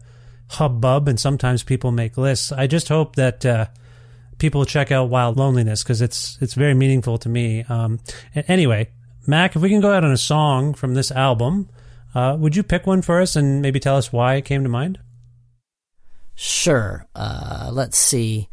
hubbub, 0.49 1.07
and 1.07 1.19
sometimes 1.19 1.63
people 1.63 1.91
make 1.91 2.17
lists. 2.17 2.51
I 2.51 2.67
just 2.67 2.89
hope 2.89 3.15
that. 3.15 3.45
Uh, 3.45 3.67
people 4.43 4.65
check 4.65 4.91
out 4.91 5.09
Wild 5.09 5.37
Loneliness 5.37 5.83
because 5.83 6.01
it's 6.01 6.37
it's 6.41 6.53
very 6.53 6.73
meaningful 6.73 7.17
to 7.19 7.29
me. 7.29 7.63
Um, 7.69 8.01
anyway, 8.35 8.89
Mac, 9.25 9.55
if 9.55 9.61
we 9.61 9.69
can 9.69 9.79
go 9.79 9.93
out 9.93 10.03
on 10.03 10.11
a 10.11 10.17
song 10.17 10.73
from 10.73 10.95
this 10.95 11.11
album, 11.11 11.69
uh, 12.13 12.35
would 12.37 12.53
you 12.53 12.61
pick 12.61 12.85
one 12.85 13.01
for 13.01 13.21
us 13.21 13.37
and 13.37 13.61
maybe 13.61 13.79
tell 13.79 13.95
us 13.95 14.11
why 14.11 14.35
it 14.35 14.45
came 14.45 14.63
to 14.63 14.69
mind? 14.69 14.99
Sure. 16.35 17.07
Uh, 17.15 17.69
let's 17.71 17.97
see. 17.97 18.49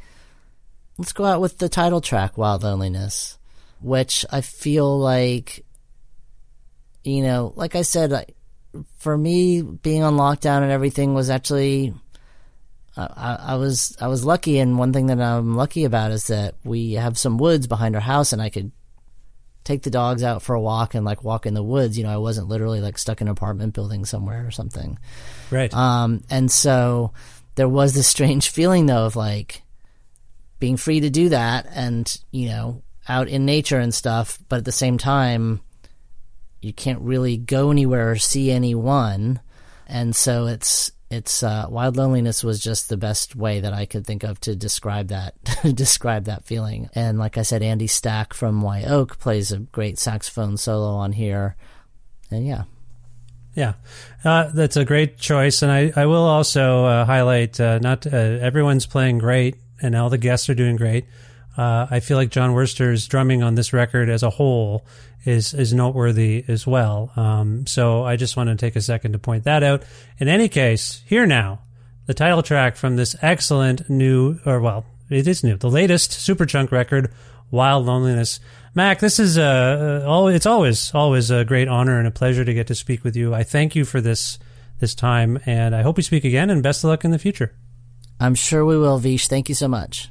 Let's 1.01 1.15
go 1.15 1.25
out 1.25 1.41
with 1.41 1.57
the 1.57 1.71
title 1.71 2.03
track, 2.03 2.37
Wild 2.37 2.63
Loneliness. 2.63 3.39
which 3.81 4.27
I 4.31 4.43
feel 4.43 4.99
like, 4.99 5.65
you 7.03 7.23
know, 7.23 7.55
like 7.57 7.75
I 7.75 7.81
said, 7.81 8.35
for 8.99 9.17
me, 9.17 9.63
being 9.63 10.03
on 10.03 10.19
lockdown 10.19 10.61
and 10.61 10.71
everything 10.71 11.15
was 11.15 11.31
actually. 11.31 11.95
I, 12.99 13.39
I 13.41 13.55
was 13.55 13.97
I 13.99 14.09
was 14.09 14.27
lucky, 14.27 14.59
and 14.59 14.79
one 14.79 14.93
thing 14.93 15.07
that 15.07 15.19
I'm 15.23 15.57
lucky 15.57 15.85
about 15.85 16.11
is 16.11 16.27
that 16.27 16.57
we 16.65 16.93
have 16.95 17.17
some 17.17 17.39
woods 17.39 17.67
behind 17.67 17.95
our 17.95 18.03
house, 18.03 18.35
and 18.35 18.43
I 18.43 18.51
could 18.51 18.71
take 19.65 19.83
the 19.83 19.91
dogs 19.91 20.23
out 20.23 20.43
for 20.43 20.55
a 20.55 20.61
walk 20.61 20.95
and 20.95 21.07
like 21.07 21.25
walk 21.25 21.47
in 21.47 21.55
the 21.55 21.63
woods. 21.63 21.97
You 21.97 22.05
know, 22.05 22.13
I 22.13 22.19
wasn't 22.19 22.49
literally 22.49 22.83
like 22.83 22.99
stuck 22.99 23.23
in 23.23 23.29
an 23.29 23.33
apartment 23.33 23.73
building 23.73 24.05
somewhere 24.05 24.47
or 24.47 24.51
something. 24.51 24.99
Right. 25.51 25.73
Um, 25.73 26.21
and 26.29 26.53
so 26.53 27.15
there 27.55 27.71
was 27.71 27.95
this 27.95 28.07
strange 28.07 28.51
feeling 28.51 28.85
though 28.85 29.07
of 29.07 29.17
like 29.17 29.63
being 30.61 30.77
free 30.77 31.01
to 31.01 31.11
do 31.11 31.31
that 31.31 31.67
and, 31.75 32.17
you 32.31 32.49
know, 32.49 32.83
out 33.09 33.29
in 33.29 33.45
nature 33.45 33.79
and 33.79 33.93
stuff, 33.95 34.39
but 34.49 34.59
at 34.59 34.65
the 34.65 34.73
same 34.73 34.99
time, 34.99 35.61
you 36.61 36.73
can't 36.73 37.01
really 37.01 37.37
go 37.37 37.71
anywhere 37.71 38.13
or 38.13 38.17
see 38.17 38.51
anyone. 38.51 39.41
And 39.89 40.15
so 40.15 40.47
it's, 40.47 40.93
it's 41.11 41.43
uh, 41.43 41.67
wild 41.69 41.97
loneliness 41.97 42.45
was 42.45 42.61
just 42.61 42.89
the 42.89 42.97
best 42.97 43.35
way 43.35 43.61
that 43.61 43.73
I 43.73 43.85
could 43.85 44.07
think 44.07 44.23
of 44.23 44.39
to 44.43 44.55
describe 44.55 45.09
that 45.09 45.35
describe 45.75 46.25
that 46.27 46.45
feeling. 46.45 46.89
And 46.95 47.19
like 47.19 47.37
I 47.37 47.43
said, 47.43 47.63
Andy 47.63 47.89
Stack 47.89 48.33
from 48.33 48.63
Wye 48.63 48.85
Oak 48.85 49.19
plays 49.19 49.51
a 49.51 49.59
great 49.59 49.99
saxophone 49.99 50.57
solo 50.57 50.95
on 50.95 51.11
here, 51.13 51.57
and 52.31 52.47
yeah, 52.47 52.63
yeah, 53.55 53.75
uh, 54.25 54.51
that's 54.55 54.77
a 54.77 54.85
great 54.85 55.19
choice. 55.19 55.63
And 55.63 55.73
I, 55.73 55.93
I 55.97 56.07
will 56.07 56.23
also 56.23 56.85
uh, 56.85 57.05
highlight 57.05 57.59
uh, 57.59 57.81
not 57.81 58.07
uh, 58.07 58.17
everyone's 58.17 58.87
playing 58.87 59.19
great, 59.19 59.57
and 59.83 59.95
all 59.95 60.11
the 60.11 60.19
guests 60.19 60.49
are 60.49 60.55
doing 60.55 60.77
great. 60.77 61.07
Uh, 61.57 61.87
I 61.91 62.01
feel 62.01 62.17
like 62.17 62.31
Jon 62.31 62.53
Wurster's 62.53 63.09
drumming 63.09 63.43
on 63.43 63.55
this 63.55 63.73
record 63.73 64.09
as 64.09 64.23
a 64.23 64.31
whole 64.31 64.85
is 65.25 65.53
is 65.53 65.75
noteworthy 65.75 66.45
as 66.49 66.67
well. 66.67 67.13
Um, 67.17 67.67
so 67.67 68.05
I 68.05 68.17
just 68.17 68.37
want 68.37 68.49
to 68.49 68.57
take 68.57 68.77
a 68.77 68.81
second 68.81 69.13
to 69.13 69.19
point 69.19 69.45
that 69.45 69.63
out. 69.63 69.83
In 70.19 70.29
any 70.29 70.49
case, 70.49 71.03
here 71.07 71.27
now, 71.27 71.61
the 72.07 72.15
title 72.15 72.43
track 72.43 72.77
from 72.77 72.97
this 72.97 73.17
excellent 73.21 73.91
new, 73.91 74.39
or 74.47 74.61
well, 74.61 74.87
it 75.11 75.27
is 75.27 75.45
new, 75.45 75.57
the 75.57 75.71
latest 75.71 76.13
Superchunk 76.13 76.71
record, 76.71 77.13
Wild 77.51 77.85
Loneliness. 77.85 78.41
Mac, 78.75 79.01
this 79.01 79.19
is 79.19 79.37
a, 79.37 80.05
uh, 80.07 80.27
it's 80.27 80.47
always 80.47 80.95
always 80.95 81.31
a 81.31 81.45
great 81.45 81.69
honor 81.69 81.99
and 81.99 82.07
a 82.07 82.13
pleasure 82.13 82.45
to 82.45 82.55
get 82.55 82.69
to 82.69 82.75
speak 82.75 83.03
with 83.03 83.17
you. 83.17 83.35
I 83.35 83.43
thank 83.43 83.75
you 83.75 83.85
for 83.85 84.01
this 84.01 84.39
this 84.79 84.95
time, 84.95 85.39
and 85.45 85.75
I 85.75 85.83
hope 85.83 85.97
we 85.97 86.03
speak 86.03 86.25
again. 86.25 86.49
And 86.49 86.63
best 86.63 86.85
of 86.85 86.89
luck 86.89 87.05
in 87.05 87.11
the 87.11 87.19
future. 87.19 87.53
I'm 88.21 88.35
sure 88.35 88.65
we 88.67 88.77
will, 88.77 88.99
Vish. 88.99 89.29
Thank 89.29 89.49
you 89.49 89.55
so 89.55 89.67
much. 89.67 90.11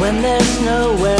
when 0.00 0.22
there's 0.22 0.62
nowhere 0.62 1.19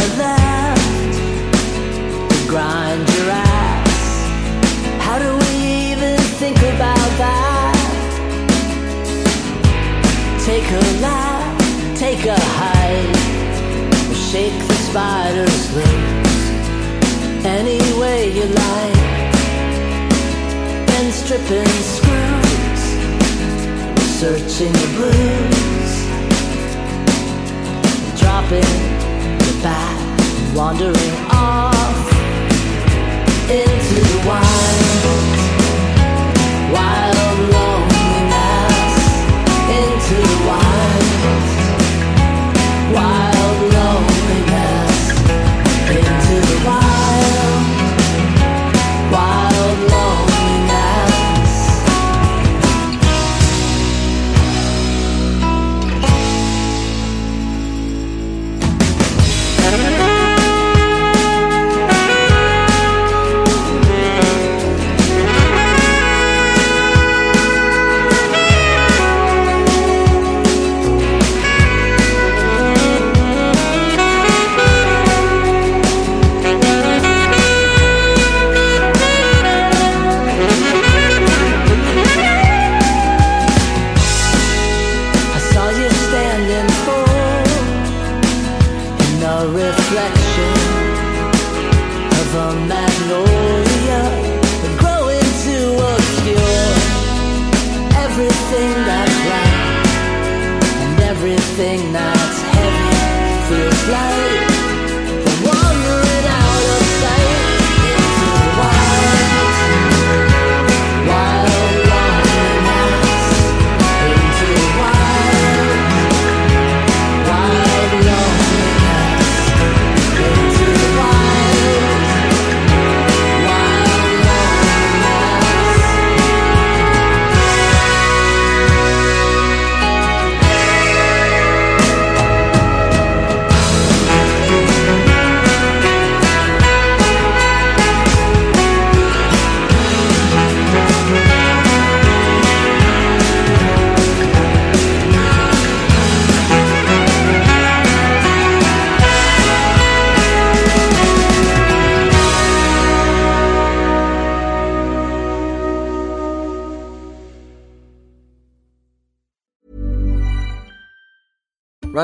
a 10.72 11.01
laugh, 11.01 11.98
take 11.98 12.26
a 12.26 12.38
hike, 12.38 13.16
or 14.09 14.14
shake 14.14 14.59
the 14.68 14.74
spiders 14.74 15.74
loose. 15.74 16.44
Any 17.44 17.80
way 17.98 18.32
you 18.32 18.44
like, 18.44 18.97
and 20.97 21.12
stripping 21.12 21.66
screws, 21.94 22.82
searching 24.20 24.72
the 24.72 24.88
blues. 24.97 25.92
Dropping 28.20 28.72
the 29.47 29.55
bat, 29.62 30.55
wandering 30.55 31.16
off 31.30 32.12
into 33.51 34.01
the 34.01 34.28
wild 34.28 34.89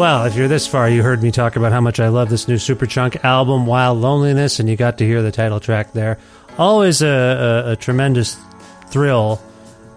Well, 0.00 0.24
if 0.24 0.34
you're 0.34 0.48
this 0.48 0.66
far, 0.66 0.88
you 0.88 1.02
heard 1.02 1.22
me 1.22 1.30
talk 1.30 1.56
about 1.56 1.72
how 1.72 1.82
much 1.82 2.00
I 2.00 2.08
love 2.08 2.30
this 2.30 2.48
new 2.48 2.54
Superchunk 2.54 3.22
album, 3.22 3.66
Wild 3.66 3.98
Loneliness, 3.98 4.58
and 4.58 4.66
you 4.66 4.74
got 4.74 4.96
to 4.96 5.04
hear 5.04 5.20
the 5.20 5.30
title 5.30 5.60
track 5.60 5.92
there. 5.92 6.16
Always 6.56 7.02
a, 7.02 7.06
a, 7.66 7.72
a 7.72 7.76
tremendous 7.76 8.38
thrill 8.86 9.36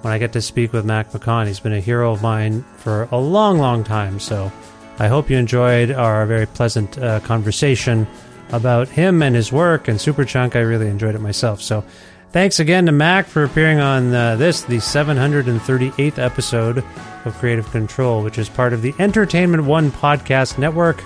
when 0.02 0.14
I 0.14 0.18
get 0.18 0.34
to 0.34 0.42
speak 0.42 0.74
with 0.74 0.84
Mac 0.84 1.14
McCaughan. 1.14 1.48
He's 1.48 1.62
been 1.62 1.72
a 1.72 1.80
hero 1.80 2.12
of 2.12 2.22
mine 2.22 2.66
for 2.80 3.08
a 3.14 3.18
long, 3.18 3.60
long 3.60 3.86
time. 3.86 4.20
So 4.20 4.52
I 5.00 5.08
hope 5.08 5.30
you 5.30 5.38
enjoyed 5.38 5.90
our 5.90 6.26
very 6.26 6.48
pleasant 6.48 6.98
uh, 6.98 7.22
conversation 7.22 8.06
about 8.52 8.90
him 8.90 9.24
and 9.24 9.34
his 9.34 9.54
work 9.54 9.88
and 9.88 9.98
Superchunk. 9.98 10.58
I 10.58 10.64
really 10.64 10.90
enjoyed 10.90 11.16
it 11.16 11.22
myself. 11.22 11.62
So 11.62 11.86
thanks 12.34 12.60
again 12.60 12.88
to 12.88 12.92
Mac 12.92 13.28
for 13.28 13.44
appearing 13.44 13.80
on 13.80 14.14
uh, 14.14 14.36
this, 14.36 14.64
the 14.64 14.78
738th 14.78 16.18
episode 16.18 16.84
of 17.26 17.38
Creative 17.38 17.70
Control, 17.72 18.24
which 18.24 18.40
is 18.40 18.50
part 18.50 18.74
of 18.74 18.82
the 18.82 18.94
Entertainment 18.98 19.64
One 19.64 19.92
podcast 19.92 20.58
network 20.58 21.02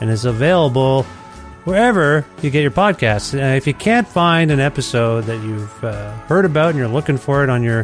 and 0.00 0.08
is 0.08 0.24
available 0.24 1.02
wherever 1.64 2.24
you 2.40 2.50
get 2.50 2.62
your 2.62 2.70
podcasts. 2.70 3.34
If 3.34 3.66
you 3.66 3.74
can't 3.74 4.06
find 4.06 4.50
an 4.52 4.60
episode 4.60 5.24
that 5.24 5.42
you've 5.42 5.84
uh, 5.84 6.12
heard 6.20 6.44
about 6.44 6.70
and 6.70 6.78
you're 6.78 6.88
looking 6.88 7.18
for 7.18 7.42
it 7.42 7.50
on 7.50 7.62
your 7.64 7.82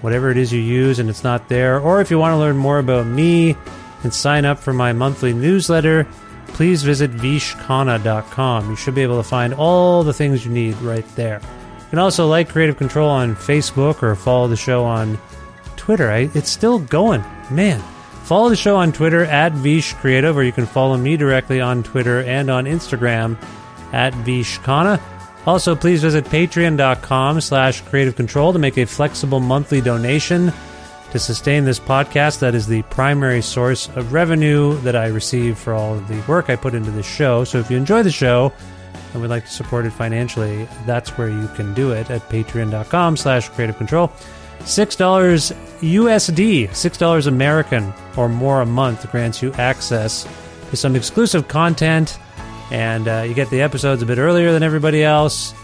whatever 0.00 0.30
it 0.30 0.38
is 0.38 0.52
you 0.52 0.60
use 0.60 0.98
and 0.98 1.10
it's 1.10 1.22
not 1.22 1.48
there, 1.48 1.78
or 1.78 2.00
if 2.00 2.10
you 2.10 2.18
want 2.18 2.32
to 2.32 2.38
learn 2.38 2.56
more 2.56 2.78
about 2.78 3.06
me 3.06 3.54
and 4.02 4.14
sign 4.14 4.46
up 4.46 4.58
for 4.58 4.72
my 4.72 4.94
monthly 4.94 5.34
newsletter, 5.34 6.06
please 6.48 6.82
visit 6.82 7.12
vishkhanna.com. 7.12 8.70
You 8.70 8.76
should 8.76 8.94
be 8.94 9.02
able 9.02 9.22
to 9.22 9.28
find 9.28 9.52
all 9.52 10.02
the 10.02 10.14
things 10.14 10.46
you 10.46 10.50
need 10.50 10.74
right 10.76 11.06
there. 11.14 11.42
You 11.88 11.92
can 11.92 12.00
also 12.00 12.26
like 12.26 12.50
Creative 12.50 12.76
Control 12.76 13.08
on 13.08 13.34
Facebook 13.34 14.02
or 14.02 14.14
follow 14.14 14.46
the 14.46 14.56
show 14.56 14.84
on 14.84 15.18
Twitter. 15.76 16.10
I, 16.10 16.28
it's 16.34 16.50
still 16.50 16.80
going. 16.80 17.24
Man. 17.50 17.82
Follow 18.24 18.50
the 18.50 18.56
show 18.56 18.76
on 18.76 18.92
Twitter 18.92 19.24
at 19.24 19.52
Vish 19.52 19.94
Creative, 19.94 20.36
or 20.36 20.42
you 20.42 20.52
can 20.52 20.66
follow 20.66 20.98
me 20.98 21.16
directly 21.16 21.62
on 21.62 21.82
Twitter 21.82 22.20
and 22.24 22.50
on 22.50 22.66
Instagram 22.66 23.42
at 23.94 24.12
Vishkhanna. 24.12 25.00
Also, 25.46 25.74
please 25.74 26.02
visit 26.02 26.26
patreon.com 26.26 27.40
slash 27.40 27.80
creative 27.80 28.16
control 28.16 28.52
to 28.52 28.58
make 28.58 28.76
a 28.76 28.84
flexible 28.84 29.40
monthly 29.40 29.80
donation 29.80 30.52
to 31.10 31.18
sustain 31.18 31.64
this 31.64 31.80
podcast. 31.80 32.40
That 32.40 32.54
is 32.54 32.66
the 32.66 32.82
primary 32.82 33.40
source 33.40 33.88
of 33.96 34.12
revenue 34.12 34.78
that 34.80 34.94
I 34.94 35.06
receive 35.06 35.56
for 35.56 35.72
all 35.72 35.94
of 35.94 36.06
the 36.06 36.22
work 36.28 36.50
I 36.50 36.56
put 36.56 36.74
into 36.74 36.90
this 36.90 37.06
show. 37.06 37.44
So 37.44 37.60
if 37.60 37.70
you 37.70 37.78
enjoy 37.78 38.02
the 38.02 38.10
show 38.10 38.52
and 39.18 39.22
would 39.22 39.30
like 39.30 39.44
to 39.44 39.50
support 39.50 39.84
it 39.84 39.90
financially, 39.90 40.68
that's 40.86 41.18
where 41.18 41.28
you 41.28 41.48
can 41.56 41.74
do 41.74 41.90
it 41.90 42.08
at 42.10 42.22
patreon.com 42.28 43.16
slash 43.16 43.48
creative 43.48 43.76
control. 43.76 44.12
$6 44.60 45.56
USD, 45.80 46.68
$6 46.68 47.26
American 47.26 47.92
or 48.16 48.28
more 48.28 48.60
a 48.60 48.66
month 48.66 49.10
grants 49.10 49.42
you 49.42 49.52
access 49.54 50.26
to 50.70 50.76
some 50.76 50.94
exclusive 50.94 51.48
content 51.48 52.18
and 52.70 53.08
uh, 53.08 53.24
you 53.26 53.34
get 53.34 53.50
the 53.50 53.60
episodes 53.60 54.02
a 54.02 54.06
bit 54.06 54.18
earlier 54.18 54.52
than 54.52 54.62
everybody 54.62 55.02
else. 55.02 55.54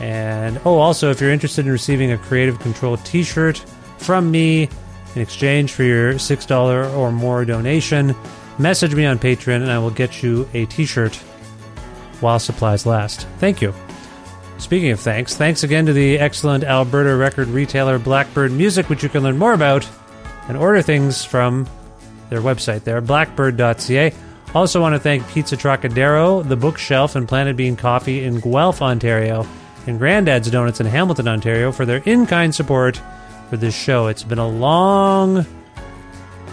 And 0.00 0.60
oh, 0.64 0.78
also, 0.78 1.10
if 1.10 1.20
you're 1.20 1.30
interested 1.30 1.66
in 1.66 1.72
receiving 1.72 2.12
a 2.12 2.18
Creative 2.18 2.58
Control 2.58 2.96
t 2.98 3.22
shirt 3.22 3.58
from 3.98 4.30
me 4.30 4.68
in 5.14 5.22
exchange 5.22 5.72
for 5.72 5.82
your 5.84 6.14
$6 6.14 6.96
or 6.96 7.12
more 7.12 7.44
donation, 7.44 8.14
message 8.58 8.94
me 8.94 9.06
on 9.06 9.18
Patreon 9.18 9.62
and 9.62 9.70
I 9.70 9.78
will 9.78 9.90
get 9.90 10.22
you 10.22 10.48
a 10.54 10.66
t 10.66 10.86
shirt 10.86 11.22
while 12.20 12.38
supplies 12.38 12.86
last. 12.86 13.26
Thank 13.38 13.60
you. 13.60 13.74
Speaking 14.58 14.90
of 14.90 15.00
thanks, 15.00 15.36
thanks 15.36 15.62
again 15.62 15.86
to 15.86 15.92
the 15.92 16.18
excellent 16.18 16.64
Alberta 16.64 17.14
record 17.14 17.48
retailer 17.48 17.98
Blackbird 17.98 18.52
Music, 18.52 18.88
which 18.88 19.02
you 19.02 19.08
can 19.08 19.22
learn 19.22 19.36
more 19.36 19.52
about 19.52 19.88
and 20.48 20.56
order 20.56 20.80
things 20.80 21.24
from 21.24 21.68
their 22.30 22.40
website 22.40 22.84
there, 22.84 23.00
blackbird.ca. 23.02 24.12
Also, 24.54 24.80
want 24.80 24.94
to 24.94 24.98
thank 24.98 25.28
Pizza 25.28 25.56
Trocadero, 25.56 26.42
The 26.42 26.56
Bookshelf, 26.56 27.16
and 27.16 27.28
Planet 27.28 27.56
Bean 27.56 27.76
Coffee 27.76 28.24
in 28.24 28.40
Guelph, 28.40 28.80
Ontario, 28.80 29.46
and 29.86 29.98
Granddad's 29.98 30.50
Donuts 30.50 30.80
in 30.80 30.86
Hamilton, 30.86 31.28
Ontario, 31.28 31.72
for 31.72 31.84
their 31.84 31.98
in 32.06 32.26
kind 32.26 32.54
support 32.54 33.00
for 33.50 33.56
this 33.56 33.76
show. 33.76 34.06
It's 34.06 34.22
been 34.22 34.38
a 34.38 34.48
long 34.48 35.44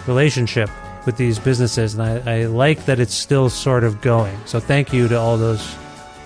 relationship 0.06 0.70
with 1.06 1.18
these 1.18 1.40
businesses, 1.40 1.94
and 1.96 2.04
I, 2.04 2.42
I 2.42 2.46
like 2.46 2.86
that 2.86 3.00
it's 3.00 3.14
still 3.14 3.50
sort 3.50 3.84
of 3.84 4.02
going. 4.02 4.38
So, 4.46 4.60
thank 4.60 4.94
you 4.94 5.08
to 5.08 5.20
all 5.20 5.38
those 5.38 5.76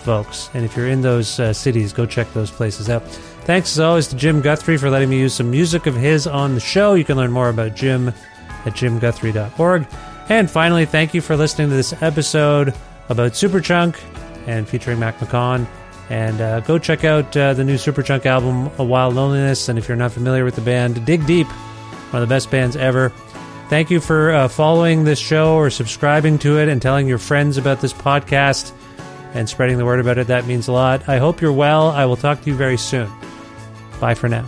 folks. 0.08 0.50
And 0.54 0.64
if 0.64 0.78
you're 0.78 0.88
in 0.88 1.02
those 1.02 1.38
uh, 1.40 1.52
cities, 1.52 1.92
go 1.92 2.06
check 2.06 2.32
those 2.34 2.50
places 2.50 2.90
out. 2.90 3.04
Thanks 3.44 3.72
as 3.74 3.80
always 3.82 4.08
to 4.08 4.16
Jim 4.16 4.42
Guthrie 4.42 4.78
for 4.78 4.90
letting 4.90 5.10
me 5.10 5.20
use 5.20 5.34
some 5.34 5.52
music 5.52 5.86
of 5.86 5.96
his 5.96 6.28
on 6.28 6.54
the 6.54 6.62
show. 6.62 6.94
You 6.94 7.04
can 7.04 7.18
learn 7.18 7.32
more 7.32 7.50
about 7.50 7.76
Jim 7.76 8.10
at 8.10 8.74
jimguthrie.org. 8.74 9.88
And 10.30 10.50
finally, 10.50 10.86
thank 10.86 11.14
you 11.14 11.22
for 11.22 11.36
listening 11.36 11.70
to 11.70 11.76
this 11.76 11.94
episode 12.02 12.74
about 13.10 13.34
Superchunk 13.34 14.00
and 14.48 14.68
featuring 14.68 15.00
Mac 15.00 15.18
McCaughan. 15.20 15.68
And 16.10 16.40
uh, 16.40 16.62
go 16.62 16.80
check 16.80 17.04
out 17.04 17.36
uh, 17.36 17.54
the 17.54 17.64
new 17.64 17.76
Superchunk 17.76 18.26
album, 18.26 18.72
A 18.78 18.84
Wild 18.84 19.14
Loneliness. 19.14 19.68
And 19.68 19.78
if 19.78 19.88
you're 19.88 19.98
not 19.98 20.14
familiar 20.14 20.46
with 20.46 20.56
the 20.56 20.62
band, 20.62 21.06
Dig 21.06 21.26
Deep, 21.26 21.48
one 21.48 22.22
of 22.22 22.28
the 22.30 22.34
best 22.34 22.50
bands 22.50 22.76
ever. 22.78 23.12
Thank 23.70 23.92
you 23.92 24.00
for 24.00 24.32
uh, 24.32 24.48
following 24.48 25.04
this 25.04 25.20
show 25.20 25.56
or 25.56 25.70
subscribing 25.70 26.40
to 26.40 26.58
it 26.58 26.70
and 26.70 26.82
telling 26.82 27.06
your 27.06 27.18
friends 27.18 27.58
about 27.58 27.82
this 27.82 27.94
podcast 27.94 28.72
and 29.34 29.50
spreading 29.50 29.78
the 29.78 29.86
word 29.86 30.00
about 30.00 30.18
it. 30.18 30.28
That 30.28 30.46
means 30.46 30.70
a 30.70 30.72
lot. 30.72 31.08
I 31.10 31.18
hope 31.18 31.42
you're 31.42 31.52
well. 31.52 31.90
I 31.90 32.06
will 32.06 32.16
talk 32.16 32.42
to 32.42 32.50
you 32.50 32.56
very 32.56 32.78
soon. 32.78 33.12
Bye 34.00 34.14
for 34.14 34.30
now. 34.30 34.48